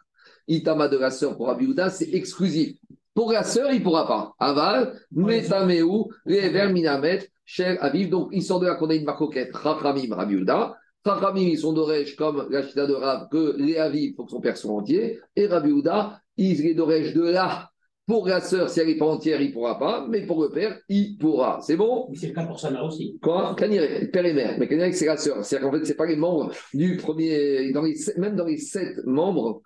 Itama 0.48 0.88
de 0.88 0.96
la 0.96 1.10
sœur 1.10 1.36
pour 1.36 1.50
Abiouda, 1.50 1.90
c'est 1.90 2.12
exclusif. 2.14 2.76
Pour 3.14 3.32
la 3.32 3.44
sœur, 3.44 3.72
il 3.72 3.78
ne 3.78 3.84
pourra 3.84 4.06
pas. 4.06 4.34
Aval, 4.38 5.00
Metameu, 5.12 5.84
Rever 6.26 6.72
Minamet, 6.72 7.30
Cher 7.44 7.82
Aviv. 7.82 8.10
Donc, 8.10 8.28
il 8.32 8.42
sort 8.42 8.60
de 8.60 8.66
là 8.66 8.74
qu'on 8.74 8.90
a 8.90 8.94
une 8.94 9.04
marcoquette, 9.04 9.54
Rachamim, 9.54 10.14
Rabiouda. 10.14 10.76
Rachamim, 11.04 11.48
ils 11.48 11.58
sont 11.58 11.72
d'Oresh 11.72 12.14
comme 12.16 12.46
la 12.50 12.66
chita 12.66 12.86
de 12.86 12.92
Rav, 12.92 13.28
que 13.30 13.56
les 13.56 13.78
Aviv, 13.78 14.14
faut 14.16 14.24
que 14.24 14.30
son 14.30 14.40
père 14.40 14.56
soit 14.56 14.72
entier. 14.72 15.20
Et 15.34 15.46
Rabiouda, 15.46 16.20
il 16.36 16.66
est 16.66 16.74
d'Oresh 16.74 17.14
de 17.14 17.22
là 17.22 17.70
pour 18.06 18.28
la 18.28 18.40
sœur, 18.40 18.70
si 18.70 18.78
elle 18.78 18.86
n'est 18.86 18.96
pas 18.96 19.06
entière, 19.06 19.40
il 19.40 19.48
ne 19.48 19.52
pourra 19.52 19.78
pas, 19.78 20.06
mais 20.08 20.24
pour 20.24 20.40
le 20.40 20.50
père, 20.50 20.78
il 20.88 21.18
pourra. 21.18 21.58
C'est 21.60 21.76
bon? 21.76 22.06
Mais 22.08 22.16
c'est 22.16 22.28
le 22.28 22.34
cas 22.34 22.46
pour 22.46 22.60
sa 22.60 22.70
mère 22.70 22.84
aussi. 22.84 23.18
Quoi? 23.20 23.56
Kaniré, 23.58 24.06
père 24.08 24.24
et 24.24 24.32
mère. 24.32 24.56
Mais 24.58 24.68
Kaniré, 24.68 24.92
c'est 24.92 25.06
la 25.06 25.16
sœur. 25.16 25.44
C'est-à-dire 25.44 25.68
qu'en 25.68 25.76
fait, 25.76 25.84
ce 25.84 25.90
n'est 25.90 25.96
pas 25.96 26.06
les 26.06 26.16
membres 26.16 26.52
du 26.72 26.96
premier. 26.96 27.72
Dans 27.72 27.82
les, 27.82 27.96
même 28.16 28.36
dans 28.36 28.44
les 28.44 28.58
sept 28.58 29.04
membres 29.04 29.60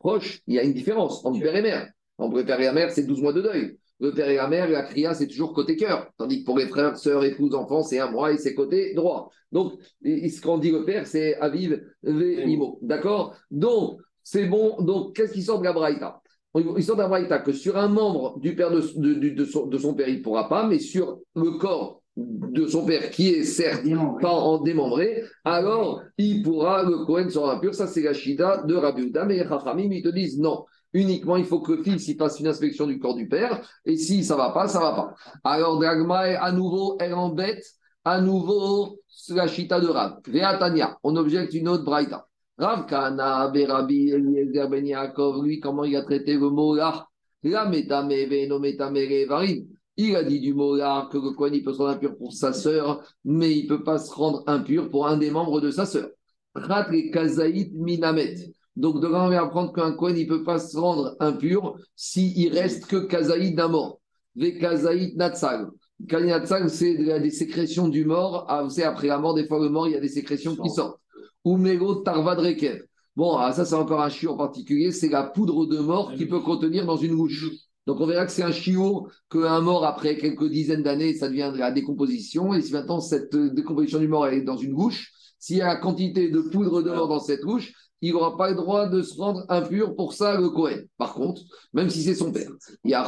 proches, 0.00 0.40
il 0.48 0.54
y 0.54 0.58
a 0.58 0.64
une 0.64 0.72
différence 0.72 1.24
entre 1.24 1.40
père 1.40 1.54
et 1.54 1.62
mère. 1.62 1.88
Entre 2.18 2.42
père 2.42 2.60
et 2.60 2.64
la 2.64 2.72
mère, 2.72 2.90
c'est 2.90 3.06
12 3.06 3.22
mois 3.22 3.32
de 3.32 3.42
deuil. 3.42 3.78
Le 4.00 4.12
père 4.12 4.28
et 4.28 4.36
la 4.36 4.48
mère, 4.48 4.68
la 4.68 4.82
cria, 4.82 5.14
c'est 5.14 5.28
toujours 5.28 5.54
côté 5.54 5.76
cœur. 5.76 6.10
Tandis 6.18 6.40
que 6.40 6.46
pour 6.46 6.58
les 6.58 6.66
frères, 6.66 6.96
sœurs, 6.96 7.24
épouses, 7.24 7.54
enfants, 7.54 7.84
c'est 7.84 8.00
un 8.00 8.10
mois 8.10 8.32
et 8.32 8.38
c'est 8.38 8.54
côté 8.54 8.92
droit. 8.94 9.30
Donc, 9.52 9.74
ce 10.02 10.40
qu'on 10.40 10.58
dit 10.58 10.72
le 10.72 10.84
père, 10.84 11.06
c'est 11.06 11.36
Aviv 11.36 11.80
Imo. 12.04 12.80
D'accord? 12.82 13.36
Donc, 13.52 14.00
c'est 14.24 14.46
bon. 14.46 14.82
Donc, 14.82 15.14
qu'est-ce 15.14 15.32
qui 15.32 15.42
sort 15.42 15.60
de 15.60 15.64
la 15.64 15.72
Braïta? 15.72 16.20
Il 16.54 16.84
sort 16.84 16.96
d'un 16.96 17.38
que 17.38 17.52
sur 17.52 17.76
un 17.76 17.88
membre 17.88 18.38
du 18.38 18.54
père 18.54 18.70
de, 18.70 18.80
de, 18.80 19.44
son, 19.44 19.94
père, 19.94 20.08
il 20.08 20.18
ne 20.18 20.22
pourra 20.22 20.48
pas, 20.48 20.66
mais 20.66 20.78
sur 20.78 21.18
le 21.34 21.52
corps 21.58 22.02
de 22.16 22.66
son 22.68 22.84
père, 22.84 23.10
qui 23.10 23.30
est 23.30 23.42
certes 23.42 23.82
pas 24.20 24.30
en 24.30 24.58
démembré, 24.58 25.24
alors 25.44 26.02
il 26.16 26.42
pourra, 26.42 26.84
le 26.84 27.04
Cohen 27.04 27.28
sera 27.28 27.54
impur. 27.54 27.74
Ça, 27.74 27.88
c'est 27.88 28.02
la 28.02 28.14
Shida 28.14 28.62
de 28.66 28.74
Rabbi 28.74 29.10
Mais 29.26 29.38
les 29.38 29.48
Chachamim, 29.48 29.90
ils 29.90 30.02
te 30.02 30.10
disent 30.10 30.38
non. 30.38 30.64
Uniquement, 30.92 31.36
il 31.36 31.44
faut 31.44 31.60
que 31.60 31.72
le 31.72 31.82
fils 31.82 32.06
il 32.06 32.16
fasse 32.16 32.38
une 32.38 32.46
inspection 32.46 32.86
du 32.86 33.00
corps 33.00 33.16
du 33.16 33.26
père. 33.28 33.68
Et 33.84 33.96
si 33.96 34.22
ça 34.22 34.34
ne 34.34 34.38
va 34.38 34.50
pas, 34.50 34.68
ça 34.68 34.78
ne 34.78 34.84
va 34.84 34.92
pas. 34.92 35.14
Alors, 35.42 35.80
Dragma, 35.80 36.20
à 36.40 36.52
nouveau, 36.52 36.96
elle 37.00 37.14
embête. 37.14 37.64
À 38.04 38.20
nouveau, 38.20 39.00
la 39.30 39.48
Shita 39.48 39.80
de 39.80 39.88
Rab. 39.88 40.20
Veatania, 40.28 40.98
on 41.02 41.16
objecte 41.16 41.52
une 41.54 41.68
autre 41.68 41.84
Braïta. 41.84 42.28
Rav 42.56 42.86
Kana, 42.86 43.48
Berabi, 43.48 44.10
Eliezer 44.10 44.68
Ben 44.68 44.86
Yaakov, 44.86 45.44
lui, 45.44 45.58
comment 45.58 45.84
il 45.84 45.96
a 45.96 46.02
traité 46.02 46.34
le 46.34 46.50
mot 46.50 46.74
là? 46.74 47.08
La 47.42 47.68
metame, 47.68 48.26
veno 48.28 48.58
metame, 48.58 49.26
varim. 49.28 49.66
Il 49.96 50.16
a 50.16 50.22
dit 50.22 50.40
du 50.40 50.54
mot 50.54 50.76
là 50.76 51.08
que 51.10 51.18
le 51.18 51.32
Kohen 51.32 51.54
il 51.54 51.62
peut 51.62 51.72
se 51.72 51.78
rendre 51.78 51.90
impur 51.90 52.16
pour 52.16 52.32
sa 52.32 52.52
sœur, 52.52 53.02
mais 53.24 53.56
il 53.56 53.64
ne 53.64 53.68
peut 53.68 53.84
pas 53.84 53.98
se 53.98 54.12
rendre 54.12 54.42
impur 54.46 54.90
pour 54.90 55.06
un 55.06 55.16
des 55.16 55.30
membres 55.30 55.60
de 55.60 55.70
sa 55.70 55.84
sœur. 55.84 56.08
Rat 56.54 56.88
kazaït 57.12 57.72
minamet. 57.74 58.36
Donc, 58.76 59.00
de 59.00 59.06
là, 59.06 59.24
on 59.24 59.28
va 59.28 59.42
apprendre 59.42 59.72
qu'un 59.72 59.92
Kohen 59.92 60.16
il 60.16 60.28
ne 60.28 60.36
peut 60.36 60.44
pas 60.44 60.58
se 60.58 60.76
rendre 60.76 61.16
impur 61.20 61.76
s'il 61.94 62.52
reste 62.52 62.86
que 62.86 62.96
kazaït 62.96 63.54
d'un 63.54 63.68
mort. 63.68 64.00
Ve 64.36 64.58
kazaït 64.58 65.16
natsal. 65.16 65.70
Natsal, 66.10 66.70
c'est 66.70 66.94
des 66.94 67.30
sécrétions 67.30 67.88
du 67.88 68.04
mort. 68.04 68.46
Ah, 68.48 68.62
vous 68.62 68.70
savez, 68.70 68.86
après 68.86 69.06
la 69.08 69.18
mort, 69.18 69.34
des 69.34 69.46
fois, 69.46 69.60
le 69.60 69.68
mort, 69.68 69.86
il 69.86 69.92
y 69.92 69.96
a 69.96 70.00
des 70.00 70.08
sécrétions 70.08 70.56
qui 70.56 70.70
sortent 70.70 70.98
ou 71.44 71.56
Mélo 71.56 71.96
Tarvadrekev. 71.96 72.82
Bon, 73.16 73.36
ah, 73.36 73.52
ça 73.52 73.64
c'est 73.64 73.74
encore 73.74 74.02
un 74.02 74.08
chiot 74.08 74.32
en 74.32 74.36
particulier, 74.36 74.90
c'est 74.90 75.08
la 75.08 75.22
poudre 75.22 75.66
de 75.66 75.78
mort 75.78 76.12
qui 76.14 76.26
peut 76.26 76.40
contenir 76.40 76.84
dans 76.84 76.96
une 76.96 77.14
bouche. 77.14 77.46
Donc 77.86 78.00
on 78.00 78.06
verra 78.06 78.26
que 78.26 78.32
c'est 78.32 78.42
un 78.42 78.50
chiot 78.50 79.08
qu'un 79.30 79.60
mort 79.60 79.84
après 79.84 80.16
quelques 80.16 80.48
dizaines 80.48 80.82
d'années, 80.82 81.14
ça 81.14 81.28
devient 81.28 81.50
de 81.52 81.58
la 81.58 81.70
décomposition. 81.70 82.54
Et 82.54 82.62
si 82.62 82.72
maintenant 82.72 83.00
cette 83.00 83.36
décomposition 83.36 83.98
du 83.98 84.08
mort 84.08 84.26
est 84.26 84.40
dans 84.40 84.56
une 84.56 84.74
bouche, 84.74 85.12
s'il 85.38 85.58
y 85.58 85.60
a 85.60 85.66
la 85.66 85.76
quantité 85.76 86.30
de 86.30 86.40
poudre 86.40 86.82
de 86.82 86.90
mort 86.90 87.06
dans 87.06 87.20
cette 87.20 87.42
bouche, 87.42 87.72
il 88.00 88.12
n'aura 88.12 88.36
pas 88.36 88.50
le 88.50 88.56
droit 88.56 88.88
de 88.88 89.02
se 89.02 89.18
rendre 89.18 89.44
impur 89.48 89.94
pour 89.96 90.12
ça, 90.12 90.38
le 90.38 90.50
Cohen. 90.50 90.82
Par 90.98 91.14
contre, 91.14 91.42
même 91.72 91.88
si 91.88 92.02
c'est 92.02 92.14
son 92.14 92.32
père, 92.32 92.50
il 92.84 92.90
y 92.90 92.94
a 92.94 93.06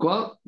quoi? 0.00 0.38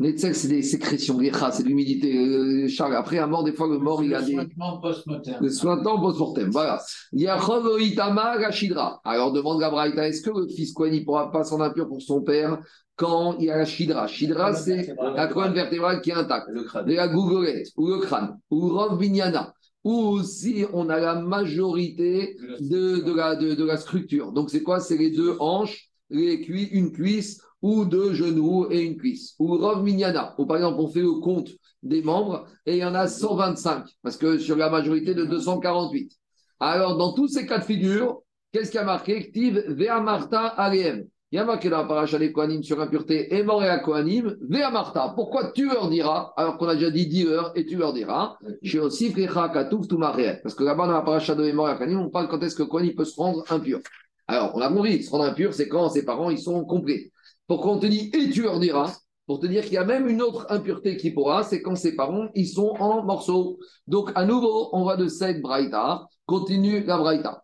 Netzel, 0.00 0.34
c'est 0.34 0.48
des 0.48 0.62
sécrétions, 0.62 1.20
c'est 1.52 1.62
de 1.62 1.68
l'humidité. 1.68 2.18
Euh, 2.18 2.66
Charles, 2.66 2.96
après 2.96 3.18
un 3.18 3.28
mort, 3.28 3.44
des 3.44 3.52
fois, 3.52 3.68
le 3.68 3.78
mort, 3.78 4.02
il 4.02 4.12
a 4.12 4.22
des. 4.22 4.36
Post-mortem. 4.82 5.36
Le 5.40 6.00
post-mortem, 6.00 6.50
voilà. 6.50 6.82
Il 7.12 7.22
y 7.22 7.28
a 7.28 7.38
Itama 7.78 8.36
Gashidra. 8.38 9.00
Alors, 9.04 9.32
demande 9.32 9.60
Gabraïta, 9.60 10.08
est-ce 10.08 10.22
que 10.22 10.30
le 10.30 10.48
fils 10.48 10.72
Cohen, 10.72 10.90
il 10.92 11.00
ne 11.00 11.04
pourra 11.04 11.30
pas 11.30 11.44
s'en 11.44 11.60
impur 11.60 11.86
pour 11.86 12.02
son 12.02 12.22
père 12.22 12.58
quand 12.96 13.36
il 13.38 13.46
y 13.46 13.50
a 13.50 13.58
la 13.58 13.64
Shidra? 13.64 14.08
Shidra, 14.08 14.52
c'est 14.52 14.96
la 15.14 15.28
colonne 15.28 15.54
vertébrale 15.54 16.00
qui 16.00 16.10
est 16.10 16.14
intacte. 16.14 16.48
De 16.50 16.92
la 16.92 17.06
gougolette, 17.06 17.68
ou 17.76 17.86
le 17.86 17.98
crâne, 17.98 18.36
ou 18.50 18.70
Rov 18.70 18.98
Binyana 18.98 19.54
ou 19.84 20.22
si 20.22 20.64
on 20.72 20.88
a 20.88 20.98
la 20.98 21.14
majorité 21.14 22.36
de, 22.60 23.00
de, 23.00 23.14
la, 23.14 23.36
de, 23.36 23.64
la 23.64 23.76
structure. 23.76 24.32
Donc, 24.32 24.50
c'est 24.50 24.62
quoi? 24.62 24.80
C'est 24.80 24.96
les 24.96 25.10
deux 25.10 25.36
hanches, 25.38 25.90
les 26.10 26.40
cuisses, 26.40 26.70
une 26.72 26.90
cuisse 26.90 27.42
ou 27.60 27.84
deux 27.84 28.14
genoux 28.14 28.66
et 28.70 28.82
une 28.82 28.96
cuisse. 28.96 29.34
Ou 29.38 29.56
Rov 29.56 29.82
Minyana, 29.82 30.34
où 30.38 30.46
par 30.46 30.56
exemple 30.56 30.80
on 30.80 30.88
fait 30.88 31.00
le 31.00 31.20
compte 31.20 31.50
des 31.82 32.02
membres 32.02 32.46
et 32.66 32.72
il 32.72 32.78
y 32.78 32.84
en 32.84 32.94
a 32.94 33.06
125, 33.06 33.86
parce 34.02 34.16
que 34.16 34.38
sur 34.38 34.56
la 34.56 34.70
majorité 34.70 35.14
de 35.14 35.24
248. 35.24 36.12
Alors, 36.60 36.96
dans 36.96 37.12
tous 37.12 37.28
ces 37.28 37.46
cas 37.46 37.58
de 37.58 37.64
figure, 37.64 38.22
qu'est-ce 38.52 38.70
qui 38.70 38.78
a 38.78 38.84
marqué? 38.84 39.30
Ktiv 39.30 39.58
Ve'amarta 39.68 40.46
Alem. 40.46 41.06
Il 41.34 41.38
y 41.38 41.40
a 41.40 41.44
marqué 41.44 41.68
dans 41.68 41.78
la 41.78 41.84
paracha 41.84 42.16
des 42.16 42.30
Kohanim 42.30 42.62
sur 42.62 42.80
impureté 42.80 43.34
et 43.34 43.42
mort 43.42 43.64
et 43.64 43.68
à 43.68 43.80
Kohanim, 43.80 44.36
Ve'amarta. 44.48 45.14
Pourquoi 45.16 45.50
tu 45.50 45.66
leur 45.66 45.90
diras, 45.90 46.32
alors 46.36 46.56
qu'on 46.58 46.68
a 46.68 46.76
déjà 46.76 46.92
dit 46.92 47.08
10 47.08 47.26
heures, 47.26 47.52
et 47.56 47.66
tu 47.66 47.74
leur 47.74 47.92
diras, 47.92 48.38
chez 48.62 48.78
aussi 48.78 49.12
Katouf 49.12 49.88
Parce 49.88 50.54
que 50.54 50.62
là-bas, 50.62 50.86
dans 50.86 50.92
la 50.92 51.02
paracha 51.02 51.34
de 51.34 51.42
à 51.42 51.74
Kohanim, 51.74 51.98
on 51.98 52.08
parle 52.08 52.28
quand 52.28 52.40
est-ce 52.44 52.54
que 52.54 52.62
Kohanim 52.62 52.94
peut 52.94 53.04
se 53.04 53.16
rendre 53.16 53.42
impur. 53.50 53.80
Alors, 54.28 54.52
on 54.54 54.60
a 54.60 54.68
compris, 54.68 55.02
se 55.02 55.10
rendre 55.10 55.24
impur, 55.24 55.54
c'est 55.54 55.66
quand 55.66 55.88
ses 55.88 56.04
parents, 56.04 56.30
ils 56.30 56.38
sont 56.38 56.64
complets. 56.64 57.10
Pourquoi 57.48 57.72
on 57.72 57.78
te 57.80 57.86
dit, 57.86 58.12
et 58.14 58.30
tu 58.30 58.42
leur 58.42 58.60
diras 58.60 58.96
pour 59.26 59.40
te 59.40 59.46
dire 59.48 59.64
qu'il 59.64 59.72
y 59.72 59.78
a 59.78 59.84
même 59.84 60.06
une 60.08 60.22
autre 60.22 60.46
impureté 60.50 60.96
qui 60.96 61.10
pourra, 61.10 61.42
c'est 61.42 61.62
quand 61.62 61.74
ses 61.74 61.96
parents, 61.96 62.28
ils 62.36 62.46
sont 62.46 62.76
en 62.78 63.02
morceaux. 63.02 63.58
Donc, 63.88 64.12
à 64.14 64.24
nouveau, 64.24 64.68
on 64.72 64.84
va 64.84 64.96
de 64.96 65.08
cette 65.08 65.42
braïta, 65.42 66.06
continue 66.26 66.84
la 66.84 66.96
braïta. 66.96 67.42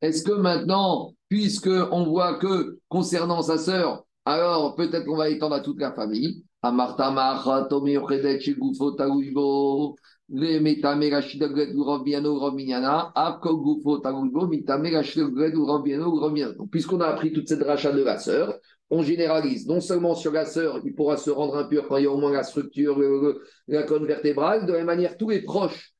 Est-ce 0.00 0.22
que 0.22 0.32
maintenant, 0.32 1.14
puisque 1.28 1.68
on 1.68 2.04
voit 2.04 2.38
que 2.38 2.78
concernant 2.88 3.42
sa 3.42 3.58
sœur, 3.58 4.04
alors 4.24 4.74
peut-être 4.74 5.04
qu'on 5.04 5.16
va 5.16 5.28
étendre 5.28 5.54
à 5.54 5.60
toute 5.60 5.80
la 5.80 5.92
famille. 5.92 6.44
Puisqu'on 16.70 17.00
a 17.00 17.06
appris 17.06 17.32
toute 17.32 17.48
cette 17.48 17.62
rachat 17.62 17.92
de 17.92 18.02
la 18.02 18.18
sœur, 18.18 18.54
on 18.90 19.02
généralise. 19.02 19.66
Non 19.66 19.80
seulement 19.80 20.14
sur 20.14 20.32
la 20.32 20.44
sœur, 20.44 20.80
il 20.84 20.94
pourra 20.94 21.16
se 21.16 21.30
rendre 21.30 21.56
impur 21.56 21.86
quand 21.88 21.96
il 21.96 22.04
y 22.04 22.06
a 22.06 22.10
au 22.10 22.18
moins 22.18 22.32
la 22.32 22.42
structure, 22.42 22.98
la 23.68 23.82
colonne 23.84 24.06
vertébrale, 24.06 24.66
de 24.66 24.72
la 24.72 24.78
même 24.78 24.86
manière, 24.86 25.16
tous 25.16 25.30
les 25.30 25.42
proches, 25.42 25.94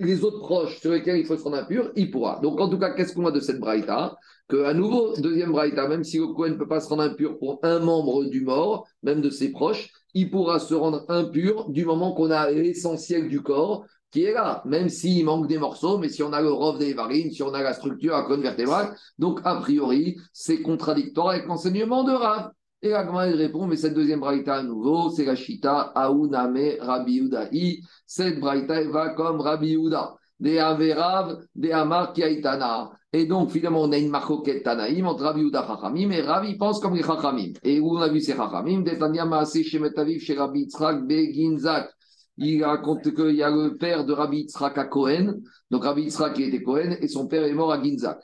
les 0.00 0.24
autres 0.24 0.40
proches 0.40 0.80
sur 0.80 0.92
lesquels 0.92 1.18
il 1.18 1.26
faut 1.26 1.36
se 1.36 1.42
rendre 1.42 1.58
impur, 1.58 1.92
il 1.94 2.10
pourra. 2.10 2.40
Donc 2.42 2.60
en 2.60 2.68
tout 2.68 2.78
cas, 2.78 2.90
qu'est-ce 2.90 3.14
qu'on 3.14 3.26
a 3.26 3.30
de 3.30 3.40
cette 3.40 3.60
braïta? 3.60 4.16
Que 4.48 4.64
à 4.64 4.74
nouveau, 4.74 5.14
deuxième 5.18 5.52
braïta, 5.52 5.86
même 5.86 6.02
si 6.02 6.18
le 6.18 6.26
ne 6.26 6.54
peut 6.54 6.66
pas 6.66 6.80
se 6.80 6.88
rendre 6.88 7.02
impur 7.02 7.38
pour 7.38 7.60
un 7.62 7.78
membre 7.78 8.24
du 8.24 8.40
mort, 8.40 8.88
même 9.02 9.20
de 9.20 9.30
ses 9.30 9.52
proches, 9.52 9.90
il 10.14 10.30
pourra 10.30 10.58
se 10.58 10.74
rendre 10.74 11.04
impur 11.08 11.70
du 11.70 11.84
moment 11.84 12.12
qu'on 12.12 12.30
a 12.30 12.50
l'essentiel 12.50 13.28
du 13.28 13.42
corps 13.42 13.84
qui 14.10 14.24
est 14.24 14.32
là, 14.32 14.62
même 14.64 14.88
s'il 14.88 15.24
manque 15.24 15.46
des 15.46 15.58
morceaux, 15.58 15.98
mais 15.98 16.08
si 16.08 16.22
on 16.22 16.32
a 16.32 16.40
le 16.40 16.50
rov 16.50 16.78
des 16.78 16.94
varines, 16.94 17.30
si 17.30 17.44
on 17.44 17.54
a 17.54 17.62
la 17.62 17.74
structure 17.74 18.16
à 18.16 18.24
colonne 18.24 18.42
vertébrale, 18.42 18.96
donc 19.18 19.40
a 19.44 19.54
priori, 19.56 20.18
c'est 20.32 20.62
contradictoire 20.62 21.28
avec 21.28 21.46
l'enseignement 21.46 22.02
de 22.02 22.12
Rav. 22.12 22.50
Et 22.82 22.92
comment 22.92 23.24
il 23.24 23.34
répond 23.34 23.66
Mais 23.66 23.76
cette 23.76 23.92
deuxième 23.92 24.20
braïta 24.20 24.56
à 24.56 24.62
nouveau, 24.62 25.10
c'est 25.10 25.26
la 25.26 25.36
Shita 25.36 25.92
Aouname 25.94 26.76
Rabbi 26.80 27.18
Udahi. 27.18 27.82
Cette 28.06 28.40
braïta, 28.40 28.82
va 28.88 29.10
comme 29.10 29.40
Rabbi 29.40 29.74
Uda. 29.74 30.14
Des 30.38 30.58
Averav, 30.58 31.36
des 31.54 31.72
Amar 31.72 32.14
Kiaitana. 32.14 32.90
Et 33.12 33.26
donc, 33.26 33.50
finalement, 33.50 33.82
on 33.82 33.92
a 33.92 33.98
une 33.98 34.08
marcoquette 34.08 34.62
Tanaïm 34.62 35.06
entre 35.06 35.24
Rabbi 35.24 35.42
Uda 35.42 35.66
Chachamim 35.66 36.10
et 36.10 36.22
Rabbi 36.22 36.56
pense 36.56 36.80
comme 36.80 36.94
les 36.94 37.02
Chachamim. 37.02 37.52
Et 37.62 37.80
où 37.80 37.98
on 37.98 38.00
a 38.00 38.08
vu 38.08 38.22
ces 38.22 38.34
Chachamim? 38.34 38.80
Detania 38.80 39.26
Maaseh 39.26 39.62
Shemetaviv 39.62 40.22
chez 40.22 40.38
Rabbi 40.38 40.66
Tzrak 40.66 41.06
Beginzak. 41.06 41.90
Il 42.38 42.64
raconte 42.64 43.14
qu'il 43.14 43.34
y 43.34 43.42
a 43.42 43.50
le 43.50 43.76
père 43.76 44.06
de 44.06 44.14
Rabbi 44.14 44.46
Tzrak 44.46 44.78
à 44.78 44.84
Cohen. 44.84 45.34
Donc, 45.70 45.84
Rabbi 45.84 46.08
Tzrak 46.10 46.32
qui 46.32 46.44
était 46.44 46.62
Cohen 46.62 46.96
et 46.98 47.08
son 47.08 47.26
père 47.26 47.44
est 47.44 47.52
mort 47.52 47.72
à 47.72 47.82
Ginzak. 47.82 48.20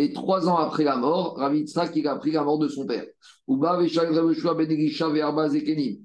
Et 0.00 0.12
trois 0.12 0.48
ans 0.48 0.56
après 0.56 0.84
la 0.84 0.96
mort, 0.96 1.36
Rabbi 1.36 1.66
Tzrak 1.66 1.96
il 1.96 2.06
a 2.06 2.14
pris 2.14 2.30
la 2.30 2.44
mort 2.44 2.58
de 2.58 2.68
son 2.68 2.86
père. 2.86 3.04
Ben 3.48 3.80
et 3.82 3.92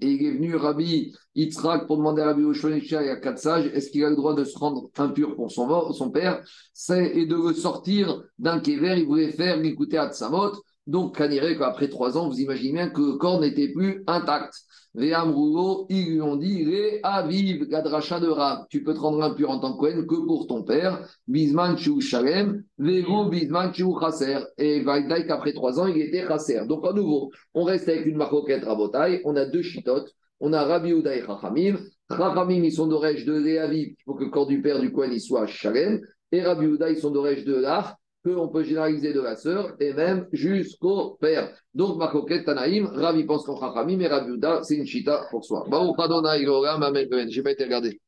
il 0.02 0.26
est 0.26 0.32
venu 0.32 0.56
Rabbi 0.56 1.14
Yitzhak 1.36 1.86
pour 1.86 1.98
demander 1.98 2.22
à 2.24 2.28
Rabbi 2.28 2.42
Yoshua 2.42 2.78
il 2.78 2.88
y 2.88 2.96
a 2.96 3.18
quatre 3.18 3.38
sages, 3.38 3.68
est-ce 3.68 3.92
qu'il 3.92 4.04
a 4.04 4.10
le 4.10 4.16
droit 4.16 4.34
de 4.34 4.46
se 4.46 4.58
rendre 4.58 4.90
impur 4.98 5.36
pour 5.36 5.52
son, 5.52 6.10
père? 6.10 6.42
Et 6.90 7.26
de 7.26 7.54
sortir 7.54 8.24
d'un 8.40 8.60
kéver, 8.60 8.96
il 9.00 9.06
voulait 9.06 9.32
faire 9.32 9.58
l'écouter 9.58 9.98
à 9.98 10.10
Tsamot. 10.10 10.54
Donc, 10.86 11.18
qu'après 11.18 11.88
trois 11.88 12.18
ans, 12.18 12.28
vous 12.28 12.40
imaginez 12.42 12.74
bien 12.74 12.90
que 12.90 13.02
le 13.02 13.18
corps 13.18 13.40
n'était 13.40 13.72
plus 13.72 14.04
intact. 14.06 14.54
Amroulo, 14.96 15.88
ils 15.90 16.14
lui 16.14 16.22
ont 16.22 16.36
dit 16.36 16.66
Ré 16.66 17.00
aviv, 17.02 17.68
gadracha 17.68 18.20
de 18.20 18.28
Rav, 18.28 18.66
tu 18.70 18.84
peux 18.84 18.94
te 18.94 19.00
rendre 19.00 19.24
impur 19.24 19.50
en 19.50 19.60
tant 19.60 19.74
que 19.74 19.80
Kohen 19.80 20.06
que 20.06 20.16
pour 20.28 20.46
ton 20.46 20.64
père. 20.64 21.08
Bisman 21.28 21.78
chou 21.78 22.00
shalem, 22.00 22.64
vego 22.78 23.30
bisman 23.30 23.74
chou 23.74 23.98
chaser. 24.00 24.38
Et 24.58 24.82
Vaïdaï 24.82 25.26
qu'après 25.26 25.54
trois 25.54 25.80
ans, 25.80 25.88
il 25.88 26.00
était 26.00 26.28
chaser. 26.28 26.66
Donc, 26.68 26.86
à 26.86 26.94
nouveau, 26.94 27.32
on 27.54 27.64
reste 27.64 27.90
avec 27.90 28.06
une 28.06 28.18
maroquette 28.18 28.66
rabotaille, 28.66 29.22
on 29.26 29.36
a 29.36 29.46
deux 29.46 29.64
chitotes, 29.64 30.14
on 30.40 30.54
a 30.54 30.64
Rabbi 30.64 30.92
Uda 30.92 31.16
et 31.16 31.22
Chachamim. 31.26 31.80
Chachamim, 32.12 32.64
ils 32.64 32.74
sont 32.74 32.88
d'orège 32.88 33.26
de 33.26 33.34
Réaviv, 33.34 33.96
il 33.98 34.04
faut 34.06 34.14
que 34.14 34.26
le 34.26 34.30
corps 34.30 34.48
du 34.48 34.62
père 34.62 34.80
du 34.80 34.92
Kohen 34.92 35.12
il 35.12 35.22
soit 35.22 35.48
shalem. 35.48 36.02
Et 36.32 36.42
Rabbi 36.42 36.66
Uda, 36.66 36.92
ils 36.92 37.00
sont 37.00 37.12
d'orège 37.12 37.46
de 37.46 37.56
Lach 37.56 37.96
qu'on 38.24 38.48
peut 38.48 38.64
généraliser 38.64 39.14
de 39.14 39.22
la 39.22 39.36
sœur 39.36 39.76
et 39.80 39.94
même 39.94 40.28
jusqu'au 40.32 41.18
père. 41.20 41.54
Donc, 41.74 41.98
Makoket 41.98 42.46
Tanaïm, 42.46 42.86
Ravi 42.88 43.26
pense 43.26 43.46
qu'en 43.46 43.60
Chachamim 43.60 44.00
et 44.00 44.08
Ravi 44.08 44.40
c'est 44.64 44.76
une 44.76 44.86
chita 44.86 45.28
pour 45.30 45.44
soi. 45.44 45.66
Baruch 45.70 45.96
Adonai, 46.00 46.46
Amen. 46.46 47.08
Je 47.30 47.38
n'ai 47.38 47.44
pas 47.44 47.52
été 47.52 47.64
regardé. 47.66 48.00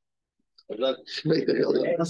Je 0.70 0.76
n'ai 0.76 1.30
pas 1.30 1.38
été 1.38 1.52
regardé. 1.64 1.96